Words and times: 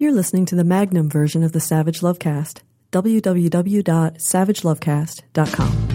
You're 0.00 0.12
listening 0.12 0.46
to 0.46 0.54
the 0.54 0.62
Magnum 0.62 1.10
version 1.10 1.42
of 1.42 1.50
the 1.50 1.58
Savage 1.58 2.02
Lovecast. 2.02 2.60
www.savagelovecast.com. 2.92 5.88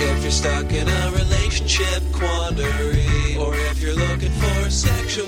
If 0.00 0.22
you're 0.22 0.30
stuck 0.30 0.72
in 0.72 0.88
a 0.88 1.12
relationship 1.12 2.02
quandary, 2.12 3.36
or 3.36 3.54
if 3.54 3.82
you're 3.82 3.92
looking 3.92 4.32
for 4.32 4.70
sexual 4.70 5.26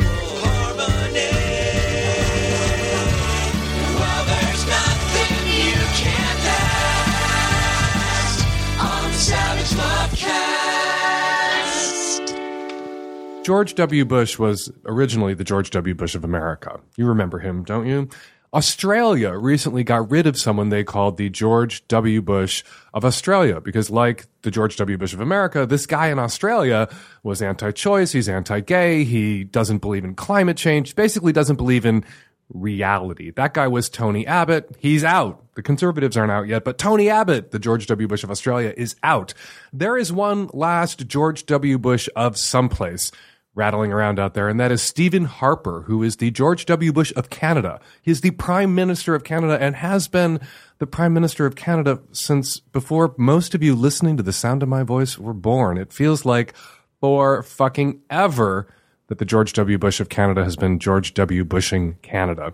George 13.46 13.76
W. 13.76 14.04
Bush 14.04 14.40
was 14.40 14.72
originally 14.86 15.32
the 15.32 15.44
George 15.44 15.70
W. 15.70 15.94
Bush 15.94 16.16
of 16.16 16.24
America. 16.24 16.80
You 16.96 17.06
remember 17.06 17.38
him, 17.38 17.62
don't 17.62 17.86
you? 17.86 18.08
Australia 18.52 19.34
recently 19.34 19.84
got 19.84 20.10
rid 20.10 20.26
of 20.26 20.36
someone 20.36 20.68
they 20.68 20.82
called 20.82 21.16
the 21.16 21.30
George 21.30 21.86
W. 21.86 22.20
Bush 22.20 22.64
of 22.92 23.04
Australia 23.04 23.60
because, 23.60 23.88
like 23.88 24.26
the 24.42 24.50
George 24.50 24.74
W. 24.78 24.98
Bush 24.98 25.12
of 25.12 25.20
America, 25.20 25.64
this 25.64 25.86
guy 25.86 26.08
in 26.08 26.18
Australia 26.18 26.88
was 27.22 27.40
anti 27.40 27.70
choice, 27.70 28.10
he's 28.10 28.28
anti 28.28 28.58
gay, 28.58 29.04
he 29.04 29.44
doesn't 29.44 29.78
believe 29.78 30.04
in 30.04 30.16
climate 30.16 30.56
change, 30.56 30.96
basically 30.96 31.32
doesn't 31.32 31.54
believe 31.54 31.86
in 31.86 32.04
reality. 32.48 33.30
That 33.30 33.54
guy 33.54 33.68
was 33.68 33.88
Tony 33.88 34.26
Abbott. 34.26 34.74
He's 34.76 35.04
out. 35.04 35.44
The 35.54 35.62
conservatives 35.62 36.16
aren't 36.16 36.32
out 36.32 36.48
yet, 36.48 36.64
but 36.64 36.78
Tony 36.78 37.10
Abbott, 37.10 37.52
the 37.52 37.60
George 37.60 37.86
W. 37.86 38.08
Bush 38.08 38.24
of 38.24 38.30
Australia, 38.32 38.74
is 38.76 38.96
out. 39.04 39.34
There 39.72 39.96
is 39.96 40.12
one 40.12 40.50
last 40.52 41.06
George 41.06 41.46
W. 41.46 41.78
Bush 41.78 42.08
of 42.16 42.36
someplace 42.36 43.12
rattling 43.56 43.92
around 43.92 44.20
out 44.20 44.34
there, 44.34 44.48
and 44.48 44.60
that 44.60 44.70
is 44.70 44.82
Stephen 44.82 45.24
Harper, 45.24 45.82
who 45.86 46.02
is 46.02 46.16
the 46.16 46.30
George 46.30 46.66
W. 46.66 46.92
Bush 46.92 47.12
of 47.16 47.30
Canada. 47.30 47.80
He 48.02 48.10
is 48.10 48.20
the 48.20 48.30
Prime 48.32 48.74
Minister 48.74 49.14
of 49.14 49.24
Canada 49.24 49.58
and 49.60 49.74
has 49.74 50.06
been 50.06 50.38
the 50.78 50.86
Prime 50.86 51.14
Minister 51.14 51.46
of 51.46 51.56
Canada 51.56 51.98
since 52.12 52.60
before 52.60 53.14
most 53.16 53.54
of 53.54 53.62
you 53.62 53.74
listening 53.74 54.18
to 54.18 54.22
the 54.22 54.32
sound 54.32 54.62
of 54.62 54.68
my 54.68 54.82
voice 54.82 55.18
were 55.18 55.32
born. 55.32 55.78
It 55.78 55.92
feels 55.92 56.26
like 56.26 56.54
for 57.00 57.42
fucking 57.42 58.02
ever 58.10 58.68
that 59.08 59.18
the 59.18 59.24
George 59.24 59.54
W. 59.54 59.78
Bush 59.78 60.00
of 60.00 60.10
Canada 60.10 60.44
has 60.44 60.56
been 60.56 60.78
George 60.78 61.14
W. 61.14 61.44
Bushing 61.44 61.94
Canada. 62.02 62.52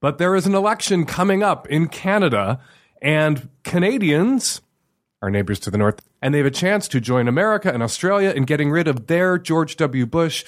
But 0.00 0.18
there 0.18 0.34
is 0.34 0.46
an 0.46 0.54
election 0.54 1.06
coming 1.06 1.42
up 1.42 1.66
in 1.68 1.88
Canada, 1.88 2.60
and 3.00 3.48
Canadians, 3.64 4.60
our 5.22 5.30
neighbors 5.30 5.60
to 5.60 5.70
the 5.70 5.78
north, 5.78 6.02
and 6.22 6.32
they 6.32 6.38
have 6.38 6.46
a 6.46 6.50
chance 6.50 6.86
to 6.88 7.00
join 7.00 7.26
America 7.26 7.72
and 7.72 7.82
Australia 7.82 8.30
in 8.30 8.44
getting 8.44 8.70
rid 8.70 8.86
of 8.86 9.08
their 9.08 9.36
George 9.38 9.76
W. 9.76 10.06
Bush. 10.06 10.44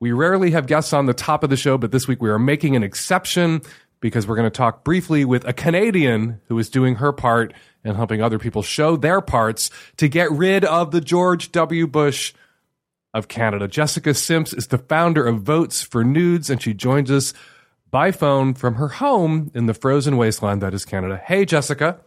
We 0.00 0.10
rarely 0.10 0.50
have 0.52 0.66
guests 0.66 0.92
on 0.92 1.06
the 1.06 1.14
top 1.14 1.44
of 1.44 1.50
the 1.50 1.56
show, 1.56 1.78
but 1.78 1.92
this 1.92 2.08
week 2.08 2.22
we 2.22 2.30
are 2.30 2.38
making 2.38 2.74
an 2.74 2.82
exception 2.82 3.60
because 4.00 4.26
we're 4.26 4.34
going 4.34 4.50
to 4.50 4.50
talk 4.50 4.82
briefly 4.82 5.24
with 5.24 5.46
a 5.46 5.52
Canadian 5.52 6.40
who 6.48 6.58
is 6.58 6.68
doing 6.70 6.96
her 6.96 7.12
part 7.12 7.52
and 7.84 7.96
helping 7.96 8.20
other 8.22 8.38
people 8.38 8.62
show 8.62 8.96
their 8.96 9.20
parts 9.20 9.70
to 9.98 10.08
get 10.08 10.30
rid 10.32 10.64
of 10.64 10.90
the 10.90 11.00
George 11.00 11.52
W. 11.52 11.86
Bush 11.86 12.32
of 13.14 13.28
Canada. 13.28 13.68
Jessica 13.68 14.14
Simps 14.14 14.52
is 14.52 14.68
the 14.68 14.78
founder 14.78 15.26
of 15.26 15.42
Votes 15.42 15.82
for 15.82 16.02
Nudes, 16.02 16.48
and 16.48 16.60
she 16.60 16.72
joins 16.72 17.10
us 17.10 17.34
by 17.90 18.10
phone 18.10 18.54
from 18.54 18.76
her 18.76 18.88
home 18.88 19.50
in 19.54 19.66
the 19.66 19.74
frozen 19.74 20.16
wasteland 20.16 20.62
that 20.62 20.72
is 20.72 20.84
Canada. 20.84 21.20
Hey, 21.22 21.44
Jessica. 21.44 22.00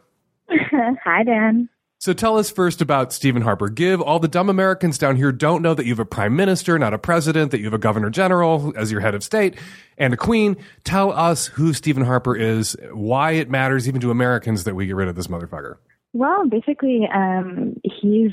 Hi, 0.50 1.24
Dan. 1.24 1.70
So 1.98 2.14
tell 2.14 2.38
us 2.38 2.50
first 2.52 2.82
about 2.82 3.14
Stephen 3.14 3.42
Harper. 3.42 3.70
Give 3.70 4.02
all 4.02 4.20
the 4.20 4.28
dumb 4.28 4.50
Americans 4.50 4.98
down 4.98 5.16
here 5.16 5.32
don't 5.32 5.62
know 5.62 5.74
that 5.74 5.86
you 5.86 5.92
have 5.92 6.00
a 6.00 6.06
prime 6.06 6.36
minister, 6.36 6.78
not 6.78 6.94
a 6.94 6.98
president, 6.98 7.52
that 7.52 7.60
you 7.60 7.66
have 7.66 7.74
a 7.74 7.80
governor 7.80 8.10
general 8.10 8.74
as 8.76 8.92
your 8.92 9.02
head 9.02 9.16
of 9.16 9.24
state 9.24 9.56
and 9.98 10.14
a 10.14 10.18
queen. 10.18 10.58
Tell 10.84 11.12
us 11.12 11.48
who 11.48 11.74
Stephen 11.74 12.04
Harper 12.04 12.36
is, 12.36 12.76
why 12.92 13.32
it 13.32 13.50
matters 13.50 13.88
even 13.88 14.02
to 14.02 14.12
Americans 14.12 14.66
that 14.66 14.76
we 14.76 14.86
get 14.86 14.96
rid 14.96 15.08
of 15.08 15.16
this 15.16 15.28
motherfucker. 15.28 15.78
Well, 16.14 16.48
basically, 16.48 17.08
um, 17.14 17.76
he's 17.84 18.32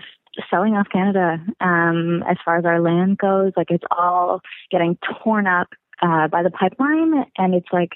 selling 0.50 0.74
off 0.74 0.88
Canada 0.92 1.38
um, 1.60 2.22
as 2.28 2.36
far 2.44 2.58
as 2.58 2.64
our 2.64 2.80
land 2.80 3.18
goes. 3.18 3.52
Like 3.56 3.70
it's 3.70 3.84
all 3.90 4.40
getting 4.70 4.98
torn 5.22 5.46
up 5.46 5.68
uh, 6.00 6.28
by 6.28 6.42
the 6.42 6.50
pipeline, 6.50 7.24
and 7.38 7.54
it's 7.54 7.68
like 7.72 7.90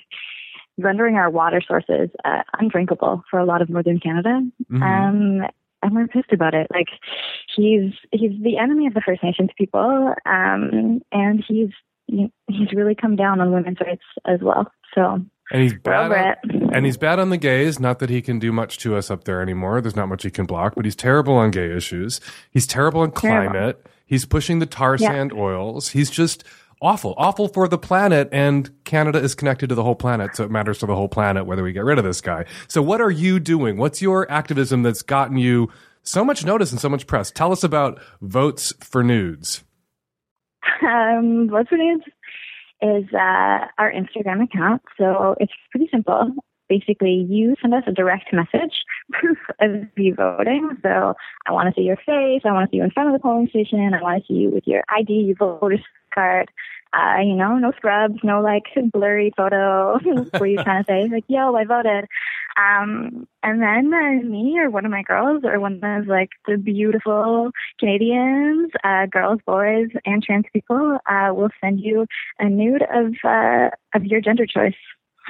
rendering 0.78 1.16
our 1.16 1.30
water 1.30 1.60
sources 1.66 2.10
uh, 2.24 2.42
undrinkable 2.58 3.22
for 3.30 3.38
a 3.38 3.44
lot 3.44 3.62
of 3.62 3.68
northern 3.70 3.98
Canada. 4.00 4.40
Mhm. 4.70 4.82
Um, 4.82 5.46
and 5.82 5.94
we're 5.94 6.06
pissed 6.08 6.32
about 6.32 6.54
it. 6.54 6.66
Like 6.70 6.88
he's 7.54 7.92
he's 8.12 8.32
the 8.42 8.58
enemy 8.58 8.86
of 8.86 8.94
the 8.94 9.00
First 9.04 9.22
Nations 9.22 9.50
people, 9.56 10.14
um, 10.26 11.00
and 11.12 11.44
he's 11.46 11.70
he's 12.08 12.72
really 12.72 12.94
come 12.94 13.16
down 13.16 13.40
on 13.40 13.52
women's 13.52 13.78
rights 13.80 14.02
as 14.26 14.40
well. 14.40 14.70
So 14.94 15.20
And 15.52 15.62
he's 15.62 15.74
bad. 15.74 16.12
On, 16.44 16.70
and 16.72 16.86
he's 16.86 16.96
bad 16.96 17.18
on 17.18 17.30
the 17.30 17.36
gays. 17.36 17.78
Not 17.80 17.98
that 18.00 18.10
he 18.10 18.22
can 18.22 18.38
do 18.38 18.52
much 18.52 18.78
to 18.78 18.96
us 18.96 19.10
up 19.10 19.24
there 19.24 19.42
anymore. 19.42 19.80
There's 19.80 19.96
not 19.96 20.08
much 20.08 20.22
he 20.22 20.30
can 20.30 20.46
block, 20.46 20.74
but 20.76 20.84
he's 20.84 20.96
terrible 20.96 21.34
on 21.34 21.50
gay 21.50 21.70
issues. 21.76 22.20
He's 22.50 22.66
terrible 22.66 23.00
on 23.02 23.10
Terrible. 23.12 23.52
climate. 23.52 23.86
He's 24.06 24.24
pushing 24.24 24.60
the 24.60 24.66
tar 24.66 24.96
Yeah. 24.98 25.08
sand 25.10 25.32
oils. 25.32 25.88
He's 25.90 26.10
just 26.10 26.44
awful, 26.86 27.14
awful 27.18 27.48
for 27.48 27.66
the 27.66 27.78
planet. 27.78 28.28
And 28.30 28.70
Canada 28.84 29.18
is 29.18 29.34
connected 29.34 29.68
to 29.68 29.74
the 29.74 29.82
whole 29.82 29.96
planet, 29.96 30.36
so 30.36 30.44
it 30.44 30.50
matters 30.50 30.78
to 30.78 30.86
the 30.86 30.94
whole 30.94 31.08
planet 31.08 31.44
whether 31.44 31.62
we 31.62 31.72
get 31.72 31.84
rid 31.84 31.98
of 31.98 32.04
this 32.04 32.20
guy. 32.20 32.44
So, 32.68 32.80
what 32.80 33.00
are 33.00 33.10
you 33.10 33.40
doing? 33.40 33.76
What's 33.76 34.00
your 34.00 34.30
activism 34.30 34.82
that's 34.82 35.02
gotten 35.02 35.36
you 35.36 35.68
so 36.02 36.24
much 36.24 36.44
notice 36.44 36.70
and 36.70 36.80
so 36.80 36.88
much 36.88 37.06
press? 37.06 37.30
Tell 37.30 37.50
us 37.52 37.64
about 37.64 38.00
votes 38.20 38.72
for 38.80 39.02
nudes. 39.02 39.64
um, 40.82 41.48
Votes 41.50 41.68
for 41.68 41.76
Nudes 41.76 42.04
is 42.82 43.12
uh, 43.14 43.66
our 43.78 43.92
Instagram 43.92 44.44
account. 44.44 44.82
So 44.98 45.34
it's 45.40 45.52
pretty 45.70 45.88
simple. 45.90 46.34
Basically, 46.68 47.26
you 47.28 47.54
send 47.62 47.74
us 47.74 47.84
a 47.86 47.92
direct 47.92 48.32
message, 48.32 48.74
proof 49.12 49.38
of 49.60 49.70
you 49.96 50.14
voting. 50.14 50.76
So 50.82 51.14
I 51.46 51.52
want 51.52 51.72
to 51.72 51.80
see 51.80 51.84
your 51.84 51.96
face. 51.96 52.42
I 52.44 52.52
want 52.52 52.68
to 52.68 52.70
see 52.72 52.78
you 52.78 52.84
in 52.84 52.90
front 52.90 53.08
of 53.08 53.12
the 53.12 53.22
polling 53.22 53.48
station. 53.48 53.94
I 53.94 54.02
want 54.02 54.22
to 54.22 54.26
see 54.26 54.38
you 54.38 54.50
with 54.50 54.64
your 54.66 54.82
ID, 54.88 55.12
your 55.12 55.36
voter's 55.36 55.80
card. 56.12 56.50
Uh, 56.92 57.20
you 57.20 57.34
know, 57.34 57.56
no 57.56 57.72
scrubs, 57.72 58.18
no 58.22 58.40
like 58.40 58.64
blurry 58.92 59.32
photo 59.36 59.98
where 60.38 60.46
you're 60.46 60.62
trying 60.62 60.84
to 60.84 60.86
say 60.88 61.08
like, 61.08 61.24
"Yo, 61.28 61.54
I 61.54 61.64
voted." 61.64 62.06
Um, 62.56 63.28
and 63.42 63.60
then 63.60 63.92
uh, 63.92 64.26
me 64.26 64.58
or 64.58 64.70
one 64.70 64.86
of 64.86 64.90
my 64.90 65.02
girls 65.02 65.42
or 65.44 65.60
one 65.60 65.80
of 65.82 66.06
like 66.06 66.30
the 66.46 66.56
beautiful 66.56 67.50
Canadians, 67.78 68.70
uh, 68.82 69.06
girls, 69.06 69.40
boys, 69.46 69.88
and 70.06 70.22
trans 70.22 70.46
people 70.52 70.98
uh, 71.06 71.34
will 71.34 71.50
send 71.60 71.80
you 71.80 72.06
a 72.38 72.48
nude 72.48 72.82
of 72.82 73.14
uh, 73.24 73.70
of 73.94 74.04
your 74.04 74.20
gender 74.20 74.46
choice. 74.46 74.74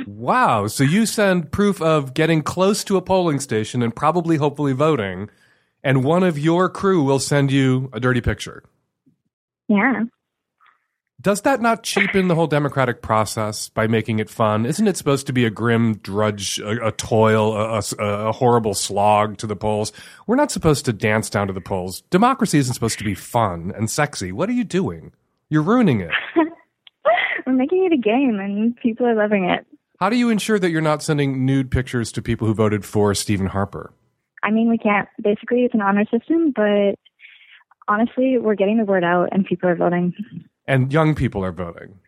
Wow. 0.06 0.66
So 0.66 0.84
you 0.84 1.06
send 1.06 1.52
proof 1.52 1.80
of 1.80 2.14
getting 2.14 2.42
close 2.42 2.84
to 2.84 2.96
a 2.96 3.02
polling 3.02 3.40
station 3.40 3.82
and 3.82 3.96
probably, 3.96 4.36
hopefully, 4.36 4.72
voting, 4.72 5.30
and 5.82 6.04
one 6.04 6.22
of 6.22 6.38
your 6.38 6.68
crew 6.68 7.02
will 7.02 7.18
send 7.18 7.50
you 7.50 7.88
a 7.92 8.00
dirty 8.00 8.20
picture. 8.20 8.62
Yeah. 9.68 10.04
Does 11.26 11.40
that 11.40 11.60
not 11.60 11.82
cheapen 11.82 12.28
the 12.28 12.36
whole 12.36 12.46
democratic 12.46 13.02
process 13.02 13.68
by 13.68 13.88
making 13.88 14.20
it 14.20 14.30
fun? 14.30 14.64
Isn't 14.64 14.86
it 14.86 14.96
supposed 14.96 15.26
to 15.26 15.32
be 15.32 15.44
a 15.44 15.50
grim 15.50 15.96
drudge, 15.96 16.60
a, 16.60 16.86
a 16.86 16.92
toil, 16.92 17.52
a, 17.56 17.82
a- 17.98 18.28
a 18.28 18.32
horrible 18.32 18.74
slog 18.74 19.36
to 19.38 19.48
the 19.48 19.56
polls? 19.56 19.92
We're 20.28 20.36
not 20.36 20.52
supposed 20.52 20.84
to 20.84 20.92
dance 20.92 21.28
down 21.28 21.48
to 21.48 21.52
the 21.52 21.60
polls. 21.60 22.02
Democracy 22.10 22.58
isn't 22.58 22.74
supposed 22.74 22.98
to 22.98 23.04
be 23.04 23.14
fun 23.16 23.72
and 23.76 23.90
sexy. 23.90 24.30
What 24.30 24.48
are 24.48 24.52
you 24.52 24.62
doing? 24.62 25.10
You're 25.48 25.62
ruining 25.62 26.00
it. 26.00 26.12
We're 27.44 27.54
making 27.54 27.84
it 27.86 27.92
a 27.92 28.00
game, 28.00 28.38
and 28.38 28.76
people 28.76 29.04
are 29.04 29.16
loving 29.16 29.46
it. 29.46 29.66
How 29.98 30.08
do 30.08 30.16
you 30.16 30.30
ensure 30.30 30.60
that 30.60 30.70
you're 30.70 30.80
not 30.80 31.02
sending 31.02 31.44
nude 31.44 31.72
pictures 31.72 32.12
to 32.12 32.22
people 32.22 32.46
who 32.46 32.54
voted 32.54 32.84
for 32.84 33.16
Stephen 33.16 33.48
Harper? 33.48 33.92
I 34.44 34.52
mean, 34.52 34.70
we 34.70 34.78
can't. 34.78 35.08
Basically, 35.20 35.64
it's 35.64 35.74
an 35.74 35.80
honor 35.82 36.04
system, 36.08 36.52
but 36.54 36.94
honestly, 37.88 38.38
we're 38.38 38.54
getting 38.54 38.78
the 38.78 38.84
word 38.84 39.02
out, 39.02 39.30
and 39.32 39.44
people 39.44 39.68
are 39.68 39.74
voting. 39.74 40.14
And 40.66 40.92
young 40.92 41.14
people 41.14 41.44
are 41.44 41.52
voting. 41.52 41.98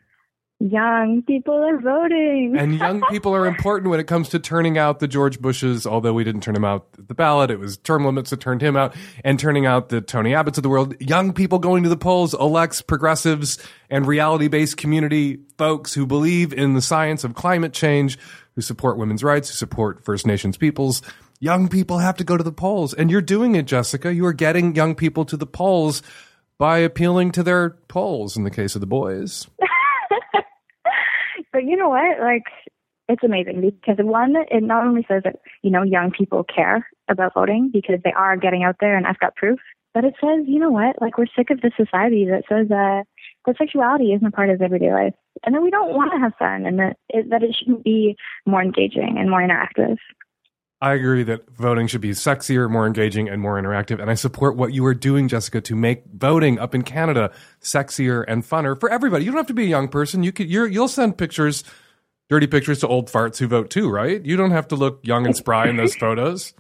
Young 0.61 1.23
people 1.23 1.55
are 1.55 1.79
voting. 1.79 2.57
And 2.59 2.75
young 2.79 3.01
people 3.03 3.33
are 3.33 3.47
important 3.47 3.91
when 3.91 4.01
it 4.01 4.09
comes 4.09 4.29
to 4.31 4.41
turning 4.41 4.77
out 4.77 4.99
the 4.99 5.07
George 5.07 5.41
Bushes, 5.41 5.87
although 5.87 6.13
we 6.13 6.25
didn't 6.25 6.41
turn 6.41 6.57
him 6.57 6.65
out 6.65 6.89
at 6.99 7.07
the 7.07 7.15
ballot. 7.15 7.53
It 7.53 7.61
was 7.61 7.77
term 7.77 8.05
limits 8.05 8.31
that 8.31 8.41
turned 8.41 8.61
him 8.61 8.77
out 8.77 8.97
and 9.23 9.39
turning 9.39 9.67
out 9.67 9.89
the 9.89 10.01
Tony 10.01 10.33
Abbotts 10.33 10.57
of 10.57 10.65
the 10.65 10.69
world. 10.69 11.01
Young 11.01 11.33
people 11.33 11.61
going 11.61 11.85
to 11.85 11.89
the 11.89 11.97
polls 11.97 12.35
elects 12.35 12.83
progressives 12.83 13.59
and 13.89 14.05
reality 14.05 14.49
based 14.49 14.77
community 14.77 15.39
folks 15.59 15.95
who 15.95 16.07
believe 16.07 16.53
in 16.53 16.75
the 16.75 16.83
science 16.83 17.23
of 17.23 17.35
climate 17.35 17.73
change, 17.73 18.19
who 18.57 18.61
support 18.61 18.99
women's 18.99 19.23
rights, 19.23 19.49
who 19.49 19.55
support 19.55 20.05
First 20.05 20.27
Nations 20.27 20.57
peoples. 20.57 21.03
Young 21.39 21.69
people 21.69 21.99
have 21.99 22.17
to 22.17 22.25
go 22.25 22.37
to 22.37 22.43
the 22.43 22.51
polls. 22.51 22.95
And 22.95 23.13
you're 23.13 23.23
doing 23.23 23.55
it, 23.55 23.67
Jessica. 23.67 24.13
You 24.13 24.27
are 24.27 24.33
getting 24.33 24.75
young 24.75 24.97
people 24.97 25.25
to 25.27 25.37
the 25.37 25.47
polls 25.47 26.03
by 26.59 26.79
appealing 26.79 27.33
to 27.33 27.43
their 27.43 27.71
polls 27.89 28.37
in 28.37 28.45
the 28.45 28.51
case 28.51 28.75
of 28.75 28.81
the 28.81 28.87
boys. 28.87 29.47
but 31.53 31.65
you 31.65 31.77
know 31.77 31.89
what? 31.89 32.21
Like, 32.21 32.45
it's 33.09 33.25
amazing 33.25 33.61
because 33.61 34.05
one, 34.05 34.35
it 34.51 34.63
not 34.63 34.87
only 34.87 35.05
says 35.09 35.23
that 35.25 35.37
you 35.63 35.71
know 35.71 35.83
young 35.83 36.11
people 36.11 36.45
care 36.45 36.87
about 37.09 37.35
voting 37.35 37.71
because 37.73 38.01
they 38.05 38.13
are 38.13 38.37
getting 38.37 38.65
out 38.65 38.77
there, 38.81 38.97
and 38.97 39.07
I've 39.07 39.19
got 39.19 39.37
proof. 39.37 39.59
But 39.95 40.05
it 40.05 40.15
says, 40.21 40.45
you 40.47 40.59
know 40.59 40.71
what? 40.71 41.01
Like, 41.01 41.17
we're 41.17 41.27
sick 41.35 41.51
of 41.51 41.63
this 41.63 41.73
society 41.77 42.27
that 42.27 42.45
says 42.49 42.71
uh, 42.71 43.03
that 43.47 43.57
sexuality 43.57 44.13
isn't 44.13 44.27
a 44.27 44.31
part 44.31 44.51
of 44.51 44.61
everyday 44.61 44.93
life. 44.93 45.15
and 45.45 45.55
that 45.55 45.63
we 45.63 45.71
don't 45.71 45.95
want 45.95 46.13
to 46.13 46.19
have 46.19 46.35
fun, 46.39 46.67
and 46.67 46.79
that 46.79 46.97
it, 47.09 47.31
that 47.31 47.43
it 47.43 47.57
shouldn't 47.59 47.85
be 47.85 48.17
more 48.47 48.63
engaging 48.63 49.17
and 49.19 49.31
more 49.31 49.41
interactive. 49.41 49.97
I 50.81 50.95
agree 50.95 51.25
that 51.25 51.51
voting 51.51 51.89
should 51.89 52.01
be 52.01 52.11
sexier, 52.11 52.71
more 52.71 52.87
engaging, 52.87 53.29
and 53.29 53.43
more 53.43 53.61
interactive. 53.61 54.01
And 54.01 54.11
I 54.11 54.15
support 54.15 54.57
what 54.57 54.73
you 54.73 54.87
are 54.87 54.95
doing, 54.95 55.27
Jessica, 55.27 55.61
to 55.61 55.75
make 55.75 56.05
voting 56.15 56.61
up 56.61 56.73
in 56.73 56.83
Canada 56.83 57.33
sexier 57.61 58.25
and 58.29 58.45
funner 58.45 58.79
for 58.79 58.89
everybody. 58.89 59.25
You 59.25 59.33
don't 59.33 59.39
have 59.39 59.49
to 59.49 59.55
be 59.55 59.65
a 59.65 59.69
young 59.69 59.89
person. 59.89 60.23
You 60.23 60.31
could, 60.31 60.49
you're, 60.49 60.69
you'll 60.69 60.87
send 60.87 61.19
pictures, 61.19 61.65
dirty 62.29 62.47
pictures 62.47 62.79
to 62.81 62.89
old 62.89 63.11
farts 63.11 63.39
who 63.39 63.49
vote 63.49 63.71
too, 63.71 63.91
right? 63.91 64.25
You 64.25 64.37
don't 64.37 64.53
have 64.53 64.69
to 64.69 64.77
look 64.77 65.01
young 65.03 65.27
and 65.27 65.35
spry 65.35 65.69
in 65.69 65.77
those 65.77 65.97
photos 65.97 66.55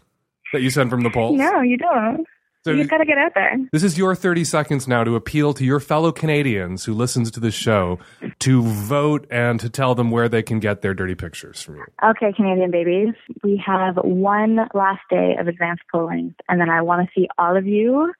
that 0.52 0.62
you 0.62 0.70
send 0.70 0.90
from 0.90 1.02
the 1.02 1.10
polls. 1.10 1.38
No, 1.38 1.60
you 1.60 1.76
don't. 1.76 2.26
So 2.68 2.74
you 2.74 2.86
got 2.86 2.98
to 2.98 3.06
get 3.06 3.18
out 3.18 3.32
there. 3.34 3.56
This 3.72 3.82
is 3.82 3.96
your 3.96 4.14
30 4.14 4.44
seconds 4.44 4.86
now 4.86 5.04
to 5.04 5.16
appeal 5.16 5.54
to 5.54 5.64
your 5.64 5.80
fellow 5.80 6.12
Canadians 6.12 6.84
who 6.84 6.92
listens 6.92 7.30
to 7.32 7.40
this 7.40 7.54
show 7.54 7.98
to 8.40 8.62
vote 8.62 9.26
and 9.30 9.58
to 9.60 9.70
tell 9.70 9.94
them 9.94 10.10
where 10.10 10.28
they 10.28 10.42
can 10.42 10.60
get 10.60 10.82
their 10.82 10.94
dirty 10.94 11.14
pictures 11.14 11.62
from 11.62 11.76
you. 11.76 11.84
Okay, 12.04 12.32
Canadian 12.32 12.70
babies, 12.70 13.14
we 13.42 13.62
have 13.64 13.96
one 13.96 14.58
last 14.74 15.00
day 15.10 15.36
of 15.38 15.48
advanced 15.48 15.82
polling, 15.90 16.34
and 16.48 16.60
then 16.60 16.68
I 16.68 16.82
want 16.82 17.06
to 17.06 17.20
see 17.20 17.28
all 17.38 17.56
of 17.56 17.66
you 17.66 18.12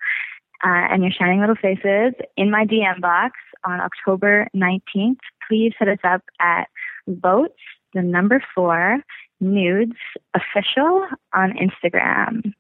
uh, 0.65 0.87
and 0.91 1.03
your 1.03 1.13
shining 1.13 1.41
little 1.41 1.57
faces 1.57 2.15
in 2.37 2.51
my 2.51 2.65
DM 2.65 3.01
box 3.01 3.39
on 3.65 3.81
October 3.81 4.49
19th. 4.57 5.19
Please 5.49 5.73
hit 5.79 5.89
us 5.89 5.99
up 6.05 6.23
at 6.41 6.69
votes, 7.07 7.55
the 7.95 8.03
number 8.03 8.43
four, 8.55 8.99
nudes 9.41 9.97
official 10.35 11.07
on 11.33 11.53
Instagram. 11.53 12.53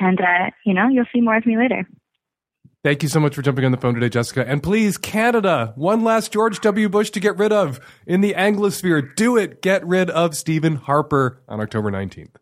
And, 0.00 0.20
uh, 0.20 0.50
you 0.64 0.74
know, 0.74 0.88
you'll 0.88 1.06
see 1.12 1.20
more 1.20 1.36
of 1.36 1.46
me 1.46 1.56
later. 1.56 1.86
Thank 2.82 3.02
you 3.02 3.10
so 3.10 3.20
much 3.20 3.34
for 3.34 3.42
jumping 3.42 3.66
on 3.66 3.72
the 3.72 3.76
phone 3.76 3.92
today, 3.92 4.08
Jessica. 4.08 4.48
And 4.48 4.62
please, 4.62 4.96
Canada, 4.96 5.74
one 5.76 6.02
last 6.02 6.32
George 6.32 6.60
W. 6.60 6.88
Bush 6.88 7.10
to 7.10 7.20
get 7.20 7.36
rid 7.36 7.52
of 7.52 7.78
in 8.06 8.22
the 8.22 8.32
Anglosphere. 8.32 9.14
Do 9.16 9.36
it. 9.36 9.60
Get 9.60 9.86
rid 9.86 10.08
of 10.08 10.34
Stephen 10.34 10.76
Harper 10.76 11.42
on 11.46 11.60
October 11.60 11.90
19th. 11.90 12.36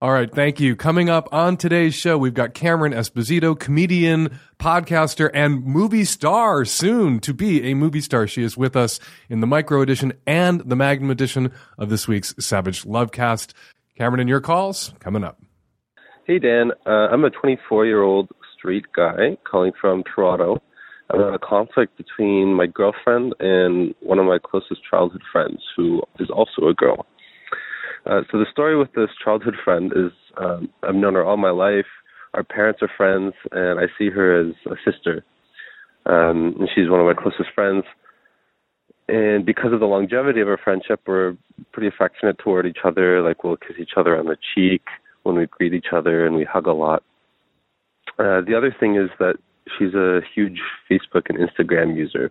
All 0.00 0.10
right, 0.10 0.34
thank 0.34 0.58
you. 0.58 0.74
Coming 0.74 1.08
up 1.10 1.28
on 1.30 1.56
today's 1.56 1.94
show, 1.94 2.18
we've 2.18 2.34
got 2.34 2.54
Cameron 2.54 2.92
Esposito, 2.92 3.56
comedian, 3.56 4.40
podcaster, 4.58 5.30
and 5.32 5.64
movie 5.64 6.04
star, 6.04 6.64
soon 6.64 7.20
to 7.20 7.32
be 7.32 7.70
a 7.70 7.74
movie 7.74 8.00
star. 8.00 8.26
She 8.26 8.42
is 8.42 8.56
with 8.56 8.74
us 8.74 8.98
in 9.28 9.38
the 9.38 9.46
micro 9.46 9.80
edition 9.80 10.14
and 10.26 10.60
the 10.62 10.74
magnum 10.74 11.10
edition 11.10 11.52
of 11.78 11.88
this 11.88 12.08
week's 12.08 12.34
Savage 12.40 12.82
Lovecast. 12.82 13.52
Cameron 13.96 14.20
and 14.20 14.28
your 14.28 14.40
calls 14.40 14.92
coming 14.98 15.22
up. 15.22 15.38
Hey, 16.24 16.38
Dan. 16.38 16.70
Uh, 16.86 17.08
I'm 17.10 17.24
a 17.24 17.30
24 17.30 17.84
year 17.84 18.02
old 18.02 18.28
straight 18.56 18.84
guy 18.94 19.36
calling 19.42 19.72
from 19.80 20.04
Toronto. 20.04 20.62
I'm 21.10 21.20
in 21.20 21.34
a 21.34 21.38
conflict 21.38 21.96
between 21.96 22.54
my 22.54 22.68
girlfriend 22.68 23.34
and 23.40 23.92
one 23.98 24.20
of 24.20 24.26
my 24.26 24.38
closest 24.38 24.82
childhood 24.88 25.22
friends, 25.32 25.60
who 25.76 26.00
is 26.20 26.30
also 26.30 26.68
a 26.68 26.74
girl. 26.74 27.06
Uh, 28.06 28.20
so 28.30 28.38
the 28.38 28.46
story 28.52 28.78
with 28.78 28.92
this 28.92 29.08
childhood 29.24 29.56
friend 29.64 29.92
is 29.96 30.12
um, 30.40 30.68
I've 30.84 30.94
known 30.94 31.14
her 31.14 31.24
all 31.24 31.36
my 31.36 31.50
life. 31.50 31.90
Our 32.34 32.44
parents 32.44 32.82
are 32.82 32.90
friends, 32.96 33.34
and 33.50 33.80
I 33.80 33.86
see 33.98 34.08
her 34.08 34.48
as 34.48 34.54
a 34.66 34.76
sister. 34.88 35.24
Um, 36.06 36.54
and 36.60 36.68
she's 36.72 36.88
one 36.88 37.00
of 37.00 37.06
my 37.06 37.20
closest 37.20 37.52
friends. 37.52 37.82
And 39.08 39.44
because 39.44 39.72
of 39.72 39.80
the 39.80 39.86
longevity 39.86 40.40
of 40.40 40.46
our 40.46 40.60
friendship, 40.62 41.00
we're 41.04 41.36
pretty 41.72 41.88
affectionate 41.88 42.38
toward 42.38 42.64
each 42.64 42.84
other. 42.84 43.22
Like 43.22 43.42
we'll 43.42 43.56
kiss 43.56 43.76
each 43.80 43.94
other 43.96 44.16
on 44.16 44.26
the 44.26 44.36
cheek 44.54 44.82
when 45.22 45.36
we 45.36 45.46
greet 45.46 45.74
each 45.74 45.92
other 45.92 46.26
and 46.26 46.36
we 46.36 46.44
hug 46.44 46.66
a 46.66 46.72
lot. 46.72 47.02
Uh, 48.18 48.40
the 48.40 48.54
other 48.56 48.74
thing 48.78 48.96
is 48.96 49.10
that 49.18 49.36
she's 49.78 49.94
a 49.94 50.20
huge 50.34 50.60
Facebook 50.90 51.28
and 51.28 51.38
Instagram 51.38 51.96
user. 51.96 52.30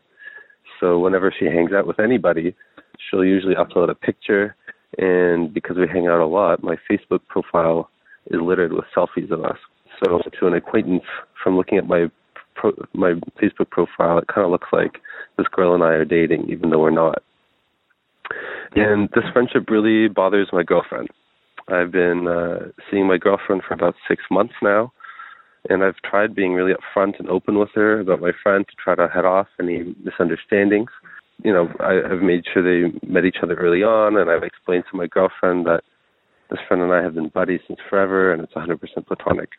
So 0.80 1.00
whenever 1.00 1.34
she 1.38 1.46
hangs 1.46 1.74
out 1.74 1.88
with 1.88 2.00
anybody, 2.00 2.56
she'll 2.98 3.26
usually 3.26 3.56
upload 3.56 3.90
a 3.90 3.96
picture. 3.96 4.56
And 4.98 5.54
because 5.54 5.78
we 5.78 5.88
hang 5.88 6.08
out 6.08 6.20
a 6.20 6.26
lot, 6.26 6.64
my 6.64 6.76
Facebook 6.90 7.22
profile 7.28 7.90
is 8.30 8.42
littered 8.42 8.74
with 8.74 8.86
selfies 8.96 9.32
of 9.32 9.44
us. 9.44 9.58
So 10.04 10.20
to 10.40 10.48
an 10.48 10.54
acquaintance, 10.54 11.04
from 11.42 11.56
looking 11.56 11.78
at 11.78 11.88
my 11.88 12.10
pro- 12.56 12.86
my 12.94 13.14
Facebook 13.42 13.70
profile, 13.70 14.18
it 14.18 14.28
kind 14.28 14.46
of 14.46 14.52
looks 14.52 14.70
like 14.72 15.00
this 15.38 15.48
girl 15.52 15.74
and 15.74 15.84
I 15.84 15.94
are 15.94 16.06
dating, 16.06 16.50
even 16.50 16.70
though 16.70 16.80
we're 16.80 16.92
not. 16.92 17.24
And 18.76 19.10
this 19.14 19.26
friendship 19.34 19.70
really 19.70 20.08
bothers 20.08 20.50
my 20.52 20.64
girlfriend. 20.64 21.10
I've 21.68 21.92
been 21.92 22.28
uh, 22.28 22.70
seeing 22.90 23.08
my 23.08 23.18
girlfriend 23.18 23.64
for 23.68 23.74
about 23.74 23.96
six 24.08 24.24
months 24.30 24.54
now, 24.62 24.92
and 25.70 25.84
I've 25.84 25.98
tried 26.10 26.36
being 26.36 26.54
really 26.54 26.74
upfront 26.74 27.20
and 27.20 27.30
open 27.30 27.60
with 27.60 27.70
her 27.76 28.00
about 28.00 28.22
my 28.22 28.32
friend 28.42 28.66
to 28.68 28.76
try 28.84 28.96
to 28.96 29.12
head 29.12 29.26
off 29.26 29.48
any 29.60 29.96
misunderstandings. 30.04 30.90
You 31.44 31.54
know, 31.54 31.70
I, 31.80 32.12
I've 32.12 32.22
made 32.22 32.44
sure 32.52 32.64
they 32.64 32.98
met 33.08 33.26
each 33.26 33.38
other 33.44 33.56
early 33.56 33.84
on, 33.84 34.18
and 34.18 34.30
I've 34.30 34.44
explained 34.44 34.86
to 34.92 34.98
my 34.98 35.08
girlfriend 35.08 35.66
that 35.66 35.82
this 36.50 36.60
friend 36.68 36.84
and 36.84 36.92
I 36.92 37.02
have 37.02 37.16
been 37.16 37.30
buddies 37.30 37.62
since 37.68 37.80
forever, 37.90 38.34
and 38.34 38.44
it's 38.44 38.54
100% 38.54 38.80
platonic. 39.08 39.50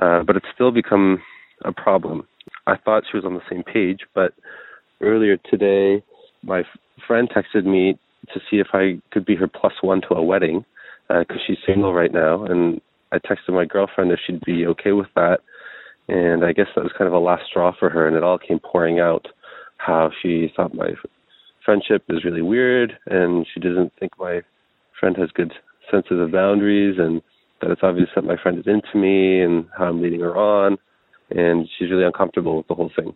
Uh, 0.00 0.22
but 0.22 0.36
it's 0.36 0.46
still 0.54 0.70
become 0.70 1.22
a 1.64 1.72
problem. 1.72 2.26
I 2.66 2.76
thought 2.76 3.04
she 3.10 3.16
was 3.16 3.24
on 3.24 3.34
the 3.34 3.40
same 3.50 3.62
page, 3.62 4.00
but 4.14 4.32
earlier 5.00 5.36
today, 5.36 6.02
my 6.42 6.60
f- 6.60 6.66
friend 7.06 7.28
texted 7.28 7.64
me 7.64 7.98
to 8.32 8.40
see 8.50 8.58
if 8.58 8.68
I 8.72 9.00
could 9.10 9.24
be 9.24 9.36
her 9.36 9.48
plus 9.48 9.74
one 9.80 10.00
to 10.02 10.14
a 10.14 10.22
wedding 10.22 10.64
because 11.08 11.36
uh, 11.36 11.44
she's 11.46 11.56
single 11.66 11.94
right 11.94 12.12
now, 12.12 12.44
and 12.44 12.80
I 13.12 13.18
texted 13.18 13.54
my 13.54 13.64
girlfriend 13.64 14.12
if 14.12 14.20
she'd 14.26 14.44
be 14.44 14.66
okay 14.66 14.92
with 14.92 15.08
that, 15.14 15.38
and 16.08 16.44
I 16.44 16.52
guess 16.52 16.66
that 16.74 16.84
was 16.84 16.92
kind 16.96 17.08
of 17.08 17.14
a 17.14 17.18
last 17.18 17.44
straw 17.48 17.72
for 17.78 17.88
her, 17.88 18.06
and 18.06 18.16
it 18.16 18.22
all 18.22 18.38
came 18.38 18.58
pouring 18.58 19.00
out 19.00 19.26
how 19.78 20.10
she 20.20 20.52
thought 20.54 20.74
my 20.74 20.90
friendship 21.64 22.04
is 22.10 22.24
really 22.24 22.42
weird, 22.42 22.98
and 23.06 23.46
she 23.52 23.60
doesn't 23.60 23.92
think 23.98 24.12
my 24.18 24.42
friend 25.00 25.16
has 25.16 25.30
good 25.30 25.52
senses 25.90 26.20
of 26.20 26.32
boundaries, 26.32 26.96
and 26.98 27.22
that 27.62 27.70
it's 27.70 27.82
obvious 27.82 28.08
that 28.14 28.24
my 28.24 28.36
friend 28.42 28.58
is 28.58 28.66
into 28.66 28.98
me 28.98 29.40
and 29.40 29.66
how 29.76 29.86
I'm 29.86 30.02
leading 30.02 30.20
her 30.20 30.36
on, 30.36 30.76
and 31.30 31.66
she's 31.78 31.90
really 31.90 32.04
uncomfortable 32.04 32.58
with 32.58 32.68
the 32.68 32.74
whole 32.74 32.90
thing, 32.94 33.14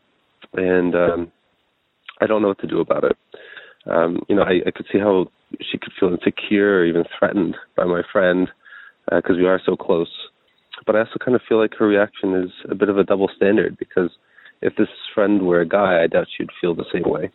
and 0.54 0.94
um, 0.94 1.32
I 2.22 2.26
don't 2.26 2.40
know 2.40 2.48
what 2.48 2.60
to 2.60 2.66
do 2.66 2.80
about 2.80 3.04
it. 3.04 3.16
Um, 3.86 4.20
you 4.28 4.36
know, 4.36 4.42
I, 4.42 4.60
I 4.66 4.70
could 4.70 4.86
see 4.92 4.98
how 4.98 5.26
she 5.60 5.78
could 5.78 5.92
feel 5.98 6.10
insecure 6.10 6.78
or 6.78 6.84
even 6.84 7.04
threatened 7.18 7.56
by 7.76 7.84
my 7.84 8.02
friend 8.12 8.48
because 9.10 9.36
uh, 9.36 9.40
we 9.40 9.46
are 9.46 9.60
so 9.64 9.76
close. 9.76 10.10
But 10.86 10.96
I 10.96 11.00
also 11.00 11.18
kind 11.24 11.34
of 11.34 11.42
feel 11.48 11.58
like 11.58 11.74
her 11.78 11.86
reaction 11.86 12.34
is 12.34 12.50
a 12.70 12.74
bit 12.74 12.88
of 12.88 12.98
a 12.98 13.04
double 13.04 13.30
standard 13.36 13.76
because 13.78 14.10
if 14.62 14.74
this 14.76 14.88
friend 15.14 15.42
were 15.42 15.60
a 15.60 15.68
guy, 15.68 16.02
I 16.02 16.06
doubt 16.06 16.28
she'd 16.36 16.50
feel 16.60 16.74
the 16.74 16.84
same 16.92 17.04
way. 17.04 17.30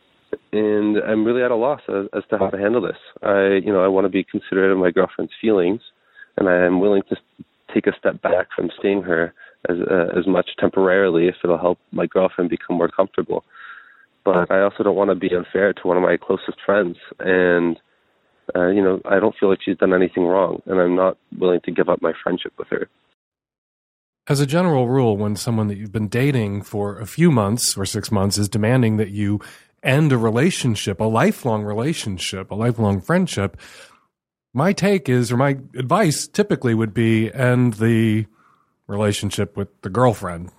And 0.51 0.97
I'm 0.97 1.23
really 1.23 1.43
at 1.43 1.51
a 1.51 1.55
loss 1.55 1.81
as, 1.87 2.07
as 2.15 2.23
to 2.29 2.37
how 2.37 2.49
to 2.49 2.57
handle 2.57 2.81
this. 2.81 2.97
I, 3.21 3.59
you 3.63 3.71
know, 3.71 3.83
I 3.83 3.87
want 3.87 4.05
to 4.05 4.09
be 4.09 4.23
considerate 4.23 4.71
of 4.71 4.77
my 4.77 4.91
girlfriend's 4.91 5.33
feelings, 5.39 5.81
and 6.37 6.49
I 6.49 6.65
am 6.65 6.79
willing 6.79 7.03
to 7.09 7.15
take 7.73 7.87
a 7.87 7.97
step 7.97 8.21
back 8.21 8.47
from 8.55 8.69
seeing 8.81 9.01
her 9.03 9.33
as 9.69 9.77
uh, 9.89 10.17
as 10.17 10.27
much 10.27 10.49
temporarily 10.59 11.27
if 11.27 11.35
it'll 11.43 11.57
help 11.57 11.79
my 11.91 12.05
girlfriend 12.05 12.49
become 12.49 12.77
more 12.77 12.89
comfortable. 12.89 13.43
But 14.23 14.51
I 14.51 14.61
also 14.61 14.83
don't 14.83 14.95
want 14.95 15.09
to 15.09 15.15
be 15.15 15.33
unfair 15.33 15.73
to 15.73 15.87
one 15.87 15.97
of 15.97 16.03
my 16.03 16.17
closest 16.17 16.57
friends, 16.65 16.97
and 17.19 17.79
uh, 18.55 18.67
you 18.67 18.81
know, 18.81 19.01
I 19.05 19.19
don't 19.19 19.35
feel 19.39 19.49
like 19.49 19.59
she's 19.63 19.77
done 19.77 19.93
anything 19.93 20.25
wrong, 20.25 20.61
and 20.65 20.79
I'm 20.79 20.95
not 20.95 21.17
willing 21.37 21.61
to 21.61 21.71
give 21.71 21.89
up 21.89 22.01
my 22.01 22.13
friendship 22.23 22.53
with 22.57 22.67
her. 22.69 22.89
As 24.27 24.41
a 24.41 24.45
general 24.45 24.87
rule, 24.89 25.15
when 25.15 25.35
someone 25.35 25.67
that 25.67 25.77
you've 25.77 25.91
been 25.91 26.09
dating 26.09 26.63
for 26.63 26.99
a 26.99 27.05
few 27.05 27.31
months 27.31 27.77
or 27.77 27.85
six 27.85 28.11
months 28.11 28.37
is 28.37 28.49
demanding 28.49 28.97
that 28.97 29.09
you 29.09 29.39
end 29.83 30.11
a 30.11 30.17
relationship, 30.17 30.99
a 30.99 31.05
lifelong 31.05 31.63
relationship, 31.63 32.51
a 32.51 32.55
lifelong 32.55 32.99
friendship, 32.99 33.57
my 34.53 34.73
take 34.73 35.07
is, 35.07 35.31
or 35.31 35.37
my 35.37 35.51
advice 35.75 36.27
typically 36.27 36.73
would 36.73 36.93
be 36.93 37.31
end 37.33 37.75
the 37.75 38.25
relationship 38.87 39.55
with 39.55 39.69
the 39.81 39.89
girlfriend. 39.89 40.51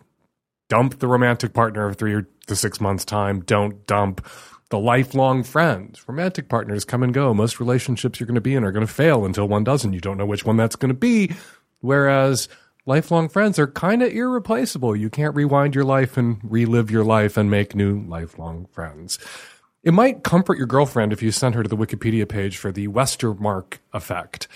Dump 0.69 0.99
the 0.99 1.09
romantic 1.09 1.53
partner 1.53 1.87
of 1.87 1.97
three 1.97 2.15
or 2.15 2.29
to 2.47 2.57
six 2.57 2.81
months' 2.81 3.05
time. 3.05 3.41
Don't 3.41 3.87
dump 3.87 4.27
the 4.71 4.79
lifelong 4.79 5.43
friend. 5.43 5.99
Romantic 6.07 6.49
partners 6.49 6.85
come 6.85 7.03
and 7.03 7.15
go. 7.15 7.33
Most 7.33 7.59
relationships 7.61 8.21
you're 8.21 8.27
going 8.27 8.35
to 8.35 8.41
be 8.41 8.55
in 8.55 8.65
are 8.65 8.73
going 8.73 8.87
to 8.87 8.93
fail 8.93 9.25
until 9.25 9.49
one 9.49 9.65
doesn't. 9.65 9.93
You 9.93 10.01
don't 10.01 10.19
know 10.19 10.27
which 10.27 10.45
one 10.45 10.57
that's 10.57 10.77
going 10.77 10.91
to 10.91 10.95
be. 10.95 11.33
Whereas 11.81 12.49
lifelong 12.85 13.29
friends 13.29 13.59
are 13.59 13.67
kind 13.67 14.03
of 14.03 14.13
irreplaceable. 14.13 14.95
You 14.95 15.09
can't 15.09 15.35
rewind 15.35 15.75
your 15.75 15.85
life 15.85 16.17
and 16.17 16.39
relive 16.43 16.91
your 16.91 17.05
life 17.05 17.37
and 17.37 17.51
make 17.51 17.75
new 17.75 18.03
lifelong 18.03 18.67
friends. 18.73 19.19
It 19.85 19.93
might 19.93 20.25
comfort 20.25 20.59
your 20.59 20.67
girlfriend 20.67 21.13
if 21.13 21.23
you 21.23 21.31
sent 21.31 21.55
her 21.55 21.63
to 21.63 21.69
the 21.69 21.77
Wikipedia 21.77 22.29
page 22.29 22.59
for 22.59 22.73
the 22.73 22.89
Westermarck 22.89 23.79
effect. 23.95 24.49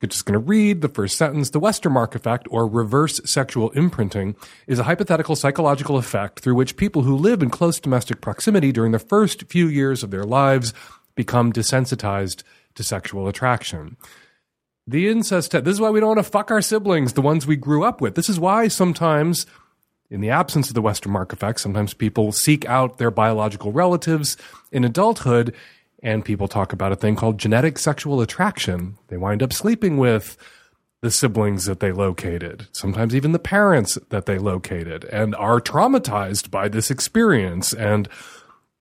You're 0.00 0.08
just 0.08 0.24
going 0.24 0.32
to 0.32 0.38
read 0.38 0.80
the 0.80 0.88
first 0.88 1.18
sentence. 1.18 1.50
The 1.50 1.60
Westermarck 1.60 2.14
effect, 2.14 2.48
or 2.50 2.66
reverse 2.66 3.20
sexual 3.24 3.70
imprinting, 3.70 4.34
is 4.66 4.78
a 4.78 4.84
hypothetical 4.84 5.36
psychological 5.36 5.98
effect 5.98 6.40
through 6.40 6.54
which 6.54 6.78
people 6.78 7.02
who 7.02 7.14
live 7.14 7.42
in 7.42 7.50
close 7.50 7.78
domestic 7.78 8.22
proximity 8.22 8.72
during 8.72 8.92
the 8.92 8.98
first 8.98 9.44
few 9.48 9.66
years 9.66 10.02
of 10.02 10.10
their 10.10 10.24
lives 10.24 10.72
become 11.14 11.52
desensitized 11.52 12.42
to 12.76 12.82
sexual 12.82 13.28
attraction. 13.28 13.98
The 14.86 15.08
incest, 15.08 15.52
this 15.52 15.74
is 15.74 15.80
why 15.80 15.90
we 15.90 16.00
don't 16.00 16.16
want 16.16 16.18
to 16.18 16.24
fuck 16.24 16.50
our 16.50 16.62
siblings, 16.62 17.12
the 17.12 17.20
ones 17.20 17.46
we 17.46 17.56
grew 17.56 17.84
up 17.84 18.00
with. 18.00 18.14
This 18.14 18.30
is 18.30 18.40
why 18.40 18.68
sometimes 18.68 19.46
in 20.10 20.20
the 20.20 20.30
absence 20.30 20.68
of 20.68 20.74
the 20.74 20.82
Westermarck 20.82 21.32
effect, 21.32 21.60
sometimes 21.60 21.94
people 21.94 22.32
seek 22.32 22.64
out 22.64 22.98
their 22.98 23.10
biological 23.10 23.70
relatives 23.70 24.36
in 24.72 24.82
adulthood, 24.82 25.54
and 26.02 26.24
people 26.24 26.48
talk 26.48 26.72
about 26.72 26.92
a 26.92 26.96
thing 26.96 27.16
called 27.16 27.38
genetic 27.38 27.78
sexual 27.78 28.20
attraction. 28.20 28.96
They 29.08 29.16
wind 29.16 29.42
up 29.42 29.52
sleeping 29.52 29.98
with 29.98 30.36
the 31.02 31.10
siblings 31.10 31.64
that 31.64 31.80
they 31.80 31.92
located, 31.92 32.66
sometimes 32.72 33.14
even 33.14 33.32
the 33.32 33.38
parents 33.38 33.98
that 34.10 34.26
they 34.26 34.38
located, 34.38 35.04
and 35.06 35.34
are 35.36 35.60
traumatized 35.60 36.50
by 36.50 36.68
this 36.68 36.90
experience, 36.90 37.72
and 37.72 38.08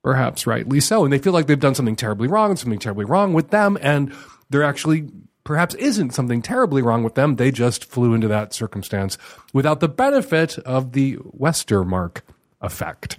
perhaps 0.04 0.46
rightly 0.46 0.80
so. 0.82 1.04
And 1.04 1.14
they 1.14 1.20
feel 1.20 1.34
like 1.34 1.48
they've 1.48 1.60
done 1.60 1.76
something 1.76 1.96
terribly 1.96 2.28
wrong 2.28 2.52
and 2.52 2.60
something 2.60 2.80
terribly 2.80 3.06
wrong 3.06 3.34
with 3.34 3.52
them, 3.52 3.78
and 3.82 4.14
there 4.50 4.64
actually 4.64 5.10
perhaps 5.46 5.76
isn't 5.76 6.14
something 6.14 6.42
terribly 6.42 6.82
wrong 6.82 7.04
with 7.04 7.16
them. 7.16 7.38
They 7.38 7.52
just 7.52 7.86
flew 7.86 8.14
into 8.14 8.28
that 8.28 8.54
circumstance 8.54 9.18
without 9.54 9.80
the 9.80 9.88
benefit 9.88 10.60
of 10.60 10.92
the 10.92 11.16
Westermarck 11.18 12.22
effect. 12.62 13.18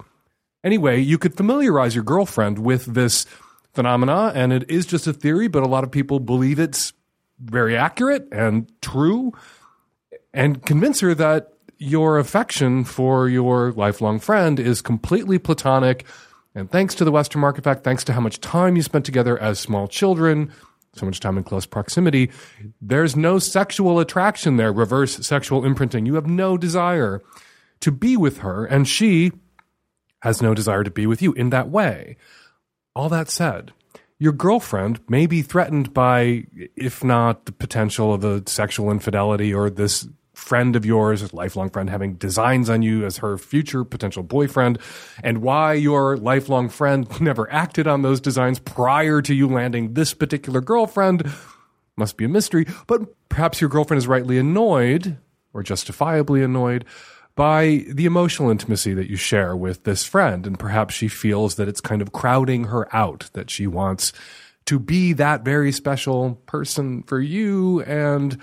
Anyway, 0.62 1.00
you 1.00 1.16
could 1.16 1.37
familiarize 1.37 1.95
your 1.95 2.04
girlfriend 2.04 2.59
with 2.59 2.85
this 2.85 3.25
phenomena, 3.73 4.33
and 4.35 4.53
it 4.53 4.71
is 4.71 4.87
just 4.87 5.07
a 5.07 5.12
theory, 5.12 5.49
but 5.49 5.62
a 5.62 5.69
lot 5.69 5.85
of 5.85 5.91
people 5.91 6.21
believe 6.21 6.59
it's 6.59 6.93
very 7.39 7.77
accurate 7.77 8.29
and 8.33 8.71
true, 8.83 9.33
and 10.33 10.65
convince 10.65 11.00
her 11.00 11.15
that 11.15 11.55
your 11.79 12.19
affection 12.19 12.85
for 12.85 13.29
your 13.29 13.73
lifelong 13.73 14.21
friend 14.21 14.61
is 14.61 14.83
completely 14.83 15.39
platonic. 15.39 16.05
And 16.55 16.71
thanks 16.71 16.95
to 16.97 17.05
the 17.05 17.12
Westermarck 17.12 17.59
effect, 17.59 17.85
thanks 17.85 18.05
to 18.05 18.12
how 18.12 18.21
much 18.21 18.41
time 18.41 18.77
you 18.77 18.83
spent 18.83 19.07
together 19.07 19.39
as 19.39 19.59
small 19.59 19.89
children, 19.89 20.53
so 20.95 21.07
much 21.07 21.21
time 21.21 21.39
in 21.39 21.45
close 21.45 21.67
proximity, 21.67 22.31
there's 22.83 23.17
no 23.17 23.39
sexual 23.39 24.00
attraction 24.00 24.57
there, 24.57 24.73
reverse 24.73 25.25
sexual 25.27 25.65
imprinting. 25.65 26.05
You 26.07 26.17
have 26.17 26.27
no 26.27 26.59
desire 26.59 27.23
to 27.81 27.93
be 27.93 28.17
with 28.17 28.39
her, 28.39 28.65
and 28.67 28.87
she 28.87 29.33
has 30.21 30.43
no 30.43 30.53
desire 30.53 30.85
to 30.85 30.91
be 30.91 31.07
with 31.07 31.23
you 31.23 31.33
in 31.33 31.50
that 31.50 31.71
way. 31.71 32.17
All 32.95 33.09
that 33.09 33.31
said, 33.31 33.73
your 34.19 34.33
girlfriend 34.33 35.01
may 35.09 35.27
be 35.27 35.43
threatened 35.43 35.95
by, 35.95 36.45
if 36.77 37.05
not 37.05 37.47
the 37.47 37.53
potential 37.53 38.13
of 38.13 38.25
a 38.25 38.43
sexual 38.47 38.91
infidelity 38.91 39.55
or 39.55 39.71
this 39.71 40.09
friend 40.35 40.75
of 40.75 40.85
yours, 40.85 41.33
lifelong 41.33 41.71
friend, 41.71 41.89
having 41.89 42.15
designs 42.15 42.69
on 42.69 42.83
you 42.83 43.05
as 43.05 43.19
her 43.19 43.39
future 43.39 43.85
potential 43.85 44.23
boyfriend, 44.23 44.79
and 45.23 45.39
why 45.39 45.75
your 45.75 46.17
lifelong 46.17 46.69
friend 46.69 47.09
never 47.21 47.51
acted 47.53 47.87
on 47.87 48.03
those 48.03 48.21
designs 48.21 48.59
prior 48.59 49.23
to 49.23 49.35
you 49.35 49.47
landing 49.47 49.95
this 49.95 50.15
particular 50.15 50.61
girlfriend 50.61 51.31
must 51.97 52.17
be 52.17 52.25
a 52.25 52.29
mystery. 52.29 52.67
But 52.87 53.03
perhaps 53.29 53.61
your 53.61 53.71
girlfriend 53.71 53.99
is 53.99 54.09
rightly 54.09 54.39
annoyed, 54.39 55.19
or 55.53 55.63
justifiably 55.63 56.43
annoyed, 56.43 56.85
by 57.35 57.85
the 57.89 58.07
emotional 58.07 58.51
intimacy 58.51 58.95
that 58.95 59.09
you 59.09 59.17
share 59.17 59.57
with 59.57 59.85
this 59.85 60.05
friend. 60.05 60.47
And 60.47 60.59
perhaps 60.59 60.95
she 60.95 61.09
feels 61.09 61.55
that 61.57 61.69
it's 61.69 61.81
kind 61.81 62.03
of 62.03 62.13
crowding 62.13 62.65
her 62.65 62.95
out, 62.95 63.31
that 63.33 63.51
she 63.51 63.67
wants 63.67 64.13
to 64.67 64.79
be 64.79 65.13
that 65.15 65.45
very 65.45 65.73
special 65.73 66.35
person 66.47 67.03
for 67.05 67.21
you 67.21 67.81
and 67.83 68.39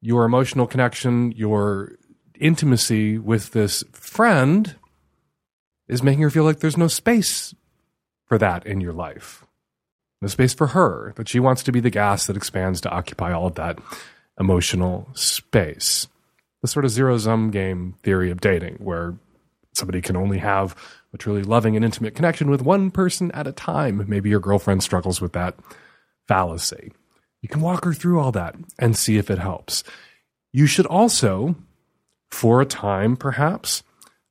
your 0.00 0.24
emotional 0.24 0.66
connection, 0.66 1.32
your 1.32 1.92
intimacy 2.38 3.18
with 3.18 3.52
this 3.52 3.84
friend 3.92 4.74
is 5.88 6.02
making 6.02 6.22
her 6.22 6.30
feel 6.30 6.44
like 6.44 6.60
there's 6.60 6.76
no 6.76 6.88
space 6.88 7.54
for 8.26 8.38
that 8.38 8.66
in 8.66 8.80
your 8.80 8.92
life. 8.92 9.44
No 10.22 10.28
space 10.28 10.52
for 10.52 10.68
her, 10.68 11.12
that 11.16 11.28
she 11.28 11.40
wants 11.40 11.62
to 11.62 11.72
be 11.72 11.80
the 11.80 11.90
gas 11.90 12.26
that 12.26 12.36
expands 12.36 12.80
to 12.82 12.90
occupy 12.90 13.32
all 13.32 13.46
of 13.46 13.54
that 13.54 13.78
emotional 14.38 15.08
space 15.14 16.06
the 16.62 16.68
sort 16.68 16.84
of 16.84 16.90
zero 16.90 17.16
sum 17.18 17.50
game 17.50 17.94
theory 18.02 18.30
of 18.30 18.40
dating, 18.40 18.76
where 18.76 19.14
somebody 19.72 20.00
can 20.00 20.16
only 20.16 20.38
have 20.38 20.76
a 21.12 21.18
truly 21.18 21.42
loving 21.42 21.76
and 21.76 21.84
intimate 21.84 22.14
connection 22.14 22.50
with 22.50 22.62
one 22.62 22.90
person 22.90 23.30
at 23.32 23.46
a 23.46 23.52
time. 23.52 24.04
Maybe 24.08 24.30
your 24.30 24.40
girlfriend 24.40 24.82
struggles 24.82 25.20
with 25.20 25.32
that 25.32 25.56
fallacy. 26.28 26.92
You 27.42 27.48
can 27.48 27.60
walk 27.60 27.84
her 27.84 27.94
through 27.94 28.20
all 28.20 28.32
that 28.32 28.54
and 28.78 28.96
see 28.96 29.16
if 29.16 29.30
it 29.30 29.38
helps. 29.38 29.82
You 30.52 30.66
should 30.66 30.86
also, 30.86 31.56
for 32.30 32.60
a 32.60 32.66
time 32.66 33.16
perhaps, 33.16 33.82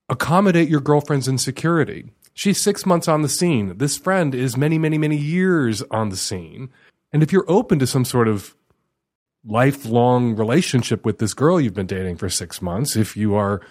accommodate 0.07 0.69
your 0.69 0.81
girlfriend's 0.81 1.27
insecurity. 1.27 2.11
She's 2.33 2.59
six 2.59 2.85
months 2.85 3.07
on 3.07 3.21
the 3.21 3.29
scene. 3.29 3.77
This 3.77 3.97
friend 3.97 4.33
is 4.33 4.55
many, 4.55 4.77
many, 4.77 4.97
many 4.97 5.17
years 5.17 5.81
on 5.91 6.09
the 6.09 6.17
scene. 6.17 6.69
And 7.11 7.23
if 7.23 7.33
you're 7.33 7.49
open 7.49 7.79
to 7.79 7.87
some 7.87 8.05
sort 8.05 8.27
of 8.27 8.55
lifelong 9.45 10.35
relationship 10.35 11.05
with 11.05 11.19
this 11.19 11.33
girl 11.33 11.59
you've 11.59 11.73
been 11.73 11.87
dating 11.87 12.17
for 12.17 12.29
six 12.29 12.61
months, 12.61 12.95
if 12.95 13.15
you 13.15 13.35
are 13.35 13.61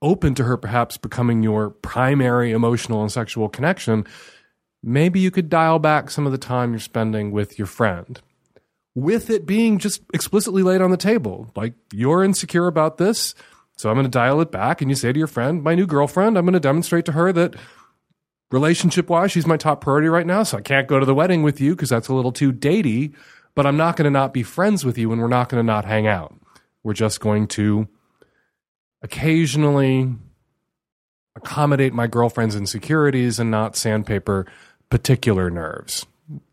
open 0.00 0.34
to 0.34 0.44
her 0.44 0.56
perhaps 0.56 0.96
becoming 0.96 1.42
your 1.42 1.70
primary 1.70 2.52
emotional 2.52 3.02
and 3.02 3.10
sexual 3.10 3.48
connection, 3.48 4.06
maybe 4.82 5.18
you 5.18 5.30
could 5.30 5.48
dial 5.48 5.78
back 5.78 6.10
some 6.10 6.26
of 6.26 6.32
the 6.32 6.38
time 6.38 6.70
you're 6.70 6.78
spending 6.78 7.32
with 7.32 7.58
your 7.58 7.66
friend. 7.66 8.20
With 8.94 9.30
it 9.30 9.46
being 9.46 9.78
just 9.78 10.02
explicitly 10.12 10.62
laid 10.62 10.80
on 10.80 10.90
the 10.90 10.96
table, 10.96 11.50
like 11.56 11.74
you're 11.92 12.24
insecure 12.24 12.66
about 12.66 12.98
this, 12.98 13.34
so 13.76 13.88
I'm 13.88 13.94
going 13.94 14.04
to 14.04 14.10
dial 14.10 14.40
it 14.40 14.50
back. 14.50 14.80
And 14.80 14.90
you 14.90 14.96
say 14.96 15.12
to 15.12 15.18
your 15.18 15.28
friend, 15.28 15.62
my 15.62 15.76
new 15.76 15.86
girlfriend, 15.86 16.36
I'm 16.36 16.44
going 16.44 16.54
to 16.54 16.60
demonstrate 16.60 17.04
to 17.06 17.12
her 17.12 17.32
that 17.32 17.54
relationship 18.50 19.08
wise, 19.08 19.30
she's 19.30 19.46
my 19.46 19.56
top 19.56 19.80
priority 19.80 20.08
right 20.08 20.26
now. 20.26 20.42
So 20.42 20.58
I 20.58 20.62
can't 20.62 20.88
go 20.88 20.98
to 20.98 21.06
the 21.06 21.14
wedding 21.14 21.44
with 21.44 21.60
you 21.60 21.76
because 21.76 21.88
that's 21.88 22.08
a 22.08 22.14
little 22.14 22.32
too 22.32 22.52
datey 22.52 23.14
but 23.54 23.66
I'm 23.66 23.76
not 23.76 23.96
going 23.96 24.04
to 24.04 24.10
not 24.10 24.32
be 24.32 24.42
friends 24.42 24.84
with 24.84 24.98
you 24.98 25.12
and 25.12 25.20
we're 25.20 25.28
not 25.28 25.48
going 25.48 25.60
to 25.60 25.66
not 25.66 25.84
hang 25.84 26.06
out. 26.06 26.34
We're 26.82 26.94
just 26.94 27.20
going 27.20 27.48
to 27.48 27.88
occasionally 29.02 30.14
accommodate 31.36 31.92
my 31.92 32.06
girlfriend's 32.06 32.56
insecurities 32.56 33.38
and 33.38 33.50
not 33.50 33.76
sandpaper 33.76 34.46
particular 34.90 35.50
nerves, 35.50 36.06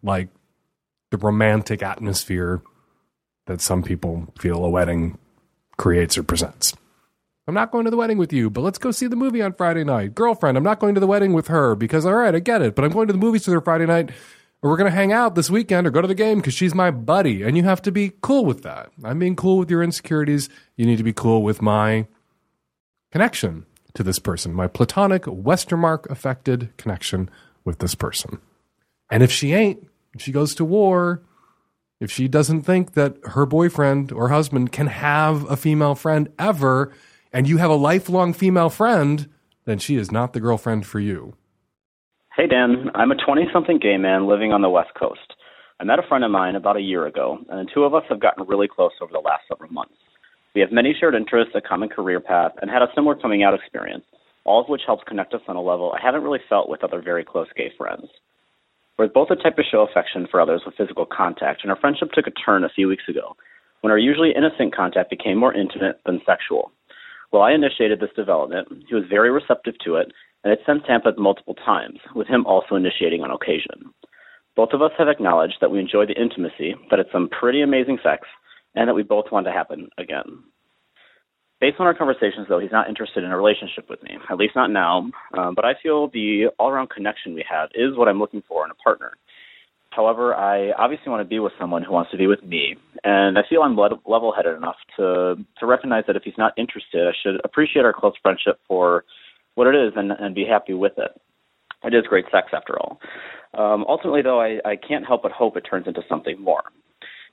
like 0.04 0.30
the 1.12 1.18
romantic 1.18 1.82
atmosphere 1.82 2.62
that 3.48 3.62
some 3.62 3.84
people 3.84 4.34
feel 4.40 4.64
a 4.64 4.70
wedding 4.70 5.18
creates 5.78 6.18
or 6.18 6.24
presents. 6.24 6.76
I'm 7.48 7.54
not 7.54 7.72
going 7.72 7.86
to 7.86 7.92
the 7.92 7.98
wedding 7.98 8.18
with 8.18 8.34
you, 8.34 8.50
but 8.50 8.62
let's 8.62 8.80
go 8.80 8.90
see 8.90 9.06
the 9.06 9.16
movie 9.16 9.42
on 9.42 9.54
Friday 9.54 9.84
night. 9.84 10.16
Girlfriend, 10.16 10.58
I'm 10.58 10.64
not 10.64 10.80
going 10.80 10.96
to 10.96 11.00
the 11.00 11.08
wedding 11.08 11.32
with 11.32 11.48
her 11.48 11.76
because, 11.76 12.06
all 12.06 12.16
right, 12.16 12.34
I 12.34 12.40
get 12.40 12.64
it, 12.64 12.74
but 12.74 12.84
I'm 12.84 12.92
going 12.92 13.08
to 13.08 13.14
the 13.14 13.20
movies 13.20 13.46
with 13.46 13.54
her 13.54 13.62
Friday 13.62 13.86
night 13.86 14.10
or 14.66 14.70
we're 14.70 14.78
going 14.78 14.90
to 14.90 14.98
hang 14.98 15.14
out 15.14 15.36
this 15.36 15.52
weekend 15.52 15.86
or 15.86 15.92
go 15.92 16.02
to 16.02 16.08
the 16.08 16.16
game 16.16 16.40
because 16.40 16.56
she's 16.56 16.74
my 16.74 16.90
buddy. 16.90 17.44
And 17.44 17.56
you 17.56 17.62
have 17.66 17.84
to 17.84 17.92
be 17.92 18.14
cool 18.22 18.46
with 18.46 18.64
that. 18.64 18.90
I'm 19.04 19.20
being 19.20 19.36
cool 19.36 19.60
with 19.60 19.70
your 19.70 19.84
insecurities. 19.84 20.50
You 20.76 20.88
need 20.88 20.98
to 20.98 21.04
be 21.04 21.14
cool 21.14 21.44
with 21.44 21.62
my 21.62 22.08
connection 23.12 23.68
to 23.94 24.02
this 24.02 24.18
person, 24.18 24.56
my 24.56 24.66
platonic 24.66 25.26
Westermarck 25.26 26.10
affected 26.10 26.76
connection 26.78 27.30
with 27.64 27.78
this 27.78 27.94
person. 27.94 28.40
And 29.12 29.22
if 29.22 29.32
she 29.32 29.54
ain't, 29.54 29.88
if 30.16 30.24
she 30.24 30.32
goes 30.32 30.56
to 30.56 30.66
war, 30.66 31.22
if 32.00 32.10
she 32.10 32.28
doesn't 32.28 32.64
think 32.64 32.94
that 32.94 33.18
her 33.24 33.46
boyfriend 33.46 34.12
or 34.12 34.30
husband 34.30 34.72
can 34.72 34.88
have 34.88 35.48
a 35.48 35.56
female 35.56 35.94
friend 35.94 36.28
ever, 36.40 36.92
and 37.32 37.48
you 37.48 37.58
have 37.58 37.70
a 37.70 37.76
lifelong 37.76 38.34
female 38.34 38.72
friend, 38.72 39.30
then 39.66 39.78
she 39.78 39.96
is 39.96 40.12
not 40.12 40.34
the 40.34 40.40
girlfriend 40.40 40.88
for 40.88 41.00
you. 41.00 41.36
Hey, 42.36 42.48
Dan. 42.48 42.92
I'm 42.94 43.12
a 43.12 43.16
20 43.16 43.48
something 43.54 43.80
gay 43.80 43.96
man 43.96 44.28
living 44.28 44.52
on 44.52 44.62
the 44.62 44.68
West 44.70 44.90
Coast. 45.00 45.40
I 45.80 45.86
met 45.86 46.00
a 46.00 46.08
friend 46.10 46.22
of 46.22 46.32
mine 46.32 46.58
about 46.58 46.76
a 46.76 46.82
year 46.82 47.08
ago, 47.08 47.38
and 47.48 47.66
the 47.66 47.72
two 47.74 47.86
of 47.86 47.94
us 47.94 48.04
have 48.10 48.20
gotten 48.20 48.46
really 48.46 48.68
close 48.68 48.92
over 49.02 49.14
the 49.14 49.24
last 49.24 49.44
several 49.48 49.72
months. 49.72 49.96
We 50.54 50.60
have 50.60 50.70
many 50.70 50.94
shared 51.00 51.16
interests, 51.16 51.56
a 51.56 51.62
common 51.62 51.88
career 51.88 52.20
path, 52.20 52.52
and 52.62 52.70
had 52.70 52.82
a 52.82 52.92
similar 52.94 53.16
coming 53.16 53.44
out 53.44 53.54
experience, 53.54 54.04
all 54.44 54.60
of 54.62 54.68
which 54.68 54.82
helps 54.86 55.06
connect 55.08 55.34
us 55.34 55.48
on 55.48 55.56
a 55.56 55.62
level 55.62 55.94
I 55.96 56.06
haven't 56.06 56.24
really 56.24 56.44
felt 56.50 56.68
with 56.68 56.84
other 56.84 57.02
very 57.02 57.24
close 57.24 57.48
gay 57.56 57.72
friends. 57.78 58.08
We're 59.00 59.08
both 59.08 59.32
a 59.32 59.38
type 59.38 59.56
to 59.56 59.64
show 59.64 59.88
affection 59.88 60.28
for 60.30 60.42
others 60.42 60.64
with 60.66 60.76
physical 60.76 61.06
contact, 61.06 61.62
and 61.64 61.72
our 61.72 61.80
friendship 61.80 62.12
took 62.12 62.28
a 62.28 62.32
turn 62.32 62.66
a 62.66 62.76
few 62.76 62.90
weeks 62.90 63.08
ago 63.08 63.38
when 63.80 63.92
our 63.92 63.98
usually 63.98 64.34
innocent 64.36 64.76
contact 64.76 65.10
became 65.10 65.38
more 65.38 65.54
intimate 65.54 66.02
than 66.06 66.20
sexual. 66.26 66.74
While 67.30 67.44
I 67.44 67.54
initiated 67.54 68.02
this 68.02 68.14
development, 68.14 68.68
he 68.90 68.94
was 68.94 69.06
very 69.10 69.32
receptive 69.32 69.76
to 69.86 69.96
it 69.96 70.12
and 70.46 70.52
had 70.52 70.60
since 70.66 70.84
Tampa 70.88 71.12
multiple 71.18 71.56
times, 71.56 72.00
with 72.16 72.28
him 72.28 72.46
also 72.46 72.76
initiating 72.76 73.22
on 73.22 73.32
occasion. 73.32 73.92
Both 74.56 74.70
of 74.72 74.82
us 74.82 74.92
have 74.98 75.10
acknowledged 75.10 75.58
that 75.60 75.72
we 75.72 75.80
enjoy 75.80 76.06
the 76.06 76.22
intimacy, 76.22 76.76
that 76.90 77.00
it's 77.00 77.12
some 77.12 77.28
pretty 77.28 77.62
amazing 77.62 77.98
sex, 78.04 78.28
and 78.76 78.88
that 78.88 78.94
we 78.94 79.04
both 79.04 79.26
want 79.32 79.48
to 79.48 79.52
happen 79.52 79.90
again. 79.98 80.44
Based 81.60 81.78
on 81.80 81.88
our 81.88 81.96
conversations, 81.96 82.48
though, 82.48 82.60
he's 82.60 82.72
not 82.72 82.88
interested 82.88 83.24
in 83.24 83.32
a 83.32 83.38
relationship 83.38 83.90
with 83.90 84.04
me, 84.04 84.18
at 84.30 84.38
least 84.38 84.56
not 84.56 84.70
now, 84.70 85.10
um, 85.38 85.56
but 85.56 85.66
I 85.66 85.74
feel 85.82 86.10
the 86.10 86.48
all 86.60 86.70
around 86.70 86.90
connection 86.90 87.34
we 87.34 87.44
have 87.50 87.70
is 87.74 87.98
what 87.98 88.08
I'm 88.08 88.20
looking 88.20 88.44
for 88.48 88.64
in 88.66 88.72
a 88.72 88.76
partner. 88.76 89.14
However, 89.90 90.36
I 90.36 90.74
obviously 90.74 91.10
want 91.10 91.22
to 91.22 91.30
be 91.30 91.40
with 91.40 91.54
someone 91.58 91.82
who 91.82 91.94
wants 91.94 92.12
to 92.12 92.18
be 92.18 92.28
with 92.28 92.44
me, 92.44 92.76
and 93.04 93.40
I 93.40 93.42
feel 93.50 93.62
I'm 93.62 93.78
level 93.78 94.34
headed 94.36 94.58
enough 94.58 94.76
to, 94.98 95.36
to 95.60 95.66
recognize 95.66 96.04
that 96.08 96.18
if 96.18 96.24
he's 96.24 96.38
not 96.38 96.54
interested, 96.58 97.08
I 97.08 97.14
should 97.24 97.40
appreciate 97.46 97.86
our 97.86 97.94
close 97.94 98.14
friendship 98.22 98.60
for 98.68 99.06
what 99.56 99.68
it 99.68 99.76
is 99.76 99.94
and, 99.96 100.12
and 100.12 100.36
be 100.36 100.46
happy 100.46 100.74
with 100.74 100.94
it. 100.98 101.12
It 101.84 101.94
is 101.94 102.04
great 102.08 102.26
sex 102.32 102.48
after 102.54 102.80
all. 102.80 103.00
Um, 103.58 103.86
ultimately, 103.88 104.22
though, 104.22 104.40
I, 104.40 104.60
I 104.66 104.76
can't 104.76 105.06
help 105.06 105.24
but 105.24 105.32
hope 105.32 105.58
it 105.58 105.62
turns 105.62 105.88
into 105.88 106.02
something 106.08 106.40
more. 106.40 106.64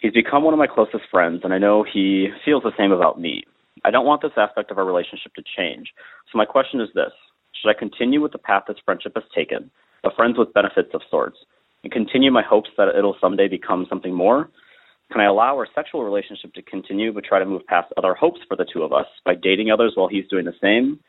He's 0.00 0.12
become 0.12 0.42
one 0.42 0.52
of 0.52 0.58
my 0.58 0.66
closest 0.66 1.04
friends, 1.10 1.42
and 1.44 1.54
I 1.54 1.58
know 1.58 1.84
he 1.84 2.28
feels 2.44 2.62
the 2.62 2.72
same 2.76 2.92
about 2.92 3.20
me. 3.20 3.44
I 3.84 3.90
don't 3.90 4.06
want 4.06 4.22
this 4.22 4.32
aspect 4.36 4.70
of 4.70 4.78
our 4.78 4.84
relationship 4.84 5.34
to 5.34 5.42
change. 5.56 5.92
So 6.30 6.38
my 6.38 6.44
question 6.44 6.80
is 6.80 6.88
this 6.94 7.12
Should 7.54 7.70
I 7.70 7.78
continue 7.78 8.20
with 8.20 8.32
the 8.32 8.38
path 8.38 8.64
this 8.68 8.76
friendship 8.84 9.12
has 9.14 9.24
taken, 9.34 9.70
a 10.04 10.10
friends 10.14 10.38
with 10.38 10.52
benefits 10.52 10.90
of 10.94 11.02
sorts, 11.10 11.38
and 11.82 11.92
continue 11.92 12.30
my 12.30 12.42
hopes 12.42 12.70
that 12.76 12.88
it'll 12.96 13.16
someday 13.20 13.48
become 13.48 13.86
something 13.88 14.14
more? 14.14 14.50
Can 15.10 15.20
I 15.20 15.26
allow 15.26 15.56
our 15.56 15.68
sexual 15.74 16.04
relationship 16.04 16.54
to 16.54 16.62
continue 16.62 17.12
but 17.12 17.24
try 17.24 17.38
to 17.38 17.44
move 17.44 17.66
past 17.66 17.92
other 17.96 18.14
hopes 18.14 18.40
for 18.48 18.56
the 18.56 18.66
two 18.72 18.82
of 18.82 18.92
us 18.92 19.06
by 19.24 19.34
dating 19.34 19.70
others 19.70 19.92
while 19.94 20.08
he's 20.08 20.28
doing 20.28 20.46
the 20.46 20.54
same? 20.60 21.00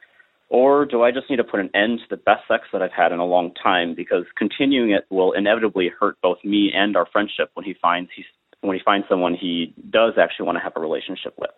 Or 0.54 0.86
do 0.86 1.02
I 1.02 1.10
just 1.10 1.32
need 1.32 1.38
to 1.38 1.44
put 1.44 1.60
an 1.60 1.72
end 1.74 1.98
to 1.98 2.16
the 2.16 2.16
best 2.16 2.48
sex 2.48 2.66
that 2.72 2.84
I've 2.84 2.94
had 2.96 3.12
in 3.12 3.18
a 3.18 3.26
long 3.26 3.56
time 3.56 3.96
because 3.96 4.26
continuing 4.38 4.92
it 4.92 5.04
will 5.10 5.32
inevitably 5.32 5.90
hurt 6.00 6.16
both 6.22 6.38
me 6.44 6.72
and 6.72 6.96
our 6.96 7.08
friendship 7.12 7.50
when 7.56 7.66
he 7.66 7.74
finds 7.82 8.12
he's 8.16 8.26
when 8.62 8.78
he 8.78 8.84
finds 8.86 9.08
someone 9.10 9.34
he 9.34 9.74
does 9.90 10.14
actually 10.22 10.46
want 10.46 10.58
to 10.58 10.64
have 10.64 10.74
a 10.76 10.80
relationship 10.80 11.34
with. 11.40 11.50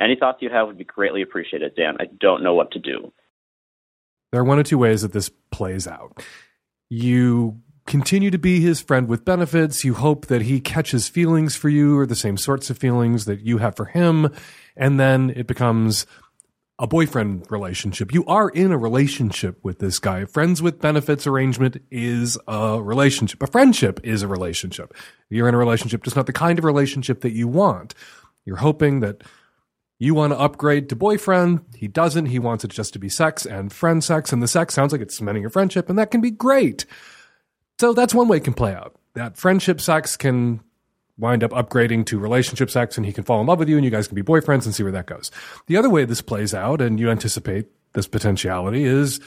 Any 0.00 0.14
thoughts 0.14 0.38
you 0.42 0.48
have 0.48 0.68
would 0.68 0.78
be 0.78 0.84
greatly 0.84 1.22
appreciated, 1.22 1.74
Dan. 1.74 1.96
I 1.98 2.04
don't 2.20 2.44
know 2.44 2.54
what 2.54 2.70
to 2.70 2.78
do. 2.78 3.12
There 4.30 4.40
are 4.40 4.44
one 4.44 4.60
or 4.60 4.62
two 4.62 4.78
ways 4.78 5.02
that 5.02 5.12
this 5.12 5.28
plays 5.50 5.88
out. 5.88 6.22
You 6.88 7.60
continue 7.86 8.30
to 8.30 8.38
be 8.38 8.60
his 8.60 8.80
friend 8.80 9.08
with 9.08 9.24
benefits. 9.24 9.84
You 9.84 9.94
hope 9.94 10.26
that 10.26 10.42
he 10.42 10.60
catches 10.60 11.08
feelings 11.08 11.56
for 11.56 11.68
you 11.68 11.98
or 11.98 12.06
the 12.06 12.14
same 12.14 12.36
sorts 12.36 12.70
of 12.70 12.78
feelings 12.78 13.24
that 13.24 13.40
you 13.40 13.58
have 13.58 13.74
for 13.74 13.86
him. 13.86 14.32
And 14.76 15.00
then 15.00 15.30
it 15.34 15.46
becomes 15.46 16.06
a 16.78 16.86
boyfriend 16.86 17.50
relationship. 17.50 18.12
You 18.12 18.24
are 18.26 18.50
in 18.50 18.70
a 18.70 18.76
relationship 18.76 19.58
with 19.64 19.78
this 19.78 19.98
guy. 19.98 20.26
Friends 20.26 20.60
with 20.60 20.80
benefits 20.80 21.26
arrangement 21.26 21.82
is 21.90 22.38
a 22.46 22.82
relationship. 22.82 23.42
A 23.42 23.46
friendship 23.46 24.00
is 24.04 24.22
a 24.22 24.28
relationship. 24.28 24.94
You're 25.30 25.48
in 25.48 25.54
a 25.54 25.58
relationship, 25.58 26.04
just 26.04 26.16
not 26.16 26.26
the 26.26 26.34
kind 26.34 26.58
of 26.58 26.64
relationship 26.64 27.22
that 27.22 27.32
you 27.32 27.48
want. 27.48 27.94
You're 28.44 28.56
hoping 28.56 29.00
that 29.00 29.22
you 29.98 30.14
want 30.14 30.34
to 30.34 30.38
upgrade 30.38 30.90
to 30.90 30.96
boyfriend. 30.96 31.64
He 31.74 31.88
doesn't. 31.88 32.26
He 32.26 32.38
wants 32.38 32.62
it 32.62 32.70
just 32.70 32.92
to 32.92 32.98
be 32.98 33.08
sex 33.08 33.46
and 33.46 33.72
friend 33.72 34.04
sex. 34.04 34.30
And 34.30 34.42
the 34.42 34.48
sex 34.48 34.74
sounds 34.74 34.92
like 34.92 35.00
it's 35.00 35.16
cementing 35.16 35.46
a 35.46 35.50
friendship, 35.50 35.88
and 35.88 35.98
that 35.98 36.10
can 36.10 36.20
be 36.20 36.30
great. 36.30 36.84
So 37.80 37.94
that's 37.94 38.14
one 38.14 38.28
way 38.28 38.36
it 38.36 38.44
can 38.44 38.54
play 38.54 38.74
out. 38.74 38.94
That 39.14 39.38
friendship 39.38 39.80
sex 39.80 40.18
can 40.18 40.60
wind 41.18 41.42
up 41.42 41.50
upgrading 41.52 42.06
to 42.06 42.18
relationship 42.18 42.70
sex 42.70 42.96
and 42.96 43.06
he 43.06 43.12
can 43.12 43.24
fall 43.24 43.40
in 43.40 43.46
love 43.46 43.58
with 43.58 43.68
you 43.68 43.76
and 43.76 43.84
you 43.84 43.90
guys 43.90 44.06
can 44.06 44.14
be 44.14 44.22
boyfriends 44.22 44.64
and 44.64 44.74
see 44.74 44.82
where 44.82 44.92
that 44.92 45.06
goes. 45.06 45.30
The 45.66 45.76
other 45.76 45.88
way 45.88 46.04
this 46.04 46.20
plays 46.20 46.52
out 46.52 46.80
and 46.80 47.00
you 47.00 47.10
anticipate 47.10 47.66
this 47.94 48.06
potentiality 48.06 48.84
is 48.84 49.20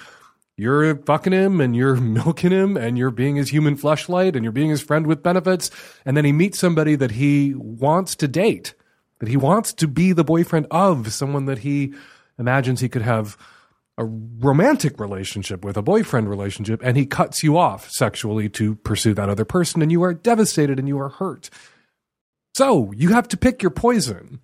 you're 0.55 0.97
fucking 0.97 1.33
him 1.33 1.61
and 1.61 1.75
you're 1.75 1.95
milking 1.97 2.51
him 2.51 2.77
and 2.77 2.97
you're 2.97 3.11
being 3.11 3.37
his 3.37 3.49
human 3.49 3.77
fleshlight 3.77 4.35
and 4.35 4.43
you're 4.43 4.51
being 4.51 4.69
his 4.69 4.81
friend 4.81 5.07
with 5.07 5.23
benefits. 5.23 5.71
And 6.05 6.15
then 6.15 6.25
he 6.25 6.31
meets 6.31 6.59
somebody 6.59 6.95
that 6.95 7.11
he 7.11 7.53
wants 7.55 8.15
to 8.17 8.27
date, 8.27 8.75
that 9.19 9.29
he 9.29 9.37
wants 9.37 9.73
to 9.73 9.87
be 9.87 10.11
the 10.11 10.23
boyfriend 10.23 10.67
of, 10.69 11.11
someone 11.13 11.45
that 11.45 11.59
he 11.59 11.93
imagines 12.37 12.81
he 12.81 12.89
could 12.89 13.01
have 13.01 13.37
a 13.97 14.05
romantic 14.05 14.99
relationship 14.99 15.65
with, 15.65 15.75
a 15.75 15.81
boyfriend 15.81 16.29
relationship, 16.29 16.81
and 16.83 16.95
he 16.95 17.05
cuts 17.05 17.43
you 17.43 17.57
off 17.57 17.89
sexually 17.89 18.47
to 18.47 18.75
pursue 18.75 19.13
that 19.13 19.27
other 19.27 19.43
person, 19.43 19.81
and 19.81 19.91
you 19.91 20.01
are 20.03 20.13
devastated 20.13 20.79
and 20.79 20.87
you 20.87 20.97
are 20.97 21.09
hurt. 21.09 21.49
So 22.59 22.91
you 22.91 23.13
have 23.13 23.29
to 23.29 23.37
pick 23.37 23.63
your 23.63 23.69
poison. 23.69 24.41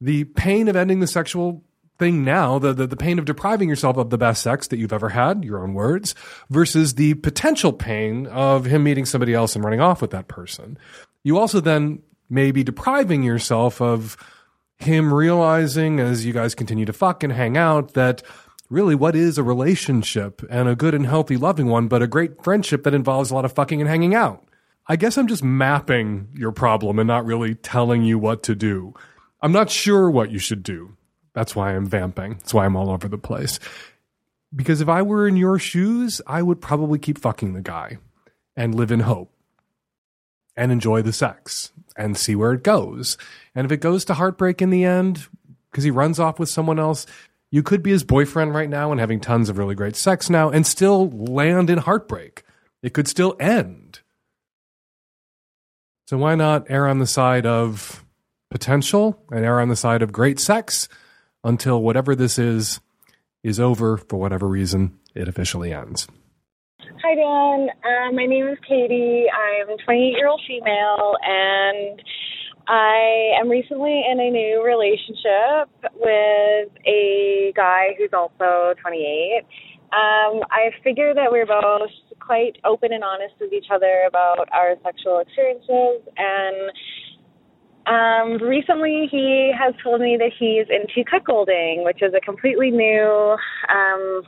The 0.00 0.24
pain 0.24 0.68
of 0.68 0.76
ending 0.76 1.00
the 1.00 1.06
sexual 1.06 1.62
thing 1.98 2.24
now, 2.24 2.58
the, 2.58 2.72
the, 2.72 2.86
the 2.86 2.96
pain 2.96 3.18
of 3.18 3.26
depriving 3.26 3.68
yourself 3.68 3.98
of 3.98 4.08
the 4.08 4.16
best 4.16 4.42
sex 4.42 4.68
that 4.68 4.78
you've 4.78 4.94
ever 4.94 5.10
had, 5.10 5.44
your 5.44 5.62
own 5.62 5.74
words, 5.74 6.14
versus 6.48 6.94
the 6.94 7.12
potential 7.12 7.74
pain 7.74 8.26
of 8.28 8.64
him 8.64 8.84
meeting 8.84 9.04
somebody 9.04 9.34
else 9.34 9.54
and 9.54 9.62
running 9.62 9.82
off 9.82 10.00
with 10.00 10.12
that 10.12 10.28
person. 10.28 10.78
You 11.24 11.36
also 11.36 11.60
then 11.60 11.98
may 12.30 12.52
be 12.52 12.64
depriving 12.64 13.22
yourself 13.22 13.82
of 13.82 14.16
him 14.78 15.12
realizing 15.12 16.00
as 16.00 16.24
you 16.24 16.32
guys 16.32 16.54
continue 16.54 16.86
to 16.86 16.94
fuck 16.94 17.22
and 17.22 17.34
hang 17.34 17.58
out 17.58 17.92
that 17.92 18.22
really 18.70 18.94
what 18.94 19.14
is 19.14 19.36
a 19.36 19.42
relationship 19.42 20.40
and 20.48 20.70
a 20.70 20.74
good 20.74 20.94
and 20.94 21.04
healthy 21.04 21.36
loving 21.36 21.66
one, 21.66 21.86
but 21.86 22.00
a 22.00 22.06
great 22.06 22.42
friendship 22.42 22.84
that 22.84 22.94
involves 22.94 23.30
a 23.30 23.34
lot 23.34 23.44
of 23.44 23.52
fucking 23.52 23.82
and 23.82 23.90
hanging 23.90 24.14
out. 24.14 24.47
I 24.88 24.96
guess 24.96 25.18
I'm 25.18 25.26
just 25.26 25.44
mapping 25.44 26.28
your 26.34 26.50
problem 26.50 26.98
and 26.98 27.06
not 27.06 27.26
really 27.26 27.54
telling 27.54 28.02
you 28.02 28.18
what 28.18 28.42
to 28.44 28.54
do. 28.54 28.94
I'm 29.42 29.52
not 29.52 29.70
sure 29.70 30.10
what 30.10 30.30
you 30.30 30.38
should 30.38 30.62
do. 30.62 30.96
That's 31.34 31.54
why 31.54 31.74
I'm 31.74 31.86
vamping. 31.86 32.34
That's 32.38 32.54
why 32.54 32.64
I'm 32.64 32.74
all 32.74 32.90
over 32.90 33.06
the 33.06 33.18
place. 33.18 33.60
Because 34.54 34.80
if 34.80 34.88
I 34.88 35.02
were 35.02 35.28
in 35.28 35.36
your 35.36 35.58
shoes, 35.58 36.22
I 36.26 36.42
would 36.42 36.60
probably 36.60 36.98
keep 36.98 37.18
fucking 37.18 37.52
the 37.52 37.60
guy 37.60 37.98
and 38.56 38.74
live 38.74 38.90
in 38.90 39.00
hope 39.00 39.30
and 40.56 40.72
enjoy 40.72 41.02
the 41.02 41.12
sex 41.12 41.70
and 41.96 42.16
see 42.16 42.34
where 42.34 42.52
it 42.52 42.64
goes. 42.64 43.18
And 43.54 43.64
if 43.64 43.72
it 43.72 43.82
goes 43.82 44.04
to 44.06 44.14
heartbreak 44.14 44.62
in 44.62 44.70
the 44.70 44.84
end 44.84 45.28
because 45.70 45.84
he 45.84 45.90
runs 45.90 46.18
off 46.18 46.38
with 46.38 46.48
someone 46.48 46.78
else, 46.78 47.06
you 47.50 47.62
could 47.62 47.82
be 47.82 47.90
his 47.90 48.04
boyfriend 48.04 48.54
right 48.54 48.68
now 48.68 48.90
and 48.90 49.00
having 49.00 49.20
tons 49.20 49.48
of 49.48 49.58
really 49.58 49.74
great 49.74 49.96
sex 49.96 50.28
now 50.28 50.50
and 50.50 50.66
still 50.66 51.10
land 51.10 51.70
in 51.70 51.78
heartbreak. 51.78 52.42
It 52.82 52.94
could 52.94 53.06
still 53.06 53.36
end. 53.38 53.87
So 56.08 56.16
why 56.16 56.36
not 56.36 56.70
err 56.70 56.88
on 56.88 57.00
the 57.00 57.06
side 57.06 57.44
of 57.44 58.02
potential 58.50 59.22
and 59.30 59.44
err 59.44 59.60
on 59.60 59.68
the 59.68 59.76
side 59.76 60.00
of 60.00 60.10
great 60.10 60.40
sex 60.40 60.88
until 61.44 61.82
whatever 61.82 62.16
this 62.16 62.38
is 62.38 62.80
is 63.42 63.60
over 63.60 63.98
for 63.98 64.18
whatever 64.18 64.48
reason 64.48 64.98
it 65.14 65.28
officially 65.28 65.70
ends. 65.70 66.08
Hi, 66.80 67.14
Dan. 67.14 67.68
Uh, 67.84 68.12
my 68.12 68.24
name 68.24 68.48
is 68.48 68.56
Katie. 68.66 69.26
I'm 69.28 69.68
a 69.68 69.76
28 69.84 70.16
year 70.16 70.28
old 70.28 70.40
female, 70.48 71.14
and 71.22 72.00
I 72.68 73.36
am 73.38 73.50
recently 73.50 74.02
in 74.10 74.18
a 74.18 74.30
new 74.30 74.64
relationship 74.64 75.68
with 75.94 76.70
a 76.86 77.52
guy 77.54 77.88
who's 77.98 78.14
also 78.14 78.72
28. 78.80 79.42
Um, 79.92 80.42
I 80.50 80.70
figure 80.84 81.14
that 81.14 81.30
we're 81.30 81.46
both 81.46 81.90
quite 82.20 82.58
open 82.64 82.92
and 82.92 83.02
honest 83.02 83.34
with 83.40 83.52
each 83.52 83.66
other 83.72 84.04
about 84.06 84.48
our 84.52 84.74
sexual 84.84 85.20
experiences, 85.20 86.04
and 86.16 86.70
um, 87.86 88.46
recently 88.46 89.08
he 89.10 89.50
has 89.58 89.74
told 89.82 90.02
me 90.02 90.18
that 90.18 90.30
he's 90.38 90.66
into 90.68 91.08
cuckolding, 91.08 91.84
which 91.84 92.02
is 92.02 92.12
a 92.14 92.20
completely 92.20 92.70
new 92.70 93.36
um, 93.72 94.22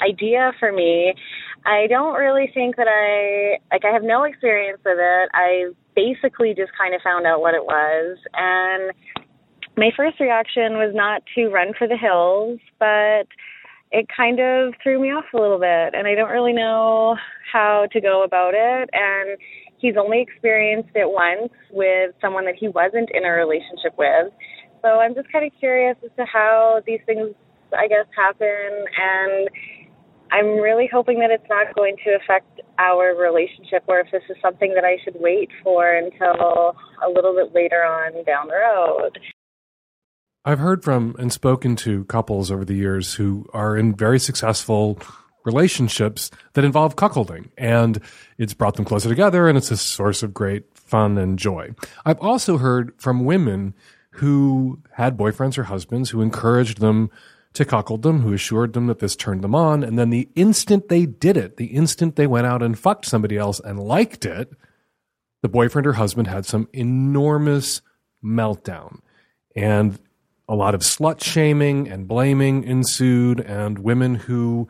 idea 0.00 0.52
for 0.58 0.72
me. 0.72 1.12
I 1.66 1.88
don't 1.88 2.14
really 2.14 2.50
think 2.54 2.76
that 2.76 2.88
I 2.88 3.58
like 3.74 3.84
I 3.84 3.92
have 3.92 4.02
no 4.02 4.24
experience 4.24 4.80
with 4.84 4.98
it. 4.98 5.28
I 5.34 5.72
basically 5.94 6.54
just 6.54 6.72
kind 6.78 6.94
of 6.94 7.02
found 7.02 7.26
out 7.26 7.40
what 7.40 7.54
it 7.54 7.64
was 7.64 8.18
and 8.32 8.92
my 9.76 9.90
first 9.94 10.18
reaction 10.20 10.78
was 10.78 10.92
not 10.94 11.22
to 11.34 11.48
run 11.48 11.72
for 11.78 11.86
the 11.86 11.96
hills, 11.96 12.58
but 12.78 13.28
it 13.96 14.06
kind 14.14 14.38
of 14.40 14.74
threw 14.82 15.00
me 15.00 15.08
off 15.08 15.24
a 15.32 15.40
little 15.40 15.58
bit 15.58 15.96
and 15.96 16.06
I 16.06 16.14
don't 16.14 16.28
really 16.28 16.52
know 16.52 17.16
how 17.50 17.88
to 17.90 18.00
go 18.00 18.24
about 18.24 18.52
it 18.52 18.90
and 18.92 19.38
he's 19.78 19.94
only 19.96 20.20
experienced 20.20 20.90
it 20.94 21.08
once 21.08 21.50
with 21.70 22.12
someone 22.20 22.44
that 22.44 22.56
he 22.60 22.68
wasn't 22.68 23.08
in 23.14 23.24
a 23.24 23.30
relationship 23.30 23.96
with. 23.96 24.28
So 24.82 25.00
I'm 25.00 25.14
just 25.14 25.32
kind 25.32 25.46
of 25.46 25.52
curious 25.58 25.96
as 26.04 26.10
to 26.18 26.26
how 26.30 26.82
these 26.86 27.00
things 27.06 27.32
I 27.72 27.88
guess 27.88 28.04
happen 28.14 28.84
and 29.00 29.48
I'm 30.30 30.60
really 30.60 30.90
hoping 30.92 31.18
that 31.20 31.30
it's 31.30 31.48
not 31.48 31.74
going 31.74 31.96
to 32.04 32.18
affect 32.20 32.60
our 32.78 33.16
relationship 33.16 33.84
or 33.88 34.00
if 34.00 34.12
this 34.12 34.22
is 34.28 34.36
something 34.42 34.74
that 34.74 34.84
I 34.84 34.98
should 35.04 35.16
wait 35.16 35.48
for 35.64 35.88
until 35.88 36.76
a 37.00 37.08
little 37.08 37.32
bit 37.32 37.54
later 37.54 37.80
on 37.80 38.12
down 38.24 38.48
the 38.48 38.60
road. 38.60 39.18
I've 40.46 40.60
heard 40.60 40.84
from 40.84 41.16
and 41.18 41.32
spoken 41.32 41.74
to 41.76 42.04
couples 42.04 42.52
over 42.52 42.64
the 42.64 42.76
years 42.76 43.14
who 43.14 43.46
are 43.52 43.76
in 43.76 43.96
very 43.96 44.20
successful 44.20 44.96
relationships 45.44 46.30
that 46.52 46.64
involve 46.64 46.94
cuckolding, 46.94 47.50
and 47.58 48.00
it's 48.38 48.54
brought 48.54 48.76
them 48.76 48.84
closer 48.84 49.08
together, 49.08 49.48
and 49.48 49.58
it's 49.58 49.72
a 49.72 49.76
source 49.76 50.22
of 50.22 50.32
great 50.32 50.64
fun 50.78 51.18
and 51.18 51.36
joy. 51.36 51.74
I've 52.04 52.20
also 52.20 52.58
heard 52.58 52.94
from 52.96 53.24
women 53.24 53.74
who 54.10 54.80
had 54.92 55.16
boyfriends 55.16 55.58
or 55.58 55.64
husbands 55.64 56.10
who 56.10 56.22
encouraged 56.22 56.78
them 56.78 57.10
to 57.54 57.64
cuckold 57.64 58.02
them, 58.02 58.20
who 58.20 58.32
assured 58.32 58.72
them 58.72 58.86
that 58.86 59.00
this 59.00 59.16
turned 59.16 59.42
them 59.42 59.54
on. 59.54 59.82
And 59.82 59.98
then 59.98 60.10
the 60.10 60.28
instant 60.36 60.88
they 60.88 61.06
did 61.06 61.36
it, 61.36 61.56
the 61.56 61.66
instant 61.66 62.14
they 62.14 62.28
went 62.28 62.46
out 62.46 62.62
and 62.62 62.78
fucked 62.78 63.06
somebody 63.06 63.36
else 63.36 63.60
and 63.60 63.80
liked 63.80 64.24
it, 64.24 64.52
the 65.42 65.48
boyfriend 65.48 65.88
or 65.88 65.94
husband 65.94 66.28
had 66.28 66.46
some 66.46 66.68
enormous 66.72 67.82
meltdown. 68.22 69.00
And 69.56 69.98
a 70.48 70.54
lot 70.54 70.74
of 70.74 70.80
slut 70.82 71.22
shaming 71.22 71.88
and 71.88 72.06
blaming 72.06 72.64
ensued, 72.64 73.40
and 73.40 73.78
women 73.78 74.14
who 74.14 74.68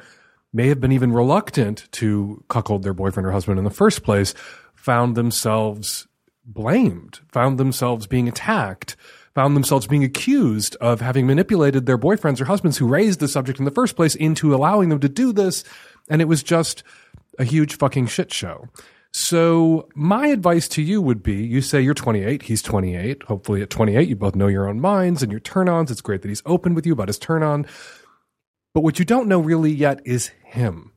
may 0.52 0.68
have 0.68 0.80
been 0.80 0.92
even 0.92 1.12
reluctant 1.12 1.86
to 1.92 2.42
cuckold 2.48 2.82
their 2.82 2.94
boyfriend 2.94 3.26
or 3.26 3.32
husband 3.32 3.58
in 3.58 3.64
the 3.64 3.70
first 3.70 4.02
place 4.02 4.34
found 4.74 5.16
themselves 5.16 6.06
blamed, 6.44 7.20
found 7.30 7.58
themselves 7.58 8.06
being 8.06 8.28
attacked 8.28 8.96
found 9.36 9.54
themselves 9.54 9.86
being 9.86 10.02
accused 10.02 10.76
of 10.76 11.02
having 11.02 11.26
manipulated 11.26 11.84
their 11.84 11.98
boyfriends 11.98 12.40
or 12.40 12.46
husbands 12.46 12.78
who 12.78 12.86
raised 12.86 13.20
the 13.20 13.28
subject 13.28 13.58
in 13.58 13.66
the 13.66 13.70
first 13.70 13.94
place 13.94 14.14
into 14.14 14.54
allowing 14.54 14.88
them 14.88 14.98
to 14.98 15.10
do 15.10 15.30
this. 15.30 15.62
And 16.08 16.22
it 16.22 16.24
was 16.24 16.42
just 16.42 16.82
a 17.38 17.44
huge 17.44 17.76
fucking 17.76 18.06
shit 18.06 18.32
show. 18.32 18.66
So, 19.18 19.88
my 19.94 20.26
advice 20.26 20.68
to 20.68 20.82
you 20.82 21.00
would 21.00 21.22
be 21.22 21.36
you 21.36 21.62
say 21.62 21.80
you're 21.80 21.94
28, 21.94 22.42
he's 22.42 22.60
28. 22.60 23.22
Hopefully, 23.22 23.62
at 23.62 23.70
28, 23.70 24.06
you 24.06 24.14
both 24.14 24.36
know 24.36 24.46
your 24.46 24.68
own 24.68 24.78
minds 24.78 25.22
and 25.22 25.32
your 25.32 25.40
turn 25.40 25.70
ons. 25.70 25.90
It's 25.90 26.02
great 26.02 26.20
that 26.20 26.28
he's 26.28 26.42
open 26.44 26.74
with 26.74 26.84
you 26.84 26.92
about 26.92 27.08
his 27.08 27.18
turn 27.18 27.42
on. 27.42 27.64
But 28.74 28.82
what 28.82 28.98
you 28.98 29.06
don't 29.06 29.26
know 29.26 29.40
really 29.40 29.72
yet 29.72 30.02
is 30.04 30.32
him. 30.44 30.92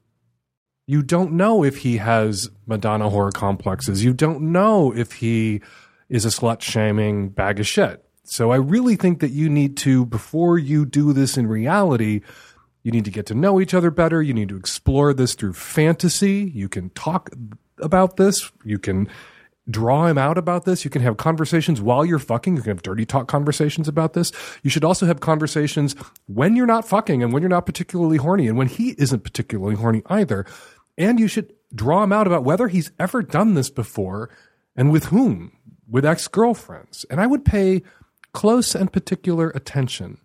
You 0.86 1.02
don't 1.02 1.32
know 1.32 1.64
if 1.64 1.78
he 1.78 1.96
has 1.96 2.50
Madonna 2.68 3.10
whore 3.10 3.32
complexes. 3.32 4.04
You 4.04 4.12
don't 4.12 4.52
know 4.52 4.94
if 4.94 5.14
he 5.14 5.62
is 6.10 6.26
a 6.26 6.28
slut 6.28 6.62
shaming 6.62 7.30
bag 7.30 7.62
of 7.62 7.68
shit. 7.68 8.04
So, 8.26 8.52
I 8.52 8.58
really 8.58 8.98
think 8.98 9.22
that 9.22 9.32
you 9.32 9.48
need 9.48 9.78
to, 9.78 10.06
before 10.06 10.58
you 10.58 10.86
do 10.86 11.14
this 11.14 11.38
in 11.38 11.48
reality, 11.48 12.20
you 12.84 12.92
need 12.92 13.06
to 13.06 13.12
get 13.12 13.28
to 13.28 13.34
know 13.34 13.62
each 13.62 13.74
other 13.74 13.92
better. 13.92 14.22
You 14.22 14.34
need 14.34 14.50
to 14.50 14.58
explore 14.58 15.14
this 15.14 15.36
through 15.36 15.54
fantasy. 15.54 16.52
You 16.54 16.68
can 16.68 16.90
talk 16.90 17.30
about 17.82 18.18
this. 18.18 18.52
You 18.64 18.80
can 18.80 19.10
draw 19.70 20.08
him 20.08 20.18
out 20.18 20.38
about 20.38 20.66
this. 20.66 20.84
You 20.84 20.90
can 20.90 21.02
have 21.02 21.18
conversations 21.18 21.82
while 21.82 22.06
you're 22.06 22.20
fucking. 22.20 22.56
You 22.56 22.62
can 22.64 22.72
have 22.72 22.82
dirty 22.82 23.06
talk 23.06 23.28
conversations 23.28 23.88
about 23.88 24.14
this. 24.14 24.32
You 24.64 24.70
should 24.70 24.84
also 24.84 25.06
have 25.06 25.20
conversations 25.20 25.96
when 26.28 26.56
you're 26.56 26.66
not 26.66 26.88
fucking 26.88 27.22
and 27.22 27.32
when 27.32 27.42
you're 27.42 27.50
not 27.50 27.66
particularly 27.66 28.18
horny 28.18 28.48
and 28.48 28.58
when 28.58 28.68
he 28.68 28.96
isn't 28.98 29.24
particularly 29.24 29.76
horny 29.76 30.02
either. 30.08 30.46
And 30.98 31.20
you 31.20 31.28
should 31.28 31.54
draw 31.74 32.04
him 32.04 32.12
out 32.12 32.28
about 32.28 32.44
whether 32.44 32.68
he's 32.68 32.92
ever 33.00 33.22
done 33.22 33.54
this 33.54 33.70
before 33.70 34.30
and 34.76 34.92
with 34.92 35.06
whom, 35.06 35.52
with 35.88 36.06
ex 36.06 36.28
girlfriends. 36.28 37.06
And 37.10 37.22
I 37.22 37.28
would 37.28 37.46
pay 37.46 37.84
close 38.34 38.76
and 38.76 38.92
particular 38.92 39.50
attention 39.50 40.20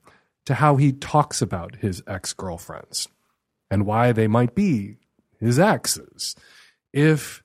to 0.47 0.55
how 0.55 0.77
he 0.77 0.93
talks 0.93 1.41
about 1.41 1.77
his 1.77 2.03
ex 2.07 2.33
girlfriends 2.33 3.09
and 3.71 3.87
why 3.87 4.13
they 4.13 4.27
might 4.27 4.55
be 4.55 4.97
his 5.39 5.59
exes. 5.59 6.35
If 6.93 7.43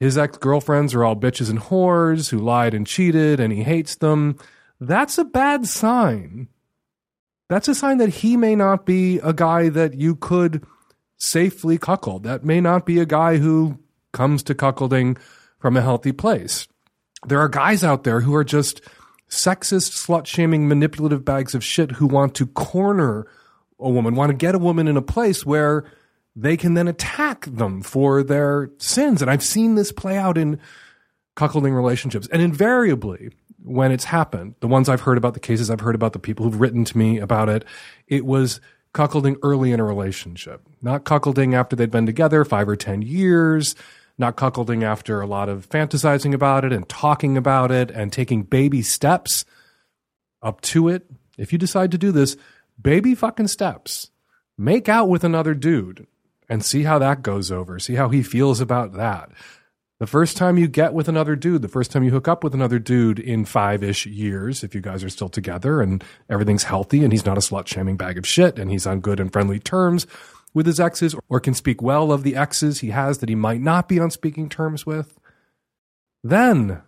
his 0.00 0.18
ex 0.18 0.38
girlfriends 0.38 0.94
are 0.94 1.04
all 1.04 1.14
bitches 1.14 1.50
and 1.50 1.60
whores 1.60 2.30
who 2.30 2.38
lied 2.38 2.74
and 2.74 2.86
cheated 2.86 3.38
and 3.38 3.52
he 3.52 3.62
hates 3.62 3.96
them, 3.96 4.36
that's 4.80 5.18
a 5.18 5.24
bad 5.24 5.66
sign. 5.66 6.48
That's 7.50 7.68
a 7.68 7.74
sign 7.74 7.98
that 7.98 8.08
he 8.08 8.36
may 8.36 8.56
not 8.56 8.86
be 8.86 9.18
a 9.18 9.34
guy 9.34 9.68
that 9.68 9.94
you 9.94 10.16
could 10.16 10.64
safely 11.18 11.76
cuckold. 11.76 12.22
That 12.22 12.44
may 12.44 12.60
not 12.60 12.86
be 12.86 12.98
a 12.98 13.06
guy 13.06 13.36
who 13.36 13.78
comes 14.12 14.42
to 14.44 14.54
cuckolding 14.54 15.18
from 15.58 15.76
a 15.76 15.82
healthy 15.82 16.12
place. 16.12 16.66
There 17.26 17.40
are 17.40 17.48
guys 17.48 17.84
out 17.84 18.04
there 18.04 18.20
who 18.20 18.34
are 18.34 18.44
just 18.44 18.80
sexist, 19.28 19.92
slut 19.92 20.26
shaming, 20.26 20.66
manipulative 20.66 21.24
bags 21.24 21.54
of 21.54 21.62
shit 21.62 21.92
who 21.92 22.06
want 22.06 22.34
to 22.36 22.46
corner 22.46 23.26
a 23.78 23.90
woman, 23.90 24.14
want 24.14 24.30
to 24.30 24.36
get 24.36 24.54
a 24.54 24.58
woman 24.58 24.88
in 24.88 24.96
a 24.96 25.02
place 25.02 25.44
where 25.44 25.84
they 26.36 26.56
can 26.56 26.74
then 26.74 26.88
attack 26.88 27.46
them 27.46 27.82
for 27.82 28.22
their 28.22 28.70
sins. 28.78 29.20
And 29.22 29.30
I've 29.30 29.42
seen 29.42 29.74
this 29.74 29.92
play 29.92 30.16
out 30.16 30.38
in 30.38 30.60
cuckolding 31.36 31.74
relationships. 31.74 32.28
And 32.32 32.40
invariably, 32.42 33.30
when 33.62 33.92
it's 33.92 34.04
happened, 34.04 34.54
the 34.60 34.68
ones 34.68 34.88
I've 34.88 35.02
heard 35.02 35.18
about, 35.18 35.34
the 35.34 35.40
cases 35.40 35.70
I've 35.70 35.80
heard 35.80 35.94
about, 35.94 36.12
the 36.12 36.18
people 36.18 36.44
who've 36.44 36.60
written 36.60 36.84
to 36.84 36.98
me 36.98 37.18
about 37.18 37.48
it, 37.48 37.64
it 38.06 38.24
was 38.24 38.60
cuckolding 38.94 39.36
early 39.42 39.72
in 39.72 39.80
a 39.80 39.84
relationship, 39.84 40.66
not 40.82 41.04
cuckolding 41.04 41.54
after 41.54 41.76
they'd 41.76 41.90
been 41.90 42.06
together 42.06 42.44
five 42.44 42.68
or 42.68 42.76
10 42.76 43.02
years, 43.02 43.74
not 44.18 44.36
cuckolding 44.36 44.82
after 44.82 45.20
a 45.20 45.26
lot 45.26 45.48
of 45.48 45.68
fantasizing 45.68 46.34
about 46.34 46.64
it 46.64 46.72
and 46.72 46.88
talking 46.88 47.36
about 47.36 47.70
it 47.70 47.90
and 47.90 48.12
taking 48.12 48.42
baby 48.42 48.82
steps 48.82 49.44
up 50.42 50.60
to 50.60 50.88
it. 50.88 51.06
If 51.38 51.52
you 51.52 51.58
decide 51.58 51.90
to 51.92 51.98
do 51.98 52.12
this, 52.12 52.36
baby 52.80 53.14
fucking 53.14 53.48
steps. 53.48 54.10
Make 54.58 54.88
out 54.88 55.08
with 55.08 55.24
another 55.24 55.54
dude 55.54 56.06
and 56.50 56.64
see 56.64 56.82
how 56.82 56.98
that 56.98 57.22
goes 57.22 57.50
over. 57.50 57.78
See 57.78 57.94
how 57.94 58.08
he 58.08 58.22
feels 58.22 58.60
about 58.60 58.92
that. 58.94 59.30
The 60.00 60.06
first 60.06 60.36
time 60.36 60.58
you 60.58 60.66
get 60.66 60.92
with 60.92 61.08
another 61.08 61.36
dude, 61.36 61.62
the 61.62 61.68
first 61.68 61.92
time 61.92 62.02
you 62.02 62.10
hook 62.10 62.26
up 62.26 62.42
with 62.42 62.54
another 62.54 62.78
dude 62.78 63.18
in 63.18 63.44
five 63.44 63.82
ish 63.82 64.06
years, 64.06 64.64
if 64.64 64.74
you 64.74 64.80
guys 64.80 65.04
are 65.04 65.10
still 65.10 65.28
together 65.28 65.80
and 65.80 66.02
everything's 66.28 66.64
healthy 66.64 67.04
and 67.04 67.12
he's 67.12 67.24
not 67.24 67.36
a 67.36 67.40
slut 67.40 67.68
shaming 67.68 67.96
bag 67.96 68.18
of 68.18 68.26
shit 68.26 68.58
and 68.58 68.70
he's 68.70 68.86
on 68.86 69.00
good 69.00 69.20
and 69.20 69.32
friendly 69.32 69.58
terms 69.60 70.06
with 70.52 70.66
his 70.66 70.80
exes 70.80 71.14
or 71.28 71.38
can 71.38 71.54
speak 71.54 71.80
well 71.80 72.10
of 72.10 72.24
the 72.24 72.34
exes 72.34 72.80
he 72.80 72.90
has 72.90 73.18
that 73.18 73.28
he 73.28 73.34
might 73.34 73.60
not 73.60 73.88
be 73.88 74.00
on 74.00 74.10
speaking 74.10 74.48
terms 74.48 74.84
with, 74.84 75.18
then 76.24 76.82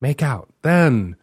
make 0.00 0.22
out. 0.22 0.52
Then 0.62 1.16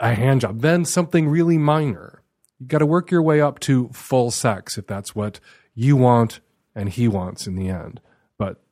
a 0.00 0.14
hand 0.14 0.40
job. 0.40 0.62
Then 0.62 0.84
something 0.84 1.28
really 1.28 1.58
minor. 1.58 2.22
You 2.58 2.66
got 2.66 2.78
to 2.78 2.86
work 2.86 3.10
your 3.10 3.22
way 3.22 3.40
up 3.40 3.60
to 3.60 3.90
full 3.90 4.30
sex 4.30 4.78
if 4.78 4.86
that's 4.86 5.14
what 5.14 5.40
you 5.74 5.96
want 5.96 6.40
and 6.74 6.88
he 6.88 7.08
wants 7.08 7.46
in 7.46 7.56
the 7.56 7.68
end. 7.68 8.00
But 8.38 8.62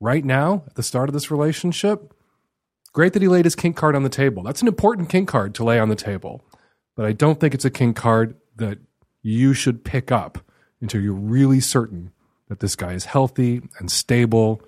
right 0.00 0.24
now, 0.24 0.64
at 0.66 0.74
the 0.74 0.82
start 0.82 1.08
of 1.08 1.12
this 1.12 1.30
relationship, 1.30 2.12
great 2.92 3.12
that 3.12 3.22
he 3.22 3.28
laid 3.28 3.44
his 3.44 3.54
kink 3.54 3.76
card 3.76 3.94
on 3.94 4.02
the 4.02 4.08
table. 4.08 4.42
That's 4.42 4.62
an 4.62 4.68
important 4.68 5.08
kink 5.08 5.28
card 5.28 5.54
to 5.56 5.64
lay 5.64 5.78
on 5.78 5.88
the 5.88 5.96
table. 5.96 6.44
But 6.96 7.06
I 7.06 7.12
don't 7.12 7.38
think 7.38 7.54
it's 7.54 7.64
a 7.64 7.70
kink 7.70 7.96
card 7.96 8.36
that 8.56 8.78
you 9.22 9.54
should 9.54 9.84
pick 9.84 10.10
up 10.10 10.38
until 10.80 11.00
you're 11.00 11.12
really 11.12 11.60
certain 11.60 12.12
that 12.48 12.60
this 12.60 12.76
guy 12.76 12.92
is 12.92 13.04
healthy 13.04 13.62
and 13.78 13.90
stable 13.90 14.62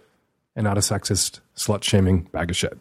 and 0.55 0.64
not 0.64 0.77
a 0.77 0.81
sexist, 0.81 1.40
slut 1.57 1.83
shaming 1.83 2.23
bag 2.33 2.51
of 2.51 2.57
shit. 2.57 2.79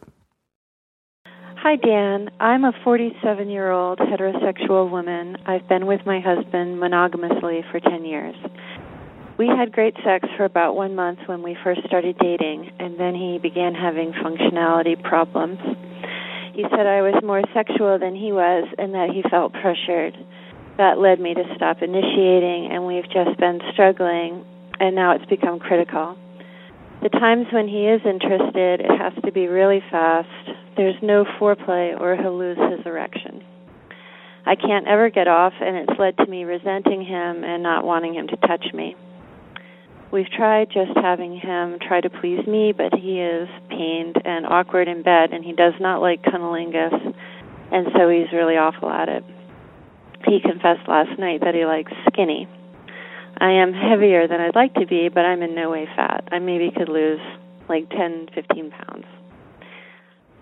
Hi, 1.70 1.76
Dan. 1.76 2.32
I'm 2.40 2.64
a 2.64 2.74
47 2.84 3.48
year 3.48 3.70
old 3.70 4.00
heterosexual 4.00 4.90
woman. 4.90 5.38
I've 5.46 5.70
been 5.70 5.86
with 5.86 6.02
my 6.04 6.20
husband 6.20 6.80
monogamously 6.80 7.64
for 7.70 7.80
10 7.80 8.06
years. 8.06 8.34
We 9.38 9.46
had 9.46 9.72
great 9.72 9.94
sex 10.04 10.28
for 10.36 10.46
about 10.46 10.76
one 10.76 10.96
month 10.96 11.20
when 11.28 11.44
we 11.44 11.56
first 11.64 11.82
started 11.86 12.18
dating, 12.18 12.72
and 12.80 13.00
then 13.00 13.14
he 13.14 13.38
began 13.38 13.76
having 13.76 14.14
functionality 14.14 15.00
problems. 15.04 15.60
He 16.56 16.64
said 16.72 16.88
I 16.88 17.04
was 17.04 17.22
more 17.24 17.44
sexual 17.54 18.00
than 18.00 18.16
he 18.16 18.32
was 18.32 18.68
and 18.80 18.96
that 18.96 19.12
he 19.12 19.22
felt 19.30 19.54
pressured. 19.54 20.18
That 20.78 20.98
led 20.98 21.20
me 21.20 21.36
to 21.36 21.44
stop 21.56 21.84
initiating, 21.84 22.70
and 22.72 22.88
we've 22.88 23.08
just 23.12 23.38
been 23.38 23.62
struggling, 23.74 24.44
and 24.80 24.96
now 24.96 25.12
it's 25.12 25.26
become 25.26 25.60
critical. 25.60 26.18
The 27.02 27.10
times 27.10 27.48
when 27.54 27.70
he 27.70 27.88
is 27.88 28.02
interested, 28.04 28.82
it 28.82 28.92
has 29.00 29.14
to 29.24 29.32
be 29.32 29.48
really 29.48 29.82
fast. 29.90 30.28
There's 30.76 31.02
no 31.02 31.24
foreplay 31.40 31.98
or 32.00 32.18
he'll 32.18 32.38
lose 32.38 32.58
his 32.58 32.86
erection. 32.86 33.42
I 34.46 34.56
can't 34.56 34.88
ever 34.88 35.10
get 35.10 35.28
off, 35.28 35.54
and 35.62 35.78
it's 35.78 36.00
led 36.00 36.18
to 36.18 36.26
me 36.26 36.44
resenting 36.44 37.06
him 37.06 37.44
and 37.44 37.64
not 37.64 37.86
wanting 37.86 38.16
him 38.16 38.28
to 38.28 38.36
touch 38.48 38.66
me. 38.74 38.96
We've 40.12 40.30
tried 40.30 40.72
just 40.74 40.92
having 40.96 41.38
him 41.38 41.78
try 41.88 42.02
to 42.02 42.10
please 42.10 42.46
me, 42.48 42.74
but 42.76 42.94
he 42.94 43.22
is 43.22 43.48
pained 43.70 44.18
and 44.26 44.46
awkward 44.46 44.88
in 44.88 45.04
bed, 45.04 45.32
and 45.32 45.46
he 45.46 45.54
does 45.54 45.74
not 45.80 46.02
like 46.02 46.24
cunnilingus, 46.24 47.14
and 47.72 47.88
so 47.96 48.10
he's 48.10 48.34
really 48.34 48.58
awful 48.58 48.90
at 48.90 49.08
it. 49.08 49.24
He 50.26 50.42
confessed 50.42 50.88
last 50.88 51.18
night 51.20 51.42
that 51.42 51.54
he 51.54 51.66
likes 51.66 51.94
skinny. 52.12 52.50
I 53.42 53.52
am 53.52 53.72
heavier 53.72 54.28
than 54.28 54.42
I'd 54.42 54.56
like 54.56 54.74
to 54.76 54.86
be, 54.86 55.08
but 55.08 55.26
I'm 55.26 55.42
in 55.42 55.56
no 55.56 55.70
way 55.70 55.88
fat. 55.96 56.28
I 56.32 56.40
maybe 56.40 56.72
could 56.76 56.90
lose 56.90 57.22
like 57.70 57.90
10, 57.90 58.28
15 58.36 58.72
pounds. 58.72 59.06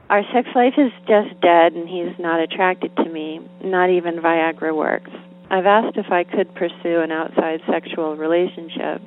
Our 0.09 0.23
sex 0.33 0.47
life 0.55 0.73
is 0.77 0.91
just 1.05 1.39
dead, 1.41 1.73
and 1.73 1.87
he's 1.87 2.17
not 2.17 2.39
attracted 2.39 2.95
to 2.95 3.09
me. 3.09 3.41
Not 3.63 3.89
even 3.89 4.15
Viagra 4.15 4.75
works. 4.75 5.11
I've 5.51 5.65
asked 5.65 5.97
if 5.97 6.11
I 6.11 6.23
could 6.23 6.55
pursue 6.55 7.01
an 7.01 7.11
outside 7.11 7.59
sexual 7.69 8.15
relationship. 8.15 9.01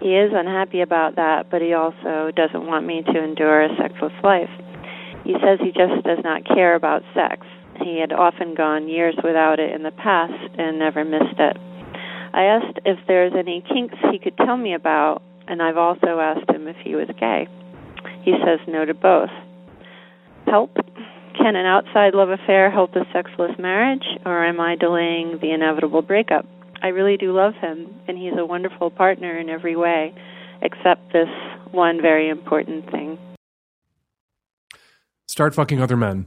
He 0.00 0.16
is 0.16 0.32
unhappy 0.32 0.80
about 0.80 1.16
that, 1.16 1.50
but 1.50 1.60
he 1.60 1.74
also 1.74 2.30
doesn't 2.34 2.66
want 2.66 2.86
me 2.86 3.02
to 3.02 3.22
endure 3.22 3.62
a 3.62 3.76
sexless 3.76 4.12
life. 4.22 4.50
He 5.24 5.34
says 5.42 5.58
he 5.60 5.72
just 5.72 6.04
does 6.04 6.22
not 6.24 6.46
care 6.46 6.74
about 6.74 7.02
sex. 7.12 7.46
He 7.82 7.98
had 8.00 8.12
often 8.12 8.54
gone 8.54 8.88
years 8.88 9.16
without 9.22 9.58
it 9.58 9.74
in 9.74 9.82
the 9.82 9.90
past 9.90 10.32
and 10.56 10.78
never 10.78 11.04
missed 11.04 11.38
it. 11.38 11.56
I 12.36 12.44
asked 12.44 12.80
if 12.84 12.98
there's 13.08 13.32
any 13.34 13.64
kinks 13.66 13.96
he 14.12 14.18
could 14.18 14.36
tell 14.36 14.58
me 14.58 14.74
about, 14.74 15.22
and 15.48 15.62
I've 15.62 15.78
also 15.78 16.20
asked 16.20 16.50
him 16.50 16.68
if 16.68 16.76
he 16.84 16.94
was 16.94 17.08
gay. 17.18 17.48
He 18.24 18.32
says 18.44 18.60
no 18.68 18.84
to 18.84 18.92
both. 18.92 19.30
Help? 20.44 20.76
Can 21.38 21.56
an 21.56 21.64
outside 21.64 22.12
love 22.12 22.28
affair 22.28 22.70
help 22.70 22.94
a 22.94 23.06
sexless 23.10 23.52
marriage, 23.58 24.04
or 24.26 24.44
am 24.44 24.60
I 24.60 24.76
delaying 24.76 25.38
the 25.40 25.50
inevitable 25.50 26.02
breakup? 26.02 26.44
I 26.82 26.88
really 26.88 27.16
do 27.16 27.32
love 27.32 27.54
him, 27.54 27.88
and 28.06 28.18
he's 28.18 28.34
a 28.38 28.44
wonderful 28.44 28.90
partner 28.90 29.38
in 29.38 29.48
every 29.48 29.74
way, 29.74 30.14
except 30.60 31.14
this 31.14 31.30
one 31.70 32.02
very 32.02 32.28
important 32.28 32.90
thing. 32.90 33.18
Start 35.26 35.54
fucking 35.54 35.80
other 35.80 35.96
men. 35.96 36.26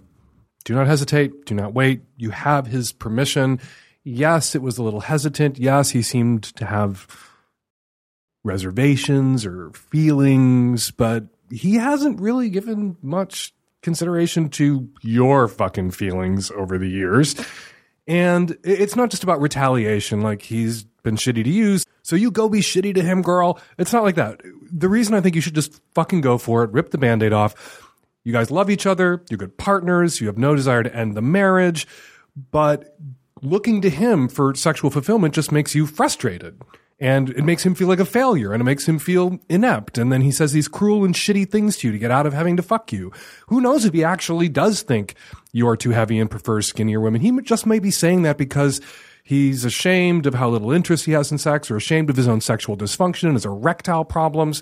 Do 0.65 0.73
not 0.73 0.87
hesitate. 0.87 1.45
Do 1.45 1.53
not 1.53 1.75
wait. 1.75 2.01
You 2.17 2.31
have 2.31 2.65
his 2.65 2.91
permission 2.91 3.59
yes, 4.09 4.55
it 4.55 4.61
was 4.61 4.77
a 4.77 4.83
little 4.83 5.01
hesitant. 5.01 5.57
Yes, 5.57 5.91
he 5.91 6.01
seemed 6.01 6.43
to 6.55 6.65
have 6.65 7.07
reservations 8.43 9.45
or 9.45 9.71
feelings, 9.71 10.91
but 10.91 11.25
he 11.51 11.75
hasn't 11.75 12.19
really 12.19 12.49
given 12.49 12.97
much 13.01 13.53
consideration 13.81 14.49
to 14.49 14.89
your 15.01 15.47
fucking 15.47 15.91
feelings 15.91 16.51
over 16.51 16.77
the 16.77 16.89
years. 16.89 17.35
And 18.07 18.57
it's 18.63 18.95
not 18.95 19.11
just 19.11 19.23
about 19.23 19.39
retaliation, 19.39 20.21
like 20.21 20.41
he's 20.41 20.83
been 21.03 21.15
shitty 21.15 21.43
to 21.43 21.49
you, 21.49 21.77
so 22.01 22.15
you 22.15 22.31
go 22.31 22.49
be 22.49 22.59
shitty 22.59 22.95
to 22.95 23.03
him, 23.03 23.21
girl. 23.21 23.59
It's 23.77 23.93
not 23.93 24.03
like 24.03 24.15
that. 24.15 24.41
The 24.71 24.89
reason 24.89 25.13
I 25.13 25.21
think 25.21 25.35
you 25.35 25.41
should 25.41 25.55
just 25.55 25.79
fucking 25.93 26.21
go 26.21 26.37
for 26.37 26.63
it, 26.63 26.71
rip 26.71 26.91
the 26.91 26.97
band 26.97 27.21
aid 27.23 27.33
off. 27.33 27.85
You 28.23 28.33
guys 28.33 28.51
love 28.51 28.69
each 28.69 28.85
other, 28.85 29.23
you're 29.29 29.37
good 29.37 29.57
partners, 29.57 30.19
you 30.19 30.27
have 30.27 30.37
no 30.37 30.55
desire 30.55 30.83
to 30.83 30.93
end 30.93 31.15
the 31.15 31.21
marriage, 31.21 31.87
but 32.51 32.97
looking 33.41 33.81
to 33.81 33.89
him 33.89 34.27
for 34.27 34.53
sexual 34.55 34.91
fulfillment 34.91 35.33
just 35.33 35.51
makes 35.51 35.75
you 35.75 35.85
frustrated. 35.85 36.61
And 37.01 37.29
it 37.29 37.45
makes 37.45 37.65
him 37.65 37.75
feel 37.75 37.87
like 37.87 38.01
a 38.01 38.05
failure 38.05 38.51
and 38.51 38.59
it 38.59 38.65
makes 38.65 38.85
him 38.85 38.99
feel 38.99 39.39
inept. 39.47 39.97
And 39.97 40.11
then 40.11 40.21
he 40.21 40.31
says 40.31 40.51
these 40.51 40.67
cruel 40.67 41.05
and 41.05 41.15
shitty 41.15 41.49
things 41.49 41.77
to 41.77 41.87
you 41.87 41.93
to 41.93 41.99
get 41.99 42.11
out 42.11 42.25
of 42.25 42.33
having 42.33 42.57
to 42.57 42.63
fuck 42.63 42.91
you. 42.91 43.13
Who 43.47 43.61
knows 43.61 43.85
if 43.85 43.93
he 43.93 44.03
actually 44.03 44.49
does 44.49 44.81
think 44.81 45.15
you 45.53 45.67
are 45.69 45.77
too 45.77 45.91
heavy 45.91 46.19
and 46.19 46.29
prefers 46.29 46.67
skinnier 46.67 46.99
women? 46.99 47.21
He 47.21 47.31
just 47.41 47.65
may 47.65 47.79
be 47.79 47.91
saying 47.91 48.23
that 48.23 48.37
because 48.37 48.81
he's 49.23 49.63
ashamed 49.63 50.25
of 50.25 50.33
how 50.33 50.49
little 50.49 50.73
interest 50.73 51.05
he 51.05 51.13
has 51.13 51.31
in 51.31 51.37
sex 51.37 51.71
or 51.71 51.77
ashamed 51.77 52.09
of 52.09 52.17
his 52.17 52.27
own 52.27 52.41
sexual 52.41 52.75
dysfunction 52.75 53.25
and 53.25 53.35
his 53.35 53.45
erectile 53.45 54.03
problems. 54.03 54.61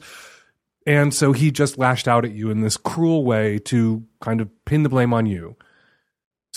And 0.85 1.13
so 1.13 1.33
he 1.33 1.49
just 1.49 1.79
lashed 1.79 2.07
out 2.07 2.23
at 2.23 2.33
you 2.33 2.51
in 2.51 2.61
this 2.61 2.77
cruel 2.77 3.25
way 3.25 3.57
to 3.59 4.05
kind 4.21 4.41
of 4.41 4.49
pin 4.65 4.83
the 4.83 4.89
blame 4.89 5.11
on 5.11 5.25
you. 5.25 5.55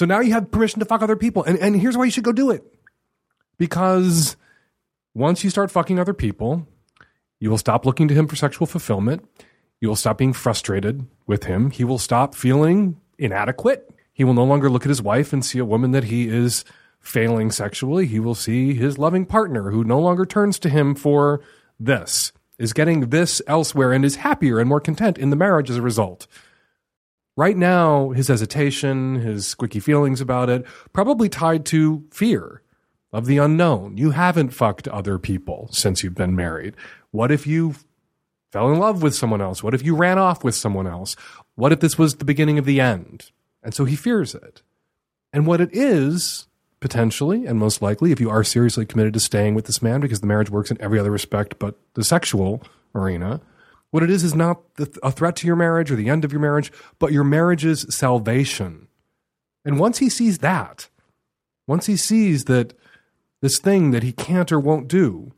So 0.01 0.07
now 0.07 0.21
you 0.21 0.33
have 0.33 0.51
permission 0.51 0.81
to 0.81 0.87
fuck 0.87 1.03
other 1.03 1.15
people. 1.15 1.45
And, 1.45 1.59
and 1.59 1.79
here's 1.79 1.95
why 1.95 2.07
you 2.07 2.11
should 2.11 2.25
go 2.25 2.33
do 2.33 2.51
it. 2.51 2.65
Because 3.59 4.35
once 5.13 5.45
you 5.45 5.51
start 5.51 5.71
fucking 5.71 5.99
other 5.99 6.15
people, 6.15 6.67
you 7.39 7.51
will 7.51 7.59
stop 7.59 7.85
looking 7.85 8.09
to 8.09 8.15
him 8.15 8.27
for 8.27 8.35
sexual 8.35 8.67
fulfillment. 8.67 9.29
You 9.79 9.89
will 9.89 9.97
stop 9.97 10.17
being 10.17 10.33
frustrated 10.33 11.07
with 11.27 11.45
him. 11.45 11.71
He 11.71 11.85
will 11.85 11.99
stop 11.99 12.35
feeling 12.35 12.99
inadequate. 13.19 13.91
He 14.15 14.25
will 14.25 14.33
no 14.33 14.45
longer 14.45 14.71
look 14.71 14.87
at 14.87 14.89
his 14.89 15.03
wife 15.03 15.35
and 15.35 15.45
see 15.45 15.59
a 15.59 15.67
woman 15.67 15.91
that 15.91 16.05
he 16.05 16.29
is 16.29 16.65
failing 16.99 17.51
sexually. 17.51 18.07
He 18.07 18.21
will 18.21 18.35
see 18.35 18.73
his 18.73 18.97
loving 18.97 19.27
partner 19.27 19.71
who 19.71 19.85
no 19.85 20.01
longer 20.01 20.25
turns 20.25 20.59
to 20.61 20.71
him 20.71 20.95
for 20.95 21.43
this, 21.79 22.33
is 22.59 22.73
getting 22.73 23.11
this 23.11 23.43
elsewhere, 23.47 23.93
and 23.93 24.03
is 24.07 24.17
happier 24.17 24.61
and 24.61 24.67
more 24.67 24.81
content 24.81 25.19
in 25.19 25.29
the 25.29 25.37
marriage 25.37 25.69
as 25.69 25.77
a 25.77 25.83
result. 25.83 26.27
Right 27.37 27.57
now, 27.57 28.11
his 28.11 28.29
hesitation, 28.29 29.17
his 29.17 29.55
squicky 29.55 29.83
feelings 29.83 30.21
about 30.21 30.51
it, 30.51 30.67
probably 30.93 31.29
tied 31.29 31.65
to 31.67 32.05
fear 32.11 32.63
of 33.13 33.27
the 33.27 33.39
unknown. 33.39 33.97
You 33.97 34.11
haven't 34.11 34.51
fucked 34.51 34.89
other 34.89 35.19
people 35.19 35.69
since 35.73 36.03
you've 36.03 36.15
been 36.15 36.37
married. 36.37 36.75
What 37.11 37.31
if 37.31 37.47
you 37.47 37.75
fell 38.53 38.71
in 38.73 38.79
love 38.79 39.03
with 39.03 39.15
someone 39.15 39.41
else? 39.41 39.63
What 39.63 39.75
if 39.75 39.85
you 39.85 39.97
ran 39.97 40.19
off 40.19 40.45
with 40.45 40.55
someone 40.55 40.87
else? 40.87 41.17
What 41.55 41.73
if 41.73 41.81
this 41.81 41.99
was 41.99 42.17
the 42.17 42.25
beginning 42.25 42.59
of 42.59 42.65
the 42.65 42.81
end? 42.81 43.31
And 43.63 43.75
so 43.75 43.85
he 43.85 43.97
fears 43.97 44.35
it. 44.35 44.63
And 45.33 45.47
what 45.47 45.61
it 45.61 45.71
is, 45.73 46.47
potentially, 46.81 47.47
and 47.47 47.59
most 47.59 47.81
likely, 47.83 48.11
if 48.11 48.21
you 48.21 48.31
are 48.31 48.43
seriously 48.43 48.87
committed 48.87 49.15
to 49.15 49.21
staying 49.21 49.55
with 49.55 49.67
this 49.67 49.83
man, 49.83 50.01
because 50.01 50.21
the 50.21 50.27
marriage 50.27 50.51
works 50.51 50.71
in 50.71 50.81
every 50.81 50.99
other 50.99 51.11
respect 51.11 51.59
but 51.59 51.79
the 51.95 52.05
sexual 52.05 52.63
arena, 52.95 53.41
what 53.91 54.03
it 54.03 54.11
is 54.11 54.25
is 54.25 54.35
not 54.35 54.75
the, 54.75 54.99
a 55.03 55.11
threat 55.11 55.37
to 55.37 55.47
your 55.47 55.57
marriage 55.57 55.91
or 55.91 55.97
the 55.97 56.09
end 56.09 56.25
of 56.25 56.33
your 56.33 56.41
marriage, 56.41 56.73
but 56.99 57.13
your 57.13 57.25
marriage's 57.25 57.93
salvation. 57.95 58.89
And 59.65 59.79
once 59.79 59.99
he 59.99 60.09
sees 60.09 60.39
that, 60.39 60.89
once 61.67 61.87
he 61.87 61.97
sees 61.97 62.45
that 62.45 62.75
this 63.43 63.59
thing 63.59 63.91
that 63.91 64.03
he 64.03 64.13
can't 64.13 64.53
or 64.53 64.61
won't 64.61 64.89
do, 64.89 65.33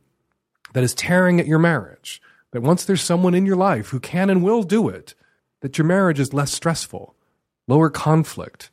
that 0.73 0.83
is 0.83 0.93
tearing 0.93 1.39
at 1.39 1.47
your 1.47 1.59
marriage, 1.59 2.21
that 2.51 2.61
once 2.61 2.85
there's 2.85 3.01
someone 3.01 3.33
in 3.33 3.45
your 3.45 3.55
life 3.55 3.89
who 3.89 3.99
can 3.99 4.29
and 4.29 4.43
will 4.43 4.63
do 4.63 4.89
it, 4.89 5.15
that 5.61 5.77
your 5.77 5.85
marriage 5.85 6.19
is 6.19 6.33
less 6.33 6.51
stressful, 6.51 7.15
lower 7.67 7.89
conflict, 7.89 8.69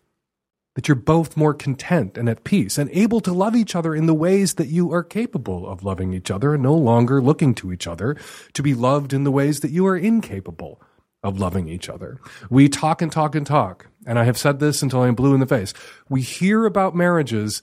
that 0.80 0.88
you're 0.88 0.94
both 0.94 1.36
more 1.36 1.52
content 1.52 2.16
and 2.16 2.26
at 2.26 2.42
peace 2.42 2.78
and 2.78 2.88
able 2.94 3.20
to 3.20 3.34
love 3.34 3.54
each 3.54 3.76
other 3.76 3.94
in 3.94 4.06
the 4.06 4.14
ways 4.14 4.54
that 4.54 4.68
you 4.68 4.90
are 4.94 5.02
capable 5.02 5.68
of 5.68 5.84
loving 5.84 6.14
each 6.14 6.30
other 6.30 6.54
and 6.54 6.62
no 6.62 6.72
longer 6.72 7.20
looking 7.20 7.54
to 7.54 7.70
each 7.70 7.86
other 7.86 8.16
to 8.54 8.62
be 8.62 8.72
loved 8.72 9.12
in 9.12 9.24
the 9.24 9.30
ways 9.30 9.60
that 9.60 9.70
you 9.70 9.86
are 9.86 9.94
incapable 9.94 10.80
of 11.22 11.38
loving 11.38 11.68
each 11.68 11.90
other. 11.90 12.18
We 12.48 12.70
talk 12.70 13.02
and 13.02 13.12
talk 13.12 13.34
and 13.34 13.46
talk, 13.46 13.88
and 14.06 14.18
I 14.18 14.24
have 14.24 14.38
said 14.38 14.58
this 14.58 14.80
until 14.80 15.02
I'm 15.02 15.14
blue 15.14 15.34
in 15.34 15.40
the 15.40 15.46
face. 15.46 15.74
We 16.08 16.22
hear 16.22 16.64
about 16.64 16.96
marriages 16.96 17.60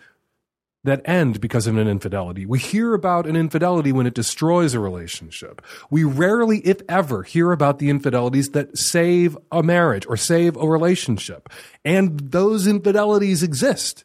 that 0.88 1.08
end 1.08 1.39
because 1.39 1.67
of 1.67 1.78
an 1.78 1.88
infidelity. 1.88 2.45
We 2.45 2.60
hear 2.60 2.93
about 2.93 3.28
an 3.28 3.36
infidelity 3.36 3.91
when 3.91 4.08
it 4.08 4.13
destroys 4.13 4.73
a 4.73 4.80
relationship. 4.80 5.62
We 5.89 6.04
rarely, 6.04 6.60
if 6.60 6.82
ever, 6.89 7.23
hear 7.23 7.52
about 7.52 7.80
the 7.80 7.89
infidelities 7.89 8.50
that 8.50 8.78
save 8.78 9.38
a 9.52 9.63
marriage 9.63 10.06
or 10.08 10.17
save 10.17 10.58
a 10.58 10.67
relationship. 10.67 11.50
And 11.86 12.19
those 12.19 12.67
infidelities 12.67 13.43
exist. 13.43 14.04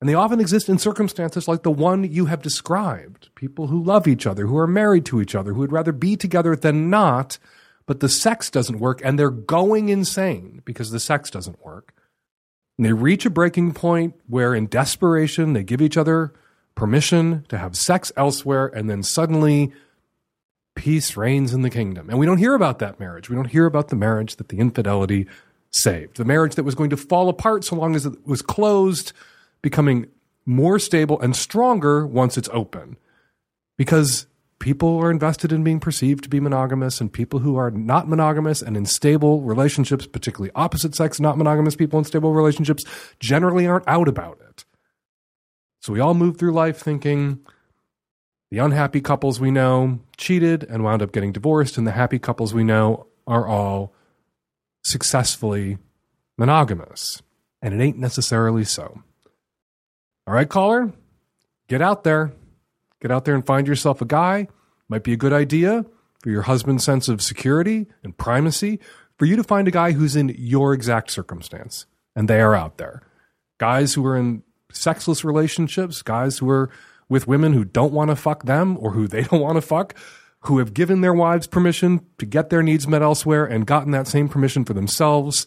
And 0.00 0.08
they 0.08 0.14
often 0.14 0.40
exist 0.40 0.68
in 0.68 0.78
circumstances 0.78 1.46
like 1.46 1.62
the 1.62 1.70
one 1.70 2.02
you 2.02 2.26
have 2.26 2.42
described. 2.42 3.30
People 3.36 3.68
who 3.68 3.82
love 3.82 4.08
each 4.08 4.26
other, 4.26 4.46
who 4.46 4.58
are 4.58 4.66
married 4.66 5.04
to 5.06 5.20
each 5.20 5.36
other, 5.36 5.52
who 5.52 5.60
would 5.60 5.70
rather 5.70 5.92
be 5.92 6.16
together 6.16 6.56
than 6.56 6.90
not, 6.90 7.38
but 7.86 8.00
the 8.00 8.08
sex 8.08 8.50
doesn't 8.50 8.80
work 8.80 9.00
and 9.04 9.16
they're 9.16 9.30
going 9.30 9.90
insane 9.90 10.60
because 10.64 10.90
the 10.90 10.98
sex 10.98 11.30
doesn't 11.30 11.64
work. 11.64 11.94
And 12.82 12.88
they 12.88 12.94
reach 12.94 13.24
a 13.24 13.30
breaking 13.30 13.74
point 13.74 14.16
where, 14.26 14.56
in 14.56 14.66
desperation, 14.66 15.52
they 15.52 15.62
give 15.62 15.80
each 15.80 15.96
other 15.96 16.32
permission 16.74 17.46
to 17.48 17.56
have 17.56 17.76
sex 17.76 18.10
elsewhere, 18.16 18.66
and 18.66 18.90
then 18.90 19.04
suddenly 19.04 19.70
peace 20.74 21.16
reigns 21.16 21.54
in 21.54 21.62
the 21.62 21.70
kingdom. 21.70 22.10
And 22.10 22.18
we 22.18 22.26
don't 22.26 22.38
hear 22.38 22.54
about 22.54 22.80
that 22.80 22.98
marriage. 22.98 23.30
We 23.30 23.36
don't 23.36 23.52
hear 23.52 23.66
about 23.66 23.86
the 23.86 23.94
marriage 23.94 24.34
that 24.34 24.48
the 24.48 24.58
infidelity 24.58 25.28
saved, 25.70 26.16
the 26.16 26.24
marriage 26.24 26.56
that 26.56 26.64
was 26.64 26.74
going 26.74 26.90
to 26.90 26.96
fall 26.96 27.28
apart 27.28 27.62
so 27.62 27.76
long 27.76 27.94
as 27.94 28.04
it 28.04 28.26
was 28.26 28.42
closed, 28.42 29.12
becoming 29.62 30.08
more 30.44 30.80
stable 30.80 31.20
and 31.20 31.36
stronger 31.36 32.04
once 32.04 32.36
it's 32.36 32.48
open. 32.52 32.96
Because 33.76 34.26
people 34.62 34.96
are 34.98 35.10
invested 35.10 35.50
in 35.50 35.64
being 35.64 35.80
perceived 35.80 36.22
to 36.22 36.30
be 36.30 36.38
monogamous, 36.38 37.00
and 37.00 37.12
people 37.12 37.40
who 37.40 37.56
are 37.56 37.72
not 37.72 38.08
monogamous 38.08 38.62
and 38.62 38.76
in 38.76 38.86
stable 38.86 39.42
relationships, 39.42 40.06
particularly 40.06 40.52
opposite 40.54 40.94
sex, 40.94 41.18
not 41.18 41.36
monogamous 41.36 41.74
people 41.74 41.98
in 41.98 42.04
stable 42.04 42.32
relationships, 42.32 42.84
generally 43.18 43.66
aren't 43.66 43.88
out 43.88 44.06
about 44.06 44.38
it. 44.48 44.64
So 45.80 45.92
we 45.92 45.98
all 45.98 46.14
move 46.14 46.38
through 46.38 46.52
life 46.52 46.78
thinking 46.78 47.40
the 48.52 48.58
unhappy 48.58 49.00
couples 49.00 49.40
we 49.40 49.50
know 49.50 49.98
cheated 50.16 50.62
and 50.62 50.84
wound 50.84 51.02
up 51.02 51.10
getting 51.10 51.32
divorced, 51.32 51.76
and 51.76 51.84
the 51.84 51.90
happy 51.90 52.20
couples 52.20 52.54
we 52.54 52.62
know 52.62 53.08
are 53.26 53.48
all 53.48 53.92
successfully 54.84 55.78
monogamous. 56.38 57.20
And 57.60 57.74
it 57.74 57.84
ain't 57.84 57.98
necessarily 57.98 58.62
so. 58.62 59.02
All 60.28 60.34
right, 60.34 60.48
caller, 60.48 60.92
get 61.66 61.82
out 61.82 62.04
there. 62.04 62.32
Get 63.02 63.10
out 63.10 63.24
there 63.24 63.34
and 63.34 63.44
find 63.44 63.66
yourself 63.66 64.00
a 64.00 64.04
guy. 64.04 64.46
Might 64.88 65.02
be 65.02 65.12
a 65.12 65.16
good 65.16 65.32
idea 65.32 65.84
for 66.22 66.30
your 66.30 66.42
husband's 66.42 66.84
sense 66.84 67.08
of 67.08 67.20
security 67.20 67.86
and 68.04 68.16
primacy 68.16 68.78
for 69.18 69.26
you 69.26 69.34
to 69.34 69.42
find 69.42 69.66
a 69.66 69.72
guy 69.72 69.90
who's 69.90 70.14
in 70.14 70.32
your 70.38 70.72
exact 70.72 71.10
circumstance. 71.10 71.86
And 72.14 72.28
they 72.28 72.40
are 72.40 72.54
out 72.54 72.78
there. 72.78 73.02
Guys 73.58 73.94
who 73.94 74.06
are 74.06 74.16
in 74.16 74.44
sexless 74.72 75.24
relationships, 75.24 76.00
guys 76.00 76.38
who 76.38 76.48
are 76.48 76.70
with 77.08 77.26
women 77.26 77.54
who 77.54 77.64
don't 77.64 77.92
want 77.92 78.10
to 78.10 78.16
fuck 78.16 78.44
them 78.44 78.78
or 78.80 78.92
who 78.92 79.08
they 79.08 79.22
don't 79.30 79.40
want 79.40 79.56
to 79.56 79.62
fuck, 79.62 79.94
who 80.42 80.58
have 80.58 80.72
given 80.72 81.00
their 81.00 81.12
wives 81.12 81.48
permission 81.48 82.06
to 82.18 82.26
get 82.26 82.50
their 82.50 82.62
needs 82.62 82.86
met 82.86 83.02
elsewhere 83.02 83.44
and 83.44 83.66
gotten 83.66 83.90
that 83.90 84.06
same 84.06 84.28
permission 84.28 84.64
for 84.64 84.74
themselves. 84.74 85.46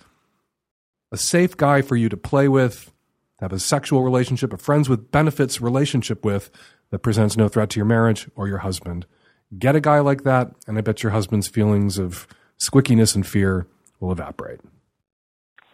A 1.14 1.18
safe 1.18 1.56
guy 1.56 1.82
for 1.82 1.96
you 1.96 2.10
to 2.10 2.18
play 2.18 2.50
with, 2.50 2.92
have 3.40 3.54
a 3.54 3.60
sexual 3.60 4.04
relationship, 4.04 4.52
a 4.52 4.58
friends 4.58 4.90
with 4.90 5.12
benefits 5.12 5.62
relationship 5.62 6.26
with 6.26 6.50
that 6.92 7.00
presents 7.00 7.38
no 7.38 7.48
threat 7.48 7.70
to 7.72 7.80
your 7.80 7.86
marriage 7.86 8.30
or 8.36 8.48
your 8.48 8.60
husband. 8.60 9.06
Get 9.58 9.76
a 9.76 9.82
guy 9.82 10.00
like 10.00 10.24
that, 10.24 10.52
and 10.68 10.78
I 10.78 10.82
bet 10.82 11.04
your 11.04 11.12
husband's 11.12 11.48
feelings 11.48 11.98
of 11.98 12.28
squickiness 12.60 13.16
and 13.16 13.26
fear 13.26 13.68
will 14.00 14.12
evaporate. 14.12 14.60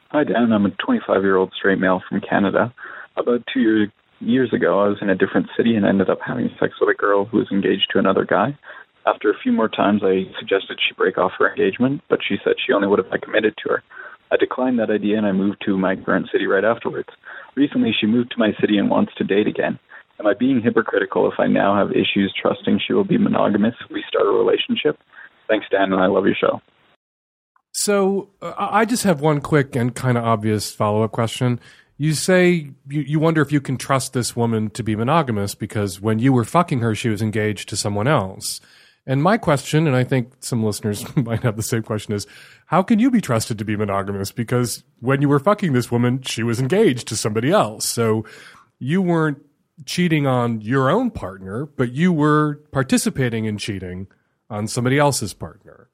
Hi, 0.10 0.24
Dan. 0.24 0.52
I'm 0.52 0.65
a 0.65 0.71
25 0.71 1.24
year 1.24 1.38
old 1.38 1.54
straight 1.58 1.80
male 1.80 2.02
from 2.08 2.21
Canada. 2.21 2.74
About 3.15 3.43
two 3.54 3.62
years, 3.62 3.89
years 4.19 4.54
ago, 4.54 4.80
I 4.80 4.88
was 4.88 4.97
in 5.02 5.10
a 5.10 5.15
different 5.15 5.47
city 5.58 5.76
and 5.76 5.86
ended 5.86 6.10
up 6.10 6.19
having 6.26 6.50
sex 6.60 6.74
with 6.80 6.89
a 6.89 6.97
girl 6.97 7.26
who 7.26 7.38
was 7.38 7.47
engaged 7.52 7.88
to 7.91 8.00
another 8.00 8.26
guy. 8.26 8.58
After 9.06 9.32
a 9.32 9.38
few 9.41 9.52
more 9.52 9.69
times, 9.69 10.02
I 10.04 10.26
suggested 10.38 10.78
she 10.78 10.93
break 10.95 11.17
off 11.17 11.32
her 11.39 11.50
engagement, 11.50 12.02
but 12.10 12.19
she 12.28 12.36
said 12.43 12.54
she 12.60 12.74
only 12.74 12.88
would 12.88 13.00
if 13.00 13.12
I 13.12 13.17
committed 13.17 13.56
to 13.63 13.69
her. 13.69 13.84
I 14.32 14.38
declined 14.38 14.80
that 14.80 14.91
idea 14.91 15.17
and 15.17 15.26
I 15.26 15.32
moved 15.32 15.63
to 15.65 15.78
my 15.78 15.95
current 15.95 16.30
city 16.32 16.45
right 16.45 16.63
afterwards. 16.63 17.10
Recently, 17.56 17.91
she 18.00 18.06
moved 18.06 18.32
to 18.32 18.39
my 18.39 18.52
city 18.62 18.78
and 18.78 18.89
wants 18.89 19.13
to 19.17 19.24
date 19.24 19.47
again. 19.47 19.80
Am 20.21 20.27
I 20.27 20.36
being 20.36 20.62
hypocritical 20.62 21.31
if 21.31 21.39
I 21.39 21.47
now 21.47 21.75
have 21.75 21.91
issues 21.91 22.31
trusting 22.39 22.79
she 22.86 22.93
will 22.93 23.03
be 23.03 23.17
monogamous 23.17 23.73
if 23.84 23.89
we 23.89 24.03
start 24.07 24.27
a 24.27 24.29
relationship? 24.29 24.99
Thanks, 25.49 25.65
Dan, 25.71 25.91
and 25.93 25.99
I 25.99 26.05
love 26.05 26.25
your 26.25 26.36
show. 26.36 26.62
So 27.73 28.29
uh, 28.39 28.53
I 28.57 28.86
just 28.86 29.03
have 29.03 29.21
one 29.21 29.41
quick 29.41 29.75
and 29.75 29.95
kind 29.95 30.19
of 30.19 30.23
obvious 30.23 30.71
follow 30.71 31.01
up 31.01 31.12
question. 31.12 31.60
You 31.97 32.13
say 32.13 32.69
you, 32.88 33.01
you 33.01 33.19
wonder 33.19 33.41
if 33.41 33.51
you 33.51 33.62
can 33.62 33.77
trust 33.77 34.13
this 34.13 34.36
woman 34.36 34.69
to 34.71 34.84
be 34.84 34.95
monogamous 34.95 35.55
because 35.55 35.99
when 35.99 36.19
you 36.19 36.34
were 36.34 36.45
fucking 36.45 36.81
her, 36.81 36.93
she 36.93 37.10
was 37.10 37.23
engaged 37.23 37.67
to 37.69 37.75
someone 37.75 38.07
else. 38.07 38.62
And 39.07 39.23
my 39.23 39.39
question, 39.39 39.88
and 39.88 39.95
I 39.95 40.03
think 40.03 40.34
some 40.41 40.63
listeners 40.63 41.03
might 41.15 41.41
have 41.41 41.55
the 41.55 41.63
same 41.63 41.81
question, 41.81 42.13
is 42.13 42.27
how 42.67 42.84
can 42.84 42.99
you 42.99 43.10
be 43.10 43.21
trusted 43.21 43.57
to 43.57 43.65
be 43.65 43.75
monogamous? 43.75 44.31
Because 44.31 44.84
when 44.99 45.23
you 45.23 45.29
were 45.29 45.39
fucking 45.39 45.73
this 45.73 45.89
woman, 45.89 46.21
she 46.21 46.43
was 46.43 46.60
engaged 46.60 47.07
to 47.07 47.17
somebody 47.17 47.51
else. 47.51 47.86
So 47.86 48.23
you 48.77 49.01
weren't 49.01 49.43
cheating 49.86 50.28
on 50.28 50.62
your 50.62 50.89
own 50.89 51.12
partner, 51.12 51.65
but 51.65 51.91
you 51.91 52.12
were 52.12 52.56
participating 52.72 53.46
in 53.46 53.58
cheating 53.58 54.08
on 54.50 54.67
somebody 54.67 54.98
else's 54.98 55.34
partner, 55.34 55.89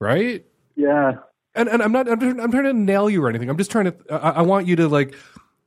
right? 0.00 0.44
Yeah. 0.76 1.18
And 1.54 1.68
and 1.68 1.82
I'm 1.82 1.92
not 1.92 2.08
I'm, 2.08 2.40
I'm 2.40 2.50
trying 2.50 2.64
to 2.64 2.72
nail 2.72 3.10
you 3.10 3.24
or 3.24 3.28
anything. 3.28 3.50
I'm 3.50 3.58
just 3.58 3.70
trying 3.70 3.86
to 3.86 3.94
I, 4.10 4.30
I 4.30 4.42
want 4.42 4.66
you 4.66 4.76
to 4.76 4.88
like 4.88 5.14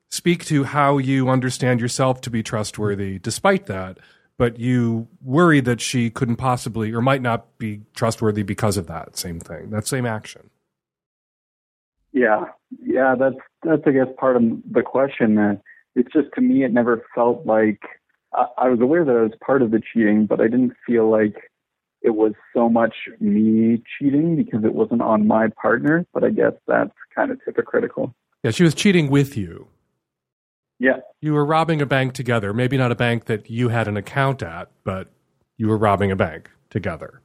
speak 0.10 0.46
to 0.46 0.64
how 0.64 0.98
you 0.98 1.30
understand 1.30 1.80
yourself 1.80 2.22
to 2.22 2.30
be 2.30 2.44
trustworthy 2.44 3.20
despite 3.20 3.66
that, 3.68 3.98
but 4.38 4.60
you 4.60 5.08
worry 5.22 5.62
that 5.62 5.82
she 5.82 6.10
couldn't 6.10 6.38
possibly 6.38 6.94
or 6.94 7.02
might 7.02 7.22
not 7.22 7.58
be 7.58 7.82
trustworthy 7.96 8.44
because 8.44 8.78
of 8.78 8.88
that 8.88 9.18
same 9.18 9.40
thing, 9.40 9.70
that 9.70 9.88
same 9.88 10.06
action. 10.06 10.50
Yeah. 12.12 12.46
Yeah, 12.82 13.16
that's 13.18 13.36
that's 13.64 13.82
I 13.86 13.92
guess 13.92 14.08
part 14.18 14.36
of 14.36 14.44
the 14.70 14.82
question. 14.82 15.38
Uh, 15.38 15.56
it's 15.96 16.12
just 16.12 16.28
to 16.36 16.42
me, 16.42 16.64
it 16.64 16.74
never 16.74 17.04
felt 17.14 17.46
like 17.46 17.80
I, 18.34 18.46
I 18.58 18.70
was 18.70 18.80
aware 18.82 19.06
that 19.06 19.16
I 19.16 19.22
was 19.22 19.34
part 19.46 19.62
of 19.62 19.72
the 19.72 19.82
cheating, 19.94 20.26
but 20.26 20.40
I 20.40 20.48
didn't 20.48 20.74
feel 20.86 21.10
like 21.10 21.36
it 22.02 22.12
was 22.12 22.34
so 22.54 22.70
much 22.70 22.96
me 23.20 23.84
cheating 23.98 24.36
because 24.36 24.64
it 24.64 24.74
wasn't 24.74 25.02
on 25.02 25.28
my 25.28 25.48
partner. 25.62 26.06
But 26.14 26.24
I 26.24 26.30
guess 26.30 26.54
that's 26.68 26.94
kind 27.16 27.32
of 27.32 27.40
hypocritical. 27.46 28.16
Yeah, 28.44 28.52
she 28.52 28.64
was 28.64 28.74
cheating 28.74 29.10
with 29.10 29.38
you. 29.38 29.68
Yeah. 30.80 30.98
You 31.22 31.34
were 31.34 31.46
robbing 31.46 31.80
a 31.82 31.86
bank 31.86 32.14
together. 32.14 32.54
Maybe 32.54 32.76
not 32.76 32.92
a 32.92 32.96
bank 32.96 33.26
that 33.26 33.52
you 33.52 33.70
had 33.70 33.88
an 33.88 33.98
account 33.98 34.42
at, 34.42 34.72
but 34.84 35.10
you 35.58 35.68
were 35.68 35.78
robbing 35.78 36.12
a 36.12 36.16
bank 36.16 36.50
together. 36.72 37.22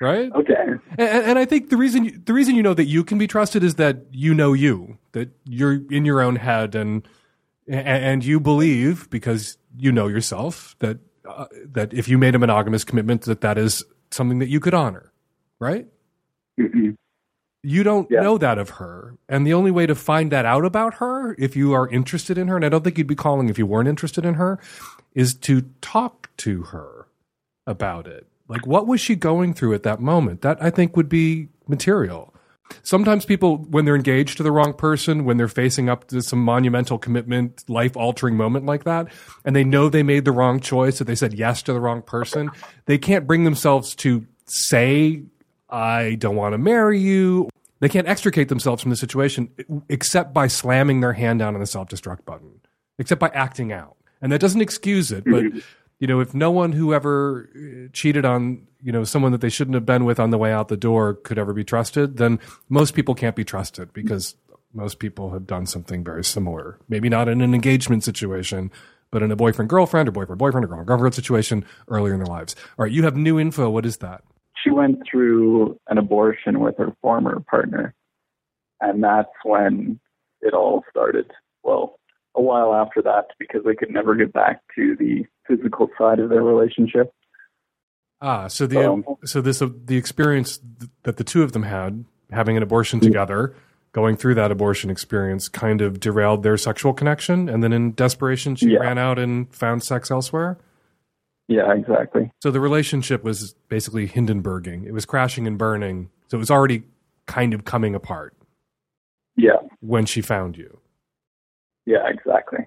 Right? 0.00 0.30
Okay. 0.32 0.54
And, 0.98 1.00
and 1.24 1.38
I 1.38 1.44
think 1.44 1.70
the 1.70 1.76
reason 1.76 2.04
you, 2.04 2.10
the 2.24 2.32
reason 2.32 2.54
you 2.54 2.62
know 2.62 2.74
that 2.74 2.86
you 2.86 3.04
can 3.04 3.18
be 3.18 3.26
trusted 3.26 3.62
is 3.64 3.76
that 3.76 3.98
you 4.10 4.34
know 4.34 4.52
you, 4.52 4.98
that 5.12 5.30
you're 5.44 5.80
in 5.90 6.04
your 6.04 6.20
own 6.20 6.36
head, 6.36 6.74
and 6.74 7.06
and 7.68 8.24
you 8.24 8.40
believe 8.40 9.08
because 9.10 9.58
you 9.76 9.92
know 9.92 10.06
yourself 10.08 10.74
that 10.78 10.98
uh, 11.28 11.46
that 11.72 11.92
if 11.92 12.08
you 12.08 12.16
made 12.18 12.34
a 12.34 12.38
monogamous 12.38 12.84
commitment, 12.84 13.22
that 13.22 13.40
that 13.42 13.58
is 13.58 13.84
something 14.10 14.38
that 14.38 14.48
you 14.48 14.60
could 14.60 14.74
honor, 14.74 15.12
right? 15.60 15.86
Mhm. 16.58 16.94
You 17.62 17.82
don't 17.82 18.08
Yeah. 18.10 18.20
know 18.20 18.38
that 18.38 18.56
of 18.56 18.70
her. 18.70 19.16
And 19.28 19.46
the 19.46 19.52
only 19.52 19.70
way 19.70 19.84
to 19.84 19.94
find 19.94 20.30
that 20.30 20.46
out 20.46 20.64
about 20.64 20.94
her, 20.94 21.34
if 21.38 21.56
you 21.56 21.72
are 21.74 21.88
interested 21.88 22.38
in 22.38 22.48
her, 22.48 22.56
and 22.56 22.64
I 22.64 22.68
don't 22.68 22.82
think 22.84 22.96
you'd 22.96 23.06
be 23.08 23.14
calling 23.16 23.48
if 23.48 23.58
you 23.58 23.66
weren't 23.66 23.88
interested 23.88 24.24
in 24.24 24.34
her, 24.34 24.58
is 25.14 25.34
to 25.34 25.62
talk 25.82 26.30
to 26.38 26.62
her 26.62 27.08
about 27.66 28.06
it. 28.06 28.26
Like, 28.48 28.66
what 28.66 28.86
was 28.86 29.00
she 29.00 29.14
going 29.14 29.54
through 29.54 29.74
at 29.74 29.82
that 29.82 30.00
moment? 30.00 30.40
That 30.40 30.62
I 30.62 30.70
think 30.70 30.96
would 30.96 31.08
be 31.08 31.48
material. 31.66 32.34
Sometimes 32.82 33.24
people, 33.24 33.58
when 33.58 33.84
they're 33.84 33.96
engaged 33.96 34.36
to 34.38 34.42
the 34.42 34.52
wrong 34.52 34.74
person, 34.74 35.24
when 35.24 35.36
they're 35.36 35.48
facing 35.48 35.88
up 35.88 36.08
to 36.08 36.22
some 36.22 36.42
monumental 36.42 36.98
commitment, 36.98 37.64
life 37.68 37.96
altering 37.96 38.36
moment 38.36 38.66
like 38.66 38.84
that, 38.84 39.08
and 39.44 39.56
they 39.56 39.64
know 39.64 39.88
they 39.88 40.02
made 40.02 40.24
the 40.24 40.32
wrong 40.32 40.60
choice, 40.60 40.98
that 40.98 41.04
they 41.04 41.14
said 41.14 41.34
yes 41.34 41.62
to 41.62 41.72
the 41.72 41.80
wrong 41.80 42.02
person, 42.02 42.50
they 42.86 42.98
can't 42.98 43.26
bring 43.26 43.44
themselves 43.44 43.94
to 43.96 44.26
say, 44.46 45.22
I 45.70 46.16
don't 46.16 46.36
want 46.36 46.54
to 46.54 46.58
marry 46.58 46.98
you. 46.98 47.48
They 47.80 47.88
can't 47.88 48.08
extricate 48.08 48.48
themselves 48.48 48.82
from 48.82 48.90
the 48.90 48.96
situation 48.96 49.50
except 49.88 50.34
by 50.34 50.48
slamming 50.48 51.00
their 51.00 51.12
hand 51.12 51.38
down 51.38 51.54
on 51.54 51.60
the 51.60 51.66
self 51.66 51.88
destruct 51.88 52.24
button, 52.24 52.60
except 52.98 53.20
by 53.20 53.28
acting 53.28 53.72
out. 53.72 53.96
And 54.20 54.32
that 54.32 54.40
doesn't 54.40 54.60
excuse 54.60 55.12
it, 55.12 55.24
but 55.24 55.44
mm-hmm. 55.44 55.58
You 55.98 56.06
know, 56.06 56.20
if 56.20 56.34
no 56.34 56.50
one 56.50 56.72
who 56.72 56.94
ever 56.94 57.48
uh, 57.54 57.88
cheated 57.92 58.24
on, 58.24 58.66
you 58.80 58.92
know, 58.92 59.04
someone 59.04 59.32
that 59.32 59.40
they 59.40 59.48
shouldn't 59.48 59.74
have 59.74 59.86
been 59.86 60.04
with 60.04 60.20
on 60.20 60.30
the 60.30 60.38
way 60.38 60.52
out 60.52 60.68
the 60.68 60.76
door 60.76 61.14
could 61.14 61.38
ever 61.38 61.52
be 61.52 61.64
trusted, 61.64 62.16
then 62.16 62.38
most 62.68 62.94
people 62.94 63.14
can't 63.14 63.36
be 63.36 63.44
trusted 63.44 63.92
because 63.92 64.36
most 64.72 64.98
people 64.98 65.30
have 65.30 65.46
done 65.46 65.66
something 65.66 66.04
very 66.04 66.22
similar. 66.22 66.78
Maybe 66.88 67.08
not 67.08 67.28
in 67.28 67.40
an 67.40 67.54
engagement 67.54 68.04
situation, 68.04 68.70
but 69.10 69.22
in 69.22 69.32
a 69.32 69.36
boyfriend 69.36 69.68
girlfriend 69.68 70.08
or 70.08 70.12
boyfriend 70.12 70.38
boyfriend 70.38 70.64
or 70.64 70.68
girlfriend 70.68 70.88
girlfriend 70.88 71.14
situation 71.14 71.64
earlier 71.88 72.14
in 72.14 72.20
their 72.20 72.26
lives. 72.26 72.54
All 72.78 72.84
right, 72.84 72.92
you 72.92 73.02
have 73.04 73.16
new 73.16 73.40
info. 73.40 73.68
What 73.70 73.86
is 73.86 73.98
that? 73.98 74.22
She 74.62 74.70
went 74.70 75.02
through 75.10 75.78
an 75.88 75.98
abortion 75.98 76.60
with 76.60 76.76
her 76.78 76.94
former 77.00 77.40
partner, 77.40 77.94
and 78.80 79.02
that's 79.02 79.28
when 79.44 79.98
it 80.42 80.52
all 80.52 80.84
started. 80.90 81.30
Well, 81.62 81.98
a 82.34 82.42
while 82.42 82.74
after 82.74 83.02
that, 83.02 83.26
because 83.38 83.62
they 83.64 83.74
could 83.74 83.90
never 83.90 84.14
get 84.14 84.32
back 84.32 84.60
to 84.76 84.96
the 84.96 85.26
physical 85.48 85.88
side 85.98 86.20
of 86.20 86.28
their 86.30 86.42
relationship. 86.42 87.12
Ah, 88.20 88.46
so 88.48 88.66
the 88.66 88.90
Um, 88.90 89.04
so 89.24 89.40
this 89.40 89.62
uh, 89.62 89.68
the 89.84 89.96
experience 89.96 90.60
that 91.04 91.16
the 91.16 91.24
two 91.24 91.42
of 91.42 91.52
them 91.52 91.62
had 91.64 92.04
having 92.30 92.56
an 92.56 92.62
abortion 92.62 93.00
together, 93.00 93.54
going 93.92 94.16
through 94.16 94.34
that 94.34 94.50
abortion 94.50 94.90
experience, 94.90 95.48
kind 95.48 95.80
of 95.80 95.98
derailed 96.00 96.42
their 96.42 96.56
sexual 96.56 96.92
connection, 96.92 97.48
and 97.48 97.62
then 97.62 97.72
in 97.72 97.92
desperation, 97.92 98.54
she 98.54 98.70
Yeah. 98.72 98.80
ran 98.80 98.98
out 98.98 99.18
and 99.18 99.52
found 99.54 99.82
sex 99.82 100.10
elsewhere. 100.10 100.58
Yeah, 101.46 101.72
exactly. 101.72 102.30
So 102.42 102.50
the 102.50 102.60
relationship 102.60 103.24
was 103.24 103.54
basically 103.70 104.06
Hindenburging. 104.06 104.84
It 104.84 104.92
was 104.92 105.06
crashing 105.06 105.46
and 105.46 105.56
burning. 105.56 106.10
So 106.26 106.36
it 106.36 106.40
was 106.40 106.50
already 106.50 106.82
kind 107.26 107.54
of 107.54 107.64
coming 107.64 107.94
apart 107.94 108.34
Yeah, 109.36 109.56
when 109.80 110.04
she 110.04 110.20
found 110.20 110.58
you. 110.58 110.80
yeah, 111.86 112.06
exactly. 112.08 112.66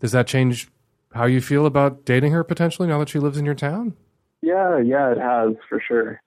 Does 0.00 0.12
that 0.12 0.26
change 0.26 0.68
how 1.12 1.26
you 1.26 1.40
feel 1.40 1.66
about 1.66 2.04
dating 2.04 2.32
her 2.32 2.44
potentially 2.44 2.88
now 2.88 2.98
that 2.98 3.08
she 3.08 3.18
lives 3.18 3.38
in 3.38 3.44
your 3.44 3.54
town? 3.54 3.96
Yeah, 4.42 4.78
yeah, 4.78 5.10
it 5.10 5.18
has 5.18 5.54
for 5.68 5.82
sure. 5.86 6.20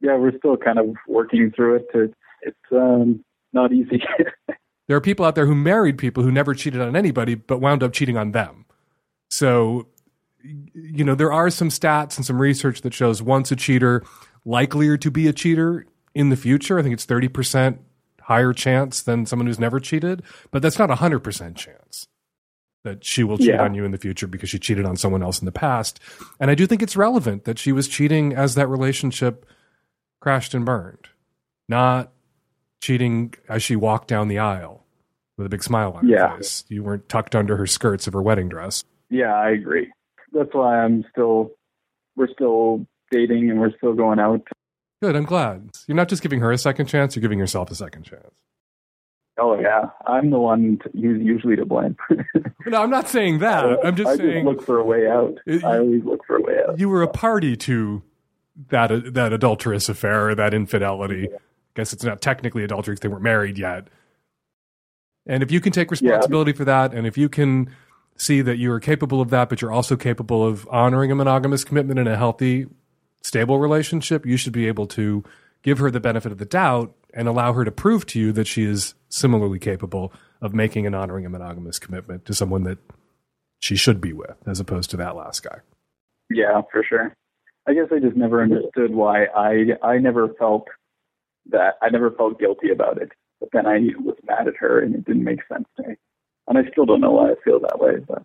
Yeah, 0.00 0.16
we're 0.16 0.36
still 0.36 0.56
kind 0.56 0.78
of 0.78 0.94
working 1.08 1.52
through 1.54 1.76
it. 1.76 1.86
It's 1.94 2.14
it's 2.42 2.72
um, 2.72 3.24
not 3.52 3.72
easy. 3.72 4.02
There 4.86 4.96
are 4.96 5.00
people 5.00 5.24
out 5.24 5.34
there 5.34 5.46
who 5.46 5.54
married 5.54 5.96
people 5.96 6.22
who 6.22 6.30
never 6.30 6.52
cheated 6.52 6.82
on 6.82 6.94
anybody 6.94 7.34
but 7.36 7.58
wound 7.58 7.82
up 7.82 7.94
cheating 7.94 8.18
on 8.18 8.32
them. 8.32 8.66
So, 9.30 9.88
you 10.42 11.04
know, 11.04 11.14
there 11.14 11.32
are 11.32 11.48
some 11.48 11.70
stats 11.70 12.18
and 12.18 12.26
some 12.26 12.38
research 12.38 12.82
that 12.82 12.92
shows 12.92 13.22
once 13.22 13.50
a 13.50 13.56
cheater, 13.56 14.02
likelier 14.44 14.98
to 14.98 15.10
be 15.10 15.26
a 15.26 15.32
cheater 15.32 15.86
in 16.14 16.28
the 16.28 16.36
future. 16.36 16.78
I 16.78 16.82
think 16.82 16.92
it's 16.92 17.06
30% 17.06 17.78
higher 18.20 18.52
chance 18.52 19.00
than 19.00 19.24
someone 19.24 19.46
who's 19.46 19.58
never 19.58 19.80
cheated, 19.80 20.22
but 20.50 20.60
that's 20.60 20.78
not 20.78 20.90
a 20.90 20.96
100% 20.96 21.56
chance 21.56 22.06
that 22.84 23.04
she 23.04 23.24
will 23.24 23.38
cheat 23.38 23.48
Yeah. 23.48 23.62
on 23.62 23.74
you 23.74 23.84
in 23.84 23.90
the 23.90 23.98
future 23.98 24.26
because 24.26 24.48
she 24.50 24.58
cheated 24.58 24.84
on 24.84 24.96
someone 24.96 25.22
else 25.22 25.40
in 25.40 25.46
the 25.46 25.52
past. 25.52 25.98
And 26.38 26.50
I 26.50 26.54
do 26.54 26.66
think 26.66 26.82
it's 26.82 26.96
relevant 26.96 27.44
that 27.44 27.58
she 27.58 27.72
was 27.72 27.88
cheating 27.88 28.34
as 28.34 28.54
that 28.54 28.68
relationship 28.68 29.46
crashed 30.20 30.54
and 30.54 30.64
burned, 30.64 31.08
not 31.68 32.12
cheating 32.82 33.34
as 33.48 33.62
she 33.62 33.74
walked 33.74 34.08
down 34.08 34.28
the 34.28 34.38
aisle 34.38 34.84
with 35.36 35.46
a 35.46 35.50
big 35.50 35.62
smile 35.62 35.92
on 35.92 36.06
Yeah. 36.06 36.28
her 36.28 36.36
face. 36.36 36.64
You 36.68 36.82
weren't 36.84 37.08
tucked 37.08 37.34
under 37.34 37.56
her 37.56 37.66
skirts 37.66 38.06
of 38.06 38.12
her 38.12 38.22
wedding 38.22 38.48
dress. 38.48 38.84
yeah, 39.10 39.34
I 39.34 39.50
agree. 39.50 39.92
That's 40.32 40.52
why 40.52 40.80
I'm 40.82 41.04
still 41.10 41.52
we're 42.16 42.28
still 42.32 42.86
dating 43.10 43.50
and 43.50 43.60
we're 43.60 43.74
still 43.76 43.92
going 43.94 44.18
out. 44.20 44.40
Good, 45.02 45.16
I'm 45.16 45.24
glad. 45.24 45.70
You're 45.88 45.96
not 45.96 46.08
just 46.08 46.22
giving 46.22 46.40
her 46.40 46.52
a 46.52 46.58
second 46.58 46.86
chance, 46.86 47.14
you're 47.16 47.20
giving 47.22 47.38
yourself 47.38 47.70
a 47.70 47.74
second 47.74 48.04
chance. 48.04 48.30
Oh 49.36 49.58
yeah, 49.58 49.90
I'm 50.06 50.30
the 50.30 50.38
one 50.38 50.78
who's 50.92 51.20
usually 51.22 51.56
to 51.56 51.64
blame. 51.66 51.96
No, 52.66 52.82
I'm 52.82 52.88
not 52.88 53.10
saying 53.10 53.40
that. 53.40 53.62
Uh, 53.62 53.76
I'm 53.84 53.94
just 53.94 54.08
I 54.08 54.16
saying 54.16 54.46
just 54.46 54.46
look 54.46 54.62
for 54.64 54.78
a 54.78 54.84
way 54.84 55.06
out. 55.06 55.36
I 55.46 55.76
always 55.76 56.02
look 56.02 56.24
for 56.26 56.36
a 56.36 56.40
way 56.40 56.54
out. 56.66 56.78
you 56.78 56.88
were 56.88 57.02
a 57.02 57.08
party 57.08 57.56
to 57.58 58.02
that 58.70 58.90
uh, 58.90 59.00
that 59.04 59.34
adulterous 59.34 59.90
affair 59.90 60.34
that 60.34 60.54
infidelity. 60.54 61.28
I 61.30 61.36
guess 61.74 61.92
it's 61.92 62.04
not 62.04 62.22
technically 62.22 62.64
adultery 62.64 62.94
because 62.94 63.00
they 63.00 63.08
weren't 63.08 63.22
married 63.22 63.58
yet. 63.58 63.88
And 65.26 65.42
if 65.42 65.50
you 65.50 65.60
can 65.60 65.72
take 65.72 65.90
responsibility 65.90 66.52
for 66.52 66.64
that, 66.64 66.94
and 66.94 67.06
if 67.06 67.18
you 67.18 67.28
can 67.28 67.68
see 68.16 68.40
that 68.40 68.56
you 68.56 68.72
are 68.72 68.80
capable 68.80 69.20
of 69.20 69.28
that, 69.30 69.48
but 69.50 69.60
you're 69.60 69.72
also 69.72 69.96
capable 69.96 70.46
of 70.46 70.66
honoring 70.70 71.10
a 71.10 71.14
monogamous 71.14 71.64
commitment 71.64 71.98
in 71.98 72.06
a 72.06 72.16
healthy, 72.16 72.66
stable 73.22 73.58
relationship, 73.58 74.24
you 74.24 74.36
should 74.38 74.52
be 74.52 74.68
able 74.68 74.86
to 74.86 75.22
give 75.62 75.78
her 75.78 75.90
the 75.90 76.00
benefit 76.00 76.32
of 76.32 76.38
the 76.38 76.44
doubt 76.44 76.94
and 77.14 77.28
allow 77.28 77.52
her 77.52 77.64
to 77.64 77.70
prove 77.70 78.04
to 78.06 78.20
you 78.20 78.32
that 78.32 78.46
she 78.46 78.64
is 78.64 78.94
similarly 79.08 79.58
capable 79.58 80.12
of 80.42 80.52
making 80.52 80.86
and 80.86 80.94
honoring 80.94 81.24
a 81.24 81.30
monogamous 81.30 81.78
commitment 81.78 82.24
to 82.26 82.34
someone 82.34 82.64
that 82.64 82.78
she 83.60 83.76
should 83.76 84.00
be 84.00 84.12
with, 84.12 84.36
as 84.46 84.60
opposed 84.60 84.90
to 84.90 84.96
that 84.98 85.16
last 85.16 85.42
guy. 85.42 85.60
Yeah, 86.28 86.60
for 86.70 86.84
sure. 86.86 87.14
I 87.66 87.72
guess 87.72 87.86
I 87.90 87.98
just 87.98 88.16
never 88.16 88.42
understood 88.42 88.92
why 88.92 89.24
I 89.24 89.78
I 89.82 89.98
never 89.98 90.28
felt 90.38 90.68
that 91.50 91.74
I 91.80 91.88
never 91.88 92.10
felt 92.10 92.38
guilty 92.38 92.70
about 92.70 93.00
it. 93.00 93.12
But 93.40 93.50
then 93.52 93.66
I 93.66 93.78
was 94.00 94.16
mad 94.26 94.48
at 94.48 94.56
her 94.58 94.80
and 94.80 94.94
it 94.94 95.04
didn't 95.04 95.24
make 95.24 95.40
sense 95.50 95.66
to 95.76 95.88
me. 95.88 95.94
And 96.46 96.58
I 96.58 96.70
still 96.70 96.84
don't 96.84 97.00
know 97.00 97.12
why 97.12 97.30
I 97.30 97.34
feel 97.42 97.60
that 97.60 97.78
way, 97.78 97.96
but 98.06 98.22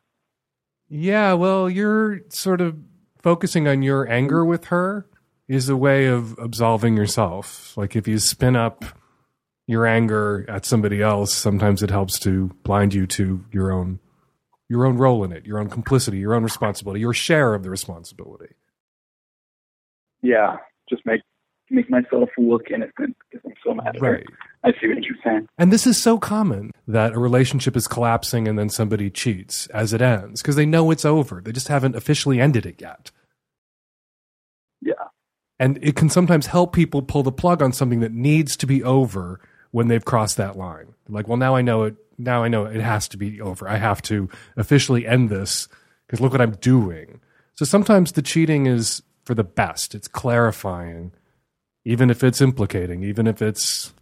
Yeah, 0.90 1.34
well, 1.34 1.70
you're 1.70 2.22
sort 2.30 2.60
of 2.60 2.78
focusing 3.22 3.68
on 3.68 3.82
your 3.82 4.10
anger 4.10 4.44
with 4.44 4.66
her 4.66 5.06
is 5.50 5.68
a 5.68 5.76
way 5.76 6.06
of 6.06 6.38
absolving 6.40 6.96
yourself. 6.96 7.76
Like 7.76 7.96
if 7.96 8.08
you 8.08 8.20
spin 8.20 8.56
up 8.56 8.86
your 9.68 9.86
anger 9.86 10.46
at 10.48 10.66
somebody 10.66 11.02
else, 11.02 11.34
sometimes 11.34 11.84
it 11.84 11.90
helps 11.90 12.20
to 12.20 12.56
blind 12.64 12.94
you 12.94 13.06
to 13.08 13.44
your 13.52 13.72
own 13.72 14.00
your 14.70 14.86
own 14.86 14.98
role 14.98 15.24
in 15.24 15.32
it, 15.32 15.46
your 15.48 15.60
own 15.60 15.68
complicity, 15.68 16.20
your 16.20 16.36
own 16.36 16.44
responsibility, 16.44 17.00
your 17.00 17.14
share 17.14 17.56
of 17.56 17.64
the 17.64 17.72
responsibility. 17.72 18.54
yeah, 20.22 20.58
just 20.90 21.04
make 21.06 21.22
make 21.72 21.90
myself 21.90 22.30
look 22.38 22.70
innocent 22.72 23.16
because 23.30 23.46
I'm 23.46 23.54
so 23.64 23.74
mad 23.74 23.96
at 23.96 24.02
her. 24.02 24.12
Right. 24.14 24.26
I 24.64 24.72
see 24.72 24.88
what 24.88 25.04
you're 25.04 25.18
saying. 25.24 25.48
And 25.58 25.72
this 25.72 25.88
is 25.88 26.02
so 26.02 26.18
common 26.18 26.72
that 26.88 27.14
a 27.14 27.20
relationship 27.20 27.76
is 27.76 27.88
collapsing 27.88 28.48
and 28.48 28.58
then 28.58 28.70
somebody 28.70 29.10
cheats 29.10 29.68
as 29.68 29.94
it 29.94 30.02
ends 30.02 30.42
because 30.42 30.56
they 30.56 30.66
know 30.66 30.92
it's 30.92 31.06
over. 31.06 31.42
They 31.44 31.52
just 31.52 31.68
haven't 31.68 31.96
officially 31.96 32.42
ended 32.42 32.66
it 32.66 32.82
yet. 32.82 33.12
And 35.60 35.78
it 35.82 35.96
can 35.96 36.10
sometimes 36.10 36.48
help 36.48 36.74
people 36.74 37.02
pull 37.02 37.24
the 37.24 37.32
plug 37.32 37.62
on 37.62 37.74
something 37.74 38.00
that 38.00 38.14
needs 38.14 38.56
to 38.58 38.66
be 38.66 38.82
over 38.84 39.42
when 39.72 39.88
they've 39.88 40.06
crossed 40.06 40.38
that 40.38 40.58
line. 40.58 40.94
Like, 41.08 41.28
well, 41.28 41.38
now 41.38 41.56
I 41.56 41.62
know 41.62 41.84
it. 41.84 41.96
Now 42.18 42.44
I 42.44 42.48
know 42.48 42.66
it 42.66 42.82
has 42.82 43.08
to 43.10 43.18
be 43.18 43.42
over. 43.42 43.68
I 43.68 43.78
have 43.78 44.02
to 44.04 44.30
officially 44.58 45.06
end 45.06 45.30
this 45.30 45.68
because 46.06 46.22
look 46.22 46.32
what 46.32 46.42
I'm 46.42 46.56
doing. 46.56 47.20
So 47.56 47.66
sometimes 47.66 48.14
the 48.14 48.22
cheating 48.22 48.68
is 48.68 49.02
for 49.26 49.36
the 49.36 49.44
best. 49.44 49.96
It's 49.96 50.08
clarifying, 50.08 51.12
even 51.86 52.10
if 52.10 52.24
it's 52.24 52.42
implicating, 52.42 53.04
even 53.04 53.28
if 53.28 53.42
it's 53.42 53.94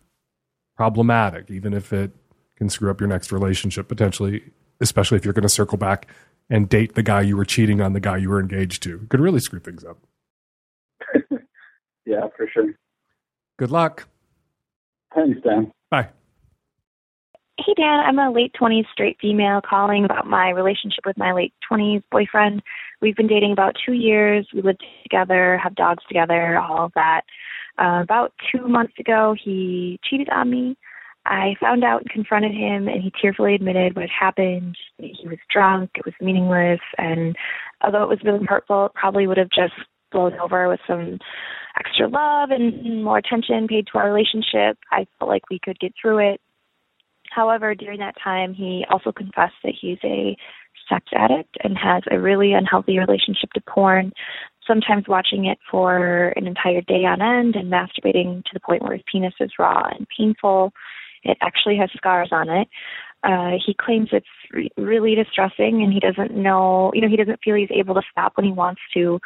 problematic, 0.76 1.49
even 1.49 1.74
if 1.74 1.91
it 1.91 2.12
can 2.55 2.70
screw 2.70 2.89
up 2.89 2.99
your 2.99 3.10
next 3.10 3.32
relationship 3.32 3.88
potentially, 3.88 4.43
especially 4.80 5.18
if 5.18 5.26
you're 5.26 5.34
going 5.34 5.43
to 5.43 5.49
circle 5.49 5.78
back 5.78 6.08
and 6.49 6.70
date 6.70 6.95
the 6.95 7.03
guy 7.03 7.22
you 7.22 7.36
were 7.36 7.45
cheating 7.45 7.82
on 7.82 7.93
the 7.93 7.99
guy 7.99 8.18
you 8.18 8.30
were 8.30 8.39
engaged 8.39 8.84
to. 8.84 9.01
It 9.03 9.10
could 9.10 9.20
really 9.20 9.39
screw 9.39 9.60
things 9.60 9.84
up. 9.84 9.97
Yeah, 12.08 12.28
for 12.38 12.47
sure. 12.51 12.74
Good 13.60 13.70
luck. 13.70 14.08
Thanks, 15.14 15.39
Dan. 15.43 15.72
Bye. 15.91 16.08
Hey, 17.60 17.74
Dan, 17.76 17.99
I'm 17.99 18.18
a 18.18 18.32
late 18.32 18.53
20s 18.60 18.86
straight 18.93 19.18
female 19.20 19.60
calling 19.68 20.05
about 20.05 20.26
my 20.26 20.51
relationship 20.51 21.05
with 21.05 21.18
my 21.18 21.34
late 21.34 21.53
20s 21.70 22.03
boyfriend. 22.10 22.62
We've 23.01 23.16
been 23.16 23.28
dating 23.28 23.51
about 23.51 23.76
two 23.86 23.93
years. 23.93 24.47
We 24.53 24.62
live 24.62 24.78
together, 25.03 25.60
have 25.62 25.76
dogs 25.76 26.03
together, 26.08 26.58
all 26.58 26.86
of 26.86 26.93
that. 26.95 27.22
Uh, 27.78 27.99
about 28.01 28.34
two 28.51 28.68
months 28.68 28.93
ago, 28.99 29.36
he 29.43 29.99
cheated 30.10 30.30
on 30.30 30.49
me. 30.49 30.78
I 31.26 31.55
found 31.60 31.84
out 31.84 32.03
and 32.03 32.10
confronted 32.10 32.53
him, 32.53 32.88
and 32.88 33.03
he 33.03 33.12
tearfully 33.22 33.55
admitted 33.55 33.95
what 33.95 34.03
had 34.03 34.10
happened. 34.18 34.78
He 34.97 35.28
was 35.28 35.39
drunk, 35.51 35.91
it 35.95 36.05
was 36.05 36.14
meaningless, 36.22 36.80
and 36.97 37.36
although 37.82 38.03
it 38.03 38.10
was 38.10 38.24
really 38.24 38.45
hurtful, 38.45 38.86
it 38.86 38.93
probably 38.93 39.28
would 39.28 39.38
have 39.38 39.49
just 39.49 39.74
blown 40.12 40.34
over 40.39 40.68
with 40.68 40.80
some 40.88 41.20
extra 41.80 42.08
love 42.08 42.49
and 42.51 43.03
more 43.03 43.18
attention 43.18 43.68
paid 43.68 43.88
to 43.88 43.97
our 43.99 44.12
relationship. 44.12 44.78
I 44.91 45.08
felt 45.20 45.30
like 45.30 45.49
we 45.49 45.60
could 45.64 45.80
get 45.80 45.93
through 45.99 46.34
it. 46.34 46.41
However, 47.32 47.76
during 47.76 47.99
that 47.99 48.16
time, 48.24 48.53
he 48.53 48.86
also 48.89 49.12
confessed 49.12 49.55
that 49.64 49.74
he's 49.80 49.99
a 50.03 50.36
sex 50.89 51.05
addict 51.14 51.58
and 51.64 51.78
has 51.78 52.03
a 52.10 52.20
really 52.20 52.53
unhealthy 52.53 52.97
relationship 52.97 53.51
to 53.53 53.62
porn, 53.62 54.12
sometimes 54.66 55.05
watching 55.08 55.45
it 55.45 55.58
for 55.70 56.34
an 56.36 56.47
entire 56.47 56.82
day 56.82 57.05
on 57.05 57.22
end 57.22 57.55
and 57.55 57.72
masturbating 57.72 58.43
to 58.45 58.51
the 58.53 58.60
point 58.60 58.82
where 58.82 58.93
his 58.93 59.03
penis 59.12 59.34
is 59.39 59.51
raw 59.60 59.89
and 59.97 60.08
painful. 60.16 60.72
It 61.24 61.38
actually 61.41 61.78
has 61.78 61.89
scars 61.95 62.30
on 62.32 62.49
it. 62.49 62.68
Uh, 63.24 63.51
he 63.65 63.74
claims 63.74 64.09
it's 64.11 64.26
re- 64.51 64.72
really 64.78 65.15
distressing 65.15 65.82
and 65.82 65.91
he 65.91 65.99
doesn't 65.99 66.36
know, 66.36 66.91
you 66.93 67.01
know, 67.01 67.09
he 67.09 67.18
doesn't 67.18 67.39
feel 67.43 67.55
he's 67.55 67.70
able 67.72 67.95
to 67.95 68.01
stop 68.11 68.34
when 68.36 68.45
he 68.45 68.51
wants 68.51 68.82
to. 68.93 69.20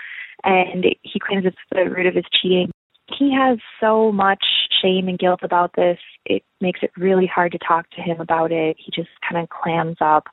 And 0.43 0.85
he 1.01 1.19
claims 1.19 1.45
it's 1.45 1.57
the 1.71 1.89
root 1.89 2.07
of 2.07 2.15
his 2.15 2.25
cheating. 2.41 2.71
He 3.07 3.33
has 3.33 3.59
so 3.79 4.11
much 4.11 4.43
shame 4.81 5.07
and 5.07 5.19
guilt 5.19 5.41
about 5.43 5.73
this. 5.75 5.99
It 6.25 6.43
makes 6.61 6.79
it 6.81 6.91
really 6.97 7.27
hard 7.27 7.51
to 7.51 7.59
talk 7.59 7.89
to 7.91 8.01
him 8.01 8.19
about 8.19 8.51
it. 8.51 8.77
He 8.79 8.91
just 8.95 9.09
kind 9.29 9.43
of 9.43 9.49
clams 9.49 9.97
up. 9.99 10.27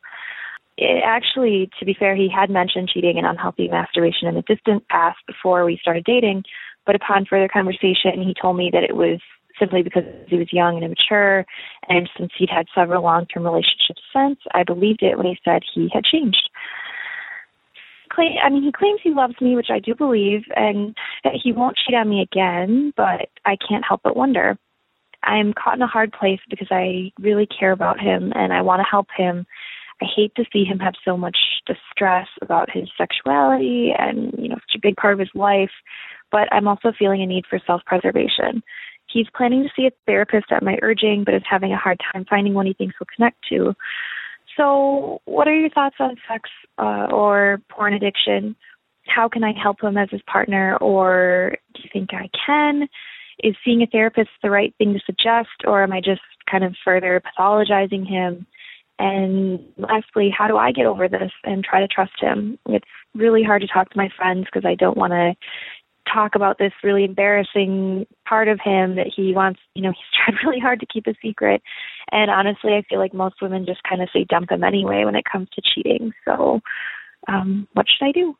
It 0.76 1.02
actually, 1.04 1.70
to 1.80 1.84
be 1.84 1.96
fair, 1.98 2.14
he 2.14 2.28
had 2.28 2.50
mentioned 2.50 2.90
cheating 2.94 3.18
and 3.18 3.26
unhealthy 3.26 3.68
masturbation 3.68 4.28
in 4.28 4.36
the 4.36 4.42
distant 4.42 4.86
past 4.88 5.18
before 5.26 5.64
we 5.64 5.78
started 5.82 6.04
dating. 6.04 6.44
But 6.86 6.94
upon 6.94 7.26
further 7.26 7.48
conversation, 7.48 8.22
he 8.22 8.34
told 8.40 8.56
me 8.56 8.70
that 8.72 8.84
it 8.84 8.94
was 8.96 9.18
simply 9.58 9.82
because 9.82 10.04
he 10.26 10.36
was 10.36 10.52
young 10.52 10.76
and 10.76 10.84
immature. 10.84 11.44
And 11.88 12.08
since 12.16 12.32
he'd 12.36 12.50
had 12.50 12.66
several 12.74 13.02
long 13.02 13.26
term 13.26 13.44
relationships 13.44 14.02
since, 14.14 14.38
I 14.54 14.62
believed 14.62 15.02
it 15.02 15.16
when 15.16 15.26
he 15.26 15.38
said 15.44 15.62
he 15.74 15.88
had 15.92 16.04
changed. 16.04 16.50
I 18.18 18.50
mean, 18.50 18.62
he 18.62 18.72
claims 18.72 19.00
he 19.02 19.10
loves 19.10 19.34
me, 19.40 19.54
which 19.54 19.70
I 19.70 19.78
do 19.78 19.94
believe, 19.94 20.42
and 20.56 20.96
that 21.24 21.34
he 21.40 21.52
won't 21.52 21.76
cheat 21.76 21.94
on 21.94 22.08
me 22.08 22.20
again, 22.20 22.92
but 22.96 23.28
I 23.44 23.56
can't 23.68 23.84
help 23.86 24.00
but 24.02 24.16
wonder. 24.16 24.58
I'm 25.22 25.52
caught 25.52 25.76
in 25.76 25.82
a 25.82 25.86
hard 25.86 26.12
place 26.12 26.40
because 26.48 26.68
I 26.70 27.12
really 27.20 27.46
care 27.46 27.72
about 27.72 28.00
him 28.00 28.32
and 28.34 28.52
I 28.52 28.62
want 28.62 28.80
to 28.80 28.90
help 28.90 29.06
him. 29.16 29.46
I 30.00 30.06
hate 30.14 30.32
to 30.36 30.44
see 30.52 30.64
him 30.64 30.78
have 30.78 30.94
so 31.04 31.16
much 31.16 31.36
distress 31.66 32.28
about 32.40 32.70
his 32.70 32.88
sexuality 32.96 33.92
and, 33.98 34.32
you 34.38 34.48
know, 34.48 34.56
such 34.56 34.76
a 34.76 34.80
big 34.80 34.96
part 34.96 35.14
of 35.14 35.18
his 35.18 35.30
life, 35.34 35.72
but 36.30 36.52
I'm 36.52 36.68
also 36.68 36.92
feeling 36.96 37.20
a 37.22 37.26
need 37.26 37.44
for 37.50 37.58
self 37.66 37.82
preservation. 37.84 38.62
He's 39.18 39.26
planning 39.34 39.64
to 39.64 39.70
see 39.74 39.86
a 39.86 39.90
therapist 40.06 40.52
at 40.52 40.62
my 40.62 40.78
urging, 40.80 41.24
but 41.24 41.34
is 41.34 41.42
having 41.50 41.72
a 41.72 41.76
hard 41.76 42.00
time 42.12 42.24
finding 42.30 42.54
one 42.54 42.66
he 42.66 42.72
thinks 42.72 42.94
will 43.00 43.08
connect 43.16 43.38
to. 43.48 43.74
So, 44.56 45.20
what 45.24 45.48
are 45.48 45.54
your 45.54 45.70
thoughts 45.70 45.96
on 45.98 46.14
sex 46.30 46.48
uh, 46.78 47.08
or 47.10 47.60
porn 47.68 47.94
addiction? 47.94 48.54
How 49.08 49.28
can 49.28 49.42
I 49.42 49.52
help 49.60 49.82
him 49.82 49.96
as 49.96 50.08
his 50.12 50.22
partner, 50.22 50.76
or 50.76 51.56
do 51.74 51.80
you 51.82 51.90
think 51.92 52.10
I 52.12 52.30
can? 52.46 52.88
Is 53.42 53.56
seeing 53.64 53.82
a 53.82 53.86
therapist 53.86 54.30
the 54.40 54.50
right 54.50 54.72
thing 54.78 54.92
to 54.94 55.00
suggest, 55.04 55.64
or 55.64 55.82
am 55.82 55.92
I 55.92 56.00
just 56.00 56.22
kind 56.48 56.62
of 56.62 56.76
further 56.84 57.20
pathologizing 57.20 58.06
him? 58.06 58.46
And 59.00 59.64
lastly, 59.78 60.32
how 60.36 60.46
do 60.46 60.56
I 60.56 60.70
get 60.70 60.86
over 60.86 61.08
this 61.08 61.32
and 61.42 61.64
try 61.64 61.80
to 61.80 61.88
trust 61.88 62.20
him? 62.20 62.56
It's 62.66 62.86
really 63.16 63.42
hard 63.42 63.62
to 63.62 63.68
talk 63.68 63.90
to 63.90 63.98
my 63.98 64.10
friends 64.16 64.44
because 64.44 64.64
I 64.64 64.76
don't 64.76 64.96
want 64.96 65.12
to 65.12 65.34
talk 66.12 66.34
about 66.34 66.58
this 66.58 66.72
really 66.82 67.04
embarrassing 67.04 68.06
part 68.28 68.48
of 68.48 68.60
him 68.62 68.96
that 68.96 69.10
he 69.14 69.32
wants, 69.32 69.60
you 69.74 69.82
know, 69.82 69.90
he's 69.92 70.36
tried 70.36 70.46
really 70.46 70.60
hard 70.60 70.80
to 70.80 70.86
keep 70.86 71.06
a 71.06 71.14
secret. 71.22 71.62
And 72.10 72.30
honestly, 72.30 72.72
I 72.72 72.82
feel 72.88 72.98
like 72.98 73.14
most 73.14 73.36
women 73.42 73.66
just 73.66 73.82
kind 73.88 74.02
of 74.02 74.08
say 74.12 74.24
dump 74.28 74.50
him 74.50 74.64
anyway 74.64 75.04
when 75.04 75.14
it 75.14 75.24
comes 75.30 75.48
to 75.54 75.62
cheating. 75.62 76.12
So, 76.24 76.60
um, 77.26 77.68
what 77.74 77.86
should 77.88 78.06
I 78.06 78.12
do? 78.12 78.36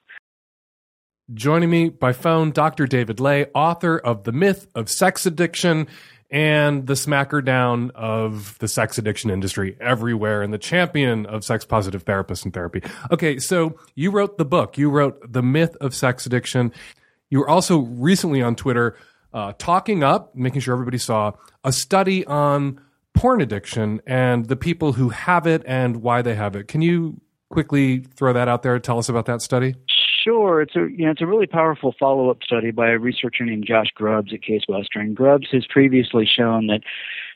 Joining 1.34 1.68
me 1.68 1.90
by 1.90 2.12
phone, 2.12 2.52
Dr. 2.52 2.86
David 2.86 3.20
Ley, 3.20 3.46
author 3.54 3.98
of 3.98 4.24
The 4.24 4.32
Myth 4.32 4.66
of 4.74 4.88
Sex 4.88 5.26
Addiction 5.26 5.86
and 6.30 6.86
the 6.86 6.94
smacker 6.94 7.42
down 7.44 7.90
of 7.94 8.58
the 8.58 8.68
sex 8.68 8.98
addiction 8.98 9.30
industry 9.30 9.76
everywhere 9.80 10.42
and 10.42 10.52
the 10.52 10.58
champion 10.58 11.24
of 11.26 11.44
sex 11.44 11.64
positive 11.64 12.04
therapists 12.04 12.44
and 12.44 12.52
therapy. 12.52 12.82
Okay, 13.10 13.38
so 13.38 13.78
you 13.94 14.10
wrote 14.10 14.36
the 14.36 14.44
book, 14.44 14.76
you 14.76 14.90
wrote 14.90 15.32
The 15.32 15.42
Myth 15.42 15.76
of 15.80 15.94
Sex 15.94 16.26
Addiction. 16.26 16.72
You 17.30 17.40
were 17.40 17.48
also 17.48 17.78
recently 17.78 18.42
on 18.42 18.56
Twitter 18.56 18.96
uh, 19.32 19.52
talking 19.58 20.02
up, 20.02 20.34
making 20.34 20.60
sure 20.60 20.72
everybody 20.72 20.98
saw 20.98 21.32
a 21.64 21.72
study 21.72 22.24
on 22.26 22.80
porn 23.14 23.40
addiction 23.40 24.00
and 24.06 24.46
the 24.46 24.56
people 24.56 24.92
who 24.92 25.10
have 25.10 25.46
it 25.46 25.62
and 25.66 26.02
why 26.02 26.22
they 26.22 26.34
have 26.34 26.56
it. 26.56 26.68
Can 26.68 26.82
you 26.82 27.20
quickly 27.50 28.00
throw 28.00 28.32
that 28.32 28.48
out 28.48 28.62
there? 28.62 28.78
Tell 28.78 28.98
us 28.98 29.08
about 29.08 29.26
that 29.26 29.42
study. 29.42 29.74
Sure, 30.24 30.60
it's 30.60 30.76
a 30.76 30.88
you 30.90 31.04
know 31.04 31.10
it's 31.10 31.22
a 31.22 31.26
really 31.26 31.46
powerful 31.46 31.94
follow 31.98 32.30
up 32.30 32.42
study 32.42 32.70
by 32.70 32.90
a 32.90 32.98
researcher 32.98 33.44
named 33.44 33.64
Josh 33.66 33.88
Grubbs 33.94 34.32
at 34.32 34.42
Case 34.42 34.62
Western. 34.68 35.14
Grubbs 35.14 35.48
has 35.52 35.64
previously 35.66 36.26
shown 36.26 36.66
that 36.66 36.80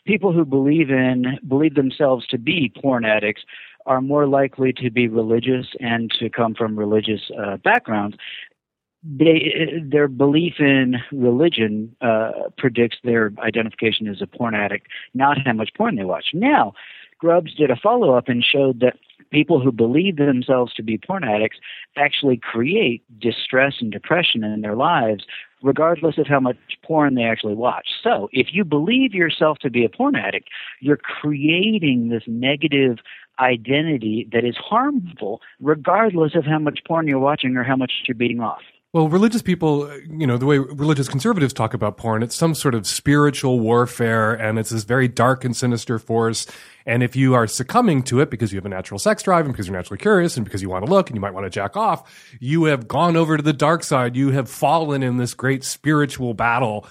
people 0.04 0.32
who 0.32 0.44
believe 0.44 0.90
in 0.90 1.38
believe 1.46 1.74
themselves 1.74 2.26
to 2.28 2.38
be 2.38 2.72
porn 2.80 3.04
addicts 3.04 3.42
are 3.86 4.00
more 4.00 4.26
likely 4.26 4.72
to 4.74 4.90
be 4.90 5.08
religious 5.08 5.66
and 5.80 6.10
to 6.18 6.28
come 6.28 6.54
from 6.54 6.78
religious 6.78 7.30
uh, 7.38 7.56
backgrounds. 7.58 8.16
They, 9.04 9.82
their 9.82 10.06
belief 10.06 10.54
in 10.60 10.96
religion 11.10 11.94
uh, 12.00 12.30
predicts 12.56 12.98
their 13.02 13.32
identification 13.38 14.06
as 14.06 14.22
a 14.22 14.26
porn 14.26 14.54
addict, 14.54 14.86
not 15.12 15.38
how 15.44 15.52
much 15.54 15.70
porn 15.76 15.96
they 15.96 16.04
watch. 16.04 16.26
Now, 16.32 16.72
Grubbs 17.18 17.54
did 17.54 17.70
a 17.70 17.76
follow 17.76 18.14
up 18.14 18.28
and 18.28 18.44
showed 18.44 18.80
that 18.80 18.96
people 19.30 19.60
who 19.60 19.72
believe 19.72 20.16
themselves 20.16 20.72
to 20.74 20.82
be 20.82 20.98
porn 20.98 21.24
addicts 21.24 21.58
actually 21.96 22.36
create 22.36 23.02
distress 23.18 23.74
and 23.80 23.90
depression 23.90 24.44
in 24.44 24.60
their 24.60 24.76
lives 24.76 25.24
regardless 25.62 26.18
of 26.18 26.26
how 26.26 26.40
much 26.40 26.56
porn 26.82 27.14
they 27.14 27.22
actually 27.22 27.54
watch. 27.54 27.86
So, 28.02 28.28
if 28.32 28.48
you 28.52 28.64
believe 28.64 29.14
yourself 29.14 29.58
to 29.58 29.70
be 29.70 29.84
a 29.84 29.88
porn 29.88 30.16
addict, 30.16 30.48
you're 30.80 30.96
creating 30.96 32.08
this 32.08 32.24
negative 32.26 32.98
identity 33.38 34.28
that 34.32 34.44
is 34.44 34.56
harmful 34.56 35.40
regardless 35.60 36.34
of 36.34 36.44
how 36.44 36.58
much 36.58 36.80
porn 36.86 37.08
you're 37.08 37.18
watching 37.18 37.56
or 37.56 37.64
how 37.64 37.76
much 37.76 37.92
you're 38.06 38.14
beating 38.14 38.40
off. 38.40 38.62
Well, 38.94 39.08
religious 39.08 39.40
people, 39.40 39.90
you 40.06 40.26
know, 40.26 40.36
the 40.36 40.44
way 40.44 40.58
religious 40.58 41.08
conservatives 41.08 41.54
talk 41.54 41.72
about 41.72 41.96
porn, 41.96 42.22
it's 42.22 42.34
some 42.34 42.54
sort 42.54 42.74
of 42.74 42.86
spiritual 42.86 43.58
warfare 43.58 44.34
and 44.34 44.58
it's 44.58 44.68
this 44.68 44.84
very 44.84 45.08
dark 45.08 45.46
and 45.46 45.56
sinister 45.56 45.98
force. 45.98 46.46
And 46.84 47.02
if 47.02 47.16
you 47.16 47.32
are 47.32 47.46
succumbing 47.46 48.02
to 48.04 48.20
it 48.20 48.28
because 48.28 48.52
you 48.52 48.58
have 48.58 48.66
a 48.66 48.68
natural 48.68 48.98
sex 48.98 49.22
drive 49.22 49.46
and 49.46 49.54
because 49.54 49.66
you're 49.66 49.76
naturally 49.76 49.96
curious 49.96 50.36
and 50.36 50.44
because 50.44 50.60
you 50.60 50.68
want 50.68 50.84
to 50.84 50.90
look 50.90 51.08
and 51.08 51.16
you 51.16 51.22
might 51.22 51.32
want 51.32 51.46
to 51.46 51.50
jack 51.50 51.74
off, 51.74 52.36
you 52.38 52.64
have 52.64 52.86
gone 52.86 53.16
over 53.16 53.38
to 53.38 53.42
the 53.42 53.54
dark 53.54 53.82
side. 53.82 54.14
You 54.14 54.30
have 54.32 54.50
fallen 54.50 55.02
in 55.02 55.16
this 55.16 55.32
great 55.32 55.64
spiritual 55.64 56.34
battle. 56.34 56.86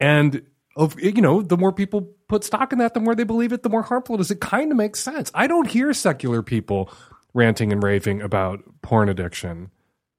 And, 0.00 0.46
of, 0.76 0.98
you 0.98 1.20
know, 1.20 1.42
the 1.42 1.58
more 1.58 1.72
people 1.72 2.14
put 2.26 2.42
stock 2.42 2.72
in 2.72 2.78
that, 2.78 2.94
the 2.94 3.00
more 3.00 3.14
they 3.14 3.24
believe 3.24 3.52
it, 3.52 3.62
the 3.62 3.68
more 3.68 3.82
harmful 3.82 4.14
it 4.14 4.22
is. 4.22 4.30
It 4.30 4.40
kind 4.40 4.70
of 4.70 4.78
makes 4.78 4.98
sense. 4.98 5.30
I 5.34 5.46
don't 5.46 5.68
hear 5.68 5.92
secular 5.92 6.42
people 6.42 6.90
ranting 7.34 7.70
and 7.70 7.82
raving 7.82 8.22
about 8.22 8.60
porn 8.80 9.10
addiction 9.10 9.70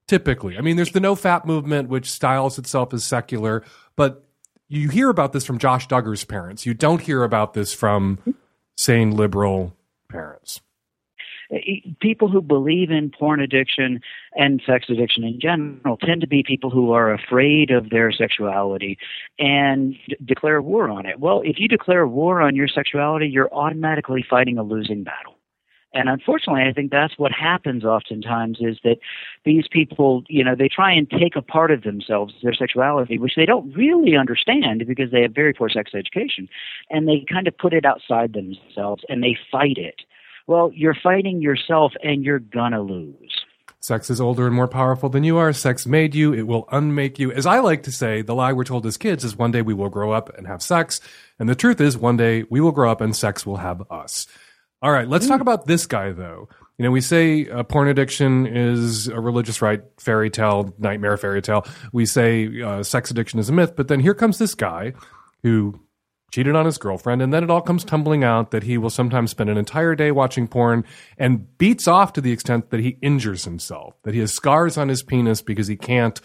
typically. 0.08 0.58
I 0.58 0.62
mean, 0.62 0.76
there's 0.76 0.91
the 0.91 0.99
no 0.99 1.16
fap 1.16 1.45
movement, 1.45 1.89
which 1.89 2.10
styles 2.10 2.58
itself 2.58 2.93
as 2.93 3.03
secular, 3.03 3.64
but 3.95 4.26
you 4.68 4.89
hear 4.89 5.10
about 5.10 5.34
this 5.34 5.45
from 5.45 5.60
Josh 5.60 5.88
Duggar's 5.88 6.24
parents. 6.24 6.66
You 6.66 6.74
don't 6.74 7.01
hear 7.01 7.24
about 7.24 7.53
this 7.53 7.74
from 7.74 8.20
sane 8.76 9.12
liberal 9.12 9.76
parents. 10.10 10.62
People 11.99 12.28
who 12.28 12.41
believe 12.41 12.89
in 12.89 13.12
porn 13.12 13.39
addiction 13.39 13.99
and 14.36 14.64
sex 14.66 14.86
addiction 14.89 15.24
in 15.24 15.39
general 15.39 15.95
tend 15.97 16.22
to 16.22 16.28
be 16.28 16.41
people 16.41 16.72
who 16.72 16.91
are 16.91 17.14
afraid 17.14 17.70
of 17.70 17.91
their 17.91 18.12
sexuality 18.12 18.97
and 19.38 19.95
declare 20.26 20.60
war 20.60 20.89
on 20.89 21.06
it. 21.06 21.20
Well, 21.20 21.41
if 21.45 21.60
you 21.60 21.68
declare 21.68 22.08
war 22.08 22.41
on 22.41 22.56
your 22.56 22.68
sexuality, 22.68 23.28
you're 23.28 23.53
automatically 23.53 24.26
fighting 24.28 24.58
a 24.58 24.64
losing 24.64 25.03
battle. 25.03 25.35
And 25.96 26.10
unfortunately, 26.10 26.64
I 26.64 26.74
think 26.74 26.91
that's 26.91 27.18
what 27.18 27.32
happens 27.32 27.86
oftentimes 27.86 28.58
is 28.60 28.78
that 28.84 28.98
these 29.46 29.66
people, 29.72 30.24
you 30.28 30.43
know, 30.43 30.54
they 30.54 30.68
try 30.68 30.91
and 30.91 31.10
take 31.10 31.38
a 31.38 31.41
part 31.41 31.72
of 31.72 31.84
themselves, 31.84 32.34
their 32.43 32.54
sexuality, 32.54 33.18
which 33.18 33.36
they 33.38 33.46
don't 33.46 33.74
really 33.74 34.18
understand 34.18 34.86
because 34.86 35.12
they 35.12 35.22
have 35.22 35.34
very 35.34 35.54
poor 35.54 35.70
sex 35.70 35.91
education, 35.96 36.50
and 36.89 37.08
they 37.08 37.26
kind 37.32 37.48
of 37.48 37.58
put 37.58 37.74
it 37.74 37.86
outside 37.86 38.34
themselves 38.34 39.04
and 39.08 39.24
they 39.24 39.38
fight 39.50 39.78
it. 39.78 40.02
Well, 40.48 40.70
you're 40.76 40.98
fighting 41.02 41.41
yourself 41.41 41.93
and 42.04 42.26
you're 42.26 42.39
gonna 42.39 42.82
lose. 42.82 43.46
Sex 43.80 44.10
is 44.10 44.20
older 44.20 44.48
and 44.48 44.56
more 44.56 44.68
powerful 44.68 45.10
than 45.10 45.24
you 45.24 45.38
are. 45.38 45.54
Sex 45.54 45.86
made 45.86 46.14
you. 46.14 46.34
It 46.34 46.48
will 46.48 46.68
unmake 46.72 47.20
you. 47.20 47.32
As 47.32 47.46
I 47.46 47.60
like 47.60 47.84
to 47.84 47.91
say, 47.91 48.22
the 48.22 48.36
lie 48.36 48.52
we're 48.52 48.64
told 48.64 48.86
as 48.86 48.98
kids 48.98 49.24
is 49.24 49.38
one 49.38 49.52
day 49.52 49.62
we 49.62 49.76
will 49.76 49.89
grow 49.89 50.12
up 50.12 50.36
and 50.38 50.46
have 50.48 50.62
sex. 50.62 51.00
And 51.39 51.48
the 51.48 51.56
truth 51.56 51.80
is 51.80 51.98
one 51.98 52.18
day 52.18 52.43
we 52.50 52.60
will 52.60 52.72
grow 52.72 52.91
up 52.91 53.00
and 53.00 53.16
sex 53.16 53.46
will 53.46 53.58
have 53.58 53.84
us. 53.91 54.28
All 54.86 54.92
right, 54.92 55.08
let's 55.08 55.26
talk 55.26 55.42
about 55.42 55.66
this 55.66 55.88
guy 55.88 56.12
though. 56.12 56.48
You 56.78 56.84
know, 56.84 56.92
we 56.92 57.02
say 57.02 57.50
uh, 57.50 57.64
porn 57.64 57.88
addiction 57.88 58.46
is 58.46 59.08
a 59.08 59.20
religious 59.20 59.60
right 59.60 59.82
fairy 59.98 60.30
tale, 60.30 60.76
nightmare 60.78 61.18
fairy 61.18 61.42
tale. 61.42 61.66
We 61.92 62.06
say 62.06 62.62
uh, 62.62 62.84
sex 62.84 63.10
addiction 63.10 63.40
is 63.40 63.50
a 63.50 63.52
myth, 63.52 63.76
but 63.76 63.88
then 63.88 64.00
here 64.00 64.14
comes 64.14 64.38
this 64.38 64.54
guy 64.54 64.94
who 65.42 65.80
cheated 66.30 66.56
on 66.56 66.68
his 66.68 66.78
girlfriend, 66.78 67.24
and 67.24 67.34
then 67.34 67.44
it 67.44 67.50
all 67.50 67.64
comes 67.64 67.84
tumbling 67.84 68.24
out 68.24 68.52
that 68.52 68.62
he 68.62 68.78
will 68.78 68.92
sometimes 68.92 69.32
spend 69.32 69.50
an 69.50 69.58
entire 69.58 69.96
day 69.96 70.12
watching 70.12 70.48
porn 70.48 70.86
and 71.18 71.58
beats 71.58 71.88
off 71.88 72.14
to 72.14 72.22
the 72.22 72.32
extent 72.32 72.70
that 72.70 72.80
he 72.80 73.00
injures 73.02 73.44
himself, 73.44 73.96
that 74.04 74.14
he 74.14 74.20
has 74.20 74.34
scars 74.34 74.78
on 74.78 74.90
his 74.90 75.02
penis 75.02 75.42
because 75.42 75.66
he 75.66 75.76
can't 75.76 76.22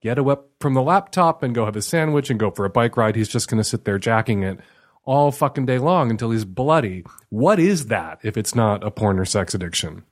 get 0.00 0.16
away 0.16 0.36
from 0.62 0.72
the 0.72 0.80
laptop 0.80 1.42
and 1.42 1.54
go 1.54 1.66
have 1.66 1.76
a 1.76 1.82
sandwich 1.82 2.30
and 2.30 2.40
go 2.40 2.50
for 2.50 2.64
a 2.64 2.70
bike 2.70 2.96
ride. 2.96 3.16
He's 3.16 3.28
just 3.28 3.48
going 3.48 3.58
to 3.58 3.68
sit 3.68 3.84
there 3.84 3.98
jacking 3.98 4.42
it 4.44 4.60
all 5.04 5.30
fucking 5.30 5.66
day 5.66 5.78
long 5.78 6.10
until 6.10 6.30
he's 6.30 6.44
bloody. 6.44 7.04
What 7.30 7.58
is 7.58 7.86
that 7.86 8.18
if 8.22 8.36
it's 8.36 8.54
not 8.54 8.84
a 8.84 8.90
porn 8.90 9.18
or 9.18 9.24
sex 9.24 9.54
addiction? 9.54 10.04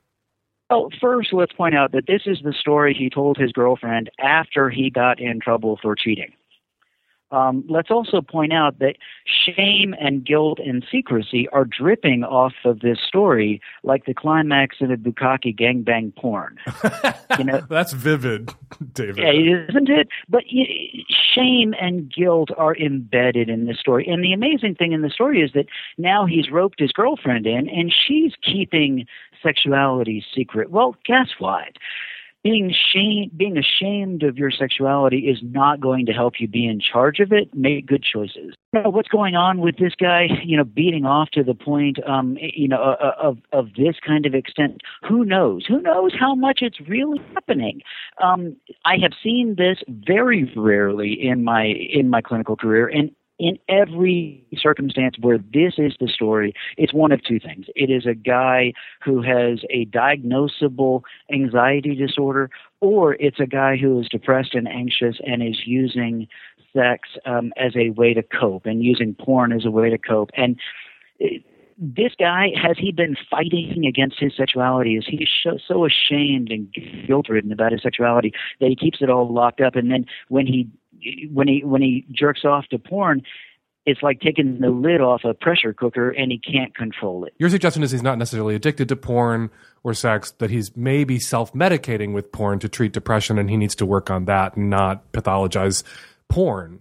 Well, 0.71 0.89
first, 1.01 1.33
let's 1.33 1.53
point 1.53 1.75
out 1.75 1.93
that 1.93 2.07
this 2.07 2.23
is 2.25 2.39
the 2.43 2.55
story 2.59 2.95
he 2.95 3.11
told 3.11 3.37
his 3.37 3.53
girlfriend 3.53 4.11
after 4.19 4.71
he 4.71 4.89
got 4.89 5.21
in 5.21 5.39
trouble 5.41 5.79
for 5.83 5.95
cheating. 5.95 6.33
Um, 7.33 7.65
let's 7.69 7.91
also 7.91 8.21
point 8.21 8.53
out 8.53 8.79
that 8.79 8.97
shame 9.25 9.95
and 9.99 10.25
guilt 10.25 10.59
and 10.59 10.85
secrecy 10.91 11.49
are 11.49 11.65
dripping 11.65 12.25
off 12.25 12.53
of 12.65 12.81
this 12.81 12.99
story 13.01 13.61
like 13.83 14.05
the 14.05 14.13
climax 14.13 14.77
of 14.83 14.91
a 14.91 14.97
bukkake 14.97 15.59
gangbang 15.59 16.15
porn. 16.15 16.59
you 17.39 17.45
know, 17.45 17.63
that's 17.69 17.95
vivid, 17.95 18.53
David. 18.93 19.17
Yeah, 19.19 19.65
isn't 19.69 19.89
it? 19.89 20.09
But 20.29 20.45
shame 21.35 21.75
and 21.81 22.13
guilt 22.13 22.51
are 22.59 22.77
embedded 22.77 23.49
in 23.49 23.65
this 23.67 23.79
story. 23.79 24.07
And 24.07 24.23
the 24.23 24.35
amazing 24.35 24.75
thing 24.75 24.93
in 24.93 25.01
the 25.01 25.11
story 25.11 25.41
is 25.41 25.53
that 25.55 25.67
now 25.97 26.27
he's 26.27 26.51
roped 26.51 26.79
his 26.81 26.93
girlfriend 26.93 27.47
in, 27.47 27.69
and 27.69 27.93
she's 27.93 28.35
keeping 28.43 29.07
sexuality 29.43 30.25
secret. 30.35 30.71
Well, 30.71 30.97
guess 31.05 31.31
what? 31.39 31.77
Being 32.45 32.75
shame, 32.93 33.31
being 33.37 33.57
ashamed 33.57 34.23
of 34.23 34.37
your 34.37 34.51
sexuality 34.51 35.19
is 35.29 35.39
not 35.43 35.81
going 35.81 36.07
to 36.07 36.13
help 36.13 36.35
you 36.41 36.49
be 36.49 36.67
in 36.67 36.81
charge 36.81 37.21
of 37.21 37.33
it. 37.33 37.55
Make 37.55 37.87
good 37.87 38.03
choices. 38.03 38.55
What's 38.73 39.09
going 39.09 39.37
on 39.37 39.61
with 39.61 39.77
this 39.77 39.93
guy? 39.99 40.29
You 40.43 40.57
know, 40.57 40.65
beating 40.65 41.05
off 41.05 41.31
to 41.31 41.45
the 41.45 41.55
point, 41.55 41.99
um, 42.07 42.37
you 42.41 42.67
know, 42.67 42.83
uh, 42.83 42.97
uh, 43.01 43.13
of 43.21 43.39
of 43.53 43.75
this 43.77 43.97
kind 44.05 44.27
of 44.27 44.35
extent. 44.35 44.81
Who 45.09 45.25
knows? 45.25 45.67
Who 45.67 45.81
knows 45.81 46.13
how 46.19 46.35
much 46.35 46.61
it's 46.63 46.81
really 46.81 47.21
happening? 47.35 47.83
Um, 48.23 48.57
I 48.85 48.97
have 49.03 49.13
seen 49.23 49.55
this 49.57 49.79
very 49.89 50.51
rarely 50.57 51.13
in 51.13 51.45
my 51.45 51.65
in 51.67 52.11
my 52.11 52.23
clinical 52.23 52.57
career, 52.57 52.89
and 52.89 53.11
in 53.43 53.59
every 53.69 54.47
circumstance 54.57 55.17
where 55.21 55.39
this 55.39 55.75
is 55.77 55.95
the 55.99 56.07
story, 56.07 56.55
it's 56.77 56.95
one 56.95 57.11
of 57.11 57.25
two 57.25 57.41
things. 57.41 57.67
It 57.75 57.91
is 57.91 58.07
a 58.07 58.15
guy 58.15 58.73
who 59.05 59.21
has 59.21 59.65
a 59.69 59.85
diagnosable 59.87 61.03
anxiety 61.33 61.97
disorder, 61.97 62.51
or 62.81 63.15
it's 63.15 63.41
a 63.41 63.47
guy 63.47 63.77
who 63.77 63.99
is 63.99 64.09
depressed 64.09 64.55
and 64.55 64.69
anxious 64.69 65.17
and 65.27 65.43
is 65.43 65.63
using 65.67 66.29
sex 66.73 67.09
um, 67.27 67.53
as 67.57 67.73
a 67.75 67.91
way 67.91 68.15
to 68.15 68.23
cope 68.23 68.65
and 68.65 68.85
using 68.85 69.13
porn 69.13 69.53
as 69.53 69.65
a 69.65 69.73
way 69.73 69.91
to 69.91 69.99
cope. 69.99 70.31
And 70.37 70.57
it, 71.19 71.43
this 71.77 72.13
guy 72.17 72.51
has 72.55 72.77
he 72.79 72.93
been 72.93 73.17
fighting 73.29 73.87
against 73.89 74.21
his 74.21 74.37
sexuality? 74.37 74.95
Is 74.95 75.05
he 75.09 75.27
so, 75.43 75.59
so 75.67 75.85
ashamed 75.85 76.53
and 76.53 76.73
guilt 77.09 77.29
ridden 77.29 77.51
about 77.51 77.73
his 77.73 77.83
sexuality 77.83 78.33
that 78.61 78.69
he 78.69 78.77
keeps 78.77 78.99
it 79.01 79.11
all 79.11 79.33
locked 79.33 79.61
up? 79.61 79.75
And 79.75 79.91
then 79.91 80.07
when 80.29 80.47
he 80.47 80.69
when 81.33 81.49
he 81.49 81.63
when 81.65 81.83
he 81.83 82.07
jerks 82.13 82.45
off 82.45 82.67
to 82.69 82.79
porn, 82.79 83.23
it's 83.85 84.03
like 84.03 84.21
taking 84.21 84.61
the 84.61 84.71
lid 84.71 85.01
off 85.01 85.23
a 85.25 85.35
pressure 85.35 85.73
cooker 85.73 86.11
and 86.11 86.31
he 86.31 86.39
can't 86.39 86.75
control 86.75 87.25
it. 87.25 87.35
Your 87.39 87.51
suggestion 87.51 87.83
is 87.83 87.91
he's 87.91 88.03
not 88.03 88.19
necessarily 88.19 88.55
addicted 88.55 88.89
to 88.91 88.97
porn 88.97 89.51
or 89.83 89.95
sex, 89.95 90.31
that 90.39 90.51
he's 90.51 90.77
maybe 90.77 91.19
self 91.19 91.53
medicating 91.53 92.13
with 92.13 92.31
porn 92.31 92.59
to 92.61 92.69
treat 92.69 92.93
depression 92.93 93.39
and 93.39 93.51
he 93.51 93.57
needs 93.57 93.75
to 93.77 93.87
work 93.87 94.11
on 94.11 94.27
that 94.27 94.57
and 94.57 94.71
not 94.71 95.11
pathologize 95.13 95.83
porn. 96.29 96.81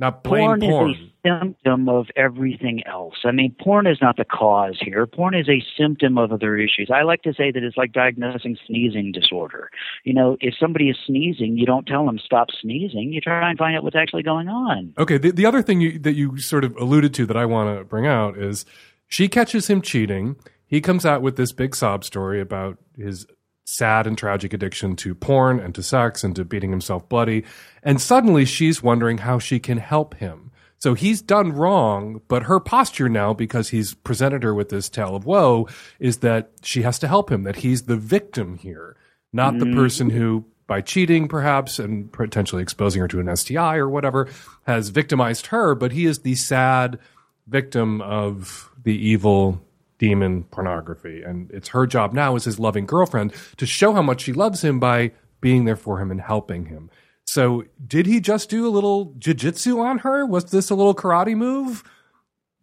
Not 0.00 0.22
blame 0.22 0.44
porn. 0.44 0.60
porn. 0.60 0.90
is 0.90 0.96
a 0.96 1.12
symptom 1.26 1.88
of 1.88 2.06
everything 2.14 2.86
else. 2.86 3.16
I 3.24 3.32
mean, 3.32 3.54
porn 3.60 3.86
is 3.86 3.98
not 4.00 4.16
the 4.16 4.24
cause 4.24 4.78
here. 4.80 5.06
Porn 5.06 5.34
is 5.34 5.48
a 5.48 5.62
symptom 5.76 6.18
of 6.18 6.32
other 6.32 6.56
issues. 6.56 6.88
I 6.94 7.02
like 7.02 7.22
to 7.22 7.34
say 7.34 7.50
that 7.50 7.62
it's 7.62 7.76
like 7.76 7.92
diagnosing 7.92 8.56
sneezing 8.66 9.10
disorder. 9.10 9.70
You 10.04 10.14
know, 10.14 10.36
if 10.40 10.54
somebody 10.58 10.88
is 10.88 10.96
sneezing, 11.04 11.58
you 11.58 11.66
don't 11.66 11.86
tell 11.86 12.06
them 12.06 12.18
stop 12.24 12.48
sneezing. 12.60 13.12
You 13.12 13.20
try 13.20 13.48
and 13.50 13.58
find 13.58 13.76
out 13.76 13.82
what's 13.82 13.96
actually 13.96 14.22
going 14.22 14.48
on. 14.48 14.94
Okay. 14.98 15.18
The, 15.18 15.32
the 15.32 15.46
other 15.46 15.62
thing 15.62 15.80
you, 15.80 15.98
that 15.98 16.14
you 16.14 16.38
sort 16.38 16.64
of 16.64 16.76
alluded 16.76 17.12
to 17.14 17.26
that 17.26 17.36
I 17.36 17.46
want 17.46 17.76
to 17.76 17.84
bring 17.84 18.06
out 18.06 18.38
is 18.38 18.64
she 19.08 19.28
catches 19.28 19.66
him 19.66 19.82
cheating. 19.82 20.36
He 20.66 20.80
comes 20.80 21.04
out 21.04 21.22
with 21.22 21.36
this 21.36 21.50
big 21.50 21.74
sob 21.74 22.04
story 22.04 22.40
about 22.40 22.78
his 22.96 23.26
sad 23.68 24.06
and 24.06 24.16
tragic 24.16 24.54
addiction 24.54 24.96
to 24.96 25.14
porn 25.14 25.60
and 25.60 25.74
to 25.74 25.82
sex 25.82 26.24
and 26.24 26.34
to 26.34 26.42
beating 26.42 26.70
himself 26.70 27.06
bloody. 27.08 27.44
And 27.82 28.00
suddenly 28.00 28.46
she's 28.46 28.82
wondering 28.82 29.18
how 29.18 29.38
she 29.38 29.60
can 29.60 29.76
help 29.76 30.14
him. 30.14 30.50
So 30.78 30.94
he's 30.94 31.20
done 31.20 31.52
wrong, 31.52 32.22
but 32.28 32.44
her 32.44 32.60
posture 32.60 33.10
now, 33.10 33.34
because 33.34 33.68
he's 33.68 33.92
presented 33.92 34.42
her 34.42 34.54
with 34.54 34.70
this 34.70 34.88
tale 34.88 35.14
of 35.14 35.26
woe, 35.26 35.68
is 35.98 36.18
that 36.18 36.50
she 36.62 36.82
has 36.82 36.98
to 37.00 37.08
help 37.08 37.30
him, 37.30 37.42
that 37.42 37.56
he's 37.56 37.82
the 37.82 37.96
victim 37.96 38.56
here, 38.56 38.96
not 39.32 39.54
mm. 39.54 39.58
the 39.58 39.76
person 39.76 40.10
who, 40.10 40.46
by 40.66 40.80
cheating 40.80 41.28
perhaps 41.28 41.78
and 41.78 42.10
potentially 42.10 42.62
exposing 42.62 43.02
her 43.02 43.08
to 43.08 43.20
an 43.20 43.36
STI 43.36 43.76
or 43.76 43.88
whatever, 43.88 44.28
has 44.66 44.88
victimized 44.88 45.48
her, 45.48 45.74
but 45.74 45.92
he 45.92 46.06
is 46.06 46.20
the 46.20 46.36
sad 46.36 46.98
victim 47.46 48.00
of 48.00 48.70
the 48.82 48.96
evil 48.96 49.60
demon 49.98 50.44
pornography. 50.44 51.22
And 51.22 51.50
it's 51.50 51.68
her 51.68 51.86
job 51.86 52.12
now 52.12 52.36
as 52.36 52.44
his 52.44 52.58
loving 52.58 52.86
girlfriend 52.86 53.32
to 53.56 53.66
show 53.66 53.92
how 53.92 54.02
much 54.02 54.22
she 54.22 54.32
loves 54.32 54.62
him 54.62 54.80
by 54.80 55.12
being 55.40 55.64
there 55.64 55.76
for 55.76 56.00
him 56.00 56.10
and 56.10 56.20
helping 56.20 56.66
him. 56.66 56.90
So, 57.26 57.64
did 57.86 58.06
he 58.06 58.20
just 58.20 58.48
do 58.48 58.66
a 58.66 58.70
little 58.70 59.12
jujitsu 59.18 59.78
on 59.78 59.98
her? 59.98 60.24
Was 60.24 60.46
this 60.46 60.70
a 60.70 60.74
little 60.74 60.94
karate 60.94 61.36
move? 61.36 61.84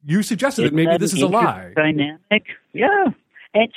You 0.04 0.24
suggested 0.24 0.64
Isn't 0.66 0.76
that 0.76 0.84
maybe 0.84 0.98
this 0.98 1.14
is 1.14 1.22
a 1.22 1.28
lie. 1.28 1.72
Dynamic, 1.76 2.48
yeah. 2.74 3.12
And 3.56 3.72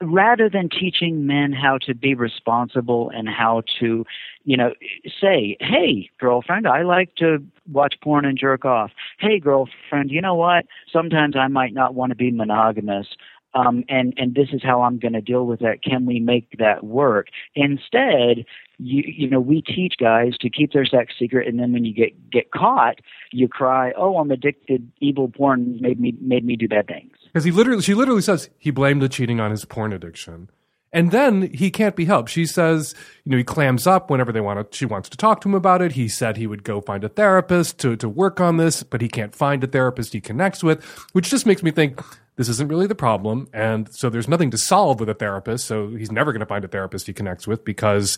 rather 0.00 0.48
than 0.48 0.70
teaching 0.70 1.26
men 1.26 1.52
how 1.52 1.76
to 1.86 1.94
be 1.94 2.14
responsible 2.14 3.10
and 3.14 3.28
how 3.28 3.62
to, 3.78 4.06
you 4.44 4.56
know, 4.56 4.72
say, 5.20 5.56
"Hey, 5.60 6.10
girlfriend, 6.18 6.66
I 6.66 6.82
like 6.82 7.14
to 7.16 7.44
watch 7.70 7.94
porn 8.00 8.24
and 8.24 8.38
jerk 8.38 8.64
off." 8.64 8.90
Hey, 9.18 9.38
girlfriend, 9.38 10.10
you 10.10 10.22
know 10.22 10.34
what? 10.34 10.64
Sometimes 10.90 11.36
I 11.36 11.46
might 11.48 11.74
not 11.74 11.94
want 11.94 12.10
to 12.10 12.16
be 12.16 12.30
monogamous. 12.30 13.16
Um, 13.54 13.84
and 13.88 14.12
and 14.16 14.34
this 14.34 14.48
is 14.52 14.62
how 14.62 14.82
I'm 14.82 14.98
going 14.98 15.14
to 15.14 15.20
deal 15.20 15.46
with 15.46 15.60
that. 15.60 15.82
Can 15.82 16.04
we 16.04 16.20
make 16.20 16.58
that 16.58 16.84
work? 16.84 17.28
Instead, 17.54 18.44
you 18.78 19.02
you 19.06 19.28
know 19.28 19.40
we 19.40 19.62
teach 19.62 19.94
guys 19.98 20.34
to 20.40 20.50
keep 20.50 20.72
their 20.72 20.84
sex 20.84 21.14
secret, 21.18 21.48
and 21.48 21.58
then 21.58 21.72
when 21.72 21.84
you 21.84 21.94
get 21.94 22.30
get 22.30 22.50
caught, 22.50 23.00
you 23.32 23.48
cry, 23.48 23.92
"Oh, 23.96 24.18
I'm 24.18 24.30
addicted. 24.30 24.90
Evil 25.00 25.28
porn 25.28 25.78
made 25.80 25.98
me 25.98 26.14
made 26.20 26.44
me 26.44 26.56
do 26.56 26.68
bad 26.68 26.86
things." 26.86 27.12
Because 27.32 27.44
he 27.44 27.50
literally, 27.50 27.82
she 27.82 27.94
literally 27.94 28.22
says 28.22 28.50
he 28.58 28.70
blamed 28.70 29.02
the 29.02 29.08
cheating 29.08 29.40
on 29.40 29.50
his 29.50 29.64
porn 29.64 29.92
addiction. 29.92 30.50
And 30.90 31.10
then 31.10 31.52
he 31.52 31.70
can't 31.70 31.94
be 31.94 32.06
helped. 32.06 32.30
She 32.30 32.46
says, 32.46 32.94
you 33.24 33.32
know, 33.32 33.36
he 33.36 33.44
clams 33.44 33.86
up 33.86 34.08
whenever 34.08 34.32
they 34.32 34.40
want 34.40 34.70
to, 34.70 34.76
she 34.76 34.86
wants 34.86 35.10
to 35.10 35.18
talk 35.18 35.42
to 35.42 35.48
him 35.48 35.54
about 35.54 35.82
it. 35.82 35.92
He 35.92 36.08
said 36.08 36.38
he 36.38 36.46
would 36.46 36.64
go 36.64 36.80
find 36.80 37.04
a 37.04 37.10
therapist 37.10 37.78
to, 37.80 37.94
to 37.96 38.08
work 38.08 38.40
on 38.40 38.56
this, 38.56 38.82
but 38.82 39.02
he 39.02 39.08
can't 39.08 39.34
find 39.34 39.62
a 39.62 39.66
therapist 39.66 40.14
he 40.14 40.20
connects 40.22 40.64
with, 40.64 40.82
which 41.12 41.28
just 41.28 41.44
makes 41.44 41.62
me 41.62 41.70
think 41.70 42.00
this 42.38 42.48
isn't 42.48 42.68
really 42.68 42.86
the 42.86 42.94
problem. 42.94 43.48
And 43.52 43.92
so 43.92 44.08
there's 44.08 44.28
nothing 44.28 44.52
to 44.52 44.58
solve 44.58 45.00
with 45.00 45.08
a 45.08 45.14
therapist. 45.14 45.66
So 45.66 45.88
he's 45.88 46.12
never 46.12 46.32
going 46.32 46.40
to 46.40 46.46
find 46.46 46.64
a 46.64 46.68
therapist 46.68 47.08
he 47.08 47.12
connects 47.12 47.48
with 47.48 47.64
because, 47.64 48.16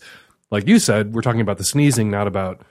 like 0.51 0.67
you 0.67 0.77
said, 0.77 1.15
we're 1.15 1.23
talking 1.23 1.41
about 1.41 1.57
the 1.57 1.63
sneezing, 1.63 2.11
not 2.11 2.27
about 2.27 2.61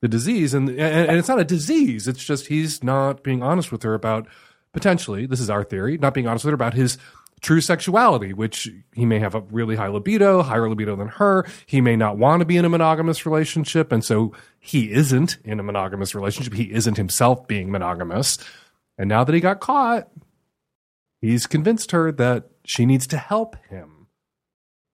the 0.00 0.08
disease, 0.08 0.52
and, 0.52 0.68
and 0.68 1.08
and 1.08 1.16
it's 1.16 1.28
not 1.28 1.40
a 1.40 1.44
disease. 1.44 2.06
It's 2.08 2.22
just 2.22 2.48
he's 2.48 2.82
not 2.82 3.22
being 3.22 3.42
honest 3.42 3.70
with 3.70 3.84
her 3.84 3.94
about 3.94 4.26
potentially. 4.72 5.26
This 5.26 5.40
is 5.40 5.48
our 5.48 5.64
theory, 5.64 5.96
not 5.96 6.12
being 6.12 6.26
honest 6.26 6.44
with 6.44 6.50
her 6.50 6.56
about 6.56 6.74
his 6.74 6.98
true 7.40 7.60
sexuality, 7.60 8.32
which 8.32 8.68
he 8.92 9.06
may 9.06 9.20
have 9.20 9.34
a 9.34 9.40
really 9.40 9.76
high 9.76 9.88
libido, 9.88 10.42
higher 10.42 10.68
libido 10.68 10.96
than 10.96 11.08
her. 11.08 11.46
He 11.66 11.80
may 11.80 11.94
not 11.94 12.18
want 12.18 12.40
to 12.40 12.46
be 12.46 12.56
in 12.56 12.64
a 12.64 12.68
monogamous 12.68 13.24
relationship. 13.24 13.92
And 13.92 14.04
so 14.04 14.32
he 14.58 14.90
isn't 14.90 15.38
in 15.44 15.60
a 15.60 15.62
monogamous 15.62 16.14
relationship. 16.14 16.54
He 16.54 16.72
isn't 16.72 16.96
himself 16.96 17.46
being 17.46 17.70
monogamous. 17.70 18.38
And 18.98 19.08
now 19.08 19.22
that 19.24 19.34
he 19.34 19.40
got 19.40 19.60
caught, 19.60 20.08
he's 21.20 21.46
convinced 21.46 21.92
her 21.92 22.12
that 22.12 22.44
she 22.64 22.86
needs 22.86 23.06
to 23.08 23.18
help 23.18 23.56
him. 23.68 24.06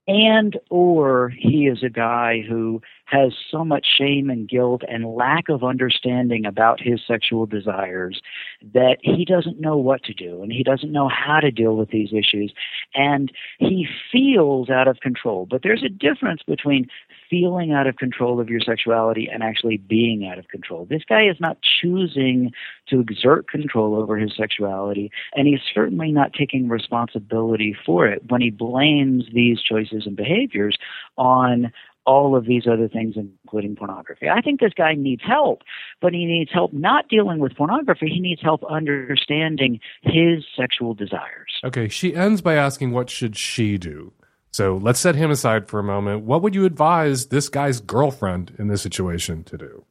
and 0.09 0.59
or 0.69 1.29
he 1.29 1.69
is 1.69 1.83
a 1.85 1.89
guy 1.89 2.43
who 2.49 2.81
has 3.05 3.33
so 3.51 3.65
much 3.65 3.87
shame 3.99 4.31
and 4.31 4.49
guilt 4.49 4.83
and 4.89 5.15
lack 5.15 5.49
of 5.49 5.63
understanding 5.63 6.45
about 6.45 6.81
his 6.81 7.01
sexual 7.07 7.47
desires 7.47 8.21
that 8.75 8.97
he 9.03 9.25
doesn't 9.25 9.61
know 9.61 9.77
what 9.77 10.03
to 10.03 10.13
do 10.13 10.43
and 10.43 10.51
he 10.51 10.65
doesn't 10.65 10.91
know 10.91 11.09
how 11.09 11.39
to 11.39 11.51
deal 11.53 11.77
with 11.77 11.91
these 11.91 12.13
issues 12.13 12.53
and 12.95 13.31
he 13.59 13.87
feels 14.11 14.71
out 14.71 14.89
of 14.89 14.99
control 15.01 15.47
but 15.49 15.63
there's 15.63 15.85
a 15.85 15.89
difference 15.89 16.43
between 16.47 16.87
feeling 17.33 17.73
out 17.73 17.87
of 17.87 17.97
control 17.97 18.39
of 18.39 18.51
your 18.51 18.61
sexuality 18.61 19.27
and 19.33 19.43
actually 19.43 19.79
being 19.79 20.29
out 20.31 20.39
of 20.39 20.47
control 20.49 20.87
this 20.91 21.03
guy 21.09 21.23
is 21.27 21.37
not 21.41 21.57
choosing 21.63 22.51
to 22.87 23.01
exert 23.01 23.49
control 23.49 23.97
over 23.97 24.19
his 24.19 24.37
sexuality 24.37 25.11
and 25.35 25.49
he's 25.49 25.61
certainly 25.75 26.13
not 26.13 26.35
taking 26.35 26.69
responsibility 26.69 27.75
for 27.87 28.07
it 28.07 28.23
when 28.29 28.43
he 28.43 28.51
blames 28.51 29.25
these 29.33 29.63
choices 29.63 30.05
and 30.05 30.15
behaviors 30.15 30.77
on 31.17 31.73
all 32.05 32.37
of 32.37 32.47
these 32.47 32.67
other 32.67 32.89
things, 32.89 33.15
including 33.17 33.77
pornography. 33.77 34.29
I 34.29 34.41
think 34.41 34.61
this 34.61 34.73
guy 34.77 34.95
needs 34.95 35.23
help, 35.25 35.63
but 36.01 36.13
he 36.13 36.25
needs 36.25 36.51
help 36.53 36.73
not 36.73 37.09
dealing 37.09 37.39
with 37.39 37.57
pornography. 37.57 38.09
He 38.09 38.21
needs 38.21 38.43
help 38.43 38.65
understanding 38.69 39.81
his 40.03 40.45
sexual 40.57 40.95
desires. 40.95 41.61
Okay, 41.65 41.89
she 41.89 42.15
ends 42.15 42.41
by 42.41 42.55
asking, 42.55 42.93
What 42.93 43.11
should 43.11 43.37
she 43.37 43.79
do? 43.79 44.13
So 44.53 44.77
let's 44.77 45.01
set 45.01 45.15
him 45.15 45.31
aside 45.31 45.69
for 45.69 45.81
a 45.81 45.85
moment. 45.85 46.25
What 46.25 46.43
would 46.43 46.55
you 46.55 46.67
advise 46.67 47.27
this 47.27 47.49
guy's 47.49 47.81
girlfriend 47.81 48.55
in 48.59 48.69
this 48.69 48.83
situation 48.83 49.45
to 49.45 49.57
do? 49.57 49.85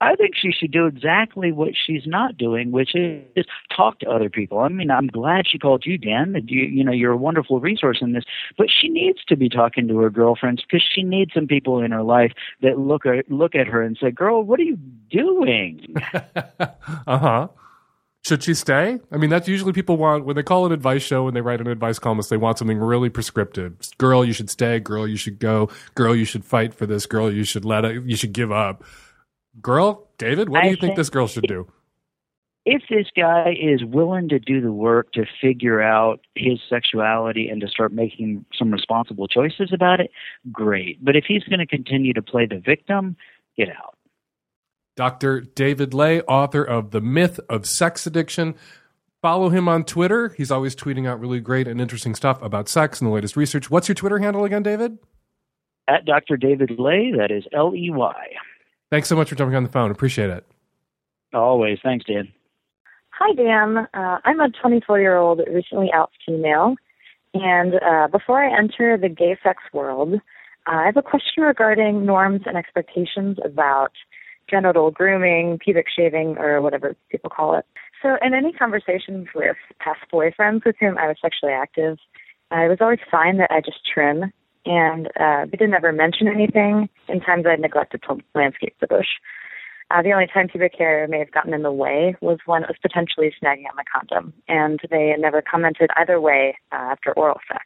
I 0.00 0.14
think 0.14 0.34
she 0.36 0.52
should 0.52 0.72
do 0.72 0.86
exactly 0.86 1.52
what 1.52 1.70
she's 1.74 2.06
not 2.06 2.36
doing, 2.36 2.70
which 2.70 2.94
is 2.94 3.46
talk 3.74 3.98
to 4.00 4.10
other 4.10 4.28
people. 4.28 4.58
I 4.58 4.68
mean, 4.68 4.90
I'm 4.90 5.06
glad 5.06 5.46
she 5.48 5.58
called 5.58 5.84
you, 5.86 5.96
Dan. 5.96 6.36
You, 6.46 6.64
you 6.64 6.84
know, 6.84 6.92
you're 6.92 7.12
a 7.12 7.16
wonderful 7.16 7.60
resource 7.60 7.98
in 8.02 8.12
this. 8.12 8.24
But 8.58 8.66
she 8.70 8.88
needs 8.88 9.24
to 9.28 9.36
be 9.36 9.48
talking 9.48 9.88
to 9.88 9.98
her 9.98 10.10
girlfriends 10.10 10.62
because 10.62 10.86
she 10.94 11.02
needs 11.02 11.32
some 11.32 11.46
people 11.46 11.80
in 11.80 11.92
her 11.92 12.02
life 12.02 12.32
that 12.60 12.78
look 12.78 13.06
at 13.06 13.30
look 13.30 13.54
at 13.54 13.66
her 13.66 13.82
and 13.82 13.96
say, 13.98 14.10
"Girl, 14.10 14.42
what 14.42 14.60
are 14.60 14.64
you 14.64 14.76
doing?" 15.10 15.94
uh 16.58 16.68
huh. 17.06 17.48
Should 18.26 18.42
she 18.42 18.54
stay? 18.54 18.98
I 19.12 19.18
mean, 19.18 19.30
that's 19.30 19.46
usually 19.46 19.72
people 19.72 19.96
want 19.98 20.24
when 20.24 20.34
they 20.34 20.42
call 20.42 20.66
an 20.66 20.72
advice 20.72 21.02
show 21.04 21.28
and 21.28 21.36
they 21.36 21.40
write 21.40 21.60
an 21.60 21.68
advice 21.68 22.00
columnist. 22.00 22.28
They 22.28 22.36
want 22.36 22.58
something 22.58 22.76
really 22.76 23.08
prescriptive. 23.08 23.76
Girl, 23.98 24.24
you 24.24 24.32
should 24.32 24.50
stay. 24.50 24.80
Girl, 24.80 25.06
you 25.06 25.16
should 25.16 25.38
go. 25.38 25.70
Girl, 25.94 26.12
you 26.12 26.24
should 26.24 26.44
fight 26.44 26.74
for 26.74 26.86
this. 26.86 27.06
Girl, 27.06 27.32
you 27.32 27.44
should 27.44 27.64
let 27.64 27.84
it. 27.84 28.02
You 28.04 28.16
should 28.16 28.32
give 28.32 28.50
up. 28.50 28.82
Girl, 29.62 30.08
David, 30.18 30.48
what 30.48 30.62
do 30.62 30.66
I 30.66 30.70
you 30.70 30.74
think 30.74 30.80
think- 30.80 30.96
this 30.96 31.08
girl 31.08 31.28
should 31.28 31.46
do? 31.46 31.70
if 32.68 32.82
this 32.90 33.06
guy 33.16 33.54
is 33.62 33.84
willing 33.84 34.28
to 34.28 34.40
do 34.40 34.60
the 34.60 34.72
work 34.72 35.12
to 35.12 35.24
figure 35.40 35.80
out 35.80 36.18
his 36.34 36.58
sexuality 36.68 37.48
and 37.48 37.60
to 37.60 37.68
start 37.68 37.92
making 37.92 38.44
some 38.58 38.72
responsible 38.72 39.28
choices 39.28 39.70
about 39.72 40.00
it, 40.00 40.10
great. 40.50 40.98
But 41.04 41.14
if 41.14 41.26
he's 41.28 41.44
going 41.44 41.60
to 41.60 41.66
continue 41.66 42.12
to 42.12 42.22
play 42.22 42.44
the 42.44 42.58
victim, 42.58 43.16
get 43.56 43.68
out. 43.68 43.95
Dr. 44.96 45.42
David 45.42 45.92
Ley, 45.92 46.22
author 46.22 46.64
of 46.64 46.90
The 46.90 47.02
Myth 47.02 47.38
of 47.50 47.66
Sex 47.66 48.06
Addiction. 48.06 48.54
Follow 49.20 49.50
him 49.50 49.68
on 49.68 49.84
Twitter. 49.84 50.30
He's 50.30 50.50
always 50.50 50.74
tweeting 50.74 51.06
out 51.06 51.20
really 51.20 51.38
great 51.38 51.68
and 51.68 51.80
interesting 51.80 52.14
stuff 52.14 52.40
about 52.42 52.68
sex 52.68 53.00
and 53.00 53.08
the 53.08 53.14
latest 53.14 53.36
research. 53.36 53.70
What's 53.70 53.88
your 53.88 53.94
Twitter 53.94 54.18
handle 54.18 54.44
again, 54.44 54.62
David? 54.62 54.98
At 55.86 56.06
Dr. 56.06 56.36
David 56.36 56.78
Ley, 56.78 57.12
that 57.16 57.30
is 57.30 57.44
L 57.52 57.74
E 57.74 57.90
Y. 57.90 58.26
Thanks 58.90 59.08
so 59.08 59.16
much 59.16 59.28
for 59.28 59.34
jumping 59.34 59.56
on 59.56 59.62
the 59.62 59.68
phone. 59.68 59.90
Appreciate 59.90 60.30
it. 60.30 60.46
Always. 61.34 61.78
Thanks, 61.82 62.06
Dan. 62.06 62.32
Hi, 63.10 63.34
Dan. 63.34 63.86
Uh, 63.94 64.18
I'm 64.24 64.40
a 64.40 64.48
24 64.50 65.00
year 65.00 65.16
old 65.16 65.40
recently 65.52 65.90
out 65.92 66.10
female. 66.26 66.74
And 67.34 67.74
uh, 67.74 68.08
before 68.10 68.42
I 68.42 68.56
enter 68.56 68.96
the 68.96 69.08
gay 69.08 69.36
sex 69.42 69.62
world, 69.72 70.14
uh, 70.14 70.18
I 70.66 70.86
have 70.86 70.96
a 70.96 71.02
question 71.02 71.42
regarding 71.42 72.06
norms 72.06 72.42
and 72.46 72.56
expectations 72.56 73.38
about 73.44 73.92
genital 74.48 74.90
grooming, 74.90 75.58
pubic 75.58 75.86
shaving, 75.94 76.36
or 76.38 76.60
whatever 76.62 76.96
people 77.10 77.30
call 77.30 77.56
it. 77.56 77.64
So, 78.02 78.16
in 78.22 78.34
any 78.34 78.52
conversations 78.52 79.28
with 79.34 79.56
past 79.80 80.00
boyfriends 80.12 80.64
with 80.64 80.76
whom 80.78 80.98
I 80.98 81.08
was 81.08 81.16
sexually 81.20 81.52
active, 81.52 81.98
it 82.52 82.68
was 82.68 82.78
always 82.80 83.00
fine 83.10 83.38
that 83.38 83.50
I 83.50 83.60
just 83.60 83.80
trim, 83.92 84.32
and 84.64 85.08
uh, 85.18 85.46
they 85.46 85.56
didn't 85.56 85.74
ever 85.74 85.92
mention 85.92 86.28
anything 86.28 86.88
in 87.08 87.20
times 87.20 87.46
I 87.46 87.56
neglected 87.56 88.02
to 88.08 88.18
landscape 88.34 88.76
the 88.80 88.86
bush. 88.86 89.08
Uh, 89.90 90.02
the 90.02 90.12
only 90.12 90.26
time 90.26 90.48
pubic 90.48 90.74
hair 90.76 91.06
may 91.08 91.18
have 91.20 91.30
gotten 91.30 91.54
in 91.54 91.62
the 91.62 91.72
way 91.72 92.16
was 92.20 92.38
when 92.44 92.64
it 92.64 92.68
was 92.68 92.76
potentially 92.82 93.32
snagging 93.40 93.68
on 93.70 93.76
my 93.76 93.84
condom, 93.92 94.32
and 94.48 94.80
they 94.90 95.14
never 95.18 95.40
commented 95.40 95.90
either 95.96 96.20
way 96.20 96.58
uh, 96.72 96.90
after 96.90 97.12
oral 97.12 97.38
sex. 97.48 97.64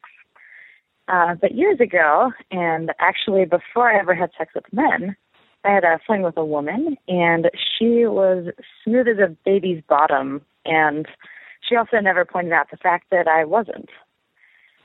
Uh, 1.08 1.34
but 1.34 1.54
years 1.54 1.80
ago, 1.80 2.30
and 2.50 2.92
actually 3.00 3.44
before 3.44 3.90
I 3.90 3.98
ever 3.98 4.14
had 4.14 4.30
sex 4.36 4.52
with 4.54 4.70
men, 4.70 5.16
I 5.64 5.70
had 5.70 5.84
a 5.84 6.00
fling 6.06 6.22
with 6.22 6.36
a 6.36 6.44
woman, 6.44 6.96
and 7.08 7.50
she 7.54 8.06
was 8.06 8.46
smooth 8.84 9.08
as 9.08 9.18
a 9.18 9.36
baby's 9.44 9.82
bottom, 9.88 10.40
and 10.64 11.06
she 11.68 11.76
also 11.76 11.98
never 12.00 12.24
pointed 12.24 12.52
out 12.52 12.70
the 12.70 12.76
fact 12.76 13.06
that 13.10 13.28
I 13.28 13.44
wasn't. 13.44 13.90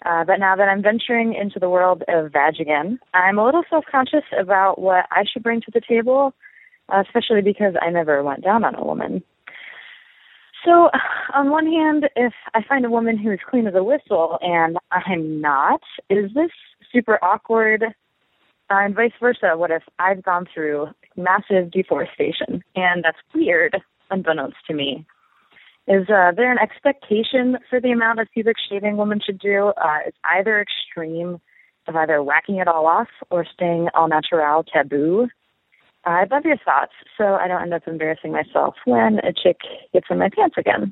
Uh, 0.06 0.24
but 0.24 0.40
now 0.40 0.56
that 0.56 0.70
I'm 0.70 0.84
venturing 0.84 1.34
into 1.34 1.60
the 1.60 1.70
world 1.70 2.04
of 2.08 2.32
vag 2.32 2.60
again, 2.60 3.00
I'm 3.14 3.40
a 3.40 3.46
little 3.46 3.64
self-conscious 3.70 4.26
about 4.38 4.80
what 4.80 5.06
I 5.12 5.24
should 5.24 5.42
bring 5.42 5.62
to 5.62 5.72
the 5.74 5.82
table 5.82 6.34
uh, 6.90 7.04
especially 7.06 7.42
because 7.42 7.74
I 7.82 7.90
never 7.90 8.24
went 8.24 8.44
down 8.44 8.64
on 8.64 8.76
a 8.76 8.84
woman. 8.84 9.24
So, 10.64 10.90
on 11.34 11.52
one 11.52 11.68
hand, 11.68 12.10
if 12.16 12.34
I 12.54 12.64
find 12.68 12.86
a 12.86 12.90
woman 12.90 13.18
who 13.18 13.32
is 13.32 13.40
clean 13.48 13.68
as 13.68 13.76
a 13.76 13.84
whistle 13.84 14.40
and 14.42 14.78
I'm 14.92 15.40
not, 15.40 15.82
is 16.10 16.32
this 16.34 16.52
super 16.92 17.24
awkward? 17.24 17.84
Uh, 18.70 18.80
and 18.80 18.96
vice 18.96 19.12
versa, 19.20 19.54
what 19.56 19.72
if 19.72 19.84
I've 20.00 20.24
gone 20.24 20.48
through 20.52 20.88
massive 21.16 21.72
deforestation 21.72 22.64
and 22.76 23.04
that's 23.04 23.18
weird, 23.34 23.78
unbeknownst 24.10 24.58
to 24.68 24.74
me? 24.74 25.06
Is 25.88 26.10
uh, 26.10 26.32
there 26.36 26.52
an 26.52 26.58
expectation 26.58 27.58
for 27.70 27.80
the 27.80 27.92
amount 27.92 28.20
of 28.20 28.28
pubic 28.34 28.56
shaving 28.70 28.98
women 28.98 29.20
should 29.24 29.38
do? 29.38 29.72
Uh, 29.78 30.00
is 30.08 30.14
either 30.24 30.60
extreme 30.60 31.40
of 31.88 31.96
either 31.96 32.24
whacking 32.24 32.56
it 32.56 32.68
all 32.68 32.88
off 32.88 33.08
or 33.30 33.46
staying 33.54 33.90
all 33.94 34.08
natural 34.08 34.64
taboo? 34.64 35.28
Uh, 36.04 36.10
I'd 36.10 36.32
love 36.32 36.44
your 36.44 36.58
thoughts 36.58 36.94
so 37.18 37.36
I 37.36 37.48
don't 37.48 37.62
end 37.62 37.74
up 37.74 37.88
embarrassing 37.88 38.32
myself 38.32 38.76
when 38.86 39.20
a 39.20 39.32
chick 39.32 39.58
gets 39.94 40.08
in 40.10 40.18
my 40.18 40.30
pants 40.30 40.56
again. 40.58 40.92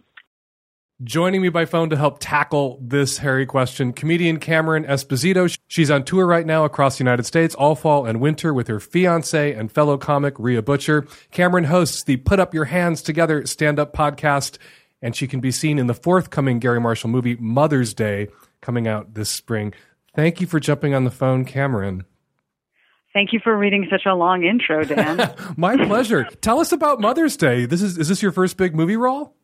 Joining 1.03 1.41
me 1.41 1.49
by 1.49 1.65
phone 1.65 1.89
to 1.89 1.97
help 1.97 2.19
tackle 2.19 2.77
this 2.79 3.17
hairy 3.17 3.45
question, 3.45 3.91
comedian 3.91 4.39
Cameron 4.39 4.85
Esposito. 4.85 5.53
She's 5.67 5.91
on 5.91 6.05
tour 6.05 6.25
right 6.25 6.45
now 6.45 6.63
across 6.65 6.97
the 6.97 7.03
United 7.03 7.25
States, 7.25 7.55
all 7.55 7.75
fall 7.75 8.05
and 8.05 8.21
winter, 8.21 8.53
with 8.53 8.67
her 8.67 8.79
fiance 8.79 9.53
and 9.53 9.71
fellow 9.71 9.97
comic 9.97 10.35
Rhea 10.37 10.61
Butcher. 10.61 11.05
Cameron 11.31 11.65
hosts 11.65 12.03
the 12.03 12.17
Put 12.17 12.39
Up 12.39 12.53
Your 12.53 12.65
Hands 12.65 13.01
Together 13.01 13.45
stand 13.47 13.79
up 13.79 13.93
podcast, 13.93 14.59
and 15.01 15.15
she 15.15 15.27
can 15.27 15.41
be 15.41 15.51
seen 15.51 15.77
in 15.77 15.87
the 15.87 15.93
forthcoming 15.93 16.59
Garry 16.59 16.79
Marshall 16.79 17.09
movie, 17.09 17.35
Mother's 17.35 17.93
Day, 17.93 18.27
coming 18.61 18.87
out 18.87 19.15
this 19.15 19.31
spring. 19.31 19.73
Thank 20.15 20.39
you 20.39 20.47
for 20.47 20.59
jumping 20.59 20.93
on 20.93 21.03
the 21.03 21.11
phone, 21.11 21.43
Cameron. 21.43 22.05
Thank 23.13 23.33
you 23.33 23.41
for 23.43 23.57
reading 23.57 23.87
such 23.89 24.05
a 24.05 24.13
long 24.13 24.43
intro, 24.43 24.83
Dan. 24.83 25.33
My 25.57 25.75
pleasure. 25.75 26.23
Tell 26.39 26.59
us 26.59 26.71
about 26.71 27.01
Mother's 27.01 27.35
Day. 27.35 27.65
This 27.65 27.81
is 27.81 27.97
is 27.97 28.07
this 28.07 28.21
your 28.21 28.31
first 28.31 28.57
big 28.57 28.73
movie 28.73 28.97
role? 28.97 29.35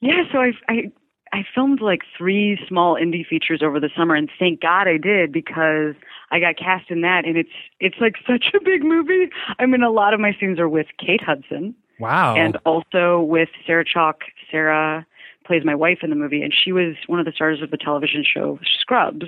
Yeah, 0.00 0.22
so 0.32 0.38
I, 0.38 0.52
I 0.68 0.92
I 1.32 1.44
filmed 1.54 1.80
like 1.80 2.02
three 2.16 2.58
small 2.66 2.94
indie 2.94 3.26
features 3.26 3.62
over 3.62 3.80
the 3.80 3.90
summer, 3.96 4.14
and 4.14 4.30
thank 4.38 4.60
God 4.60 4.88
I 4.88 4.96
did 4.96 5.32
because 5.32 5.94
I 6.30 6.40
got 6.40 6.56
cast 6.56 6.90
in 6.90 7.02
that, 7.02 7.24
and 7.24 7.36
it's 7.36 7.50
it's 7.80 7.96
like 8.00 8.14
such 8.26 8.52
a 8.54 8.60
big 8.62 8.82
movie. 8.82 9.28
I 9.58 9.66
mean, 9.66 9.82
a 9.82 9.90
lot 9.90 10.14
of 10.14 10.20
my 10.20 10.36
scenes 10.38 10.58
are 10.58 10.68
with 10.68 10.86
Kate 10.98 11.22
Hudson, 11.22 11.74
Wow. 11.98 12.36
and 12.36 12.56
also 12.64 13.20
with 13.20 13.48
Sarah 13.66 13.84
Chalke. 13.84 14.22
Sarah 14.50 15.06
plays 15.44 15.64
my 15.64 15.74
wife 15.74 15.98
in 16.02 16.10
the 16.10 16.16
movie, 16.16 16.42
and 16.42 16.52
she 16.54 16.72
was 16.72 16.94
one 17.06 17.18
of 17.20 17.26
the 17.26 17.32
stars 17.32 17.62
of 17.62 17.70
the 17.70 17.78
television 17.78 18.24
show 18.24 18.58
Scrubs. 18.80 19.26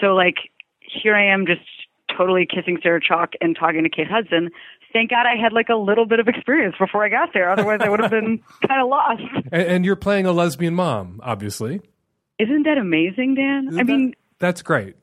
So 0.00 0.14
like 0.14 0.36
here 0.80 1.14
I 1.14 1.24
am 1.24 1.46
just 1.46 1.60
totally 2.16 2.46
kissing 2.46 2.78
Sarah 2.82 3.00
Chalke 3.00 3.34
and 3.40 3.56
talking 3.56 3.82
to 3.82 3.88
Kate 3.88 4.08
Hudson. 4.10 4.50
Thank 4.92 5.10
God 5.10 5.26
I 5.26 5.40
had 5.40 5.52
like 5.52 5.68
a 5.68 5.74
little 5.76 6.06
bit 6.06 6.20
of 6.20 6.28
experience 6.28 6.74
before 6.78 7.04
I 7.04 7.08
got 7.08 7.30
there. 7.32 7.50
Otherwise 7.50 7.80
I 7.82 7.88
would 7.88 8.00
have 8.00 8.10
been 8.10 8.40
kind 8.68 8.82
of 8.82 8.88
lost. 8.88 9.22
and, 9.50 9.62
and 9.62 9.84
you're 9.84 9.96
playing 9.96 10.26
a 10.26 10.32
lesbian 10.32 10.74
mom, 10.74 11.20
obviously. 11.22 11.80
Isn't 12.38 12.64
that 12.64 12.78
amazing, 12.78 13.34
Dan? 13.34 13.78
I 13.78 13.82
mean, 13.84 14.14
That's 14.38 14.62
great. 14.62 14.96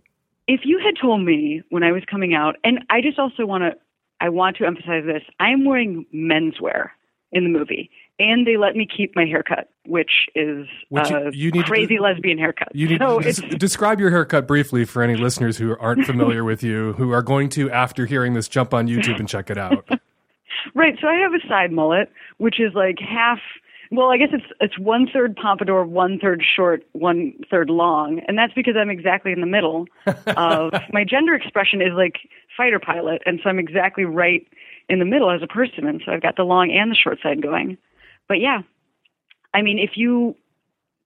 if 0.47 0.61
you 0.63 0.79
had 0.83 0.95
told 1.01 1.21
me 1.25 1.61
when 1.69 1.83
I 1.83 1.91
was 1.91 2.03
coming 2.09 2.33
out, 2.33 2.55
and 2.63 2.79
I 2.89 3.01
just 3.01 3.17
also 3.19 3.45
want 3.45 3.63
to 3.63 3.71
I 4.21 4.29
want 4.29 4.57
to 4.57 4.65
emphasize 4.65 5.03
this. 5.05 5.23
I 5.39 5.49
am 5.51 5.63
wearing 5.65 6.05
menswear 6.13 6.89
in 7.31 7.43
the 7.45 7.49
movie, 7.49 7.89
and 8.19 8.45
they 8.45 8.57
let 8.57 8.75
me 8.75 8.85
keep 8.85 9.15
my 9.15 9.25
haircut, 9.25 9.69
which 9.85 10.27
is 10.35 10.67
Which 10.89 11.09
you- 11.09 11.17
a 11.17 11.31
you 11.31 11.51
need 11.51 11.61
to 11.65 11.71
crazy 11.71 11.95
do- 11.97 12.01
lesbian 12.03 12.37
haircut. 12.37 12.69
You 12.75 12.87
need 12.87 12.99
so 12.99 13.19
to 13.19 13.31
des- 13.31 13.57
describe 13.57 13.99
your 13.99 14.09
haircut 14.11 14.47
briefly 14.47 14.85
for 14.85 15.01
any 15.01 15.15
listeners 15.15 15.57
who 15.57 15.75
aren't 15.79 16.05
familiar 16.05 16.43
with 16.43 16.61
you, 16.63 16.93
who 16.93 17.11
are 17.11 17.21
going 17.23 17.49
to, 17.49 17.71
after 17.71 18.05
hearing 18.05 18.33
this, 18.33 18.47
jump 18.47 18.73
on 18.73 18.87
YouTube 18.87 19.19
and 19.19 19.27
check 19.29 19.49
it 19.49 19.57
out. 19.57 19.87
Right. 20.75 20.97
So 20.99 21.07
I 21.07 21.13
have 21.15 21.31
a 21.33 21.47
side 21.47 21.71
mullet, 21.71 22.11
which 22.37 22.59
is 22.59 22.73
like 22.73 22.97
half. 22.99 23.39
Well, 23.91 24.11
I 24.11 24.17
guess 24.17 24.29
it's 24.33 24.45
it's 24.59 24.77
one 24.77 25.07
third 25.11 25.35
pompadour, 25.37 25.85
one 25.85 26.19
third 26.19 26.43
short, 26.43 26.83
one 26.91 27.33
third 27.49 27.69
long, 27.69 28.19
and 28.27 28.37
that's 28.37 28.53
because 28.53 28.75
I'm 28.77 28.89
exactly 28.89 29.31
in 29.31 29.39
the 29.39 29.47
middle. 29.47 29.87
Of 30.27 30.73
my 30.91 31.05
gender 31.05 31.33
expression 31.33 31.81
is 31.81 31.93
like 31.95 32.17
fighter 32.57 32.77
pilot, 32.79 33.21
and 33.25 33.39
so 33.41 33.49
I'm 33.49 33.57
exactly 33.57 34.03
right 34.05 34.45
in 34.89 34.99
the 34.99 35.05
middle 35.05 35.31
as 35.31 35.41
a 35.41 35.47
person, 35.47 35.87
and 35.87 36.01
so 36.05 36.11
I've 36.11 36.21
got 36.21 36.35
the 36.35 36.43
long 36.43 36.71
and 36.71 36.91
the 36.91 36.95
short 36.95 37.19
side 37.23 37.41
going. 37.41 37.77
But 38.29 38.39
yeah, 38.39 38.61
I 39.53 39.63
mean, 39.63 39.79
if 39.79 39.91
you, 39.97 40.35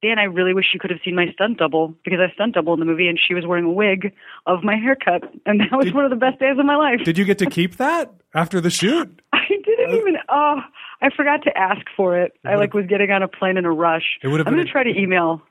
Dan, 0.03 0.19
I 0.19 0.23
really 0.25 0.53
wish 0.53 0.65
you 0.73 0.79
could 0.79 0.91
have 0.91 0.99
seen 1.03 1.15
my 1.15 1.31
stunt 1.33 1.57
double 1.57 1.95
because 2.03 2.19
I 2.19 2.31
stunt 2.33 2.53
double 2.53 2.73
in 2.73 2.79
the 2.79 2.85
movie, 2.85 3.07
and 3.07 3.17
she 3.19 3.33
was 3.33 3.45
wearing 3.47 3.65
a 3.65 3.71
wig 3.71 4.13
of 4.45 4.63
my 4.63 4.75
haircut, 4.75 5.23
and 5.45 5.59
that 5.61 5.71
was 5.71 5.91
one 5.93 6.03
of 6.03 6.11
the 6.11 6.17
best 6.17 6.39
days 6.39 6.59
of 6.59 6.65
my 6.65 6.75
life. 6.75 6.99
Did 7.03 7.17
you 7.17 7.25
get 7.25 7.39
to 7.39 7.47
keep 7.47 7.77
that 7.77 8.13
after 8.35 8.61
the 8.61 8.69
shoot? 8.69 9.21
I 9.33 9.47
didn't 9.47 9.91
uh, 9.91 9.95
even. 9.95 10.15
Oh, 10.29 10.59
I 11.01 11.09
forgot 11.15 11.43
to 11.43 11.57
ask 11.57 11.81
for 11.95 12.19
it. 12.19 12.33
I 12.45 12.55
like 12.55 12.73
was 12.73 12.85
getting 12.85 13.09
on 13.09 13.23
a 13.23 13.27
plane 13.27 13.57
in 13.57 13.65
a 13.65 13.71
rush. 13.71 14.19
It 14.21 14.27
would 14.27 14.39
have 14.39 14.47
I'm 14.47 14.53
going 14.53 14.65
to 14.65 14.71
try 14.71 14.83
to 14.83 14.95
email. 14.95 15.41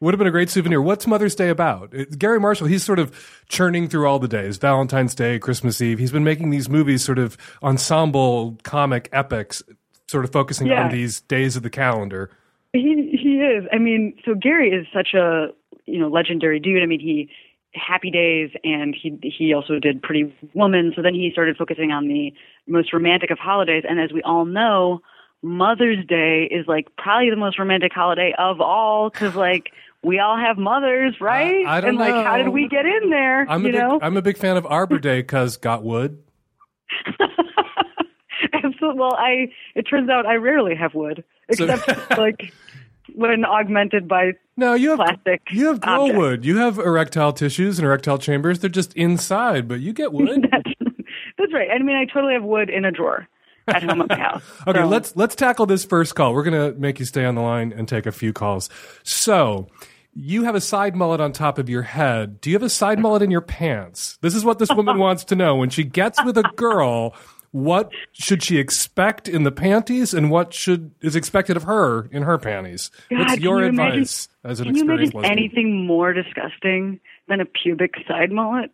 Would 0.00 0.12
have 0.12 0.18
been 0.18 0.26
a 0.26 0.32
great 0.32 0.50
souvenir. 0.50 0.82
What's 0.82 1.06
Mother's 1.06 1.34
Day 1.34 1.48
about? 1.48 1.94
It- 1.94 2.18
Garry 2.18 2.38
Marshall, 2.38 2.66
he's 2.66 2.84
sort 2.84 2.98
of 2.98 3.42
churning 3.48 3.88
through 3.88 4.06
all 4.06 4.18
the 4.18 4.28
days 4.28 4.58
Valentine's 4.58 5.14
Day, 5.14 5.38
Christmas 5.38 5.80
Eve. 5.80 5.98
He's 5.98 6.12
been 6.12 6.24
making 6.24 6.50
these 6.50 6.68
movies, 6.68 7.02
sort 7.02 7.18
of 7.18 7.38
ensemble 7.62 8.58
comic 8.62 9.08
epics, 9.10 9.62
sort 10.08 10.24
of 10.24 10.32
focusing 10.32 10.66
Yeah. 10.68 10.84
on 10.84 10.90
these 10.90 11.20
days 11.22 11.56
of 11.56 11.62
the 11.62 11.70
calendar. 11.70 12.30
He 12.72 13.16
he 13.20 13.40
is. 13.40 13.64
I 13.72 13.78
mean, 13.78 14.14
so 14.24 14.34
Garry 14.34 14.70
is 14.70 14.86
such 14.92 15.14
a 15.14 15.48
you 15.86 15.98
know 15.98 16.08
legendary 16.08 16.60
dude. 16.60 16.82
I 16.82 16.86
mean, 16.86 17.00
he 17.00 17.28
Happy 17.74 18.10
Days, 18.10 18.50
and 18.64 18.94
he 18.94 19.18
he 19.22 19.52
also 19.52 19.78
did 19.78 20.02
Pretty 20.02 20.34
Woman. 20.54 20.92
So 20.96 21.02
then 21.02 21.14
he 21.14 21.30
started 21.32 21.56
focusing 21.56 21.92
on 21.92 22.08
the 22.08 22.32
most 22.66 22.92
romantic 22.92 23.30
of 23.30 23.38
holidays. 23.38 23.84
And 23.88 24.00
as 24.00 24.12
we 24.12 24.22
all 24.22 24.44
know, 24.44 25.00
Mother's 25.42 26.04
Day 26.06 26.44
is 26.50 26.66
like 26.66 26.94
probably 26.96 27.30
the 27.30 27.36
most 27.36 27.58
romantic 27.58 27.92
holiday 27.92 28.34
of 28.38 28.60
all 28.60 29.10
because 29.10 29.34
like 29.34 29.70
we 30.02 30.18
all 30.18 30.36
have 30.38 30.56
mothers, 30.58 31.20
right? 31.20 31.66
I 31.66 31.80
don't 31.80 31.90
and 31.90 31.98
like, 31.98 32.14
how 32.14 32.36
did 32.36 32.48
we 32.48 32.68
get 32.68 32.86
in 32.86 33.10
there? 33.10 33.46
I'm 33.48 33.62
you 33.62 33.68
a 33.68 33.72
big, 33.72 33.80
know, 33.80 33.98
I'm 34.02 34.16
a 34.16 34.22
big 34.22 34.38
fan 34.38 34.56
of 34.56 34.66
Arbor 34.66 34.98
Day 34.98 35.20
because 35.20 35.56
got 35.56 35.82
wood. 35.82 36.22
Absolutely. 38.52 38.98
Well, 39.00 39.14
I 39.14 39.48
it 39.74 39.82
turns 39.82 40.08
out 40.10 40.26
I 40.26 40.34
rarely 40.34 40.74
have 40.74 40.94
wood, 40.94 41.24
except 41.48 41.88
like 42.18 42.52
when 43.14 43.44
augmented 43.44 44.08
by 44.08 44.32
no, 44.56 44.74
you 44.74 44.90
have 44.90 44.98
plastic. 44.98 45.42
You 45.50 45.66
have 45.66 45.80
objects. 45.82 46.18
wood. 46.18 46.44
You 46.44 46.58
have 46.58 46.78
erectile 46.78 47.32
tissues 47.32 47.78
and 47.78 47.86
erectile 47.86 48.18
chambers. 48.18 48.58
They're 48.60 48.70
just 48.70 48.94
inside, 48.94 49.68
but 49.68 49.80
you 49.80 49.92
get 49.92 50.12
wood. 50.12 50.48
That's 51.38 51.52
right. 51.52 51.68
I 51.70 51.78
mean, 51.82 51.96
I 51.96 52.06
totally 52.06 52.32
have 52.32 52.42
wood 52.42 52.70
in 52.70 52.84
a 52.84 52.90
drawer 52.90 53.28
at 53.68 53.82
home 53.82 54.00
at 54.00 54.08
my 54.08 54.18
house. 54.18 54.42
Okay, 54.66 54.80
So- 54.80 54.86
let's 54.86 55.14
let's 55.16 55.34
tackle 55.34 55.66
this 55.66 55.84
first 55.84 56.14
call. 56.14 56.32
We're 56.34 56.42
gonna 56.44 56.72
make 56.72 56.98
you 56.98 57.04
stay 57.04 57.24
on 57.24 57.34
the 57.34 57.42
line 57.42 57.72
and 57.76 57.86
take 57.86 58.06
a 58.06 58.12
few 58.12 58.32
calls. 58.32 58.70
So, 59.02 59.68
you 60.14 60.44
have 60.44 60.54
a 60.54 60.60
side 60.62 60.96
mullet 60.96 61.20
on 61.20 61.32
top 61.32 61.58
of 61.58 61.68
your 61.68 61.82
head. 61.82 62.40
Do 62.40 62.48
you 62.48 62.56
have 62.56 62.62
a 62.62 62.70
side 62.70 62.98
mullet 62.98 63.20
in 63.22 63.30
your 63.30 63.42
pants? 63.42 64.16
This 64.22 64.34
is 64.34 64.44
what 64.44 64.58
this 64.58 64.70
woman 64.74 64.98
wants 64.98 65.24
to 65.24 65.36
know. 65.36 65.56
When 65.56 65.68
she 65.68 65.84
gets 65.84 66.22
with 66.24 66.38
a 66.38 66.50
girl, 66.56 67.14
what 67.56 67.90
should 68.12 68.42
she 68.42 68.58
expect 68.58 69.28
in 69.28 69.44
the 69.44 69.50
panties, 69.50 70.12
and 70.12 70.30
what 70.30 70.52
should 70.52 70.90
is 71.00 71.16
expected 71.16 71.56
of 71.56 71.62
her 71.62 72.06
in 72.12 72.22
her 72.22 72.36
panties? 72.36 72.90
God, 73.08 73.20
What's 73.20 73.38
your 73.40 73.62
you 73.62 73.68
advice 73.68 74.28
imagine- 74.44 74.52
as 74.52 74.60
an 74.60 74.66
Can 74.66 74.76
you 74.76 74.82
imagine 74.82 75.24
anything 75.24 75.86
more 75.86 76.12
disgusting 76.12 77.00
than 77.28 77.40
a 77.40 77.46
pubic 77.46 77.94
side 78.06 78.30
mullet? 78.30 78.70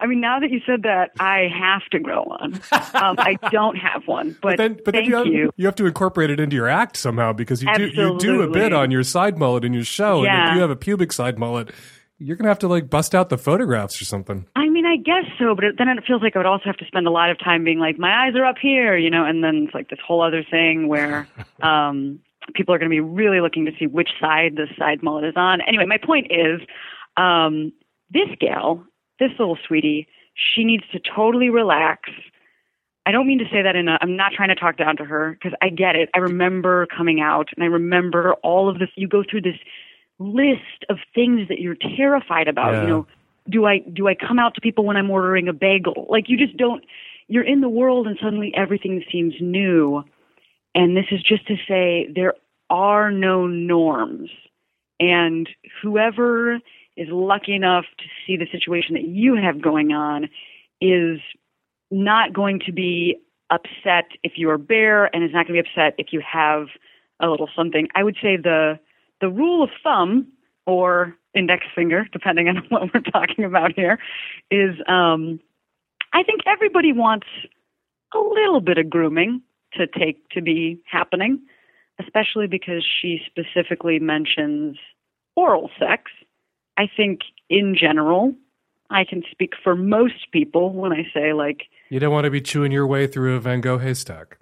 I 0.00 0.06
mean, 0.06 0.20
now 0.20 0.40
that 0.40 0.50
you 0.50 0.60
said 0.66 0.82
that, 0.82 1.12
I 1.20 1.48
have 1.56 1.88
to 1.92 2.00
grow 2.00 2.24
one. 2.24 2.54
Um, 2.72 3.14
I 3.18 3.38
don't 3.52 3.76
have 3.76 4.08
one, 4.08 4.36
but, 4.42 4.56
then, 4.56 4.74
but 4.84 4.86
then 4.86 4.94
thank 4.94 5.08
you 5.08 5.16
have, 5.16 5.26
you. 5.28 5.52
have 5.60 5.76
to 5.76 5.86
incorporate 5.86 6.30
it 6.30 6.40
into 6.40 6.56
your 6.56 6.68
act 6.68 6.96
somehow 6.96 7.32
because 7.32 7.62
you 7.62 7.72
do 7.76 7.86
you 7.86 8.18
do 8.18 8.42
a 8.42 8.50
bit 8.50 8.72
on 8.72 8.90
your 8.90 9.04
side 9.04 9.38
mullet 9.38 9.64
in 9.64 9.72
your 9.72 9.84
show, 9.84 10.24
and 10.24 10.48
if 10.50 10.54
you 10.56 10.60
have 10.60 10.70
a 10.70 10.76
pubic 10.76 11.12
side 11.12 11.38
mullet, 11.38 11.70
you're 12.18 12.36
gonna 12.36 12.48
have 12.48 12.58
to 12.60 12.68
like 12.68 12.88
bust 12.88 13.14
out 13.14 13.28
the 13.28 13.38
photographs 13.38 14.00
or 14.00 14.04
something. 14.04 14.46
I 14.56 14.68
mean, 14.68 14.86
I 14.86 14.96
guess 14.96 15.24
so, 15.38 15.54
but 15.54 15.64
it, 15.64 15.74
then 15.78 15.88
it 15.88 16.04
feels 16.06 16.22
like 16.22 16.36
I 16.36 16.38
would 16.38 16.46
also 16.46 16.64
have 16.66 16.76
to 16.78 16.86
spend 16.86 17.06
a 17.06 17.10
lot 17.10 17.30
of 17.30 17.38
time 17.38 17.64
being 17.64 17.78
like, 17.78 17.98
my 17.98 18.26
eyes 18.26 18.34
are 18.36 18.44
up 18.44 18.56
here, 18.60 18.96
you 18.96 19.10
know, 19.10 19.24
and 19.24 19.42
then 19.42 19.64
it's 19.66 19.74
like 19.74 19.90
this 19.90 19.98
whole 20.06 20.22
other 20.22 20.44
thing 20.48 20.88
where 20.88 21.28
um, 21.62 22.20
people 22.54 22.74
are 22.74 22.78
going 22.78 22.90
to 22.90 22.94
be 22.94 23.00
really 23.00 23.40
looking 23.40 23.64
to 23.66 23.72
see 23.78 23.86
which 23.86 24.10
side 24.20 24.56
the 24.56 24.66
side 24.78 25.02
mullet 25.02 25.24
is 25.24 25.34
on. 25.36 25.60
Anyway, 25.66 25.86
my 25.86 25.98
point 25.98 26.28
is, 26.30 26.60
um, 27.16 27.72
this 28.10 28.28
gal, 28.40 28.84
this 29.18 29.30
little 29.38 29.58
sweetie, 29.66 30.06
she 30.34 30.64
needs 30.64 30.84
to 30.92 31.00
totally 31.14 31.48
relax. 31.48 32.10
I 33.06 33.12
don't 33.12 33.26
mean 33.26 33.38
to 33.38 33.44
say 33.44 33.62
that 33.62 33.76
in 33.76 33.88
a, 33.88 33.98
I'm 34.00 34.16
not 34.16 34.32
trying 34.32 34.48
to 34.48 34.54
talk 34.54 34.76
down 34.76 34.96
to 34.96 35.04
her 35.04 35.32
because 35.32 35.52
I 35.60 35.68
get 35.68 35.94
it. 35.94 36.08
I 36.14 36.18
remember 36.18 36.86
coming 36.86 37.20
out 37.20 37.48
and 37.54 37.62
I 37.62 37.66
remember 37.66 38.34
all 38.42 38.68
of 38.68 38.78
this. 38.78 38.88
You 38.96 39.08
go 39.08 39.22
through 39.28 39.42
this 39.42 39.58
list 40.18 40.84
of 40.88 40.98
things 41.14 41.48
that 41.48 41.60
you're 41.60 41.76
terrified 41.96 42.48
about, 42.48 42.72
Yeah. 42.72 42.82
you 42.82 42.88
know, 42.88 43.06
do 43.48 43.66
I 43.66 43.78
do 43.78 44.08
I 44.08 44.14
come 44.14 44.38
out 44.38 44.54
to 44.54 44.60
people 44.60 44.84
when 44.84 44.96
I'm 44.96 45.10
ordering 45.10 45.48
a 45.48 45.52
bagel? 45.52 46.06
Like 46.08 46.28
you 46.28 46.36
just 46.38 46.56
don't 46.56 46.84
you're 47.28 47.44
in 47.44 47.60
the 47.60 47.68
world 47.68 48.06
and 48.06 48.18
suddenly 48.22 48.52
everything 48.54 49.02
seems 49.10 49.34
new. 49.40 50.04
And 50.74 50.96
this 50.96 51.06
is 51.10 51.22
just 51.22 51.46
to 51.46 51.56
say 51.68 52.08
there 52.14 52.34
are 52.70 53.10
no 53.10 53.46
norms. 53.46 54.30
And 55.00 55.48
whoever 55.82 56.60
is 56.96 57.08
lucky 57.10 57.54
enough 57.54 57.84
to 57.98 58.04
see 58.26 58.36
the 58.36 58.46
situation 58.50 58.94
that 58.94 59.04
you 59.04 59.34
have 59.34 59.60
going 59.60 59.92
on 59.92 60.28
is 60.80 61.20
not 61.90 62.32
going 62.32 62.60
to 62.60 62.72
be 62.72 63.18
upset 63.50 64.06
if 64.22 64.32
you 64.36 64.50
are 64.50 64.58
bare 64.58 65.14
and 65.14 65.24
is 65.24 65.32
not 65.32 65.46
going 65.46 65.56
to 65.56 65.62
be 65.62 65.68
upset 65.68 65.94
if 65.98 66.12
you 66.12 66.20
have 66.20 66.68
a 67.20 67.28
little 67.28 67.48
something. 67.54 67.88
I 67.94 68.02
would 68.02 68.16
say 68.22 68.36
the 68.36 68.78
the 69.24 69.30
rule 69.30 69.62
of 69.62 69.70
thumb 69.82 70.26
or 70.66 71.16
index 71.34 71.64
finger, 71.74 72.06
depending 72.12 72.46
on 72.46 72.56
what 72.68 72.92
we're 72.92 73.00
talking 73.00 73.46
about 73.46 73.72
here, 73.74 73.98
is 74.50 74.76
um, 74.86 75.40
I 76.12 76.22
think 76.22 76.42
everybody 76.46 76.92
wants 76.92 77.26
a 78.14 78.18
little 78.18 78.60
bit 78.60 78.76
of 78.76 78.90
grooming 78.90 79.40
to 79.78 79.86
take 79.86 80.28
to 80.30 80.42
be 80.42 80.78
happening, 80.84 81.40
especially 81.98 82.46
because 82.46 82.84
she 83.00 83.18
specifically 83.24 83.98
mentions 83.98 84.76
oral 85.36 85.70
sex. 85.78 86.10
I 86.76 86.84
think 86.94 87.20
in 87.48 87.74
general, 87.74 88.34
I 88.90 89.04
can 89.04 89.22
speak 89.30 89.54
for 89.62 89.74
most 89.74 90.30
people 90.32 90.74
when 90.74 90.92
I 90.92 91.06
say 91.14 91.32
like 91.32 91.62
You 91.88 91.98
don't 91.98 92.12
want 92.12 92.24
to 92.26 92.30
be 92.30 92.42
chewing 92.42 92.72
your 92.72 92.86
way 92.86 93.06
through 93.06 93.36
a 93.36 93.40
Van 93.40 93.62
Gogh 93.62 93.78
haystack. 93.78 94.38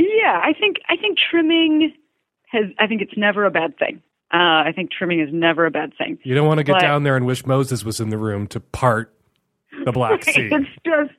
yeah, 0.00 0.40
I 0.42 0.52
think 0.58 0.78
I 0.88 0.96
think 0.96 1.18
trimming 1.30 1.92
has 2.46 2.64
I 2.80 2.88
think 2.88 3.00
it's 3.00 3.16
never 3.16 3.46
a 3.46 3.50
bad 3.52 3.78
thing. 3.78 4.02
Uh, 4.34 4.66
I 4.66 4.72
think 4.74 4.90
trimming 4.90 5.20
is 5.20 5.28
never 5.32 5.64
a 5.64 5.70
bad 5.70 5.92
thing. 5.96 6.18
You 6.24 6.34
don't 6.34 6.48
want 6.48 6.58
to 6.58 6.64
get 6.64 6.72
But- 6.74 6.80
down 6.80 7.04
there 7.04 7.16
and 7.16 7.24
wish 7.24 7.46
Moses 7.46 7.84
was 7.84 8.00
in 8.00 8.10
the 8.10 8.18
room 8.18 8.46
to 8.48 8.58
part 8.60 9.14
the 9.84 9.92
Black 9.92 10.10
Right, 10.26 10.34
Sea. 10.34 10.48
It's 10.50 10.68
just, 10.84 11.16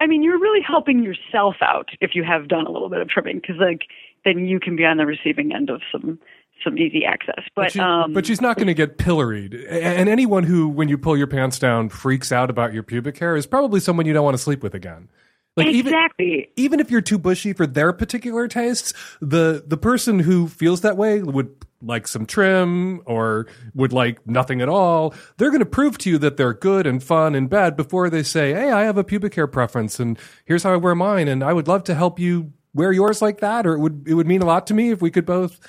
I 0.00 0.06
mean, 0.06 0.22
you're 0.22 0.38
really 0.38 0.60
helping 0.60 1.02
yourself 1.02 1.56
out 1.62 1.88
if 2.00 2.14
you 2.14 2.22
have 2.24 2.48
done 2.48 2.66
a 2.66 2.70
little 2.70 2.88
bit 2.90 3.00
of 3.00 3.08
trimming, 3.08 3.36
because 3.40 3.56
like 3.58 3.82
then 4.26 4.46
you 4.46 4.60
can 4.60 4.76
be 4.76 4.84
on 4.84 4.98
the 4.98 5.06
receiving 5.06 5.54
end 5.54 5.70
of 5.70 5.80
some 5.90 6.18
some 6.62 6.78
easy 6.78 7.04
access. 7.04 7.42
But, 7.56 7.72
she- 7.72 7.80
um, 7.80 8.12
but 8.12 8.26
she's 8.26 8.40
not 8.40 8.56
going 8.56 8.68
to 8.68 8.74
get 8.74 8.96
pilloried. 8.98 9.54
And 9.54 10.08
anyone 10.08 10.44
who, 10.44 10.68
when 10.68 10.88
you 10.88 10.96
pull 10.96 11.16
your 11.16 11.26
pants 11.26 11.58
down, 11.58 11.88
freaks 11.88 12.30
out 12.32 12.48
about 12.48 12.72
your 12.72 12.82
pubic 12.82 13.18
hair 13.18 13.36
is 13.36 13.44
probably 13.46 13.80
someone 13.80 14.06
you 14.06 14.12
don't 14.12 14.24
want 14.24 14.34
to 14.36 14.42
sleep 14.42 14.62
with 14.62 14.74
again. 14.74 15.08
Like 15.56 15.68
exactly. 15.68 16.26
even 16.26 16.46
even 16.56 16.80
if 16.80 16.90
you're 16.90 17.00
too 17.00 17.18
bushy 17.18 17.52
for 17.52 17.66
their 17.66 17.92
particular 17.92 18.48
tastes, 18.48 18.92
the 19.20 19.62
the 19.66 19.76
person 19.76 20.18
who 20.20 20.48
feels 20.48 20.80
that 20.82 20.96
way 20.96 21.22
would 21.22 21.63
like 21.84 22.08
some 22.08 22.26
trim 22.26 23.02
or 23.06 23.46
would 23.74 23.92
like 23.92 24.26
nothing 24.26 24.60
at 24.60 24.68
all. 24.68 25.14
They're 25.36 25.50
going 25.50 25.60
to 25.60 25.66
prove 25.66 25.98
to 25.98 26.10
you 26.10 26.18
that 26.18 26.36
they're 26.36 26.54
good 26.54 26.86
and 26.86 27.02
fun 27.02 27.34
and 27.34 27.48
bad 27.48 27.76
before 27.76 28.10
they 28.10 28.22
say, 28.22 28.52
"Hey, 28.52 28.70
I 28.70 28.82
have 28.82 28.98
a 28.98 29.04
pubic 29.04 29.34
hair 29.34 29.46
preference 29.46 30.00
and 30.00 30.18
here's 30.44 30.62
how 30.62 30.72
I 30.72 30.76
wear 30.76 30.94
mine 30.94 31.28
and 31.28 31.42
I 31.42 31.52
would 31.52 31.68
love 31.68 31.84
to 31.84 31.94
help 31.94 32.18
you 32.18 32.52
wear 32.72 32.92
yours 32.92 33.22
like 33.22 33.40
that 33.40 33.66
or 33.66 33.74
it 33.74 33.80
would 33.80 34.04
it 34.08 34.14
would 34.14 34.26
mean 34.26 34.42
a 34.42 34.46
lot 34.46 34.66
to 34.68 34.74
me 34.74 34.90
if 34.90 35.00
we 35.00 35.10
could 35.10 35.26
both 35.26 35.60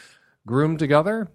groom 0.46 0.78
together." 0.78 1.30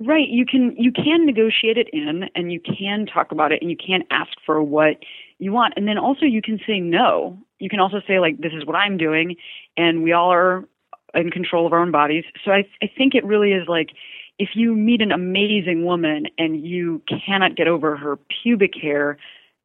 Right. 0.00 0.28
You 0.28 0.44
can 0.44 0.74
you 0.76 0.90
can 0.90 1.24
negotiate 1.24 1.78
it 1.78 1.88
in 1.92 2.24
and 2.34 2.52
you 2.52 2.60
can 2.60 3.06
talk 3.06 3.30
about 3.30 3.52
it 3.52 3.62
and 3.62 3.70
you 3.70 3.76
can 3.76 4.02
ask 4.10 4.32
for 4.44 4.62
what 4.62 4.96
you 5.38 5.52
want. 5.52 5.74
And 5.76 5.86
then 5.86 5.98
also 5.98 6.26
you 6.26 6.42
can 6.42 6.58
say 6.66 6.80
no. 6.80 7.38
You 7.60 7.68
can 7.68 7.78
also 7.78 8.00
say 8.06 8.18
like 8.18 8.38
this 8.38 8.52
is 8.52 8.66
what 8.66 8.74
I'm 8.74 8.96
doing 8.96 9.36
and 9.76 10.02
we 10.02 10.12
all 10.12 10.32
are 10.32 10.68
in 11.14 11.30
control 11.30 11.64
of 11.64 11.72
our 11.72 11.78
own 11.78 11.92
bodies. 11.92 12.24
So 12.44 12.50
I 12.50 12.64
I 12.82 12.90
think 12.98 13.14
it 13.14 13.24
really 13.24 13.52
is 13.52 13.68
like 13.68 13.90
if 14.38 14.50
you 14.54 14.74
meet 14.74 15.00
an 15.00 15.12
amazing 15.12 15.84
woman 15.84 16.26
and 16.38 16.64
you 16.64 17.02
cannot 17.26 17.56
get 17.56 17.68
over 17.68 17.96
her 17.96 18.18
pubic 18.42 18.72
hair, 18.80 19.16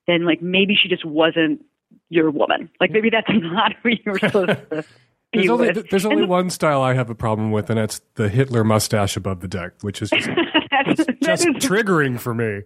then 0.07 0.25
like 0.25 0.41
maybe 0.41 0.75
she 0.75 0.87
just 0.87 1.05
wasn't 1.05 1.63
you're 2.09 2.29
woman. 2.31 2.69
Like 2.79 2.91
maybe 2.91 3.09
that's 3.09 3.27
not 3.29 3.73
who 3.81 3.89
you 3.89 3.99
were 4.11 4.19
supposed 4.19 4.47
to 4.49 4.85
be 5.31 5.39
There's 5.39 5.49
only, 5.49 5.67
with. 5.67 5.89
there's 5.89 6.05
only 6.05 6.25
one 6.25 6.49
style 6.49 6.81
I 6.81 6.93
have 6.93 7.09
a 7.09 7.15
problem 7.15 7.51
with, 7.51 7.69
and 7.69 7.77
that's 7.79 8.01
the 8.15 8.29
Hitler 8.29 8.63
mustache 8.63 9.15
above 9.17 9.41
the 9.41 9.47
deck, 9.47 9.73
which 9.81 10.01
is 10.01 10.09
just, 10.13 10.29
that's, 10.71 11.05
just 11.21 11.47
is- 11.47 11.55
triggering 11.55 12.19
for 12.19 12.33
me. 12.33 12.61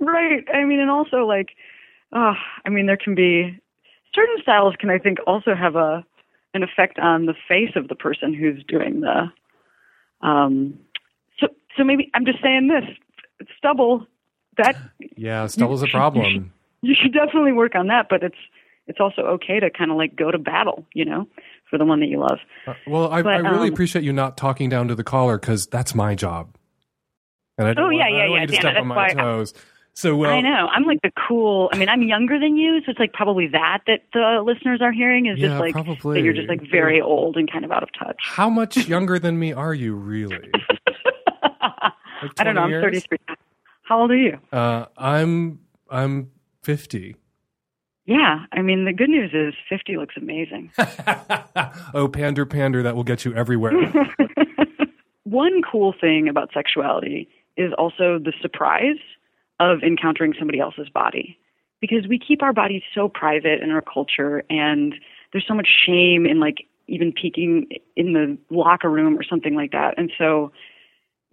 right. 0.00 0.44
I 0.52 0.64
mean, 0.64 0.80
and 0.80 0.90
also 0.90 1.26
like, 1.26 1.50
uh, 2.12 2.34
I 2.64 2.68
mean, 2.70 2.86
there 2.86 2.96
can 2.96 3.14
be 3.14 3.58
certain 4.14 4.36
styles 4.42 4.74
can 4.78 4.90
I 4.90 4.98
think 4.98 5.18
also 5.26 5.54
have 5.54 5.76
a 5.76 6.04
an 6.54 6.62
effect 6.62 6.98
on 7.00 7.26
the 7.26 7.34
face 7.48 7.72
of 7.74 7.88
the 7.88 7.94
person 7.96 8.32
who's 8.32 8.62
doing 8.68 9.00
the. 9.00 9.32
Um, 10.26 10.78
so 11.76 11.84
maybe 11.84 12.10
I'm 12.14 12.24
just 12.24 12.40
saying 12.42 12.68
this 12.68 13.48
stubble 13.58 14.06
that 14.56 14.76
Yeah, 15.16 15.46
stubble's 15.46 15.82
a 15.82 15.84
You 15.86 15.88
should- 15.90 15.96
problem. 15.96 16.52
you 16.82 16.94
should 17.00 17.12
definitely 17.12 17.52
work 17.52 17.74
on 17.74 17.86
that, 17.88 18.06
but 18.08 18.22
it's 18.22 18.36
it's 18.86 19.00
also 19.00 19.22
okay 19.22 19.60
to 19.60 19.70
kind 19.70 19.90
of 19.90 19.96
like 19.96 20.14
go 20.14 20.30
to 20.30 20.38
battle, 20.38 20.84
you 20.92 21.04
know, 21.06 21.26
for 21.70 21.78
the 21.78 21.84
one 21.86 22.00
that 22.00 22.06
you 22.06 22.20
love. 22.20 22.38
Uh, 22.66 22.74
well, 22.86 23.10
I, 23.10 23.22
But, 23.22 23.34
I 23.36 23.38
really 23.38 23.68
um, 23.68 23.72
appreciate 23.72 24.04
you 24.04 24.12
not 24.12 24.36
talking 24.36 24.68
down 24.68 24.88
to 24.88 24.94
the 24.94 25.02
caller 25.04 25.38
because 25.38 25.66
that's 25.66 25.94
my 25.94 26.14
job. 26.14 26.54
And 27.56 27.66
I 27.66 27.72
don't 27.72 27.84
Oh, 27.84 27.86
want, 27.86 27.96
yeah, 27.96 28.04
I 28.04 28.08
yeah, 28.26 28.34
yeah, 28.34 28.40
to 28.40 28.46
Dana, 28.48 28.60
step 28.60 28.76
on 28.82 28.86
my 28.88 28.94
why 28.96 29.06
I- 29.06 29.14
toes. 29.14 29.54
So, 29.96 30.16
well, 30.16 30.32
I 30.32 30.40
know. 30.40 30.66
I'm 30.72 30.82
like 30.82 31.00
the 31.02 31.12
cool. 31.28 31.70
I 31.72 31.78
mean, 31.78 31.88
I'm 31.88 32.02
younger 32.02 32.36
than 32.40 32.56
you, 32.56 32.80
so 32.84 32.90
it's 32.90 32.98
like 32.98 33.12
probably 33.12 33.46
that 33.46 33.78
that 33.86 34.00
the 34.12 34.42
listeners 34.44 34.80
are 34.82 34.90
hearing 34.90 35.26
is 35.26 35.38
Yeah, 35.38 35.50
just 35.50 35.60
like 35.60 35.72
probably. 35.72 36.18
that 36.18 36.24
you're 36.24 36.34
just 36.34 36.48
like 36.48 36.62
very 36.68 37.00
old 37.00 37.36
and 37.36 37.48
kind 37.50 37.64
of 37.64 37.70
out 37.70 37.84
of 37.84 37.90
touch. 37.96 38.16
how 38.20 38.50
much 38.50 38.76
younger 38.88 39.20
than 39.20 39.38
me 39.38 39.52
are 39.52 39.72
you 39.72 39.94
really? 39.94 40.50
Like 42.24 42.40
I 42.40 42.44
don't 42.44 42.54
know. 42.54 42.62
I'm 42.62 42.70
years? 42.70 42.82
33. 42.82 43.18
How 43.82 44.00
old 44.00 44.10
are 44.10 44.16
you? 44.16 44.38
Uh, 44.52 44.86
I'm 44.96 45.60
I'm 45.90 46.30
50. 46.62 47.16
Yeah. 48.06 48.44
I 48.52 48.62
mean, 48.62 48.84
the 48.84 48.92
good 48.92 49.08
news 49.10 49.30
is 49.32 49.54
50 49.68 49.96
looks 49.96 50.14
amazing. 50.16 50.70
oh, 51.94 52.08
pander, 52.08 52.44
pander, 52.44 52.82
that 52.82 52.96
will 52.96 53.04
get 53.04 53.24
you 53.24 53.34
everywhere. 53.34 53.72
One 55.24 55.62
cool 55.62 55.94
thing 55.98 56.28
about 56.28 56.50
sexuality 56.52 57.28
is 57.56 57.72
also 57.78 58.18
the 58.18 58.32
surprise 58.42 58.98
of 59.60 59.82
encountering 59.82 60.34
somebody 60.38 60.60
else's 60.60 60.88
body. 60.88 61.38
Because 61.80 62.06
we 62.08 62.18
keep 62.18 62.42
our 62.42 62.52
bodies 62.52 62.82
so 62.94 63.08
private 63.08 63.60
in 63.62 63.70
our 63.70 63.82
culture, 63.82 64.42
and 64.48 64.94
there's 65.32 65.46
so 65.46 65.54
much 65.54 65.68
shame 65.86 66.24
in 66.24 66.40
like 66.40 66.66
even 66.86 67.12
peeking 67.12 67.66
in 67.96 68.12
the 68.12 68.38
locker 68.50 68.90
room 68.90 69.18
or 69.18 69.22
something 69.22 69.54
like 69.54 69.72
that. 69.72 69.94
And 69.98 70.10
so 70.16 70.52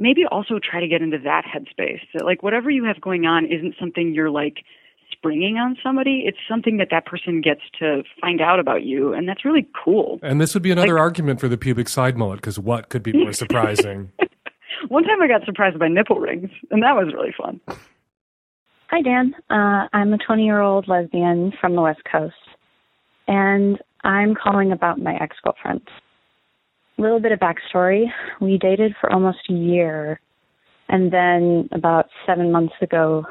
maybe 0.02 0.26
also 0.30 0.60
try 0.60 0.80
to 0.80 0.88
get 0.88 1.02
into 1.02 1.20
that 1.20 1.45
headspace. 1.45 2.02
That 2.14 2.26
like 2.26 2.43
whatever 2.43 2.70
you 2.70 2.84
have 2.86 2.99
going 2.99 3.26
on 3.26 3.45
isn't 3.45 3.76
something 3.80 4.14
you're 4.14 4.32
like 4.32 4.64
springing 5.12 5.58
on 5.58 5.78
somebody. 5.84 6.24
It's 6.26 6.38
something 6.49 6.78
that 6.78 6.88
that 6.91 7.06
person 7.06 7.41
gets 7.41 7.62
to 7.80 8.04
find 8.20 8.41
out 8.41 8.60
about 8.60 8.84
you, 8.84 9.14
and 9.14 9.30
that's 9.30 9.45
really 9.45 9.68
cool. 9.86 10.20
and 10.24 10.41
this 10.41 10.54
would 10.54 10.64
be 10.64 10.72
another 10.72 10.97
argument 10.97 11.39
for 11.39 11.47
the 11.47 11.58
pubic 11.58 11.88
side 11.88 12.18
mullet 12.18 12.38
because 12.38 12.58
what 12.58 12.89
could 12.89 13.04
be 13.04 13.14
more 13.14 13.34
surprising? 13.43 14.12
One 14.88 15.04
time 15.04 15.22
I 15.22 15.28
got 15.28 15.45
surprised 15.45 15.78
by 15.78 15.88
nipple 15.88 16.20
rings, 16.20 16.49
and 16.72 16.82
that 16.82 16.95
was 16.95 17.14
really 17.14 17.34
fun. 17.38 17.62
Hi, 18.89 19.02
Dan. 19.02 19.36
Uh, 19.49 19.88
I'm 19.93 20.12
a 20.12 20.18
20 20.18 20.43
year 20.43 20.60
old 20.60 20.88
lesbian 20.88 21.54
from 21.62 21.76
the 21.76 21.82
West 21.82 22.02
Coast, 22.12 22.34
and 23.28 23.78
I'm 24.04 24.34
calling 24.36 24.72
about 24.72 24.99
my 24.99 25.16
ex 25.22 25.38
girlfriend. 25.43 25.82
A 25.88 25.91
little 27.02 27.20
bit 27.20 27.32
of 27.32 27.39
backstory 27.39 28.06
we 28.39 28.58
dated 28.58 28.93
for 28.99 29.12
almost 29.12 29.39
a 29.49 29.54
year, 29.54 30.20
and 30.89 31.12
then 31.12 31.70
about 31.72 32.08
seven 32.26 32.52
months 32.52 32.74
ago, 32.82 33.26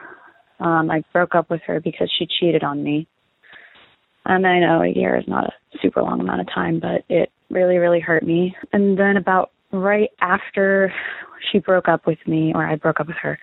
um, 0.60 0.90
I 0.90 1.02
broke 1.12 1.34
up 1.34 1.50
with 1.50 1.60
her 1.66 1.80
because 1.80 2.10
she 2.18 2.26
cheated 2.38 2.62
on 2.62 2.82
me. 2.82 3.06
And 4.26 4.46
I 4.46 4.60
know 4.60 4.82
a 4.82 4.88
year 4.88 5.16
is 5.16 5.24
not 5.26 5.44
a 5.44 5.78
super 5.80 6.02
long 6.02 6.20
amount 6.20 6.42
of 6.42 6.46
time, 6.54 6.80
but 6.80 7.04
it 7.08 7.30
really, 7.50 7.78
really 7.78 8.00
hurt 8.00 8.22
me. 8.22 8.54
And 8.72 8.98
then 8.98 9.16
about 9.16 9.50
right 9.72 10.10
after 10.20 10.92
she 11.50 11.58
broke 11.58 11.88
up 11.88 12.06
with 12.06 12.18
me, 12.26 12.52
or 12.54 12.66
I 12.66 12.76
broke 12.76 13.00
up 13.00 13.06
with 13.06 13.16
her, 13.22 13.38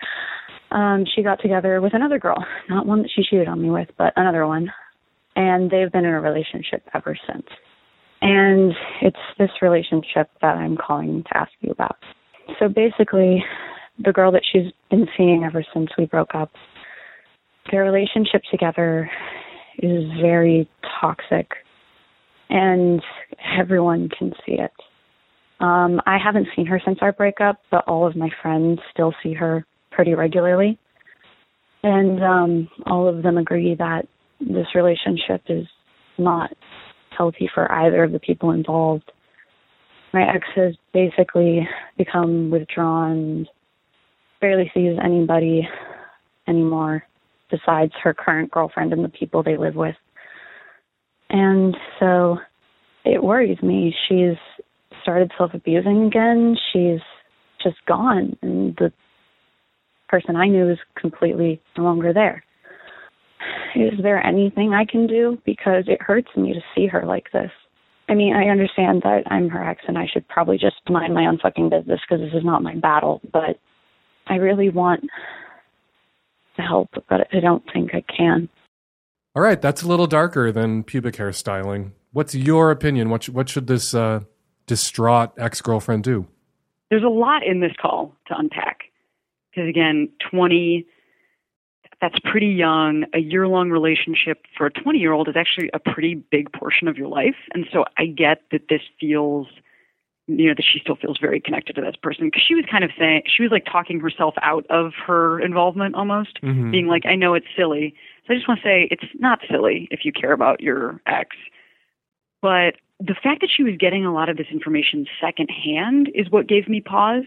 um, 0.70 1.04
she 1.14 1.22
got 1.22 1.40
together 1.40 1.80
with 1.80 1.94
another 1.94 2.18
girl, 2.18 2.44
not 2.68 2.86
one 2.86 3.02
that 3.02 3.10
she 3.14 3.22
cheated 3.22 3.48
on 3.48 3.60
me 3.60 3.70
with, 3.70 3.88
but 3.96 4.12
another 4.16 4.46
one. 4.46 4.70
And 5.34 5.70
they've 5.70 5.90
been 5.90 6.04
in 6.04 6.14
a 6.14 6.20
relationship 6.20 6.82
ever 6.94 7.16
since. 7.26 7.46
And 8.20 8.72
it's 9.02 9.16
this 9.38 9.50
relationship 9.62 10.30
that 10.40 10.56
I'm 10.56 10.76
calling 10.76 11.24
to 11.24 11.36
ask 11.36 11.52
you 11.60 11.70
about. 11.70 11.96
So 12.58 12.68
basically, 12.68 13.44
the 14.04 14.12
girl 14.12 14.32
that 14.32 14.42
she's 14.50 14.72
been 14.90 15.06
seeing 15.16 15.44
ever 15.44 15.64
since 15.74 15.90
we 15.96 16.06
broke 16.06 16.34
up, 16.34 16.50
their 17.70 17.84
relationship 17.84 18.42
together 18.50 19.10
is 19.78 20.04
very 20.20 20.68
toxic, 21.00 21.48
and 22.48 23.02
everyone 23.58 24.08
can 24.16 24.32
see 24.44 24.52
it. 24.52 24.72
Um, 25.60 26.00
I 26.06 26.18
haven't 26.22 26.48
seen 26.54 26.66
her 26.66 26.80
since 26.84 26.98
our 27.02 27.12
breakup, 27.12 27.60
but 27.70 27.86
all 27.86 28.06
of 28.06 28.16
my 28.16 28.30
friends 28.42 28.80
still 28.92 29.12
see 29.22 29.34
her 29.34 29.66
pretty 29.90 30.14
regularly. 30.14 30.78
And 31.82 32.22
um, 32.22 32.68
all 32.86 33.08
of 33.08 33.22
them 33.22 33.38
agree 33.38 33.74
that 33.76 34.06
this 34.40 34.66
relationship 34.74 35.42
is 35.48 35.66
not 36.16 36.50
healthy 37.16 37.50
for 37.52 37.70
either 37.70 38.04
of 38.04 38.12
the 38.12 38.20
people 38.20 38.50
involved. 38.50 39.10
My 40.12 40.22
ex 40.22 40.46
has 40.56 40.74
basically 40.92 41.68
become 41.96 42.50
withdrawn, 42.50 43.46
barely 44.40 44.70
sees 44.74 44.96
anybody 45.02 45.68
anymore 46.46 47.04
besides 47.50 47.92
her 48.02 48.14
current 48.14 48.50
girlfriend 48.50 48.92
and 48.92 49.04
the 49.04 49.08
people 49.08 49.42
they 49.42 49.56
live 49.56 49.74
with. 49.74 49.96
And 51.30 51.76
so 51.98 52.38
it 53.04 53.22
worries 53.22 53.60
me. 53.62 53.94
She's 54.08 54.36
started 55.02 55.30
self 55.36 55.52
abusing 55.54 56.04
again. 56.04 56.56
She's 56.72 57.00
just 57.62 57.76
gone. 57.86 58.36
And 58.42 58.76
the 58.76 58.92
person 60.08 60.36
I 60.36 60.46
knew 60.46 60.70
is 60.70 60.78
completely 60.98 61.60
no 61.76 61.84
longer 61.84 62.12
there. 62.12 62.44
Is 63.74 64.00
there 64.02 64.24
anything 64.24 64.72
I 64.72 64.84
can 64.84 65.06
do? 65.06 65.38
Because 65.44 65.84
it 65.86 66.02
hurts 66.02 66.28
me 66.36 66.54
to 66.54 66.60
see 66.74 66.86
her 66.86 67.04
like 67.06 67.30
this. 67.32 67.50
I 68.08 68.14
mean, 68.14 68.34
I 68.34 68.48
understand 68.48 69.02
that 69.02 69.24
I'm 69.26 69.48
her 69.50 69.62
ex 69.62 69.82
and 69.86 69.98
I 69.98 70.06
should 70.10 70.26
probably 70.28 70.56
just 70.56 70.76
mind 70.88 71.14
my 71.14 71.26
own 71.26 71.38
fucking 71.38 71.68
business 71.68 72.00
because 72.08 72.24
this 72.24 72.36
is 72.36 72.44
not 72.44 72.62
my 72.62 72.74
battle, 72.74 73.20
but 73.32 73.58
I 74.26 74.36
really 74.36 74.70
want 74.70 75.04
to 76.56 76.62
help, 76.62 76.90
but 77.08 77.28
I 77.32 77.40
don't 77.40 77.62
think 77.72 77.94
I 77.94 78.02
can. 78.02 78.48
All 79.36 79.42
right, 79.42 79.60
that's 79.60 79.82
a 79.82 79.88
little 79.88 80.06
darker 80.06 80.50
than 80.50 80.82
pubic 80.84 81.16
hair 81.16 81.32
styling. 81.32 81.92
What's 82.12 82.34
your 82.34 82.70
opinion? 82.70 83.10
What, 83.10 83.24
sh- 83.24 83.28
what 83.28 83.48
should 83.48 83.66
this 83.66 83.94
uh, 83.94 84.20
distraught 84.66 85.32
ex 85.38 85.60
girlfriend 85.60 86.04
do? 86.04 86.26
There's 86.90 87.04
a 87.04 87.08
lot 87.08 87.46
in 87.46 87.60
this 87.60 87.72
call 87.80 88.16
to 88.28 88.34
unpack. 88.36 88.78
Because 89.50 89.68
again, 89.68 90.08
20, 90.30 90.86
that's 92.00 92.18
pretty 92.24 92.46
young. 92.46 93.04
A 93.12 93.18
year 93.18 93.48
long 93.48 93.70
relationship 93.70 94.44
for 94.56 94.66
a 94.66 94.70
20 94.70 94.98
year 94.98 95.12
old 95.12 95.28
is 95.28 95.36
actually 95.36 95.70
a 95.74 95.78
pretty 95.78 96.14
big 96.14 96.52
portion 96.52 96.88
of 96.88 96.96
your 96.96 97.08
life. 97.08 97.36
And 97.52 97.66
so 97.72 97.84
I 97.96 98.06
get 98.06 98.42
that 98.52 98.68
this 98.68 98.82
feels, 99.00 99.48
you 100.28 100.48
know, 100.48 100.54
that 100.54 100.64
she 100.64 100.78
still 100.78 100.96
feels 100.96 101.18
very 101.20 101.40
connected 101.40 101.74
to 101.74 101.80
this 101.82 101.96
person. 102.00 102.26
Because 102.26 102.42
she 102.46 102.54
was 102.54 102.64
kind 102.70 102.84
of 102.84 102.90
saying, 102.98 103.22
she 103.26 103.42
was 103.42 103.50
like 103.50 103.64
talking 103.64 103.98
herself 103.98 104.34
out 104.42 104.64
of 104.70 104.92
her 105.06 105.40
involvement 105.40 105.94
almost, 105.96 106.40
Mhm. 106.42 106.70
being 106.70 106.86
like, 106.86 107.04
I 107.04 107.16
know 107.16 107.34
it's 107.34 107.46
silly. 107.56 107.94
So 108.26 108.34
I 108.34 108.36
just 108.36 108.46
want 108.46 108.60
to 108.60 108.64
say 108.66 108.88
it's 108.90 109.06
not 109.18 109.40
silly 109.50 109.88
if 109.90 110.04
you 110.04 110.12
care 110.12 110.32
about 110.32 110.60
your 110.60 111.00
ex. 111.06 111.36
But 112.40 112.76
the 113.00 113.14
fact 113.14 113.40
that 113.40 113.50
she 113.50 113.64
was 113.64 113.76
getting 113.76 114.04
a 114.04 114.12
lot 114.12 114.28
of 114.28 114.36
this 114.36 114.48
information 114.52 115.06
secondhand 115.20 116.10
is 116.14 116.30
what 116.30 116.46
gave 116.46 116.68
me 116.68 116.80
pause 116.80 117.24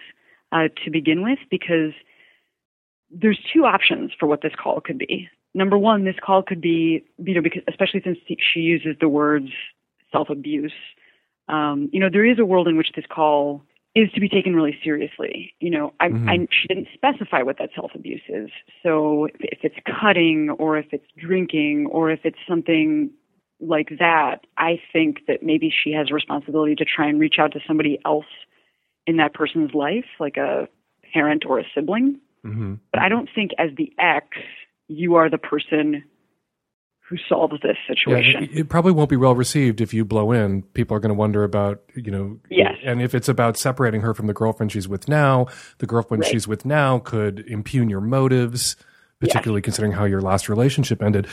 uh, 0.51 0.67
to 0.83 0.91
begin 0.91 1.21
with, 1.23 1.39
because 1.49 1.93
there's 3.11 3.39
two 3.53 3.65
options 3.65 4.11
for 4.19 4.25
what 4.25 4.41
this 4.41 4.53
call 4.61 4.81
could 4.81 4.97
be. 4.97 5.29
Number 5.53 5.77
one, 5.77 6.05
this 6.05 6.15
call 6.23 6.43
could 6.43 6.61
be, 6.61 7.03
you 7.17 7.33
know, 7.33 7.41
because 7.41 7.63
especially 7.67 8.01
since 8.03 8.17
she 8.27 8.61
uses 8.61 8.95
the 8.99 9.09
words 9.09 9.49
self 10.11 10.29
abuse, 10.29 10.73
um, 11.49 11.89
you 11.91 11.99
know, 11.99 12.09
there 12.11 12.25
is 12.25 12.39
a 12.39 12.45
world 12.45 12.67
in 12.67 12.77
which 12.77 12.93
this 12.95 13.05
call 13.09 13.61
is 13.93 14.09
to 14.13 14.21
be 14.21 14.29
taken 14.29 14.55
really 14.55 14.77
seriously. 14.83 15.53
You 15.59 15.69
know, 15.69 15.93
I, 15.99 16.09
Mhm. 16.09 16.29
I 16.29 16.47
she 16.51 16.67
didn't 16.67 16.87
specify 16.93 17.41
what 17.41 17.57
that 17.57 17.71
self 17.75 17.93
abuse 17.93 18.21
is. 18.29 18.49
So 18.83 19.25
if 19.39 19.63
it's 19.63 19.75
cutting 19.85 20.49
or 20.51 20.77
if 20.77 20.93
it's 20.93 21.07
drinking 21.17 21.87
or 21.87 22.09
if 22.09 22.25
it's 22.25 22.39
something 22.47 23.11
like 23.59 23.97
that, 23.99 24.45
I 24.57 24.81
think 24.93 25.25
that 25.27 25.43
maybe 25.43 25.69
she 25.69 25.91
has 25.91 26.09
a 26.09 26.13
responsibility 26.13 26.75
to 26.75 26.85
try 26.85 27.07
and 27.07 27.19
reach 27.19 27.37
out 27.37 27.51
to 27.51 27.59
somebody 27.67 27.99
else 28.05 28.25
in 29.05 29.17
that 29.17 29.33
person's 29.33 29.73
life, 29.73 30.05
like 30.19 30.37
a 30.37 30.69
parent 31.13 31.45
or 31.45 31.59
a 31.59 31.65
sibling. 31.75 32.19
Mm-hmm. 32.45 32.75
But 32.91 33.01
I 33.01 33.09
don't 33.09 33.29
think 33.33 33.51
as 33.57 33.69
the 33.77 33.91
ex, 33.99 34.27
you 34.87 35.15
are 35.15 35.29
the 35.29 35.37
person 35.37 36.03
who 37.07 37.17
solves 37.27 37.55
this 37.61 37.75
Yeah, 37.89 37.95
situation. 37.95 38.43
it, 38.43 38.57
it 38.59 38.69
probably 38.69 38.93
won't 38.93 39.09
be 39.09 39.17
well 39.17 39.35
received 39.35 39.81
if 39.81 39.93
you 39.93 40.05
blow 40.05 40.31
in. 40.31 40.63
People 40.63 40.95
are 40.95 40.99
going 41.01 41.09
to 41.09 41.13
wonder 41.19 41.43
about, 41.43 41.81
you 41.95 42.09
know, 42.11 42.39
Yes. 42.49 42.75
and 42.85 43.01
if 43.01 43.13
it's 43.13 43.27
about 43.27 43.57
separating 43.57 43.99
her 44.01 44.13
from 44.13 44.27
the 44.27 44.33
girlfriend 44.33 44.71
she's 44.71 44.87
with 44.87 45.07
now, 45.09 45.47
the 45.79 45.85
girlfriend 45.85 46.23
Right. 46.23 46.31
she's 46.31 46.47
with 46.47 46.65
now 46.65 46.99
could 46.99 47.41
impugn 47.47 47.89
your 47.89 47.99
motives, 48.01 48.77
particularly 49.19 49.61
considering 49.61 49.91
how 49.91 50.05
your 50.05 50.21
last 50.21 50.47
relationship 50.47 51.03
ended. 51.03 51.27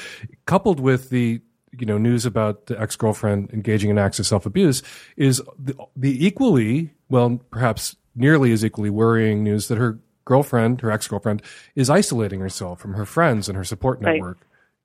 Coupled 0.46 0.80
with 0.80 1.10
the 1.10 1.40
you 1.78 1.84
know 1.86 1.98
news 1.98 2.24
about 2.26 2.66
the 2.66 2.80
ex 2.80 2.96
girlfriend 2.96 3.50
engaging 3.52 3.90
in 3.90 3.98
acts 3.98 4.18
of 4.18 4.26
self 4.26 4.46
abuse 4.46 4.82
is 5.18 5.40
the, 5.58 5.74
the 5.94 6.26
equally 6.26 6.92
well, 7.10 7.40
perhaps 7.50 7.94
nearly 8.16 8.52
as 8.52 8.64
equally 8.64 8.90
worrying 8.90 9.44
news 9.44 9.68
that 9.68 9.78
her 9.78 9.98
girlfriend, 10.28 10.80
her 10.82 10.90
ex 10.92 11.08
girlfriend, 11.08 11.42
is 11.74 11.88
isolating 11.90 12.40
herself 12.40 12.78
from 12.80 12.94
her 12.94 13.04
friends 13.06 13.48
and 13.48 13.56
her 13.56 13.64
support 13.64 13.98
Right. 14.00 14.12
network 14.12 14.38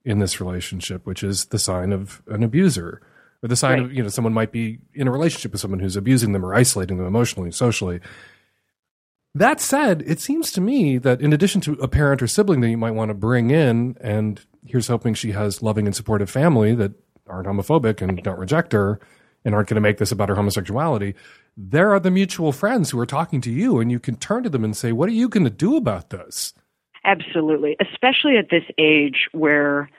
in 0.06 0.20
this 0.20 0.40
relationship, 0.42 1.06
which 1.06 1.22
is 1.24 1.46
the 1.46 1.60
sign 1.60 1.92
of 1.94 2.22
an 2.28 2.42
abuser. 2.44 3.02
Or 3.44 3.50
the 3.50 3.58
sign 3.58 3.80
Right. 3.80 3.86
of, 3.88 3.94
you 3.94 4.02
know, 4.02 4.08
someone 4.10 4.34
might 4.34 4.54
be 4.54 4.80
in 4.94 5.06
a 5.08 5.12
relationship 5.12 5.52
with 5.52 5.60
someone 5.62 5.80
who's 5.82 5.98
abusing 5.98 6.32
them 6.32 6.46
or 6.46 6.56
isolating 6.56 6.98
them 6.98 7.06
emotionally, 7.06 7.52
socially. 7.52 8.00
That 9.36 9.60
said, 9.60 10.04
it 10.06 10.20
seems 10.22 10.52
to 10.54 10.62
me 10.62 10.98
that 11.00 11.20
in 11.20 11.34
addition 11.34 11.60
to 11.62 11.74
a 11.74 11.88
parent 11.88 12.22
or 12.22 12.28
sibling 12.28 12.62
that 12.62 12.70
you 12.70 12.78
might 12.78 12.92
want 12.92 13.10
to 13.10 13.16
bring 13.16 13.50
in, 13.52 13.98
and 14.00 14.40
here's 14.66 14.88
hoping 14.88 15.14
she 15.14 15.32
has 15.32 15.62
loving 15.62 15.88
and 15.88 15.96
supportive 15.96 16.30
family 16.30 16.74
that 16.76 16.94
aren't 17.28 17.48
homophobic 17.48 18.02
and 18.02 18.22
don't 18.24 18.40
reject 18.40 18.72
her 18.74 19.00
and 19.44 19.54
aren't 19.56 19.68
going 19.68 19.76
to 19.76 19.82
make 19.82 19.98
this 19.98 20.12
about 20.12 20.30
her 20.30 20.36
homosexuality, 20.36 21.16
there 21.56 21.92
are 21.94 22.00
the 22.00 22.12
mutual 22.12 22.52
friends 22.52 22.90
who 22.90 23.00
are 23.00 23.06
talking 23.06 23.42
to 23.42 23.52
you, 23.52 23.80
and 23.80 23.92
you 23.92 24.00
can 24.00 24.16
turn 24.16 24.44
to 24.44 24.50
them 24.50 24.64
and 24.64 24.76
say, 24.76 24.92
What 24.92 25.10
are 25.10 25.14
you 25.14 25.30
going 25.30 25.44
to 25.44 25.50
do 25.50 25.76
about 25.76 26.10
this? 26.10 26.54
Absolutely, 27.06 27.76
especially 27.80 28.38
at 28.38 28.50
this 28.50 28.64
age 28.78 29.28
where, 29.34 29.90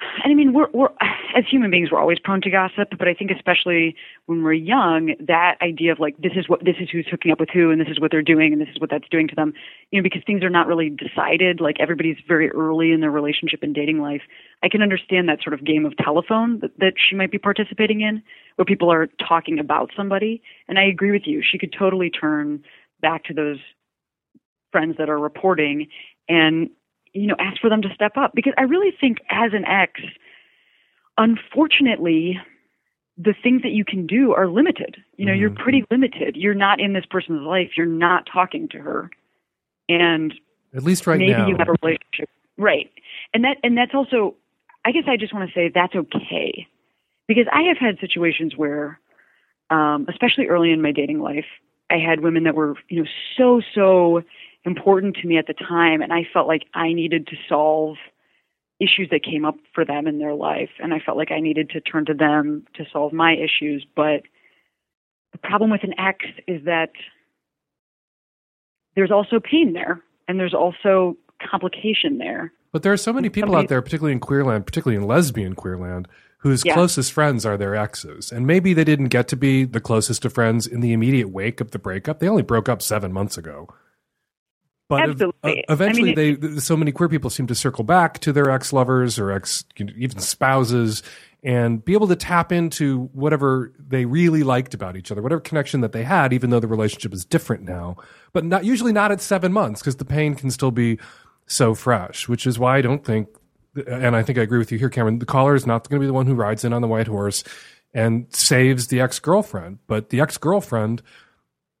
and 0.00 0.32
I 0.32 0.34
mean, 0.34 0.52
we're 0.52 0.68
we're 0.72 0.90
as 1.36 1.44
human 1.50 1.70
beings, 1.70 1.90
we're 1.90 2.00
always 2.00 2.18
prone 2.18 2.40
to 2.42 2.50
gossip, 2.50 2.90
but 2.98 3.08
I 3.08 3.14
think 3.14 3.30
especially 3.30 3.96
when 4.26 4.42
we're 4.42 4.52
young, 4.52 5.14
that 5.20 5.56
idea 5.60 5.92
of 5.92 5.98
like 5.98 6.16
this 6.18 6.32
is 6.36 6.48
what 6.48 6.64
this 6.64 6.76
is 6.80 6.88
who's 6.90 7.06
hooking 7.10 7.32
up 7.32 7.40
with 7.40 7.50
who, 7.50 7.70
and 7.70 7.80
this 7.80 7.88
is 7.88 8.00
what 8.00 8.10
they're 8.10 8.22
doing, 8.22 8.52
and 8.52 8.62
this 8.62 8.68
is 8.68 8.80
what 8.80 8.90
that's 8.90 9.08
doing 9.08 9.26
to 9.28 9.34
them, 9.34 9.54
you 9.90 9.98
know, 9.98 10.02
because 10.02 10.22
things 10.24 10.44
are 10.44 10.50
not 10.50 10.66
really 10.66 10.90
decided. 10.90 11.60
Like 11.60 11.76
everybody's 11.80 12.16
very 12.26 12.48
early 12.50 12.92
in 12.92 13.00
their 13.00 13.10
relationship 13.10 13.62
and 13.62 13.74
dating 13.74 14.00
life. 14.00 14.22
I 14.62 14.68
can 14.68 14.82
understand 14.82 15.28
that 15.28 15.42
sort 15.42 15.54
of 15.54 15.64
game 15.64 15.84
of 15.84 15.96
telephone 15.96 16.60
that, 16.60 16.70
that 16.78 16.94
she 16.96 17.16
might 17.16 17.32
be 17.32 17.38
participating 17.38 18.00
in, 18.00 18.22
where 18.56 18.64
people 18.64 18.92
are 18.92 19.08
talking 19.26 19.58
about 19.58 19.90
somebody. 19.96 20.42
And 20.68 20.78
I 20.78 20.84
agree 20.84 21.10
with 21.10 21.26
you; 21.26 21.42
she 21.42 21.58
could 21.58 21.74
totally 21.76 22.10
turn 22.10 22.62
back 23.00 23.24
to 23.24 23.34
those 23.34 23.58
friends 24.70 24.96
that 24.98 25.08
are 25.08 25.18
reporting 25.18 25.88
and 26.28 26.70
you 27.12 27.26
know 27.26 27.36
ask 27.38 27.60
for 27.60 27.70
them 27.70 27.82
to 27.82 27.88
step 27.94 28.16
up. 28.16 28.32
Because 28.34 28.52
i 28.58 28.62
really 28.62 28.92
think 29.00 29.18
as 29.30 29.52
an 29.52 29.64
ex 29.64 30.00
unfortunately 31.16 32.38
the 33.20 33.34
things 33.42 33.62
that 33.62 33.72
you 33.72 33.84
can 33.84 34.06
do 34.06 34.32
are 34.32 34.46
limited. 34.46 34.96
You 35.16 35.26
know 35.26 35.32
you're 35.32 35.50
pretty 35.50 35.84
limited. 35.90 36.36
You're 36.36 36.54
not 36.54 36.80
in 36.80 36.92
this 36.92 37.04
person's 37.10 37.42
life. 37.42 37.70
You're 37.76 37.86
not 37.86 38.28
talking 38.32 38.68
to 38.68 38.78
her. 38.78 39.10
And 39.88 40.32
At 40.74 40.84
least 40.84 41.06
right 41.06 41.18
maybe 41.18 41.32
now. 41.32 41.48
you 41.48 41.56
have 41.58 41.68
a 41.68 41.74
relationship. 41.82 42.30
Right. 42.56 42.90
And 43.34 43.44
that 43.44 43.56
and 43.62 43.76
that's 43.76 43.94
also 43.94 44.34
i 44.84 44.92
guess 44.92 45.04
i 45.08 45.16
just 45.16 45.34
want 45.34 45.48
to 45.48 45.54
say 45.54 45.70
that's 45.74 45.94
okay. 45.94 46.66
Because 47.26 47.46
i 47.52 47.62
have 47.62 47.78
had 47.78 47.98
situations 48.00 48.56
where 48.56 49.00
um 49.70 50.06
especially 50.08 50.46
early 50.46 50.70
in 50.70 50.80
my 50.80 50.92
dating 50.92 51.20
life 51.20 51.44
i 51.90 51.96
had 51.98 52.20
women 52.20 52.44
that 52.44 52.54
were 52.54 52.74
you 52.88 53.02
know 53.02 53.08
so 53.36 53.60
so 53.74 54.22
important 54.64 55.16
to 55.16 55.26
me 55.26 55.38
at 55.38 55.46
the 55.46 55.54
time 55.54 56.02
and 56.02 56.12
i 56.12 56.22
felt 56.32 56.46
like 56.48 56.64
i 56.74 56.92
needed 56.92 57.26
to 57.26 57.36
solve 57.48 57.96
issues 58.80 59.08
that 59.10 59.22
came 59.24 59.44
up 59.44 59.56
for 59.74 59.84
them 59.84 60.06
in 60.06 60.18
their 60.18 60.34
life 60.34 60.70
and 60.80 60.92
i 60.92 60.98
felt 60.98 61.16
like 61.16 61.30
i 61.30 61.40
needed 61.40 61.70
to 61.70 61.80
turn 61.80 62.04
to 62.04 62.14
them 62.14 62.64
to 62.74 62.84
solve 62.92 63.12
my 63.12 63.32
issues 63.34 63.86
but 63.96 64.22
the 65.32 65.38
problem 65.38 65.70
with 65.70 65.84
an 65.84 65.94
ex 65.98 66.24
is 66.46 66.64
that 66.64 66.90
there's 68.96 69.10
also 69.12 69.38
pain 69.40 69.72
there 69.72 70.02
and 70.26 70.38
there's 70.38 70.54
also 70.54 71.16
complication 71.50 72.18
there 72.18 72.52
But 72.72 72.82
there 72.82 72.92
are 72.92 72.96
so 72.98 73.12
many 73.12 73.28
people 73.28 73.48
Somebody- 73.50 73.64
out 73.66 73.68
there, 73.68 73.80
particularly 73.82 74.12
in 74.12 74.20
queerland, 74.20 74.66
particularly 74.66 75.00
in 75.00 75.06
lesbian 75.08 75.54
queerland, 75.54 76.06
whose 76.38 76.64
Yeah. 76.64 76.74
closest 76.74 77.12
friends 77.12 77.46
are 77.46 77.56
their 77.56 77.74
exes. 77.76 78.30
And 78.32 78.46
maybe 78.46 78.74
they 78.74 78.84
didn't 78.84 79.08
get 79.08 79.26
to 79.28 79.36
be 79.36 79.64
the 79.64 79.80
closest 79.80 80.24
of 80.24 80.32
friends 80.32 80.66
in 80.66 80.80
the 80.80 80.92
immediate 80.92 81.30
wake 81.30 81.60
of 81.60 81.70
the 81.70 81.78
breakup. 81.78 82.18
They 82.18 82.28
only 82.28 82.42
broke 82.42 82.68
up 82.68 82.82
seven 82.82 83.12
months 83.12 83.38
ago. 83.38 83.68
But 84.88 85.10
Absolutely. 85.10 85.64
uh, 85.68 85.72
eventually, 85.72 86.12
I 86.12 86.14
mean, 86.14 86.54
they 86.54 86.60
so 86.60 86.76
many 86.76 86.92
queer 86.92 87.10
people 87.10 87.28
seem 87.28 87.46
to 87.48 87.54
circle 87.54 87.84
back 87.84 88.20
to 88.20 88.32
their 88.32 88.50
ex 88.50 88.72
lovers 88.72 89.18
or 89.18 89.30
ex 89.30 89.64
even 89.78 90.18
spouses 90.18 91.02
and 91.42 91.84
be 91.84 91.92
able 91.92 92.08
to 92.08 92.16
tap 92.16 92.50
into 92.50 93.04
whatever 93.12 93.72
they 93.78 94.06
really 94.06 94.42
liked 94.42 94.74
about 94.74 94.96
each 94.96 95.12
other, 95.12 95.22
whatever 95.22 95.40
connection 95.40 95.82
that 95.82 95.92
they 95.92 96.02
had, 96.02 96.32
even 96.32 96.50
though 96.50 96.58
the 96.58 96.66
relationship 96.66 97.12
is 97.12 97.24
different 97.24 97.62
now. 97.62 97.96
But 98.32 98.44
not 98.44 98.64
usually 98.64 98.92
not 98.92 99.12
at 99.12 99.20
seven 99.20 99.52
months 99.52 99.80
because 99.80 99.96
the 99.96 100.04
pain 100.04 100.34
can 100.34 100.50
still 100.50 100.70
be 100.70 100.98
so 101.46 101.74
fresh. 101.74 102.26
Which 102.26 102.46
is 102.46 102.58
why 102.58 102.78
I 102.78 102.80
don't 102.80 103.04
think, 103.04 103.28
and 103.86 104.16
I 104.16 104.22
think 104.22 104.38
I 104.38 104.42
agree 104.42 104.58
with 104.58 104.72
you 104.72 104.78
here, 104.78 104.88
Cameron. 104.88 105.18
The 105.18 105.26
caller 105.26 105.54
is 105.54 105.66
not 105.66 105.88
going 105.88 106.00
to 106.00 106.02
be 106.02 106.08
the 106.08 106.14
one 106.14 106.26
who 106.26 106.34
rides 106.34 106.64
in 106.64 106.72
on 106.72 106.80
the 106.80 106.88
white 106.88 107.08
horse 107.08 107.44
and 107.92 108.26
saves 108.30 108.86
the 108.86 109.00
ex 109.00 109.18
girlfriend, 109.18 109.80
but 109.86 110.08
the 110.08 110.20
ex 110.20 110.38
girlfriend 110.38 111.02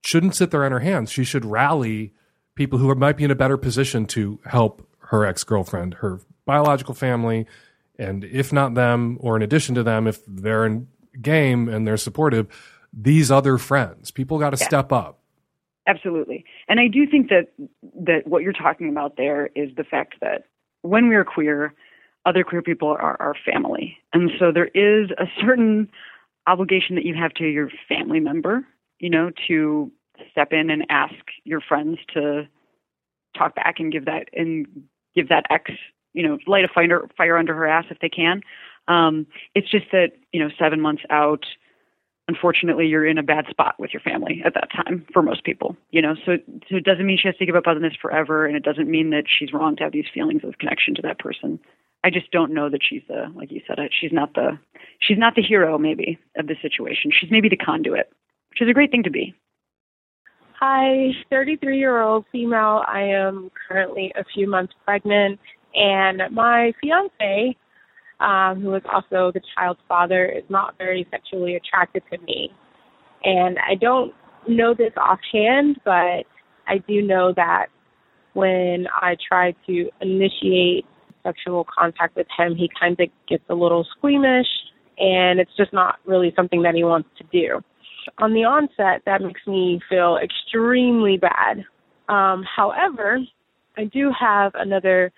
shouldn't 0.04 0.36
sit 0.36 0.50
there 0.50 0.64
on 0.64 0.72
her 0.72 0.80
hands. 0.80 1.10
She 1.10 1.24
should 1.24 1.44
rally 1.44 2.12
people 2.58 2.78
who 2.78 2.92
might 2.96 3.16
be 3.16 3.22
in 3.24 3.30
a 3.30 3.36
better 3.36 3.56
position 3.56 4.04
to 4.04 4.40
help 4.44 4.86
her 4.98 5.24
ex 5.24 5.44
girlfriend, 5.44 5.94
her 5.94 6.20
biological 6.44 6.92
family, 6.92 7.46
and 7.98 8.24
if 8.24 8.52
not 8.52 8.74
them, 8.74 9.16
or 9.20 9.36
in 9.36 9.42
addition 9.42 9.74
to 9.76 9.82
them, 9.84 10.06
if 10.08 10.18
they're 10.26 10.66
in 10.66 10.88
game 11.22 11.68
and 11.68 11.86
they're 11.86 11.96
supportive, 11.96 12.48
these 12.92 13.30
other 13.30 13.58
friends. 13.58 14.10
People 14.10 14.38
got 14.38 14.50
to 14.50 14.58
Yeah. 14.60 14.66
step 14.66 14.92
up. 14.92 15.20
Absolutely. 15.86 16.44
And 16.68 16.78
I 16.80 16.88
do 16.88 17.06
think 17.06 17.30
that 17.30 17.48
that 18.04 18.26
what 18.26 18.42
you're 18.42 18.52
talking 18.52 18.88
about 18.90 19.16
there 19.16 19.48
is 19.54 19.74
the 19.76 19.84
fact 19.84 20.16
that 20.20 20.44
when 20.82 21.08
we 21.08 21.14
are 21.14 21.24
queer, 21.24 21.72
other 22.26 22.44
queer 22.44 22.60
people 22.60 22.88
are 22.88 23.16
our 23.20 23.34
family. 23.50 23.96
And 24.12 24.30
so 24.38 24.52
there 24.52 24.70
is 24.74 25.10
a 25.12 25.26
certain 25.40 25.90
obligation 26.46 26.96
that 26.96 27.04
you 27.04 27.14
have 27.14 27.32
to 27.34 27.44
your 27.44 27.70
family 27.88 28.20
member, 28.20 28.66
you 28.98 29.10
know, 29.10 29.30
to 29.46 29.90
step 30.30 30.52
in 30.52 30.70
and 30.70 30.86
ask 30.90 31.14
your 31.44 31.60
friends 31.60 31.98
to 32.14 32.46
talk 33.36 33.54
back 33.54 33.76
and 33.78 33.92
give 33.92 34.04
that 34.06 34.28
and 34.32 34.66
give 35.14 35.28
that 35.28 35.44
ex, 35.50 35.70
you 36.12 36.26
know, 36.26 36.38
light 36.46 36.64
a 36.64 36.68
fire 36.68 37.08
fire 37.16 37.36
under 37.36 37.54
her 37.54 37.66
ass 37.66 37.86
if 37.90 37.98
they 38.00 38.08
can. 38.08 38.42
Um, 38.88 39.26
it's 39.54 39.70
just 39.70 39.86
that, 39.92 40.12
you 40.32 40.40
know, 40.40 40.50
seven 40.58 40.80
months 40.80 41.02
out, 41.10 41.44
unfortunately 42.28 42.86
you're 42.86 43.06
in 43.06 43.18
a 43.18 43.22
bad 43.22 43.46
spot 43.50 43.74
with 43.78 43.92
your 43.92 44.00
family 44.00 44.42
at 44.44 44.54
that 44.54 44.70
time 44.70 45.04
for 45.12 45.22
most 45.22 45.44
people 45.44 45.76
you 45.90 46.02
know? 46.02 46.14
So, 46.26 46.36
so 46.68 46.76
it 46.76 46.84
doesn't 46.84 47.06
mean 47.06 47.18
she 47.20 47.28
has 47.28 47.36
to 47.38 47.46
give 47.46 47.56
up 47.56 47.66
on 47.66 47.82
this 47.82 47.94
forever 48.00 48.46
and 48.46 48.54
it 48.54 48.62
doesn't 48.62 48.88
mean 48.88 49.10
that 49.10 49.24
she's 49.26 49.52
wrong 49.52 49.74
to 49.76 49.84
have 49.84 49.92
these 49.92 50.04
feelings 50.12 50.42
of 50.44 50.58
connection 50.58 50.94
to 50.96 51.02
that 51.02 51.18
person. 51.18 51.58
I 52.04 52.10
just 52.10 52.30
don't 52.30 52.52
know 52.52 52.68
that 52.68 52.82
she's 52.88 53.02
the 53.08 53.32
like 53.34 53.50
you 53.50 53.60
said 53.66 53.78
it, 53.78 53.92
she's 53.98 54.12
not 54.12 54.34
the 54.34 54.58
she's 55.00 55.18
not 55.18 55.34
the 55.34 55.42
hero 55.42 55.78
maybe 55.78 56.18
of 56.36 56.46
the 56.46 56.54
situation. 56.62 57.10
She's 57.10 57.30
maybe 57.30 57.48
the 57.48 57.56
conduit 57.56 58.12
which 58.50 58.62
is 58.62 58.68
a 58.68 58.74
great 58.74 58.90
thing 58.90 59.02
to 59.02 59.10
be 59.10 59.34
Hi, 60.60 61.10
33 61.30 61.78
year 61.78 62.00
old 62.00 62.24
female. 62.32 62.82
I 62.88 63.02
am 63.02 63.48
currently 63.68 64.12
a 64.18 64.24
few 64.34 64.50
months 64.50 64.72
pregnant, 64.84 65.38
and 65.72 66.20
my 66.32 66.72
fiance, 66.80 67.56
um, 68.18 68.60
who 68.60 68.74
is 68.74 68.82
also 68.92 69.30
the 69.32 69.40
child's 69.54 69.78
father, 69.86 70.24
is 70.26 70.42
not 70.48 70.76
very 70.76 71.06
sexually 71.12 71.54
attracted 71.54 72.02
to 72.10 72.18
me. 72.24 72.50
And 73.22 73.56
I 73.60 73.76
don't 73.76 74.12
know 74.48 74.74
this 74.74 74.92
offhand, 74.96 75.76
but 75.84 76.26
I 76.66 76.78
do 76.88 77.02
know 77.02 77.32
that 77.36 77.66
when 78.32 78.88
I 79.00 79.16
try 79.28 79.54
to 79.68 79.90
initiate 80.00 80.86
sexual 81.22 81.68
contact 81.78 82.16
with 82.16 82.26
him, 82.36 82.56
he 82.56 82.68
kind 82.80 82.98
of 82.98 83.08
gets 83.28 83.44
a 83.48 83.54
little 83.54 83.86
squeamish, 83.96 84.48
and 84.98 85.38
it's 85.38 85.56
just 85.56 85.72
not 85.72 86.00
really 86.04 86.32
something 86.34 86.62
that 86.62 86.74
he 86.74 86.82
wants 86.82 87.10
to 87.18 87.24
do 87.30 87.62
on 88.18 88.32
the 88.32 88.44
onset, 88.44 89.02
that 89.06 89.22
makes 89.22 89.46
me 89.46 89.80
feel 89.88 90.18
extremely 90.22 91.16
bad. 91.18 91.64
Um, 92.08 92.44
however, 92.56 93.18
I 93.76 93.84
do 93.84 94.10
have 94.18 94.52
another 94.54 95.12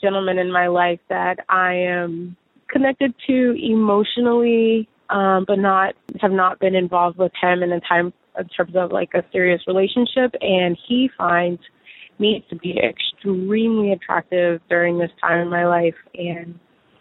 gentleman 0.00 0.38
in 0.38 0.50
my 0.50 0.66
life 0.66 1.00
that 1.08 1.36
I 1.48 1.74
am 1.74 2.36
connected 2.68 3.14
to 3.26 3.54
emotionally, 3.62 4.88
um, 5.10 5.44
but 5.46 5.58
not 5.58 5.94
have 6.20 6.32
not 6.32 6.58
been 6.58 6.74
involved 6.74 7.18
with 7.18 7.32
him 7.40 7.62
in 7.62 7.72
a 7.72 7.80
time 7.80 8.12
in 8.38 8.48
terms 8.48 8.72
of 8.74 8.92
like 8.92 9.10
a 9.14 9.22
serious 9.30 9.60
relationship, 9.66 10.34
and 10.40 10.76
he 10.88 11.10
finds 11.18 11.60
me 12.18 12.44
to 12.48 12.56
be 12.56 12.78
extremely 12.78 13.92
attractive 13.92 14.60
during 14.68 14.98
this 14.98 15.10
time 15.20 15.40
in 15.40 15.48
my 15.50 15.66
life, 15.66 15.94
and 16.14 16.58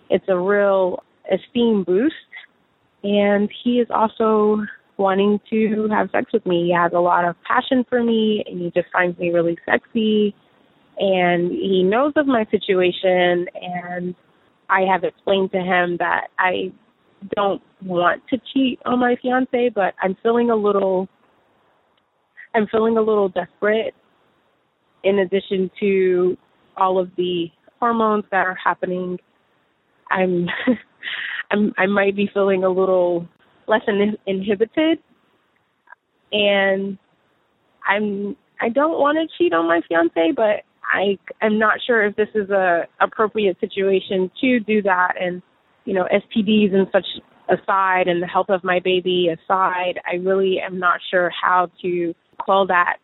it's 0.10 0.26
a 0.28 0.38
real 0.38 1.04
esteem 1.32 1.84
boost. 1.84 2.16
And 3.04 3.50
he 3.64 3.80
is 3.80 3.88
also 3.90 4.64
wanting 4.98 5.40
to 5.50 5.88
have 5.90 6.10
sex 6.12 6.32
with 6.34 6.46
me. 6.46 6.68
He 6.68 6.74
has 6.74 6.92
a 6.94 7.00
lot 7.00 7.26
of 7.26 7.36
passion 7.44 7.86
for 7.90 8.04
me 8.04 8.44
and 8.48 8.60
he 8.60 8.72
just 8.72 8.92
finds 8.92 9.18
me 9.18 9.32
really 9.32 9.58
sexy 9.66 10.36
and 10.98 11.52
he 11.52 11.84
knows 11.84 12.14
of 12.16 12.28
my 12.28 12.46
situation 12.52 13.48
and 13.56 14.16
I 14.70 14.82
have 14.82 15.04
explained 15.04 15.52
to 15.52 15.60
him 15.60 15.98
that 15.98 16.28
I 16.40 16.72
don't 17.36 17.62
want 17.84 18.22
to 18.30 18.40
cheat 18.54 18.80
on 18.86 19.00
my 19.00 19.16
fiance, 19.22 19.70
but 19.70 19.94
I'm 20.02 20.16
feeling 20.24 20.50
a 20.50 20.56
little 20.56 21.08
I'm 22.54 22.68
feeling 22.68 22.98
a 22.98 23.02
little 23.02 23.30
desperate 23.30 23.94
in 25.04 25.20
addition 25.20 25.72
to 25.80 26.38
all 26.78 27.00
of 27.00 27.10
the 27.18 27.48
hormones 27.80 28.26
that 28.32 28.46
are 28.46 28.58
happening. 28.62 29.18
I'm 30.10 30.48
I'm, 31.52 31.74
I 31.78 31.86
might 31.86 32.16
be 32.16 32.30
feeling 32.34 32.64
a 32.64 32.70
little 32.70 33.28
less 33.72 33.82
in, 33.88 34.18
inhibited, 34.28 35.00
and 36.32 36.98
I'm 37.88 38.36
I 38.62 38.70
don't 38.70 39.00
want 39.00 39.18
to 39.18 39.38
cheat 39.38 39.54
on 39.54 39.68
my 39.68 39.82
fiance, 39.88 40.34
but 40.36 40.64
I 40.84 41.18
am 41.42 41.58
not 41.58 41.80
sure 41.86 42.06
if 42.06 42.16
this 42.16 42.30
is 42.36 42.50
a 42.52 42.84
appropriate 43.00 43.60
situation 43.60 44.30
to 44.42 44.60
do 44.60 44.82
that. 44.84 45.14
And 45.20 45.42
you 45.86 45.94
know, 45.94 46.08
STDs 46.14 46.76
and 46.76 46.88
such 46.92 47.08
aside, 47.50 48.08
and 48.08 48.22
the 48.22 48.28
health 48.28 48.50
of 48.50 48.64
my 48.64 48.80
baby 48.80 49.30
aside, 49.30 50.00
I 50.06 50.16
really 50.16 50.60
am 50.60 50.78
not 50.78 51.00
sure 51.10 51.32
how 51.32 51.70
to 51.82 52.14
quell 52.40 52.68
that 52.68 52.98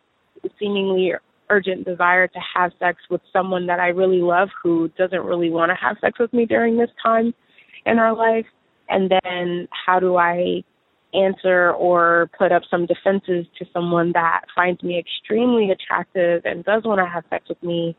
seemingly 0.59 1.13
urgent 1.49 1.85
desire 1.85 2.27
to 2.27 2.39
have 2.55 2.71
sex 2.79 2.99
with 3.09 3.21
someone 3.31 3.67
that 3.67 3.79
I 3.79 3.87
really 3.87 4.21
love 4.21 4.49
who 4.61 4.89
doesn't 4.97 5.23
really 5.23 5.49
want 5.49 5.71
to 5.71 5.75
have 5.75 5.97
sex 6.01 6.19
with 6.19 6.33
me 6.33 6.45
during 6.45 6.77
this 6.77 6.89
time 7.01 7.33
in 7.85 7.99
our 7.99 8.15
life. 8.15 8.45
And 8.89 9.11
then 9.11 9.67
how 9.85 9.99
do 9.99 10.17
I 10.17 10.63
answer 11.13 11.71
or 11.71 12.29
put 12.37 12.51
up 12.51 12.63
some 12.69 12.85
defenses 12.85 13.45
to 13.57 13.65
someone 13.73 14.11
that 14.13 14.41
finds 14.55 14.83
me 14.83 14.99
extremely 14.99 15.71
attractive 15.71 16.43
and 16.45 16.63
does 16.65 16.83
want 16.83 16.99
to 16.99 17.05
have 17.05 17.23
sex 17.29 17.47
with 17.49 17.61
me. 17.63 17.95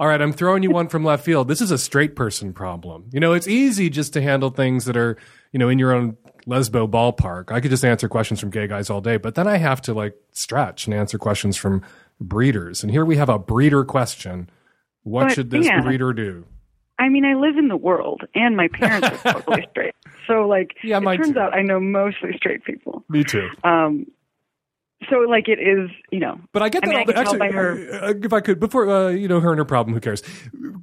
All 0.00 0.08
right, 0.08 0.20
I'm 0.20 0.32
throwing 0.32 0.62
you 0.62 0.70
one 0.70 0.88
from 0.88 1.04
left 1.04 1.24
field. 1.24 1.48
This 1.48 1.60
is 1.60 1.70
a 1.70 1.78
straight 1.78 2.16
person 2.16 2.52
problem. 2.52 3.08
You 3.12 3.20
know, 3.20 3.34
it's 3.34 3.46
easy 3.46 3.88
just 3.88 4.12
to 4.14 4.22
handle 4.22 4.50
things 4.50 4.84
that 4.86 4.96
are, 4.96 5.16
you 5.52 5.58
know, 5.58 5.68
in 5.68 5.78
your 5.78 5.92
own 5.92 6.16
lesbo 6.46 6.90
ballpark. 6.90 7.52
I 7.52 7.60
could 7.60 7.70
just 7.70 7.84
answer 7.84 8.08
questions 8.08 8.40
from 8.40 8.50
gay 8.50 8.66
guys 8.66 8.90
all 8.90 9.00
day, 9.00 9.16
but 9.16 9.36
then 9.36 9.46
I 9.46 9.58
have 9.58 9.80
to 9.82 9.94
like 9.94 10.16
stretch 10.32 10.86
and 10.86 10.94
answer 10.94 11.18
questions 11.18 11.56
from 11.56 11.82
breeders. 12.20 12.82
And 12.82 12.90
here 12.90 13.04
we 13.04 13.16
have 13.16 13.28
a 13.28 13.38
breeder 13.38 13.84
question. 13.84 14.50
What 15.04 15.28
But, 15.28 15.34
should 15.34 15.50
this 15.50 15.66
yeah. 15.66 15.82
breeder 15.82 16.12
do? 16.12 16.46
I 17.02 17.08
mean, 17.08 17.24
I 17.24 17.34
live 17.34 17.56
in 17.58 17.66
the 17.68 17.76
world, 17.76 18.22
and 18.34 18.56
my 18.56 18.68
parents 18.68 19.08
are 19.08 19.32
totally 19.32 19.66
straight. 19.72 19.94
So, 20.28 20.46
like, 20.46 20.70
Yeah, 20.84 20.98
it 20.98 21.16
turns 21.16 21.32
too. 21.32 21.38
out 21.40 21.52
I 21.52 21.62
know 21.62 21.80
mostly 21.80 22.30
straight 22.36 22.64
people. 22.64 23.04
Me 23.08 23.24
too. 23.24 23.48
Um, 23.64 24.06
so, 25.10 25.16
like, 25.28 25.48
it 25.48 25.58
is, 25.58 25.90
you 26.12 26.20
know. 26.20 26.38
But 26.52 26.62
I 26.62 26.68
get 26.68 26.82
that. 26.82 26.88
mean, 26.90 26.98
all 27.00 27.04
the, 27.04 27.12
can 27.12 27.22
actually, 27.22 27.38
by 27.40 27.50
her. 27.50 28.04
uh, 28.04 28.14
if 28.22 28.32
I 28.32 28.40
could, 28.40 28.60
before 28.60 28.88
uh, 28.88 29.08
you 29.08 29.26
know 29.26 29.40
her 29.40 29.50
and 29.50 29.58
her 29.58 29.64
problem, 29.64 29.94
who 29.94 30.00
cares? 30.00 30.22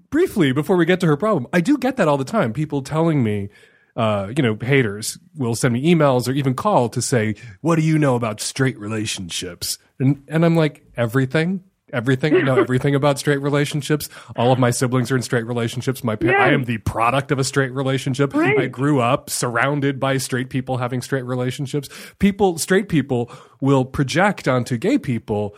Briefly, 0.10 0.52
before 0.52 0.76
we 0.76 0.86
get 0.86 1.00
to 1.00 1.08
her 1.08 1.16
problem, 1.16 1.48
I 1.54 1.62
do 1.62 1.78
get 1.78 1.96
that 1.96 2.10
all 2.10 2.18
the 2.18 2.26
time. 2.26 2.52
People 2.52 2.82
telling 2.82 3.24
me, 3.24 3.48
uh, 3.96 4.34
you 4.36 4.44
know, 4.44 4.58
haters 4.62 5.18
will 5.38 5.56
send 5.56 5.74
me 5.74 5.84
emails 5.86 6.28
or 6.28 6.34
even 6.34 6.54
call 6.54 6.90
to 6.90 7.02
say, 7.02 7.36
"What 7.62 7.78
do 7.78 7.82
you 7.82 7.98
know 7.98 8.16
about 8.16 8.42
straight 8.42 8.78
relationships?" 8.78 9.78
And 10.00 10.22
and 10.28 10.44
I'm 10.44 10.56
like, 10.58 10.84
everything. 10.98 11.64
Everything 11.94 12.36
I 12.36 12.42
know 12.42 12.60
everything 12.60 12.96
about 12.96 13.20
straight 13.20 13.42
relationships. 13.42 14.10
All 14.36 14.52
of 14.52 14.60
my 14.60 14.72
siblings 14.72 15.12
are 15.12 15.16
in 15.16 15.22
straight 15.22 15.46
relationships. 15.46 16.04
My 16.04 16.16
pa- 16.16 16.30
I 16.30 16.50
am 16.50 16.66
the 16.66 16.78
product 16.80 17.32
of 17.32 17.40
a 17.40 17.44
straight 17.44 17.72
relationship. 17.72 18.34
Right. 18.34 18.60
I 18.60 18.68
grew 18.68 19.00
up 19.00 19.30
surrounded 19.30 20.00
by 20.00 20.18
straight 20.18 20.50
people 20.50 20.78
having 20.78 21.02
straight 21.02 21.26
relationships. 21.26 21.90
People, 22.20 22.58
straight 22.58 22.90
people 22.90 23.32
will 23.62 23.86
project 23.86 24.48
onto 24.48 24.78
gay 24.78 24.98
people 24.98 25.56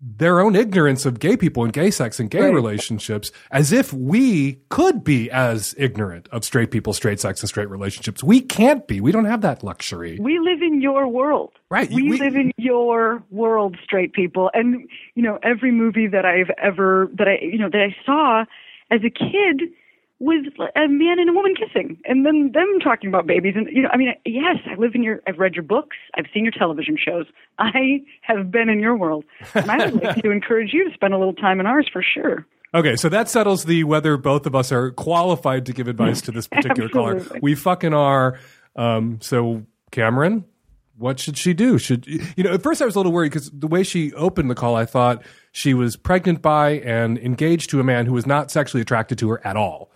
their 0.00 0.40
own 0.40 0.54
ignorance 0.54 1.06
of 1.06 1.18
gay 1.18 1.36
people 1.36 1.64
and 1.64 1.72
gay 1.72 1.90
sex 1.90 2.20
and 2.20 2.30
gay 2.30 2.42
Right. 2.42 2.54
relationships 2.54 3.32
as 3.50 3.72
if 3.72 3.92
we 3.94 4.58
could 4.68 5.02
be 5.02 5.30
as 5.30 5.74
ignorant 5.78 6.28
of 6.30 6.44
straight 6.44 6.70
people, 6.70 6.92
straight 6.92 7.18
sex, 7.18 7.40
and 7.42 7.48
straight 7.48 7.70
relationships. 7.70 8.22
We 8.22 8.40
can't 8.42 8.86
be. 8.86 9.00
We 9.00 9.10
don't 9.10 9.24
have 9.24 9.40
that 9.40 9.64
luxury. 9.64 10.18
We 10.20 10.38
live 10.38 10.60
in 10.60 10.82
your 10.82 11.08
world. 11.08 11.52
Right. 11.70 11.90
We, 11.90 12.10
we- 12.10 12.18
live 12.20 12.36
in 12.36 12.52
your 12.58 13.22
world, 13.30 13.76
straight 13.82 14.12
people. 14.12 14.50
And, 14.52 14.86
you 15.14 15.22
know, 15.22 15.38
every 15.42 15.70
movie 15.72 16.06
that 16.08 16.26
I've 16.26 16.50
ever, 16.62 17.10
that 17.14 17.26
I, 17.28 17.38
you 17.42 17.58
know, 17.58 17.70
that 17.70 17.80
I 17.80 17.96
saw 18.04 18.44
as 18.90 19.00
a 19.02 19.10
kid 19.10 19.62
was 20.18 20.46
a 20.74 20.88
man 20.88 21.18
and 21.18 21.28
a 21.28 21.32
woman 21.32 21.54
kissing 21.54 21.98
and 22.06 22.24
then 22.24 22.50
them 22.54 22.78
talking 22.82 23.08
about 23.08 23.26
babies. 23.26 23.54
And, 23.54 23.68
you 23.70 23.82
know, 23.82 23.90
I 23.92 23.98
mean, 23.98 24.14
yes, 24.24 24.56
I 24.66 24.74
live 24.76 24.94
in 24.94 25.02
your, 25.02 25.20
I've 25.26 25.38
read 25.38 25.54
your 25.54 25.62
books. 25.62 25.96
I've 26.16 26.24
seen 26.32 26.44
your 26.44 26.52
television 26.52 26.96
shows. 26.96 27.26
I 27.58 28.00
have 28.22 28.50
been 28.50 28.70
in 28.70 28.80
your 28.80 28.96
world. 28.96 29.24
And 29.54 29.70
I 29.70 29.90
would 29.90 30.02
like 30.02 30.22
to 30.22 30.30
encourage 30.32 30.72
you 30.72 30.88
to 30.88 30.94
spend 30.94 31.12
a 31.12 31.18
little 31.18 31.34
time 31.34 31.60
in 31.60 31.66
ours 31.66 31.88
for 31.92 32.02
sure. 32.02 32.46
Okay, 32.74 32.96
so 32.96 33.08
that 33.08 33.28
settles 33.28 33.64
the 33.64 33.84
whether 33.84 34.16
both 34.16 34.46
of 34.46 34.54
us 34.54 34.72
are 34.72 34.90
qualified 34.90 35.66
to 35.66 35.72
give 35.72 35.86
advice 35.88 36.20
to 36.22 36.32
this 36.32 36.46
particular 36.52 36.88
caller. 36.88 37.24
We 37.40 37.54
fucking 37.54 37.94
are. 37.94 38.38
Um, 38.74 39.18
so, 39.22 39.64
Cameron, 39.92 40.44
what 40.98 41.18
should 41.18 41.38
she 41.38 41.54
do? 41.54 41.78
Should 41.78 42.06
you 42.06 42.44
know? 42.44 42.52
At 42.52 42.62
first, 42.62 42.82
I 42.82 42.84
was 42.84 42.94
a 42.94 42.98
little 42.98 43.12
worried 43.12 43.30
because 43.30 43.50
the 43.50 43.66
way 43.66 43.82
she 43.82 44.12
opened 44.14 44.50
the 44.50 44.54
call, 44.54 44.76
I 44.76 44.84
thought 44.84 45.22
she 45.52 45.74
was 45.74 45.96
pregnant 45.96 46.42
by 46.42 46.72
and 46.72 47.18
engaged 47.18 47.70
to 47.70 47.80
a 47.80 47.84
man 47.84 48.04
who 48.04 48.12
was 48.12 48.26
not 48.26 48.50
sexually 48.50 48.82
attracted 48.82 49.18
to 49.18 49.30
her 49.30 49.46
at 49.46 49.56
all. 49.56 49.90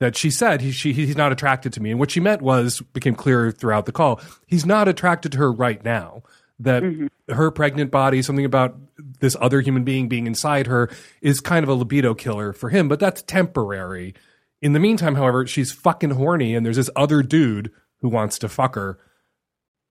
That 0.00 0.16
she 0.16 0.30
said 0.30 0.62
he, 0.62 0.72
she, 0.72 0.92
he's 0.94 1.16
not 1.16 1.30
attracted 1.30 1.74
to 1.74 1.80
me, 1.80 1.90
and 1.90 2.00
what 2.00 2.10
she 2.10 2.20
meant 2.20 2.42
was 2.42 2.80
became 2.94 3.14
clear 3.14 3.52
throughout 3.52 3.86
the 3.86 3.92
call. 3.92 4.20
He's 4.46 4.64
not 4.64 4.88
attracted 4.88 5.32
to 5.32 5.38
her 5.38 5.52
right 5.52 5.84
now. 5.84 6.22
That 6.58 6.82
mm-hmm. 6.82 7.32
her 7.32 7.50
pregnant 7.50 7.90
body, 7.90 8.20
something 8.22 8.44
about 8.44 8.78
this 9.20 9.36
other 9.40 9.60
human 9.60 9.84
being 9.84 10.08
being 10.08 10.26
inside 10.26 10.66
her, 10.66 10.90
is 11.20 11.40
kind 11.40 11.62
of 11.62 11.68
a 11.68 11.74
libido 11.74 12.14
killer 12.14 12.52
for 12.52 12.70
him, 12.70 12.88
but 12.88 12.98
that's 12.98 13.22
temporary. 13.22 14.14
In 14.62 14.72
the 14.72 14.80
meantime, 14.80 15.14
however, 15.14 15.46
she's 15.46 15.72
fucking 15.72 16.10
horny, 16.10 16.54
and 16.54 16.64
there's 16.64 16.76
this 16.76 16.90
other 16.96 17.22
dude 17.22 17.70
who 18.00 18.08
wants 18.08 18.38
to 18.38 18.48
fuck 18.48 18.74
her. 18.74 18.98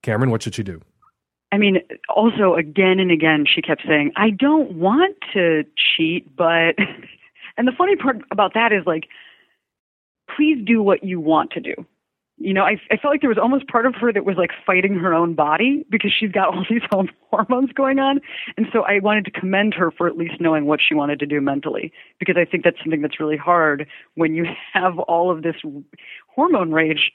Cameron, 0.03 0.31
what 0.31 0.43
should 0.43 0.55
she 0.55 0.63
do? 0.63 0.81
I 1.51 1.57
mean, 1.57 1.81
also 2.07 2.55
again 2.55 2.99
and 2.99 3.11
again, 3.11 3.45
she 3.47 3.61
kept 3.61 3.81
saying, 3.87 4.11
I 4.15 4.29
don't 4.29 4.73
want 4.73 5.17
to 5.33 5.65
cheat, 5.75 6.35
but, 6.35 6.75
and 7.57 7.67
the 7.67 7.71
funny 7.77 7.95
part 7.95 8.21
about 8.31 8.53
that 8.53 8.71
is 8.71 8.85
like, 8.85 9.07
please 10.35 10.57
do 10.65 10.81
what 10.81 11.03
you 11.03 11.19
want 11.19 11.51
to 11.51 11.59
do. 11.59 11.73
You 12.41 12.53
know, 12.53 12.63
I, 12.63 12.77
I 12.89 12.95
felt 12.95 13.11
like 13.11 13.19
there 13.19 13.29
was 13.29 13.37
almost 13.37 13.67
part 13.67 13.85
of 13.85 13.95
her 13.95 14.13
that 14.13 14.23
was 14.23 14.37
like 14.37 14.51
fighting 14.65 14.95
her 14.95 15.13
own 15.13 15.33
body 15.35 15.85
because 15.89 16.11
she's 16.17 16.31
got 16.31 16.47
all 16.55 16.65
these 16.69 16.81
own 16.93 17.09
hormones 17.29 17.71
going 17.73 17.99
on. 17.99 18.21
And 18.55 18.67
so 18.71 18.83
I 18.83 18.99
wanted 18.99 19.25
to 19.25 19.31
commend 19.31 19.73
her 19.73 19.91
for 19.91 20.07
at 20.07 20.17
least 20.17 20.35
knowing 20.39 20.65
what 20.65 20.79
she 20.87 20.95
wanted 20.95 21.19
to 21.19 21.25
do 21.25 21.41
mentally 21.41 21.91
because 22.17 22.37
I 22.37 22.45
think 22.45 22.63
that's 22.63 22.77
something 22.79 23.01
that's 23.01 23.19
really 23.19 23.35
hard 23.35 23.87
when 24.15 24.35
you 24.35 24.45
have 24.73 24.97
all 24.99 25.29
of 25.29 25.43
this 25.43 25.55
hormone 26.33 26.71
rage 26.71 27.11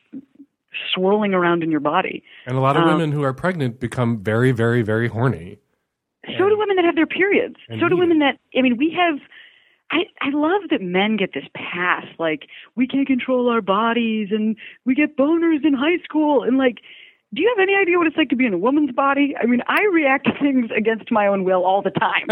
swirling 0.92 1.32
around 1.32 1.62
in 1.62 1.70
your 1.70 1.80
body. 1.80 2.22
And 2.46 2.56
a 2.56 2.60
lot 2.60 2.76
of 2.76 2.82
Um, 2.82 2.90
women 2.90 3.12
who 3.12 3.22
are 3.22 3.32
pregnant 3.32 3.80
become 3.80 4.22
very, 4.22 4.52
very, 4.52 4.82
very 4.82 5.08
horny. 5.08 5.58
So 6.38 6.48
do 6.48 6.58
women 6.58 6.76
that 6.76 6.84
have 6.84 6.96
their 6.96 7.06
periods. 7.06 7.56
So 7.80 7.88
do 7.88 7.96
women 7.96 8.18
that 8.20 8.38
I 8.56 8.62
mean, 8.62 8.76
we 8.76 8.90
have. 8.92 9.20
I 9.94 10.06
I 10.20 10.30
love 10.30 10.62
that 10.70 10.82
men 10.82 11.16
get 11.16 11.32
this 11.32 11.44
pass. 11.54 12.04
Like 12.18 12.48
we 12.74 12.86
can't 12.86 13.06
control 13.06 13.48
our 13.48 13.62
bodies, 13.62 14.28
and 14.30 14.56
we 14.84 14.94
get 14.94 15.16
boners 15.16 15.64
in 15.64 15.74
high 15.74 15.98
school, 16.04 16.42
and 16.42 16.58
like. 16.58 16.78
Do 17.32 17.42
you 17.42 17.52
have 17.56 17.60
any 17.60 17.74
idea 17.74 17.98
what 17.98 18.06
it's 18.06 18.16
like 18.16 18.28
to 18.28 18.36
be 18.36 18.46
in 18.46 18.54
a 18.54 18.58
woman's 18.58 18.92
body? 18.92 19.34
I 19.42 19.46
mean, 19.46 19.60
I 19.66 19.82
react 19.92 20.26
to 20.26 20.38
things 20.38 20.70
against 20.70 21.10
my 21.10 21.26
own 21.26 21.42
will 21.42 21.64
all 21.64 21.82
the 21.82 21.90
time. 21.90 22.28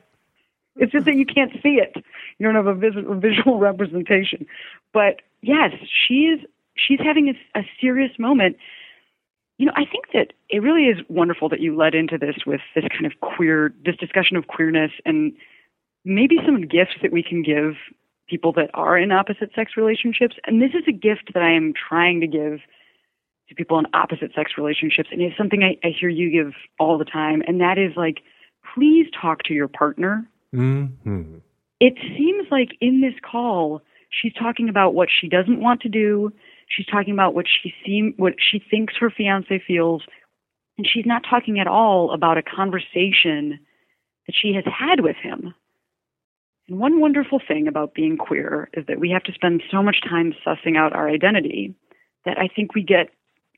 It's 0.78 0.92
just 0.92 1.06
that 1.06 1.16
you 1.16 1.24
can't 1.24 1.52
see 1.62 1.80
it. 1.80 1.96
You 2.38 2.46
don't 2.46 2.54
have 2.54 2.66
a, 2.66 2.74
vis- 2.74 2.96
a 2.96 3.14
visual 3.14 3.58
representation. 3.70 4.46
But 4.92 5.22
yes, 5.40 5.72
she 6.06 6.26
is. 6.26 6.40
She's 6.74 7.00
having 7.00 7.30
a, 7.30 7.58
a 7.58 7.66
serious 7.80 8.18
moment 8.18 8.56
you 9.58 9.66
know, 9.66 9.72
I 9.74 9.84
think 9.86 10.12
that 10.12 10.34
it 10.50 10.62
really 10.62 10.84
is 10.84 10.98
wonderful 11.08 11.48
that 11.48 11.60
you 11.60 11.74
led 11.74 11.94
into 11.94 12.18
this 12.18 12.36
with 12.46 12.60
this 12.74 12.84
kind 12.90 13.06
of 13.06 13.18
queer, 13.20 13.72
this 13.84 13.96
discussion 13.96 14.36
of 14.36 14.46
queerness 14.48 14.92
and 15.04 15.32
maybe 16.06 16.36
some 16.46 16.62
gifts 16.62 16.94
that 17.02 17.12
we 17.12 17.22
can 17.22 17.42
give 17.42 17.74
people 18.28 18.52
that 18.52 18.70
are 18.74 18.96
in 18.96 19.12
opposite 19.12 19.50
sex 19.54 19.72
relationships. 19.76 20.36
And 20.46 20.62
this 20.62 20.70
is 20.70 20.84
a 20.88 20.92
gift 20.92 21.32
that 21.34 21.42
I 21.42 21.52
am 21.52 21.72
trying 21.74 22.20
to 22.20 22.26
give 22.26 22.60
to 23.48 23.54
people 23.54 23.78
in 23.78 23.86
opposite 23.92 24.32
sex 24.34 24.52
relationships. 24.56 25.08
And 25.12 25.20
it's 25.20 25.36
something 25.36 25.62
I, 25.62 25.76
I 25.86 25.90
hear 25.90 26.08
you 26.08 26.30
give 26.30 26.54
all 26.80 26.96
the 26.98 27.04
time. 27.04 27.42
And 27.46 27.60
that 27.60 27.78
is 27.78 27.92
like, 27.96 28.18
please 28.74 29.06
talk 29.20 29.42
to 29.44 29.54
your 29.54 29.68
partner. 29.68 30.28
hmm 30.52 30.86
It 31.80 31.94
seems 32.16 32.46
like 32.50 32.70
in 32.80 33.00
this 33.00 33.14
call, 33.28 33.82
she's 34.10 34.32
talking 34.32 34.68
about 34.68 34.94
what 34.94 35.08
she 35.10 35.28
doesn't 35.28 35.60
want 35.60 35.82
to 35.82 35.88
do. 35.88 36.32
She's 36.68 36.86
talking 36.86 37.12
about 37.12 37.34
what 37.34 37.46
she 37.46 37.72
seem 37.84 38.14
what 38.16 38.34
she 38.38 38.58
thinks 38.58 38.94
her 38.98 39.10
fiance 39.10 39.62
feels, 39.66 40.02
and 40.76 40.86
she's 40.86 41.06
not 41.06 41.22
talking 41.28 41.60
at 41.60 41.68
all 41.68 42.12
about 42.12 42.38
a 42.38 42.42
conversation 42.42 43.60
that 44.26 44.34
she 44.34 44.52
has 44.54 44.64
had 44.64 45.00
with 45.00 45.16
him. 45.16 45.54
And 46.68 46.78
one 46.78 47.00
wonderful 47.00 47.40
thing 47.46 47.68
about 47.68 47.94
being 47.94 48.16
queer 48.16 48.68
is 48.74 48.84
that 48.86 48.98
we 48.98 49.10
have 49.10 49.22
to 49.24 49.32
spend 49.32 49.62
so 49.70 49.82
much 49.82 49.98
time 50.08 50.34
sussing 50.46 50.76
out 50.76 50.92
our 50.92 51.08
identity 51.08 51.74
that 52.24 52.38
I 52.38 52.48
think 52.48 52.74
we 52.74 52.82
get 52.82 53.10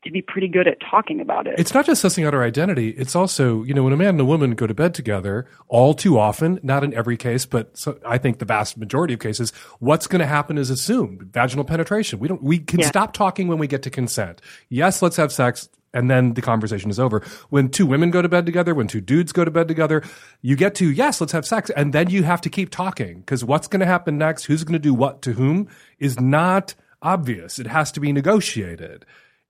to 0.05 0.11
be 0.11 0.21
pretty 0.21 0.47
good 0.47 0.65
at 0.65 0.77
talking 0.79 1.19
about 1.19 1.45
it. 1.45 1.55
It's 1.57 1.73
not 1.73 1.85
just 1.85 2.01
sussing 2.03 2.25
out 2.25 2.33
our 2.33 2.43
identity. 2.43 2.91
It's 2.91 3.17
also, 3.17 3.63
you 3.63 3.73
know, 3.73 3.83
when 3.83 3.91
a 3.91 3.97
man 3.97 4.09
and 4.09 4.21
a 4.21 4.25
woman 4.25 4.51
go 4.51 4.65
to 4.65 4.73
bed 4.73 4.93
together, 4.93 5.45
all 5.67 5.93
too 5.93 6.17
often, 6.17 6.57
not 6.63 6.85
in 6.85 6.93
every 6.93 7.17
case, 7.17 7.45
but 7.45 7.77
so, 7.77 7.99
I 8.05 8.17
think 8.17 8.39
the 8.39 8.45
vast 8.45 8.77
majority 8.77 9.13
of 9.13 9.19
cases, 9.19 9.51
what's 9.79 10.07
going 10.07 10.21
to 10.21 10.25
happen 10.25 10.57
is 10.57 10.69
assumed 10.69 11.23
vaginal 11.33 11.65
penetration. 11.65 12.19
We 12.19 12.29
don't, 12.29 12.41
we 12.41 12.59
can 12.59 12.79
Yeah. 12.79 12.87
stop 12.87 13.11
talking 13.11 13.49
when 13.49 13.57
we 13.57 13.67
get 13.67 13.83
to 13.83 13.89
consent. 13.89 14.41
Yes, 14.69 15.01
let's 15.01 15.17
have 15.17 15.33
sex. 15.33 15.67
And 15.93 16.09
then 16.09 16.33
the 16.35 16.41
conversation 16.41 16.91
is 16.91 16.99
over. 16.99 17.21
When 17.49 17.69
two 17.69 17.85
women 17.85 18.11
go 18.11 18.21
to 18.21 18.29
bed 18.29 18.45
together, 18.45 18.75
when 18.75 18.87
two 18.87 19.01
dudes 19.01 19.31
go 19.31 19.43
to 19.43 19.51
bed 19.51 19.67
together, 19.67 20.03
you 20.41 20.55
get 20.55 20.75
to, 20.75 20.89
yes, 20.89 21.19
let's 21.19 21.33
have 21.33 21.45
sex. 21.47 21.71
And 21.71 21.93
then 21.93 22.09
you 22.09 22.23
have 22.23 22.41
to 22.41 22.49
keep 22.49 22.69
talking 22.69 23.21
because 23.21 23.43
what's 23.43 23.67
going 23.67 23.79
to 23.79 23.85
happen 23.85 24.17
next, 24.17 24.45
who's 24.45 24.63
going 24.63 24.73
to 24.73 24.79
do 24.79 24.93
what 24.93 25.21
to 25.23 25.33
whom 25.33 25.67
is 25.97 26.19
not 26.19 26.75
obvious. 27.01 27.57
It 27.59 27.67
has 27.67 27.91
to 27.93 27.99
be 27.99 28.11
negotiated. 28.11 29.05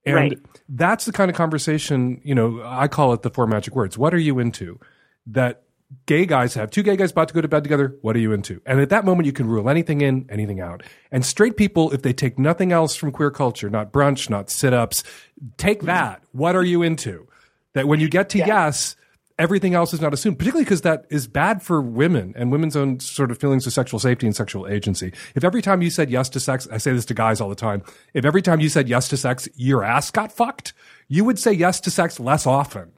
And 0.06 0.14
Right. 0.14 0.38
that's 0.68 1.04
the 1.04 1.12
kind 1.12 1.30
of 1.30 1.36
conversation, 1.36 2.20
you 2.24 2.34
know, 2.34 2.62
I 2.64 2.88
call 2.88 3.12
it 3.12 3.22
the 3.22 3.30
four 3.30 3.46
magic 3.46 3.76
words. 3.76 3.98
What 3.98 4.14
are 4.14 4.18
you 4.18 4.38
into? 4.38 4.80
That 5.26 5.62
gay 6.06 6.26
guys 6.26 6.54
have 6.54 6.70
two 6.70 6.82
gay 6.82 6.96
guys 6.96 7.12
about 7.12 7.28
to 7.28 7.34
go 7.34 7.40
to 7.40 7.48
bed 7.48 7.62
together. 7.62 7.96
What 8.02 8.16
are 8.16 8.20
you 8.20 8.32
into? 8.32 8.60
And 8.66 8.80
at 8.80 8.90
that 8.90 9.04
moment, 9.04 9.26
you 9.26 9.32
can 9.32 9.46
rule 9.46 9.68
anything 9.68 10.00
in, 10.00 10.26
anything 10.28 10.60
out. 10.60 10.82
And 11.10 11.24
straight 11.24 11.56
people, 11.56 11.92
if 11.92 12.02
they 12.02 12.12
take 12.12 12.38
nothing 12.38 12.72
else 12.72 12.94
from 12.94 13.12
queer 13.12 13.30
culture, 13.30 13.70
not 13.70 13.92
brunch, 13.92 14.30
not 14.30 14.50
sit 14.50 14.72
ups, 14.72 15.02
take 15.56 15.82
that. 15.82 16.22
What 16.32 16.56
are 16.56 16.64
you 16.64 16.82
into? 16.82 17.26
That 17.74 17.86
when 17.86 18.00
you 18.00 18.08
get 18.08 18.28
to 18.30 18.38
yes, 18.38 18.96
everything 19.38 19.74
else 19.74 19.94
is 19.94 20.00
not 20.00 20.12
assumed, 20.12 20.38
particularly 20.38 20.64
because 20.64 20.82
that 20.82 21.06
is 21.08 21.26
bad 21.26 21.62
for 21.62 21.80
women 21.80 22.34
and 22.36 22.52
women's 22.52 22.76
own 22.76 23.00
sort 23.00 23.30
of 23.30 23.38
feelings 23.38 23.66
of 23.66 23.72
sexual 23.72 23.98
safety 23.98 24.26
and 24.26 24.36
sexual 24.36 24.68
agency. 24.68 25.12
If 25.34 25.44
every 25.44 25.62
time 25.62 25.80
you 25.80 25.90
said 25.90 26.10
yes 26.10 26.28
to 26.30 26.40
sex, 26.40 26.68
I 26.70 26.78
say 26.78 26.92
this 26.92 27.06
to 27.06 27.14
guys 27.14 27.40
all 27.40 27.48
the 27.48 27.54
time, 27.54 27.82
if 28.12 28.24
every 28.24 28.42
time 28.42 28.60
you 28.60 28.68
said 28.68 28.88
yes 28.88 29.08
to 29.08 29.16
sex, 29.16 29.48
your 29.54 29.82
ass 29.82 30.10
got 30.10 30.30
fucked, 30.30 30.72
you 31.08 31.24
would 31.24 31.38
say 31.38 31.52
yes 31.52 31.80
to 31.80 31.90
sex 31.90 32.20
less 32.20 32.46
often. 32.46 32.92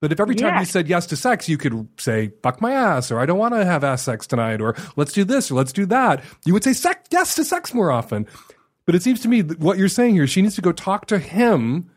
But 0.00 0.12
if 0.12 0.20
every 0.20 0.34
time 0.34 0.58
you 0.58 0.66
said 0.66 0.88
yes 0.88 1.06
to 1.06 1.16
sex, 1.16 1.48
you 1.48 1.56
could 1.56 1.88
say, 1.98 2.32
fuck 2.42 2.60
my 2.60 2.72
ass, 2.72 3.10
or 3.10 3.20
I 3.20 3.26
don't 3.26 3.38
want 3.38 3.54
to 3.54 3.64
have 3.64 3.82
ass 3.84 4.02
sex 4.02 4.26
tonight, 4.26 4.60
or 4.60 4.76
let's 4.96 5.12
do 5.12 5.24
this, 5.24 5.50
or 5.50 5.54
let's 5.54 5.72
do 5.72 5.86
that, 5.86 6.22
you 6.44 6.52
would 6.52 6.64
say 6.64 6.74
sex, 6.74 7.08
yes 7.10 7.34
to 7.36 7.44
sex 7.44 7.72
more 7.72 7.90
often. 7.90 8.26
But 8.86 8.94
it 8.94 9.02
seems 9.02 9.20
to 9.20 9.28
me 9.28 9.40
that 9.40 9.60
what 9.60 9.78
you're 9.78 9.88
saying 9.88 10.14
here, 10.14 10.26
she 10.26 10.42
needs 10.42 10.56
to 10.56 10.60
go 10.60 10.72
talk 10.72 11.06
to 11.06 11.18
him 11.18 11.90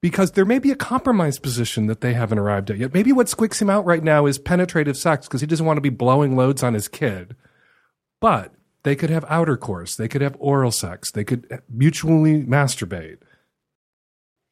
because 0.00 0.32
there 0.32 0.44
may 0.44 0.58
be 0.58 0.70
a 0.70 0.76
compromise 0.76 1.38
position 1.38 1.86
that 1.86 2.00
they 2.00 2.14
haven't 2.14 2.38
arrived 2.38 2.70
at 2.70 2.78
yet. 2.78 2.94
Maybe 2.94 3.12
what 3.12 3.28
squeaks 3.28 3.62
him 3.62 3.70
out 3.70 3.84
right 3.84 4.02
now 4.02 4.26
is 4.26 4.38
penetrative 4.38 4.96
sex 4.96 5.26
because 5.26 5.40
he 5.40 5.46
doesn't 5.46 5.64
want 5.64 5.76
to 5.76 5.82
be 5.82 5.90
blowing 5.90 6.36
loads 6.36 6.62
on 6.62 6.74
his 6.74 6.88
kid. 6.88 7.36
But 8.20 8.52
they 8.82 8.96
could 8.96 9.10
have 9.10 9.24
outer 9.28 9.56
course, 9.56 9.94
they 9.94 10.08
could 10.08 10.22
have 10.22 10.36
oral 10.38 10.72
sex, 10.72 11.10
they 11.10 11.24
could 11.24 11.46
eh, 11.50 11.58
mutually 11.68 12.42
masturbate. 12.42 13.18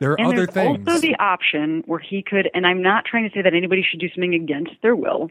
There 0.01 0.13
are 0.13 0.19
and 0.19 0.29
other 0.29 0.47
there's 0.47 0.51
things. 0.51 0.89
also 0.89 1.01
the 1.01 1.17
option 1.17 1.83
where 1.87 1.99
he 1.99 2.23
could, 2.23 2.51
and 2.55 2.67
I'm 2.67 2.83
not 2.83 3.05
trying 3.05 3.29
to 3.29 3.35
say 3.35 3.43
that 3.43 3.55
anybody 3.55 3.85
should 3.89 4.01
do 4.01 4.09
something 4.09 4.35
against 4.35 4.73
their 4.83 4.97
will, 4.97 5.31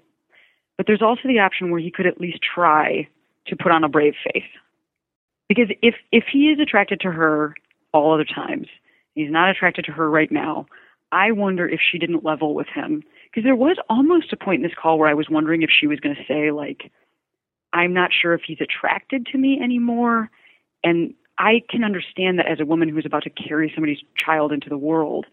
but 0.78 0.86
there's 0.86 1.02
also 1.02 1.24
the 1.26 1.40
option 1.40 1.72
where 1.72 1.80
he 1.80 1.92
could 1.92 2.06
at 2.06 2.22
least 2.22 2.40
try 2.42 3.08
to 3.48 3.56
put 3.56 3.72
on 3.72 3.84
a 3.84 3.90
brave 3.90 4.14
face. 4.24 4.44
Because 5.48 5.70
if 5.82 5.96
if 6.12 6.26
he 6.32 6.50
is 6.50 6.60
attracted 6.60 7.00
to 7.02 7.12
her 7.12 7.56
all 7.92 8.14
other 8.14 8.26
times, 8.26 8.68
he's 9.16 9.32
not 9.32 9.50
attracted 9.50 9.86
to 9.86 9.92
her 9.92 10.08
right 10.08 10.32
now. 10.32 10.68
I 11.12 11.32
wonder 11.32 11.68
if 11.68 11.80
she 11.82 11.98
didn't 11.98 12.24
level 12.24 12.54
with 12.54 12.68
him 12.68 13.04
because 13.26 13.44
there 13.44 13.56
was 13.56 13.78
almost 13.90 14.32
a 14.32 14.38
point 14.38 14.64
in 14.64 14.70
this 14.70 14.78
call 14.80 15.00
where 15.00 15.10
I 15.10 15.16
was 15.16 15.28
wondering 15.30 15.64
if 15.64 15.72
she 15.72 15.88
was 15.88 16.00
going 16.00 16.16
to 16.16 16.26
say 16.28 16.52
like, 16.52 16.92
"I'm 17.74 17.94
not 17.94 18.12
sure 18.14 18.36
if 18.36 18.42
he's 18.46 18.62
attracted 18.62 19.26
to 19.28 19.38
me 19.40 19.60
anymore," 19.60 20.30
and 20.84 21.16
I 21.40 21.62
can 21.70 21.84
understand 21.84 22.38
that 22.38 22.48
as 22.48 22.60
a 22.60 22.66
woman 22.66 22.90
who's 22.90 23.06
about 23.06 23.24
to 23.24 23.30
carry 23.30 23.72
somebody's 23.74 24.04
child 24.18 24.52
into 24.52 24.70
the 24.70 24.78
world, 24.78 25.26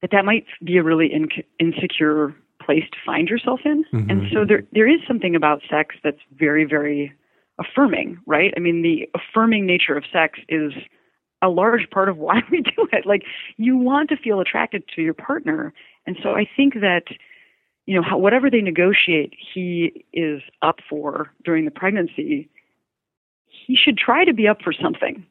that 0.00 0.10
that 0.12 0.24
might 0.24 0.46
be 0.64 0.78
a 0.78 0.82
really 0.82 1.10
inc- 1.10 1.44
insecure 1.58 2.34
place 2.60 2.84
to 2.90 2.98
find 3.04 3.28
yourself 3.28 3.60
in. 3.64 3.84
Mm-hmm. 3.92 4.10
And 4.10 4.22
so 4.32 4.44
there 4.44 4.64
there 4.72 4.88
is 4.88 5.00
something 5.06 5.36
about 5.36 5.62
sex 5.70 5.96
that's 6.02 6.20
very 6.32 6.64
very 6.64 7.12
affirming, 7.58 8.18
right? 8.26 8.54
I 8.56 8.60
mean, 8.60 8.82
the 8.82 9.08
affirming 9.14 9.66
nature 9.66 9.94
of 9.94 10.04
sex 10.10 10.38
is 10.48 10.72
a 11.42 11.48
large 11.48 11.88
part 11.90 12.08
of 12.08 12.16
why 12.16 12.40
we 12.50 12.62
do 12.62 12.88
it. 12.92 13.06
Like 13.06 13.22
you 13.56 13.76
want 13.76 14.08
to 14.10 14.16
feel 14.16 14.40
attracted 14.40 14.84
to 14.96 15.02
your 15.02 15.14
partner, 15.14 15.72
and 16.06 16.16
so 16.22 16.30
I 16.30 16.48
think 16.56 16.74
that 16.74 17.04
you 17.86 17.94
know 17.94 18.02
how, 18.02 18.16
whatever 18.16 18.50
they 18.50 18.62
negotiate, 18.62 19.34
he 19.54 20.04
is 20.12 20.42
up 20.62 20.78
for 20.88 21.30
during 21.44 21.64
the 21.66 21.70
pregnancy. 21.70 22.48
He 23.70 23.76
should 23.76 23.96
try 23.96 24.24
to 24.24 24.34
be 24.34 24.48
up 24.48 24.62
for 24.62 24.72
something 24.72 25.24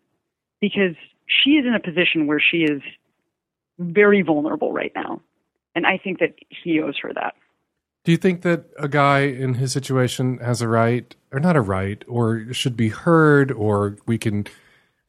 because 0.61 0.95
she 1.25 1.57
is 1.57 1.65
in 1.65 1.73
a 1.73 1.79
position 1.81 2.25
where 2.25 2.39
she 2.39 2.59
is 2.59 2.81
very 3.79 4.21
vulnerable 4.21 4.71
right 4.71 4.93
now, 4.95 5.19
and 5.75 5.85
I 5.85 5.97
think 5.97 6.19
that 6.19 6.35
he 6.47 6.79
owes 6.79 6.97
her 7.01 7.11
that. 7.15 7.33
Do 8.05 8.13
you 8.13 8.17
think 8.17 8.43
that 8.43 8.67
a 8.79 8.87
guy 8.87 9.23
in 9.23 9.55
his 9.55 9.73
situation 9.73 10.37
has 10.37 10.61
a 10.61 10.69
right, 10.69 11.13
or 11.33 11.41
not 11.41 11.57
a 11.57 11.61
right, 11.61 12.01
or 12.07 12.53
should 12.53 12.77
be 12.77 12.87
heard, 12.87 13.51
or 13.51 13.97
we 14.05 14.17
can 14.17 14.47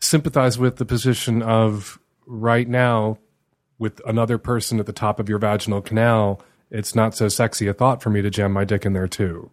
sympathize 0.01 0.59
with 0.59 0.79
the 0.79 0.85
position 0.85 1.41
of 1.41 2.01
right 2.27 2.67
now 2.67 3.17
with 3.79 4.01
another 4.09 4.39
person 4.39 4.81
at 4.81 4.87
the 4.87 4.93
top 4.93 5.21
of 5.21 5.29
your 5.29 5.39
vaginal 5.39 5.83
canal? 5.83 6.43
It's 6.69 6.97
not 6.97 7.15
so 7.15 7.29
sexy 7.29 7.69
a 7.69 7.75
thought 7.75 8.03
for 8.03 8.11
me 8.11 8.23
to 8.23 8.31
jam 8.31 8.51
my 8.53 8.65
dick 8.65 8.85
in 8.85 8.93
there 8.93 9.07
too. 9.07 9.53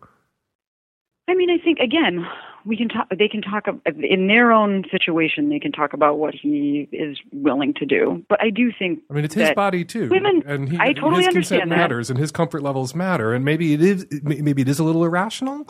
I 1.27 1.35
mean, 1.35 1.51
I 1.51 1.63
think 1.63 1.77
again, 1.77 2.25
we 2.67 2.75
can 2.77 2.89
talk. 2.89 3.07
They 3.17 3.27
can 3.29 3.41
talk 3.41 3.65
in 4.03 4.27
their 4.27 4.51
own 4.51 4.83
situation. 4.91 5.49
They 5.49 5.59
can 5.59 5.71
talk 5.71 5.93
about 5.93 6.19
what 6.19 6.35
he 6.35 6.87
is 6.91 7.17
willing 7.31 7.73
to 7.75 7.85
do. 7.85 8.23
But 8.27 8.41
I 8.43 8.49
do 8.49 8.71
think. 8.77 8.99
I 9.09 9.13
mean, 9.13 9.23
it's 9.25 9.33
his 9.33 9.51
body 9.51 9.85
too, 9.85 10.09
Women, 10.09 10.43
and 10.45 10.69
he, 10.69 10.77
I 10.79 10.93
totally 10.93 11.19
his 11.23 11.27
understand 11.29 11.61
consent 11.61 11.69
that. 11.69 11.75
matters, 11.77 12.09
and 12.09 12.19
his 12.19 12.31
comfort 12.31 12.61
levels 12.61 12.93
matter, 12.93 13.33
and 13.33 13.45
maybe 13.45 13.73
it 13.73 13.81
is 13.81 14.05
maybe 14.21 14.61
it 14.61 14.67
is 14.67 14.79
a 14.79 14.83
little 14.83 15.03
irrational 15.05 15.67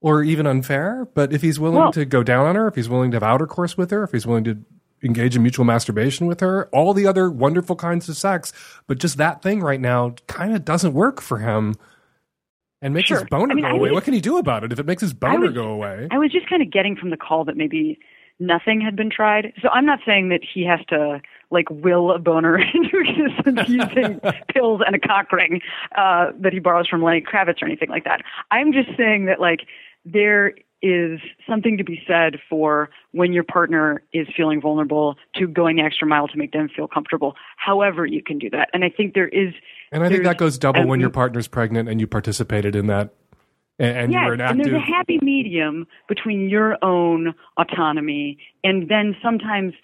or 0.00 0.22
even 0.22 0.46
unfair. 0.46 1.08
But 1.14 1.32
if 1.32 1.40
he's 1.42 1.58
willing 1.60 1.78
Well- 1.78 1.92
to 1.92 2.04
go 2.04 2.22
down 2.22 2.46
on 2.46 2.56
her, 2.56 2.66
if 2.68 2.74
he's 2.74 2.88
willing 2.88 3.12
to 3.12 3.16
have 3.16 3.22
outer 3.22 3.46
course 3.46 3.78
with 3.78 3.90
her, 3.92 4.02
if 4.02 4.12
he's 4.12 4.26
willing 4.26 4.44
to 4.44 4.58
engage 5.02 5.36
in 5.36 5.42
mutual 5.42 5.64
masturbation 5.64 6.26
with 6.26 6.40
her, 6.40 6.66
all 6.72 6.92
the 6.92 7.06
other 7.06 7.30
wonderful 7.30 7.76
kinds 7.76 8.08
of 8.08 8.16
sex, 8.16 8.52
but 8.86 8.98
just 8.98 9.16
that 9.18 9.42
thing 9.42 9.60
right 9.60 9.80
now 9.80 10.14
kind 10.26 10.54
of 10.54 10.64
doesn't 10.64 10.92
work 10.94 11.20
for 11.20 11.38
him. 11.38 11.74
And 12.82 12.92
makes 12.94 13.08
his 13.08 13.24
boner 13.24 13.52
I 13.52 13.54
mean, 13.54 13.64
go 13.64 13.68
I 13.70 13.72
away. 13.72 13.80
was- 13.90 13.92
What 13.92 14.04
can 14.04 14.14
he 14.14 14.20
do 14.20 14.36
about 14.38 14.64
it 14.64 14.72
if 14.72 14.78
it 14.78 14.86
makes 14.86 15.00
his 15.00 15.12
boner 15.14 15.40
was- 15.46 15.52
go 15.54 15.68
away? 15.68 16.08
I 16.10 16.18
was 16.18 16.30
just 16.30 16.48
kind 16.48 16.62
of 16.62 16.70
getting 16.70 16.94
from 16.96 17.10
the 17.10 17.16
call 17.16 17.44
that 17.46 17.56
maybe 17.56 17.98
nothing 18.38 18.82
had 18.82 18.94
been 18.96 19.08
tried. 19.08 19.52
So 19.62 19.68
I'm 19.70 19.86
not 19.86 20.00
saying 20.04 20.28
that 20.28 20.40
he 20.44 20.64
has 20.66 20.80
to 20.90 21.22
like 21.50 21.70
will 21.70 22.10
a 22.10 22.18
boner 22.18 22.58
into 22.74 22.98
existence 22.98 23.66
using 23.68 24.20
pills 24.54 24.82
and 24.86 24.94
a 24.94 24.98
cock 24.98 25.32
ring 25.32 25.60
uh, 25.96 26.32
that 26.40 26.52
he 26.52 26.58
borrows 26.58 26.86
from 26.86 27.02
Lenny 27.02 27.22
Kravitz 27.22 27.62
or 27.62 27.66
anything 27.66 27.88
like 27.88 28.04
that. 28.04 28.20
I'm 28.50 28.72
just 28.72 28.90
saying 28.96 29.24
that 29.26 29.40
like 29.40 29.60
there 30.04 30.54
is 30.86 31.20
something 31.48 31.76
to 31.78 31.84
be 31.84 32.00
said 32.06 32.36
for 32.48 32.90
when 33.12 33.32
your 33.32 33.44
partner 33.44 34.02
is 34.12 34.26
feeling 34.36 34.60
vulnerable 34.60 35.16
to 35.34 35.46
going 35.46 35.76
the 35.76 35.82
extra 35.82 36.06
mile 36.06 36.28
to 36.28 36.36
make 36.36 36.52
them 36.52 36.68
feel 36.74 36.88
comfortable. 36.88 37.34
However, 37.56 38.06
you 38.06 38.22
can 38.22 38.38
do 38.38 38.50
that, 38.50 38.68
and 38.72 38.84
I 38.84 38.88
think 38.88 39.14
there 39.14 39.28
is. 39.28 39.54
And 39.92 40.04
I 40.04 40.08
think 40.08 40.24
that 40.24 40.38
goes 40.38 40.58
double 40.58 40.86
when 40.86 41.00
your 41.00 41.10
partner's 41.10 41.48
pregnant 41.48 41.88
and 41.88 42.00
you 42.00 42.06
participated 42.06 42.76
in 42.76 42.86
that, 42.86 43.14
and, 43.78 43.96
and 43.96 44.12
yes, 44.12 44.20
you 44.20 44.26
were 44.26 44.34
an 44.34 44.40
and 44.40 44.60
there's 44.60 44.74
a 44.74 44.80
happy 44.80 45.18
medium 45.20 45.86
between 46.08 46.48
your 46.48 46.82
own 46.82 47.34
autonomy 47.56 48.38
and 48.64 48.88
then 48.88 49.16
sometimes 49.22 49.74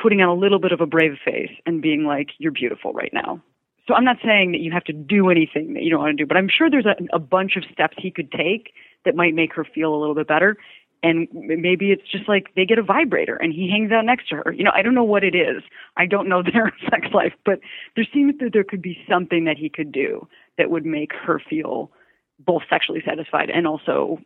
putting 0.00 0.20
on 0.20 0.28
a 0.28 0.34
little 0.34 0.58
bit 0.60 0.72
of 0.72 0.80
a 0.80 0.86
brave 0.86 1.16
face 1.24 1.50
and 1.66 1.82
being 1.82 2.04
like, 2.04 2.28
"You're 2.38 2.52
beautiful 2.52 2.92
right 2.92 3.12
now." 3.12 3.42
So 3.86 3.94
I'm 3.94 4.04
not 4.04 4.18
saying 4.24 4.52
that 4.52 4.60
you 4.60 4.70
have 4.70 4.84
to 4.84 4.92
do 4.92 5.30
anything 5.30 5.74
that 5.74 5.82
you 5.82 5.90
don't 5.90 5.98
want 5.98 6.16
to 6.16 6.22
do, 6.22 6.26
but 6.26 6.36
I'm 6.36 6.48
sure 6.48 6.70
there's 6.70 6.86
a, 6.86 6.94
a 7.12 7.18
bunch 7.18 7.56
of 7.56 7.64
steps 7.72 7.96
he 7.98 8.12
could 8.12 8.30
take 8.30 8.72
that 9.04 9.14
might 9.14 9.34
make 9.34 9.54
her 9.54 9.64
feel 9.64 9.94
a 9.94 9.98
little 9.98 10.14
bit 10.14 10.28
better. 10.28 10.56
And 11.02 11.28
maybe 11.32 11.92
it's 11.92 12.06
just 12.10 12.28
like 12.28 12.48
they 12.56 12.66
get 12.66 12.78
a 12.78 12.82
vibrator 12.82 13.36
and 13.36 13.54
he 13.54 13.70
hangs 13.70 13.90
out 13.90 14.04
next 14.04 14.28
to 14.28 14.36
her. 14.36 14.52
You 14.52 14.64
know, 14.64 14.72
I 14.74 14.82
don't 14.82 14.94
know 14.94 15.04
what 15.04 15.24
it 15.24 15.34
is. 15.34 15.62
I 15.96 16.06
don't 16.06 16.28
know 16.28 16.42
their 16.52 16.72
sex 16.90 17.08
life, 17.14 17.32
but 17.44 17.60
there 17.96 18.06
seems 18.12 18.38
that 18.40 18.50
there 18.52 18.64
could 18.64 18.82
be 18.82 18.98
something 19.08 19.44
that 19.44 19.56
he 19.56 19.68
could 19.68 19.92
do 19.92 20.26
that 20.58 20.70
would 20.70 20.84
make 20.84 21.12
her 21.14 21.40
feel 21.48 21.90
both 22.38 22.62
sexually 22.68 23.02
satisfied 23.06 23.50
and 23.50 23.66
also 23.66 24.18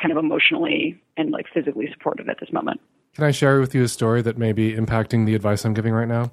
kind 0.00 0.12
of 0.12 0.18
emotionally 0.18 1.00
and 1.16 1.30
like 1.30 1.46
physically 1.52 1.88
supportive 1.92 2.28
at 2.28 2.38
this 2.40 2.52
moment. 2.52 2.80
Can 3.14 3.24
I 3.24 3.30
share 3.30 3.60
with 3.60 3.74
you 3.74 3.82
a 3.82 3.88
story 3.88 4.20
that 4.22 4.36
may 4.36 4.52
be 4.52 4.74
impacting 4.74 5.26
the 5.26 5.34
advice 5.34 5.64
I'm 5.64 5.74
giving 5.74 5.92
right 5.92 6.08
now? 6.08 6.32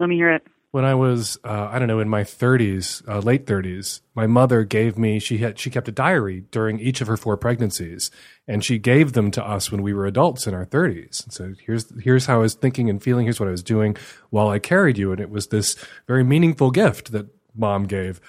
Let 0.00 0.08
me 0.08 0.16
hear 0.16 0.32
it. 0.32 0.46
When 0.72 0.84
I 0.84 0.94
was, 0.94 1.38
uh, 1.42 1.68
I 1.70 1.78
don't 1.78 1.88
know, 1.88 2.00
in 2.00 2.08
my 2.08 2.22
30s, 2.22 3.06
uh, 3.08 3.20
late 3.20 3.46
30s, 3.46 4.00
my 4.14 4.26
mother 4.26 4.64
gave 4.64 4.98
me. 4.98 5.18
She 5.18 5.38
had 5.38 5.58
she 5.58 5.70
kept 5.70 5.88
a 5.88 5.92
diary 5.92 6.44
during 6.50 6.80
each 6.80 7.00
of 7.00 7.06
her 7.06 7.16
four 7.16 7.36
pregnancies, 7.36 8.10
and 8.46 8.62
she 8.62 8.78
gave 8.78 9.12
them 9.12 9.30
to 9.30 9.44
us 9.44 9.70
when 9.70 9.82
we 9.82 9.94
were 9.94 10.06
adults 10.06 10.46
in 10.46 10.54
our 10.54 10.66
30s. 10.66 11.24
And 11.24 11.32
so 11.32 11.54
here's 11.64 11.90
here's 12.02 12.26
how 12.26 12.34
I 12.34 12.42
was 12.42 12.54
thinking 12.54 12.90
and 12.90 13.02
feeling. 13.02 13.24
Here's 13.24 13.40
what 13.40 13.48
I 13.48 13.52
was 13.52 13.62
doing 13.62 13.96
while 14.30 14.48
I 14.48 14.58
carried 14.58 14.98
you, 14.98 15.12
and 15.12 15.20
it 15.20 15.30
was 15.30 15.46
this 15.46 15.76
very 16.06 16.24
meaningful 16.24 16.70
gift 16.70 17.12
that 17.12 17.26
mom 17.54 17.84
gave. 17.84 18.20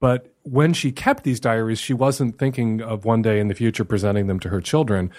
But 0.00 0.32
when 0.42 0.74
she 0.74 0.92
kept 0.92 1.24
these 1.24 1.40
diaries, 1.40 1.80
she 1.80 1.94
wasn't 1.94 2.38
thinking 2.38 2.80
of 2.80 3.04
one 3.04 3.22
day 3.22 3.40
in 3.40 3.48
the 3.48 3.54
future 3.54 3.84
presenting 3.84 4.28
them 4.28 4.40
to 4.40 4.48
her 4.50 4.60
children. 4.60 5.10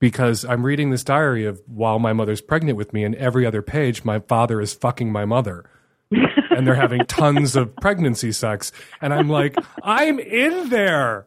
Because 0.00 0.44
I'm 0.44 0.64
reading 0.64 0.90
this 0.90 1.02
diary 1.02 1.44
of 1.44 1.60
while 1.66 1.98
my 1.98 2.12
mother's 2.12 2.40
pregnant 2.40 2.76
with 2.76 2.92
me, 2.92 3.02
and 3.02 3.16
every 3.16 3.44
other 3.44 3.62
page, 3.62 4.04
my 4.04 4.20
father 4.20 4.60
is 4.60 4.72
fucking 4.72 5.10
my 5.10 5.24
mother. 5.24 5.68
And 6.10 6.66
they're 6.66 6.74
having 6.74 7.04
tons 7.06 7.56
of 7.56 7.74
pregnancy 7.76 8.32
sex. 8.32 8.72
And 9.00 9.12
I'm 9.12 9.28
like, 9.28 9.56
I'm 9.82 10.18
in 10.18 10.68
there. 10.68 11.26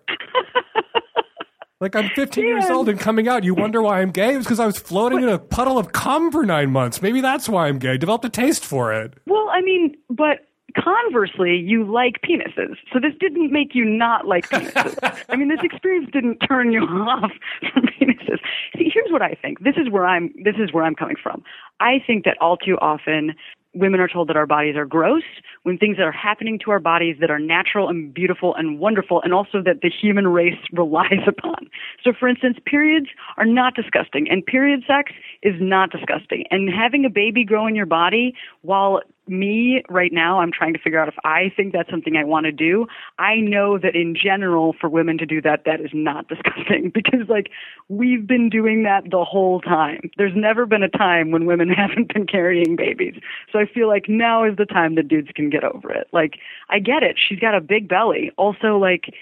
Like 1.79 1.95
I'm 1.95 2.09
15 2.09 2.45
years 2.45 2.69
old 2.69 2.89
and 2.89 2.99
coming 2.99 3.27
out. 3.27 3.43
You 3.43 3.55
wonder 3.55 3.81
why 3.81 4.01
I'm 4.01 4.11
gay? 4.11 4.35
It's 4.35 4.45
because 4.45 4.59
I 4.59 4.67
was 4.67 4.77
floating 4.77 5.23
in 5.23 5.29
a 5.29 5.39
puddle 5.39 5.79
of 5.79 5.93
cum 5.93 6.31
for 6.31 6.45
nine 6.45 6.69
months. 6.69 7.01
Maybe 7.01 7.21
that's 7.21 7.49
why 7.49 7.67
I'm 7.67 7.79
gay. 7.79 7.97
Developed 7.97 8.23
a 8.23 8.29
taste 8.29 8.63
for 8.63 8.93
it. 8.93 9.15
Well, 9.25 9.49
I 9.51 9.61
mean, 9.61 9.95
but 10.07 10.45
conversely, 10.77 11.57
you 11.57 11.83
like 11.83 12.21
penises. 12.21 12.75
So 12.93 12.99
this 12.99 13.13
didn't 13.19 13.51
make 13.51 13.73
you 13.73 13.83
not 13.83 14.27
like 14.27 14.47
penises. 14.47 15.23
I 15.29 15.35
mean, 15.35 15.49
this 15.49 15.61
experience 15.63 16.07
didn't 16.13 16.37
turn 16.47 16.71
you 16.71 16.81
off 16.81 17.31
from 17.73 17.83
penises. 17.99 18.37
See, 18.77 18.91
here's 18.93 19.11
what 19.11 19.23
I 19.23 19.33
think. 19.41 19.63
This 19.63 19.75
is 19.75 19.89
where 19.89 20.05
I'm. 20.05 20.31
This 20.43 20.55
is 20.59 20.71
where 20.71 20.83
I'm 20.83 20.95
coming 20.95 21.15
from. 21.21 21.43
I 21.79 21.95
think 22.05 22.25
that 22.25 22.37
all 22.39 22.57
too 22.57 22.77
often 22.79 23.33
women 23.73 23.99
are 23.99 24.07
told 24.07 24.27
that 24.29 24.35
our 24.35 24.45
bodies 24.45 24.75
are 24.75 24.85
gross 24.85 25.23
when 25.63 25.77
things 25.77 25.97
that 25.97 26.03
are 26.03 26.11
happening 26.11 26.59
to 26.59 26.71
our 26.71 26.79
bodies 26.79 27.17
that 27.21 27.31
are 27.31 27.39
natural 27.39 27.87
and 27.87 28.13
beautiful 28.13 28.53
and 28.55 28.79
wonderful 28.79 29.21
and 29.21 29.33
also 29.33 29.61
that 29.63 29.81
the 29.81 29.89
human 29.89 30.27
race 30.27 30.59
relies 30.73 31.21
upon. 31.27 31.69
So 32.03 32.11
for 32.17 32.27
instance, 32.27 32.57
periods 32.65 33.07
are 33.37 33.45
not 33.45 33.75
disgusting 33.75 34.29
and 34.29 34.45
period 34.45 34.83
sex 34.85 35.11
is 35.41 35.55
not 35.59 35.91
disgusting. 35.91 36.45
And 36.51 36.69
having 36.69 37.05
a 37.05 37.09
baby 37.09 37.43
grow 37.43 37.67
in 37.67 37.75
your 37.75 37.85
body 37.85 38.33
while 38.61 39.01
me 39.27 39.83
right 39.89 40.11
now, 40.11 40.39
I'm 40.39 40.51
trying 40.51 40.73
to 40.73 40.79
figure 40.79 40.99
out 40.99 41.07
if 41.07 41.15
I 41.23 41.51
think 41.55 41.73
that's 41.73 41.89
something 41.89 42.17
I 42.17 42.23
want 42.23 42.45
to 42.45 42.51
do. 42.51 42.87
I 43.19 43.35
know 43.37 43.77
that 43.77 43.95
in 43.95 44.15
general, 44.15 44.75
for 44.79 44.89
women 44.89 45.17
to 45.19 45.25
do 45.25 45.41
that, 45.41 45.63
that 45.65 45.79
is 45.79 45.91
not 45.93 46.27
disgusting 46.29 46.91
because, 46.93 47.29
like, 47.29 47.49
we've 47.87 48.25
been 48.25 48.49
doing 48.49 48.83
that 48.83 49.09
the 49.09 49.23
whole 49.23 49.61
time. 49.61 50.09
There's 50.17 50.35
never 50.35 50.65
been 50.65 50.83
a 50.83 50.89
time 50.89 51.31
when 51.31 51.45
women 51.45 51.69
haven't 51.77 52.13
been 52.13 52.25
carrying 52.25 52.75
babies. 52.75 53.15
So 53.51 53.59
I 53.59 53.65
feel 53.65 53.87
like 53.87 54.09
now 54.09 54.43
is 54.43 54.57
the 54.57 54.65
time 54.65 54.95
that 54.95 55.07
dudes 55.07 55.29
can 55.35 55.49
get 55.49 55.63
over 55.63 55.91
it. 55.91 56.07
Like, 56.11 56.35
I 56.69 56.79
get 56.79 57.03
it. 57.03 57.17
She's 57.17 57.39
got 57.39 57.55
a 57.55 57.61
big 57.61 57.87
belly. 57.87 58.31
Also, 58.37 58.77
like, 58.77 59.13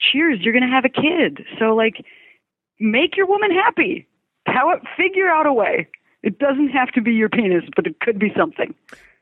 cheers, 0.00 0.40
you're 0.40 0.52
going 0.52 0.68
to 0.68 0.74
have 0.74 0.84
a 0.84 0.88
kid. 0.88 1.46
So, 1.58 1.74
like, 1.74 2.04
make 2.80 3.16
your 3.16 3.26
woman 3.26 3.50
happy. 3.50 4.06
How 4.46 4.78
figure 4.96 5.28
out 5.28 5.46
a 5.46 5.52
way. 5.52 5.88
It 6.22 6.38
doesn't 6.38 6.68
have 6.68 6.90
to 6.92 7.02
be 7.02 7.12
your 7.12 7.28
penis, 7.28 7.64
but 7.76 7.86
it 7.86 8.00
could 8.00 8.18
be 8.18 8.32
something. 8.36 8.74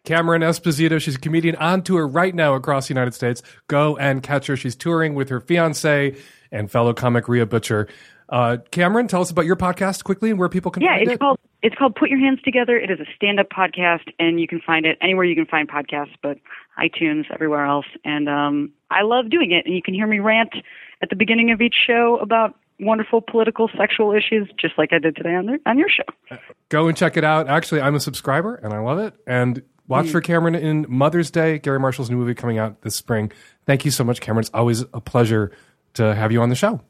Cameron 0.05 0.43
Esposito, 0.43 1.01
she's 1.01 1.15
a 1.15 1.21
comedian 1.21 1.55
on 1.57 1.83
tour 1.83 2.07
right 2.07 2.35
now 2.35 2.55
across 2.55 2.89
the 2.89 2.95
United 2.95 3.15
States. 3.15 3.43
Go 3.69 3.97
and 3.97 4.23
catch 4.23 4.49
her. 4.49 4.57
She's 4.57 4.75
touring 4.75 5.15
with 5.15 5.29
her 5.29 5.41
fiance 5.41 6.17
and 6.51 6.71
fellow 6.71 6.93
comic 6.93 7.29
Rhea 7.29 7.47
Butcher. 7.47 7.89
Uh, 8.29 8.57
Cameron, 8.71 9.07
tell 9.07 9.21
us 9.21 9.31
about 9.31 9.45
your 9.45 9.57
podcast 9.57 10.03
quickly 10.05 10.31
and 10.31 10.39
where 10.39 10.49
people 10.49 10.71
can 10.71 10.83
yeah, 10.83 10.97
find 10.97 11.03
it's 11.03 11.13
it. 11.13 11.21
called 11.21 11.39
it's 11.63 11.77
called 11.77 11.95
Put 11.95 12.11
Your 12.11 12.19
Hands 12.19 12.41
Together. 12.43 12.77
It 12.77 12.91
is 12.91 12.99
a 12.99 13.05
stand 13.15 13.39
up 13.39 13.49
podcast, 13.51 14.11
and 14.19 14.41
you 14.41 14.49
can 14.49 14.61
find 14.61 14.85
it 14.85 14.99
anywhere 15.01 15.25
you 15.25 15.37
can 15.37 15.47
find 15.47 15.69
podcasts, 15.69 16.15
but 16.21 16.39
iTunes, 16.77 17.25
everywhere 17.33 17.65
else. 17.65 17.87
And 18.05 18.29
um, 18.29 18.73
I 18.91 19.03
love 19.03 19.31
doing 19.31 19.53
it, 19.53 19.65
and 19.65 19.75
you 19.75 19.83
can 19.83 19.95
hear 19.95 20.09
me 20.09 20.19
rant 20.19 20.55
at 21.03 21.11
the 21.11 21.15
beginning 21.15 21.53
of 21.53 21.61
each 21.61 21.77
show 21.87 22.19
about 22.21 22.57
wonderful 22.81 23.21
political, 23.21 23.71
sexual 23.79 24.13
issues, 24.13 24.49
just 24.59 24.75
like 24.77 24.93
I 24.93 24.99
did 24.99 25.15
today 25.15 25.35
on, 25.35 25.47
their, 25.47 25.59
on 25.67 25.79
your 25.79 25.89
show. 25.89 26.39
Go 26.69 26.89
and 26.89 26.97
check 26.97 27.17
it 27.17 27.23
out. 27.23 27.49
Actually, 27.49 27.81
I'm 27.81 27.95
a 27.95 28.01
subscriber 28.01 28.57
and 28.57 28.73
I 28.73 28.81
love 28.81 28.99
it. 28.99 29.15
And 29.27 29.63
watch 29.89 30.11
for 30.11 30.21
Cameron 30.21 30.55
in 30.55 30.87
Mother's 30.89 31.31
Day, 31.31 31.59
Garry 31.59 31.79
Marshall's 31.79 32.11
new 32.11 32.17
movie 32.17 32.35
coming 32.35 32.59
out 32.59 32.83
this 32.83 32.97
spring. 32.97 33.33
Thank 33.67 33.85
you 33.85 33.91
so 33.91 34.05
much, 34.05 34.21
Cameron. 34.21 34.43
It's 34.43 34.51
always 34.55 34.83
a 34.93 35.01
pleasure 35.01 35.53
to 35.95 36.15
have 36.15 36.33
you 36.33 36.41
on 36.41 36.49
the 36.49 36.55
show. 36.55 36.81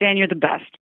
Dan, 0.00 0.16
you're 0.16 0.28
the 0.28 0.34
best. 0.34 0.78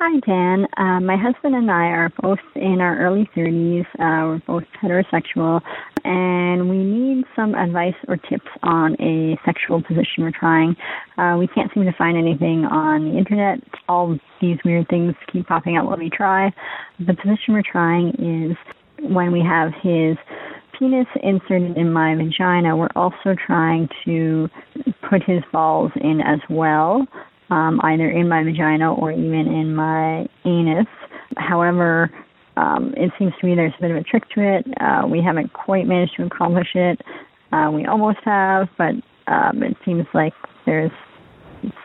Hi, 0.00 0.20
Dan. 0.20 0.68
Uh, 0.76 1.00
my 1.00 1.16
husband 1.16 1.56
and 1.56 1.68
I 1.68 1.86
are 1.86 2.12
both 2.22 2.38
in 2.54 2.80
our 2.80 2.96
early 3.00 3.28
30s. 3.36 3.84
Uh, 3.98 4.28
we're 4.28 4.42
both 4.46 4.62
heterosexual, 4.80 5.60
and 6.04 6.70
we 6.70 6.78
need 6.78 7.24
some 7.34 7.56
advice 7.56 7.96
or 8.06 8.16
tips 8.16 8.46
on 8.62 8.94
a 9.02 9.36
sexual 9.44 9.82
position 9.82 10.22
we're 10.22 10.30
trying. 10.30 10.76
Uh, 11.16 11.34
we 11.36 11.48
can't 11.48 11.74
seem 11.74 11.84
to 11.84 11.92
find 11.98 12.16
anything 12.16 12.64
on 12.64 13.10
the 13.10 13.18
internet. 13.18 13.58
All 13.88 14.16
these 14.40 14.58
weird 14.64 14.86
things 14.88 15.16
keep 15.32 15.48
popping 15.48 15.76
up 15.76 15.86
when 15.86 15.98
we 15.98 16.10
try. 16.10 16.52
The 17.00 17.14
position 17.14 17.54
we're 17.54 17.62
trying 17.68 18.10
is 18.20 18.56
when 19.00 19.32
we 19.32 19.40
have 19.40 19.72
his 19.82 20.16
penis 20.78 21.06
inserted 21.22 21.76
in 21.76 21.92
my 21.92 22.14
vagina, 22.14 22.76
we're 22.76 22.88
also 22.94 23.34
trying 23.46 23.88
to 24.04 24.48
put 25.08 25.22
his 25.24 25.42
balls 25.52 25.90
in 25.96 26.20
as 26.20 26.40
well 26.48 27.06
um, 27.50 27.80
either 27.82 28.10
in 28.10 28.28
my 28.28 28.42
vagina 28.42 28.92
or 28.92 29.12
even 29.12 29.46
in 29.46 29.74
my 29.74 30.26
anus. 30.44 30.86
However, 31.36 32.10
um, 32.56 32.92
it 32.96 33.10
seems 33.18 33.32
to 33.40 33.46
me 33.46 33.54
there's 33.54 33.72
a 33.78 33.80
bit 33.80 33.90
of 33.90 33.96
a 33.96 34.02
trick 34.02 34.24
to 34.34 34.40
it. 34.40 34.66
Uh, 34.80 35.06
we 35.06 35.22
haven't 35.22 35.52
quite 35.52 35.86
managed 35.86 36.16
to 36.16 36.24
accomplish 36.24 36.68
it. 36.74 37.00
Uh, 37.52 37.70
we 37.72 37.86
almost 37.86 38.18
have, 38.24 38.68
but 38.76 38.94
um, 39.26 39.62
it 39.62 39.76
seems 39.84 40.06
like 40.12 40.34
there's 40.66 40.90
it's, 41.62 41.76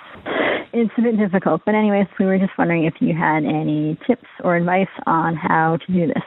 it's 0.73 0.91
a 0.97 1.01
bit 1.01 1.17
difficult. 1.17 1.61
But 1.65 1.75
anyways, 1.75 2.07
we 2.19 2.25
were 2.25 2.37
just 2.37 2.57
wondering 2.57 2.85
if 2.85 2.95
you 2.99 3.15
had 3.15 3.45
any 3.45 3.97
tips 4.07 4.27
or 4.43 4.55
advice 4.55 4.87
on 5.05 5.35
how 5.35 5.77
to 5.85 5.93
do 5.93 6.07
this. 6.07 6.23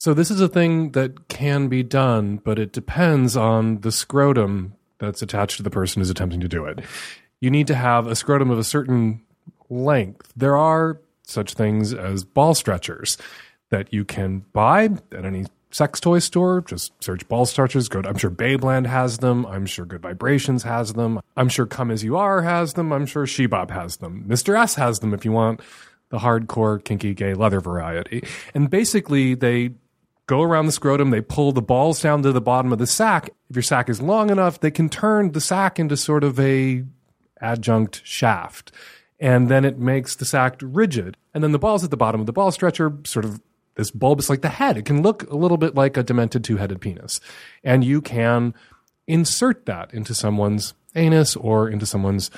So 0.00 0.14
this 0.14 0.30
is 0.30 0.40
a 0.40 0.48
thing 0.48 0.92
that 0.92 1.28
can 1.28 1.68
be 1.68 1.82
done, 1.82 2.38
but 2.38 2.58
it 2.58 2.72
depends 2.72 3.36
on 3.36 3.82
the 3.82 3.92
scrotum 3.92 4.72
that's 4.96 5.20
attached 5.20 5.58
to 5.58 5.62
the 5.62 5.68
person 5.68 6.00
who's 6.00 6.08
attempting 6.08 6.40
to 6.40 6.48
do 6.48 6.64
it. 6.64 6.80
You 7.38 7.50
need 7.50 7.66
to 7.66 7.74
have 7.74 8.06
a 8.06 8.16
scrotum 8.16 8.50
of 8.50 8.58
a 8.58 8.64
certain 8.64 9.20
length. 9.68 10.32
There 10.34 10.56
are 10.56 11.02
such 11.24 11.52
things 11.52 11.92
as 11.92 12.24
ball 12.24 12.54
stretchers 12.54 13.18
that 13.68 13.92
you 13.92 14.06
can 14.06 14.46
buy 14.54 14.84
at 15.12 15.26
any 15.26 15.44
sex 15.70 16.00
toy 16.00 16.20
store. 16.20 16.62
Just 16.62 16.92
search 17.04 17.28
ball 17.28 17.44
stretchers. 17.44 17.90
Go 17.90 18.00
to, 18.00 18.08
I'm 18.08 18.16
sure 18.16 18.30
Babeland 18.30 18.86
has 18.86 19.18
them. 19.18 19.44
I'm 19.44 19.66
sure 19.66 19.84
Good 19.84 20.00
Vibrations 20.00 20.62
has 20.62 20.94
them. 20.94 21.20
I'm 21.36 21.50
sure 21.50 21.66
Come 21.66 21.90
As 21.90 22.02
You 22.02 22.16
Are 22.16 22.40
has 22.40 22.72
them. 22.72 22.90
I'm 22.90 23.04
sure 23.04 23.26
Shebop 23.26 23.70
has 23.70 23.98
them. 23.98 24.24
Mr. 24.26 24.58
S 24.58 24.76
has 24.76 25.00
them 25.00 25.12
if 25.12 25.26
you 25.26 25.32
want 25.32 25.60
the 26.08 26.18
hardcore 26.18 26.82
kinky 26.82 27.12
gay 27.12 27.34
leather 27.34 27.60
variety. 27.60 28.24
And 28.54 28.70
basically 28.70 29.34
they 29.34 29.72
go 30.30 30.42
around 30.42 30.66
the 30.66 30.72
scrotum, 30.72 31.10
they 31.10 31.20
pull 31.20 31.50
the 31.50 31.60
balls 31.60 32.00
down 32.00 32.22
to 32.22 32.30
the 32.30 32.40
bottom 32.40 32.72
of 32.72 32.78
the 32.78 32.86
sack. 32.86 33.30
If 33.50 33.56
your 33.56 33.64
sack 33.64 33.88
is 33.88 34.00
long 34.00 34.30
enough, 34.30 34.60
they 34.60 34.70
can 34.70 34.88
turn 34.88 35.32
the 35.32 35.40
sack 35.40 35.80
into 35.80 35.96
sort 35.96 36.22
of 36.22 36.38
a 36.38 36.84
adjunct 37.40 38.02
shaft. 38.04 38.70
And 39.18 39.48
then 39.48 39.64
it 39.64 39.80
makes 39.80 40.14
the 40.14 40.24
sack 40.24 40.60
rigid. 40.62 41.16
And 41.34 41.42
then 41.42 41.50
the 41.50 41.58
balls 41.58 41.82
at 41.82 41.90
the 41.90 41.96
bottom 41.96 42.20
of 42.20 42.28
the 42.28 42.32
ball 42.32 42.52
stretcher 42.52 42.96
sort 43.04 43.24
of 43.24 43.40
this 43.74 43.90
bulbous 43.90 44.30
like 44.30 44.42
the 44.42 44.48
head. 44.48 44.76
It 44.78 44.84
can 44.84 45.02
look 45.02 45.28
a 45.28 45.36
little 45.36 45.56
bit 45.56 45.74
like 45.74 45.96
a 45.96 46.04
demented 46.04 46.44
two 46.44 46.58
headed 46.58 46.80
penis. 46.80 47.20
And 47.64 47.82
you 47.82 48.00
can 48.00 48.54
insert 49.08 49.66
that 49.66 49.92
into 49.92 50.14
someone's 50.14 50.74
anus 50.94 51.34
or 51.34 51.68
into 51.68 51.86
someone's 51.86 52.30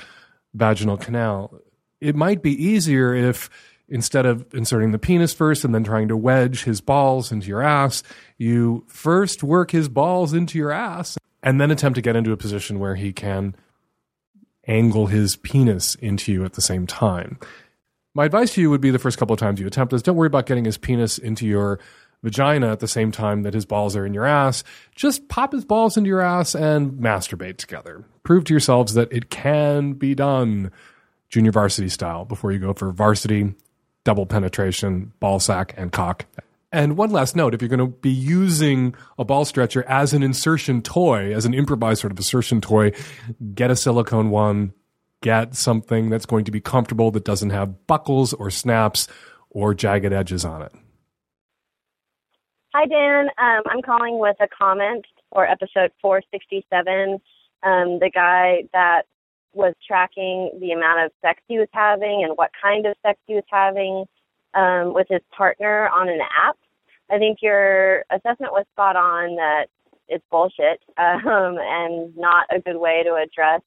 vaginal 0.55 0.97
canal. 0.97 1.59
It 2.01 2.15
might 2.15 2.41
be 2.41 2.51
easier 2.51 3.13
if 3.13 3.51
instead 3.87 4.25
of 4.25 4.45
inserting 4.53 4.91
the 4.91 4.99
penis 4.99 5.33
first 5.33 5.63
and 5.63 5.73
then 5.73 5.83
trying 5.83 6.07
to 6.07 6.17
wedge 6.17 6.63
his 6.63 6.81
balls 6.81 7.31
into 7.31 7.47
your 7.47 7.61
ass, 7.61 8.03
you 8.37 8.83
first 8.87 9.43
work 9.43 9.71
his 9.71 9.89
balls 9.89 10.33
into 10.33 10.57
your 10.57 10.71
ass 10.71 11.17
and 11.41 11.59
then 11.59 11.71
attempt 11.71 11.95
to 11.95 12.01
get 12.01 12.15
into 12.15 12.31
a 12.31 12.37
position 12.37 12.79
where 12.79 12.95
he 12.95 13.11
can 13.11 13.55
angle 14.67 15.07
his 15.07 15.35
penis 15.35 15.95
into 15.95 16.31
you 16.31 16.45
at 16.45 16.53
the 16.53 16.61
same 16.61 16.87
time. 16.87 17.37
My 18.15 18.25
advice 18.25 18.53
to 18.53 18.61
you 18.61 18.69
would 18.69 18.81
be 18.81 18.91
the 18.91 18.99
first 18.99 19.17
couple 19.17 19.33
of 19.33 19.39
times 19.39 19.59
you 19.59 19.67
attempt 19.67 19.91
this, 19.91 20.01
don't 20.01 20.15
worry 20.15 20.27
about 20.27 20.45
getting 20.45 20.65
his 20.65 20.77
penis 20.77 21.17
into 21.17 21.47
your 21.47 21.79
vagina 22.21 22.71
at 22.71 22.79
the 22.79 22.87
same 22.87 23.11
time 23.11 23.43
that 23.43 23.53
his 23.53 23.65
balls 23.65 23.95
are 23.95 24.05
in 24.05 24.13
your 24.13 24.25
ass. 24.25 24.63
Just 24.95 25.27
pop 25.27 25.51
his 25.51 25.65
balls 25.65 25.97
into 25.97 26.07
your 26.07 26.21
ass 26.21 26.55
and 26.55 26.93
masturbate 26.93 27.57
together. 27.57 28.05
Prove 28.23 28.45
to 28.45 28.53
yourselves 28.53 28.93
that 28.93 29.11
it 29.11 29.29
can 29.29 29.93
be 29.93 30.15
done 30.15 30.71
junior 31.29 31.51
varsity 31.51 31.89
style 31.89 32.23
before 32.23 32.51
you 32.51 32.59
go 32.59 32.73
for 32.73 32.91
varsity, 32.91 33.53
double 34.03 34.25
penetration, 34.25 35.13
ball 35.19 35.39
sack, 35.39 35.73
and 35.77 35.91
cock. 35.91 36.25
And 36.71 36.97
one 36.97 37.11
last 37.11 37.35
note 37.35 37.53
if 37.53 37.61
you're 37.61 37.69
going 37.69 37.79
to 37.79 37.95
be 37.97 38.09
using 38.09 38.95
a 39.19 39.23
ball 39.23 39.45
stretcher 39.45 39.83
as 39.87 40.13
an 40.13 40.23
insertion 40.23 40.81
toy, 40.81 41.33
as 41.33 41.45
an 41.45 41.53
improvised 41.53 42.01
sort 42.01 42.11
of 42.11 42.17
insertion 42.17 42.61
toy, 42.61 42.91
get 43.53 43.69
a 43.69 43.75
silicone 43.75 44.31
one, 44.31 44.73
get 45.21 45.55
something 45.55 46.09
that's 46.09 46.25
going 46.25 46.45
to 46.45 46.51
be 46.51 46.59
comfortable 46.59 47.11
that 47.11 47.23
doesn't 47.23 47.51
have 47.51 47.85
buckles 47.85 48.33
or 48.33 48.49
snaps 48.49 49.07
or 49.51 49.75
jagged 49.75 50.11
edges 50.11 50.43
on 50.43 50.63
it. 50.63 50.71
Hi, 52.73 52.87
Dan. 52.87 53.27
Um, 53.37 53.61
I'm 53.69 53.83
calling 53.83 54.17
with 54.17 54.35
a 54.41 54.47
comment 54.47 55.05
for 55.31 55.47
episode 55.47 55.91
467. 56.01 57.21
Um, 57.61 57.99
the 57.99 58.09
guy 58.11 58.63
that 58.73 59.03
was 59.53 59.73
tracking 59.85 60.51
the 60.59 60.71
amount 60.71 61.05
of 61.05 61.11
sex 61.21 61.41
he 61.47 61.59
was 61.59 61.67
having 61.71 62.23
and 62.23 62.37
what 62.37 62.51
kind 62.61 62.85
of 62.85 62.95
sex 63.05 63.19
he 63.27 63.35
was 63.35 63.43
having 63.49 64.05
um, 64.53 64.93
with 64.93 65.07
his 65.09 65.21
partner 65.35 65.89
on 65.89 66.09
an 66.09 66.19
app. 66.21 66.57
I 67.11 67.17
think 67.17 67.39
your 67.41 68.03
assessment 68.11 68.53
was 68.53 68.65
spot 68.71 68.95
on 68.95 69.35
that 69.35 69.65
it's 70.07 70.23
bullshit 70.29 70.81
um, 70.97 71.57
and 71.59 72.15
not 72.17 72.45
a 72.51 72.59
good 72.59 72.77
way 72.77 73.03
to 73.03 73.15
address 73.15 73.61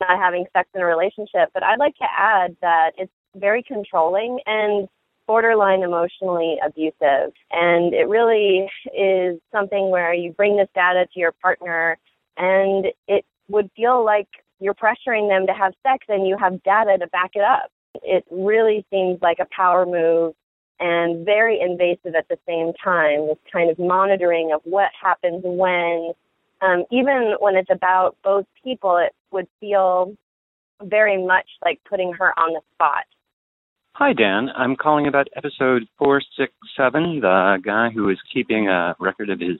not 0.00 0.18
having 0.18 0.44
sex 0.52 0.68
in 0.74 0.80
a 0.80 0.86
relationship. 0.86 1.50
But 1.52 1.62
I'd 1.62 1.78
like 1.78 1.96
to 1.96 2.06
add 2.10 2.56
that 2.60 2.92
it's 2.98 3.12
very 3.36 3.62
controlling 3.62 4.40
and 4.46 4.88
borderline 5.26 5.82
emotionally 5.82 6.56
abusive. 6.64 7.32
And 7.50 7.94
it 7.94 8.08
really 8.08 8.68
is 8.96 9.38
something 9.52 9.90
where 9.90 10.12
you 10.12 10.32
bring 10.32 10.56
this 10.56 10.68
data 10.74 11.06
to 11.12 11.20
your 11.20 11.32
partner 11.32 11.96
and 12.36 12.86
it 13.08 13.24
would 13.48 13.70
feel 13.76 14.04
like 14.04 14.28
you're 14.64 14.74
pressuring 14.74 15.28
them 15.28 15.46
to 15.46 15.52
have 15.52 15.74
sex 15.82 16.06
and 16.08 16.26
you 16.26 16.36
have 16.38 16.62
data 16.62 16.96
to 16.98 17.06
back 17.08 17.32
it 17.34 17.42
up. 17.42 17.70
It 18.02 18.24
really 18.30 18.84
seems 18.90 19.20
like 19.20 19.38
a 19.38 19.46
power 19.54 19.84
move 19.84 20.34
and 20.80 21.24
very 21.24 21.60
invasive 21.60 22.14
at 22.16 22.26
the 22.28 22.38
same 22.48 22.72
time, 22.82 23.28
this 23.28 23.38
kind 23.52 23.70
of 23.70 23.78
monitoring 23.78 24.52
of 24.52 24.62
what 24.64 24.88
happens 25.00 25.42
when 25.44 26.12
um, 26.62 26.84
even 26.90 27.34
when 27.40 27.56
it's 27.56 27.70
about 27.70 28.16
both 28.24 28.46
people, 28.62 28.96
it 28.96 29.12
would 29.30 29.46
feel 29.60 30.16
very 30.82 31.22
much 31.22 31.46
like 31.62 31.78
putting 31.88 32.12
her 32.14 32.36
on 32.38 32.54
the 32.54 32.60
spot. 32.74 33.04
Hi, 33.92 34.12
Dan. 34.12 34.48
I'm 34.56 34.74
calling 34.74 35.06
about 35.06 35.28
episode 35.36 35.86
467, 35.98 37.20
the 37.20 37.58
guy 37.64 37.90
who 37.94 38.08
is 38.08 38.18
keeping 38.32 38.68
a 38.68 38.96
record 38.98 39.30
of 39.30 39.40
his 39.40 39.58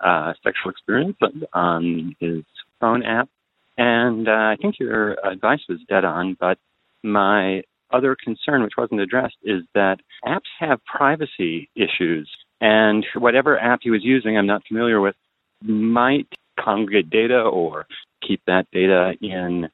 uh, 0.00 0.32
sexual 0.42 0.70
experience 0.70 1.16
on 1.52 2.14
his 2.20 2.44
phone 2.80 3.02
app. 3.02 3.28
And 3.76 4.28
uh, 4.28 4.32
I 4.32 4.56
think 4.60 4.78
your 4.78 5.16
advice 5.26 5.60
was 5.68 5.80
dead 5.88 6.04
on, 6.04 6.36
but 6.38 6.58
my 7.02 7.62
other 7.92 8.16
concern, 8.22 8.62
which 8.62 8.74
wasn't 8.76 9.00
addressed, 9.00 9.36
is 9.42 9.62
that 9.74 9.98
apps 10.24 10.50
have 10.58 10.84
privacy 10.84 11.68
issues. 11.74 12.30
And 12.60 13.04
whatever 13.16 13.58
app 13.58 13.80
he 13.82 13.90
was 13.90 14.04
using, 14.04 14.38
I'm 14.38 14.46
not 14.46 14.62
familiar 14.66 15.00
with, 15.00 15.14
might 15.62 16.28
congregate 16.58 17.10
data 17.10 17.40
or 17.40 17.86
keep 18.26 18.40
that 18.46 18.66
data 18.72 19.14
in 19.20 19.68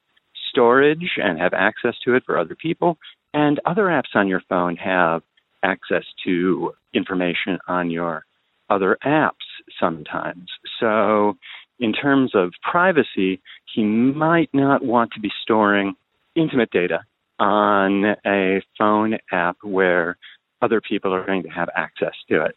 storage 0.49 1.11
and 1.17 1.39
have 1.39 1.53
access 1.53 1.95
to 2.05 2.15
it 2.15 2.23
for 2.25 2.37
other 2.37 2.55
people. 2.55 2.97
And 3.33 3.59
other 3.65 3.83
apps 3.83 4.15
on 4.15 4.27
your 4.27 4.41
phone 4.49 4.75
have 4.77 5.21
access 5.63 6.03
to 6.25 6.73
information 6.93 7.59
on 7.67 7.89
your 7.89 8.25
other 8.69 8.97
apps 9.05 9.31
sometimes. 9.79 10.49
So, 10.79 11.37
in 11.81 11.91
terms 11.91 12.31
of 12.35 12.53
privacy, 12.61 13.41
he 13.73 13.83
might 13.83 14.49
not 14.53 14.85
want 14.85 15.11
to 15.13 15.19
be 15.19 15.31
storing 15.41 15.95
intimate 16.35 16.69
data 16.71 16.99
on 17.39 18.15
a 18.25 18.61
phone 18.77 19.17
app 19.31 19.57
where 19.63 20.15
other 20.61 20.79
people 20.79 21.13
are 21.13 21.25
going 21.25 21.41
to 21.43 21.49
have 21.49 21.69
access 21.75 22.13
to 22.29 22.45
it. 22.45 22.55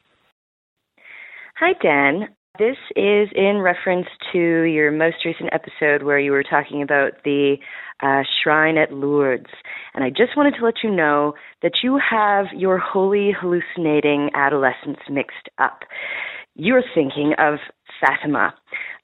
Hi, 1.56 1.72
Dan. 1.82 2.28
This 2.58 2.76
is 2.94 3.28
in 3.34 3.58
reference 3.58 4.06
to 4.32 4.38
your 4.38 4.92
most 4.92 5.16
recent 5.24 5.50
episode 5.52 6.04
where 6.04 6.20
you 6.20 6.30
were 6.30 6.44
talking 6.44 6.82
about 6.82 7.24
the 7.24 7.56
uh, 8.00 8.22
shrine 8.42 8.76
at 8.76 8.92
Lourdes. 8.92 9.50
And 9.94 10.04
I 10.04 10.10
just 10.10 10.36
wanted 10.36 10.54
to 10.58 10.64
let 10.64 10.74
you 10.84 10.90
know 10.90 11.34
that 11.62 11.78
you 11.82 11.98
have 11.98 12.46
your 12.54 12.78
holy 12.78 13.32
hallucinating 13.32 14.30
adolescents 14.34 15.00
mixed 15.10 15.48
up. 15.58 15.80
You're 16.54 16.84
thinking 16.94 17.32
of 17.38 17.58
Fatima. 18.04 18.54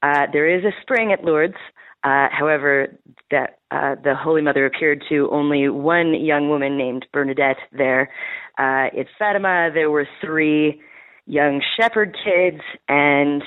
Uh, 0.03 0.27
there 0.31 0.47
is 0.47 0.63
a 0.63 0.71
spring 0.81 1.11
at 1.11 1.23
Lourdes. 1.23 1.55
Uh, 2.03 2.27
however, 2.31 2.87
that 3.29 3.59
uh, 3.69 3.95
the 4.03 4.15
Holy 4.15 4.41
Mother 4.41 4.65
appeared 4.65 5.03
to 5.09 5.29
only 5.31 5.69
one 5.69 6.15
young 6.15 6.49
woman 6.49 6.75
named 6.75 7.05
Bernadette 7.13 7.57
there. 7.71 8.09
Uh, 8.57 8.89
at 8.99 9.05
Fatima, 9.19 9.69
there 9.71 9.91
were 9.91 10.07
three 10.19 10.81
young 11.27 11.61
shepherd 11.79 12.17
kids, 12.23 12.61
and 12.89 13.43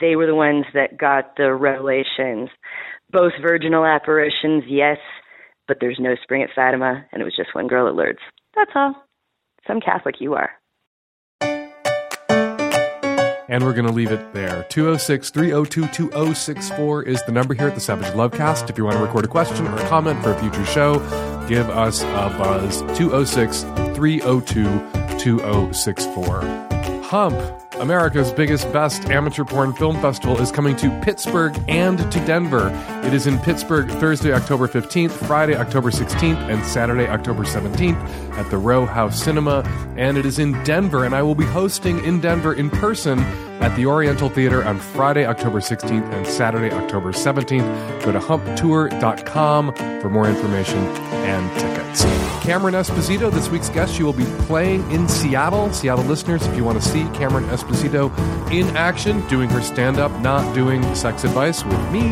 they 0.00 0.14
were 0.14 0.26
the 0.26 0.34
ones 0.34 0.64
that 0.74 0.96
got 0.96 1.36
the 1.36 1.52
revelations. 1.52 2.50
Both 3.10 3.32
virginal 3.42 3.84
apparitions, 3.84 4.62
yes, 4.68 4.98
but 5.66 5.78
there's 5.80 5.98
no 6.00 6.14
spring 6.22 6.42
at 6.42 6.50
Fatima, 6.54 7.04
and 7.10 7.20
it 7.20 7.24
was 7.24 7.36
just 7.36 7.54
one 7.54 7.66
girl 7.66 7.88
at 7.88 7.94
Lourdes. 7.94 8.20
That's 8.54 8.70
all. 8.76 8.94
Some 9.66 9.80
Catholic 9.80 10.16
you 10.20 10.34
are. 10.34 10.50
And 13.48 13.64
we're 13.64 13.72
going 13.72 13.86
to 13.86 13.92
leave 13.92 14.12
it 14.12 14.32
there. 14.34 14.64
206 14.68 15.30
302 15.30 15.88
2064 15.88 17.02
is 17.04 17.22
the 17.24 17.32
number 17.32 17.54
here 17.54 17.68
at 17.68 17.74
the 17.74 17.80
Savage 17.80 18.12
Lovecast. 18.12 18.68
If 18.68 18.76
you 18.76 18.84
want 18.84 18.98
to 18.98 19.02
record 19.02 19.24
a 19.24 19.28
question 19.28 19.66
or 19.66 19.76
a 19.76 19.88
comment 19.88 20.22
for 20.22 20.32
a 20.32 20.38
future 20.38 20.66
show, 20.66 20.98
give 21.48 21.68
us 21.70 22.02
a 22.02 22.34
buzz. 22.38 22.82
206 22.98 23.62
302 23.96 24.64
2064. 25.18 26.77
Hump, 27.08 27.40
America's 27.76 28.30
biggest, 28.32 28.70
best 28.70 29.06
amateur 29.06 29.42
porn 29.42 29.72
film 29.72 29.98
festival, 30.02 30.38
is 30.42 30.52
coming 30.52 30.76
to 30.76 30.90
Pittsburgh 31.00 31.58
and 31.66 31.98
to 32.12 32.20
Denver. 32.26 32.68
It 33.02 33.14
is 33.14 33.26
in 33.26 33.38
Pittsburgh 33.38 33.88
Thursday, 33.92 34.30
October 34.34 34.68
15th, 34.68 35.12
Friday, 35.12 35.56
October 35.56 35.90
16th, 35.90 36.36
and 36.50 36.62
Saturday, 36.66 37.06
October 37.06 37.44
17th 37.44 37.96
at 38.36 38.50
the 38.50 38.58
Row 38.58 38.84
House 38.84 39.22
Cinema. 39.22 39.62
And 39.96 40.18
it 40.18 40.26
is 40.26 40.38
in 40.38 40.62
Denver, 40.64 41.06
and 41.06 41.14
I 41.14 41.22
will 41.22 41.34
be 41.34 41.46
hosting 41.46 42.04
in 42.04 42.20
Denver 42.20 42.52
in 42.52 42.68
person 42.68 43.24
at 43.60 43.74
the 43.76 43.86
Oriental 43.86 44.28
Theater 44.28 44.64
on 44.64 44.78
Friday, 44.78 45.26
October 45.26 45.60
16th 45.60 46.12
and 46.12 46.26
Saturday, 46.26 46.74
October 46.74 47.12
17th. 47.12 48.04
Go 48.04 48.12
to 48.12 48.18
humptour.com 48.18 49.74
for 50.00 50.08
more 50.08 50.28
information 50.28 50.78
and 50.78 51.60
tickets. 51.60 52.04
Cameron 52.44 52.74
Esposito, 52.74 53.30
this 53.30 53.50
week's 53.50 53.68
guest, 53.68 53.94
she 53.94 54.02
will 54.02 54.12
be 54.12 54.24
playing 54.46 54.88
in 54.90 55.08
Seattle. 55.08 55.72
Seattle 55.72 56.04
listeners, 56.04 56.46
if 56.46 56.56
you 56.56 56.64
want 56.64 56.80
to 56.80 56.88
see 56.88 57.02
Cameron 57.10 57.44
Esposito 57.46 58.10
in 58.50 58.74
action, 58.76 59.26
doing 59.28 59.50
her 59.50 59.60
stand 59.60 59.98
up, 59.98 60.10
not 60.20 60.54
doing 60.54 60.82
sex 60.94 61.24
advice 61.24 61.64
with 61.64 61.90
me, 61.90 62.08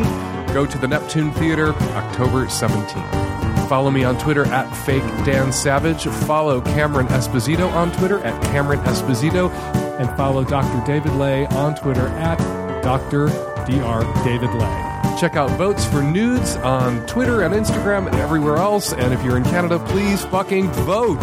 go 0.53 0.65
to 0.65 0.77
the 0.77 0.87
Neptune 0.87 1.31
Theater 1.31 1.73
October 1.95 2.45
17th. 2.45 3.67
Follow 3.67 3.91
me 3.91 4.03
on 4.03 4.17
Twitter 4.17 4.45
at 4.45 4.71
Fake 4.85 5.03
Dan 5.25 5.51
Savage. 5.51 6.05
Follow 6.05 6.61
Cameron 6.61 7.07
Esposito 7.07 7.69
on 7.73 7.91
Twitter 7.93 8.19
at 8.19 8.41
Cameron 8.43 8.79
Esposito. 8.81 9.51
And 9.99 10.09
follow 10.17 10.43
Dr. 10.43 10.85
David 10.85 11.13
Ley 11.13 11.45
on 11.47 11.75
Twitter 11.75 12.07
at 12.07 12.37
Dr. 12.81 13.27
Dr. 13.67 14.23
David 14.23 14.53
Ley. 14.53 15.17
Check 15.19 15.35
out 15.35 15.49
votes 15.51 15.85
for 15.85 16.01
nudes 16.01 16.55
on 16.57 17.05
Twitter 17.07 17.41
and 17.41 17.53
Instagram 17.53 18.07
and 18.07 18.15
everywhere 18.15 18.57
else. 18.57 18.93
And 18.93 19.13
if 19.13 19.23
you're 19.23 19.37
in 19.37 19.43
Canada, 19.43 19.79
please 19.87 20.23
fucking 20.25 20.71
vote. 20.71 21.21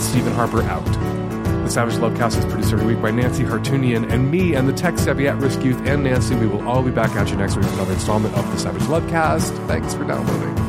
Stephen 0.00 0.32
Harper 0.32 0.62
out. 0.62 0.84
The 0.84 1.70
Savage 1.70 1.94
Lovecast 1.94 2.38
is 2.38 2.44
produced 2.46 2.72
every 2.72 2.86
week 2.86 3.02
by 3.02 3.10
Nancy 3.10 3.44
Hartunian 3.44 4.10
and 4.10 4.30
me 4.30 4.54
and 4.54 4.68
the 4.68 4.72
tech 4.72 4.98
savvy 4.98 5.28
at 5.28 5.36
risk 5.36 5.62
youth 5.62 5.80
and 5.86 6.02
Nancy. 6.02 6.34
We 6.34 6.46
will 6.46 6.66
all 6.66 6.82
be 6.82 6.90
back 6.90 7.10
at 7.10 7.30
you 7.30 7.36
next 7.36 7.56
week 7.56 7.66
with 7.66 7.74
another 7.74 7.92
installment 7.92 8.34
of 8.34 8.50
the 8.50 8.58
Savage 8.58 8.82
Lovecast. 8.82 9.66
Thanks 9.68 9.94
for 9.94 10.04
downloading. 10.04 10.59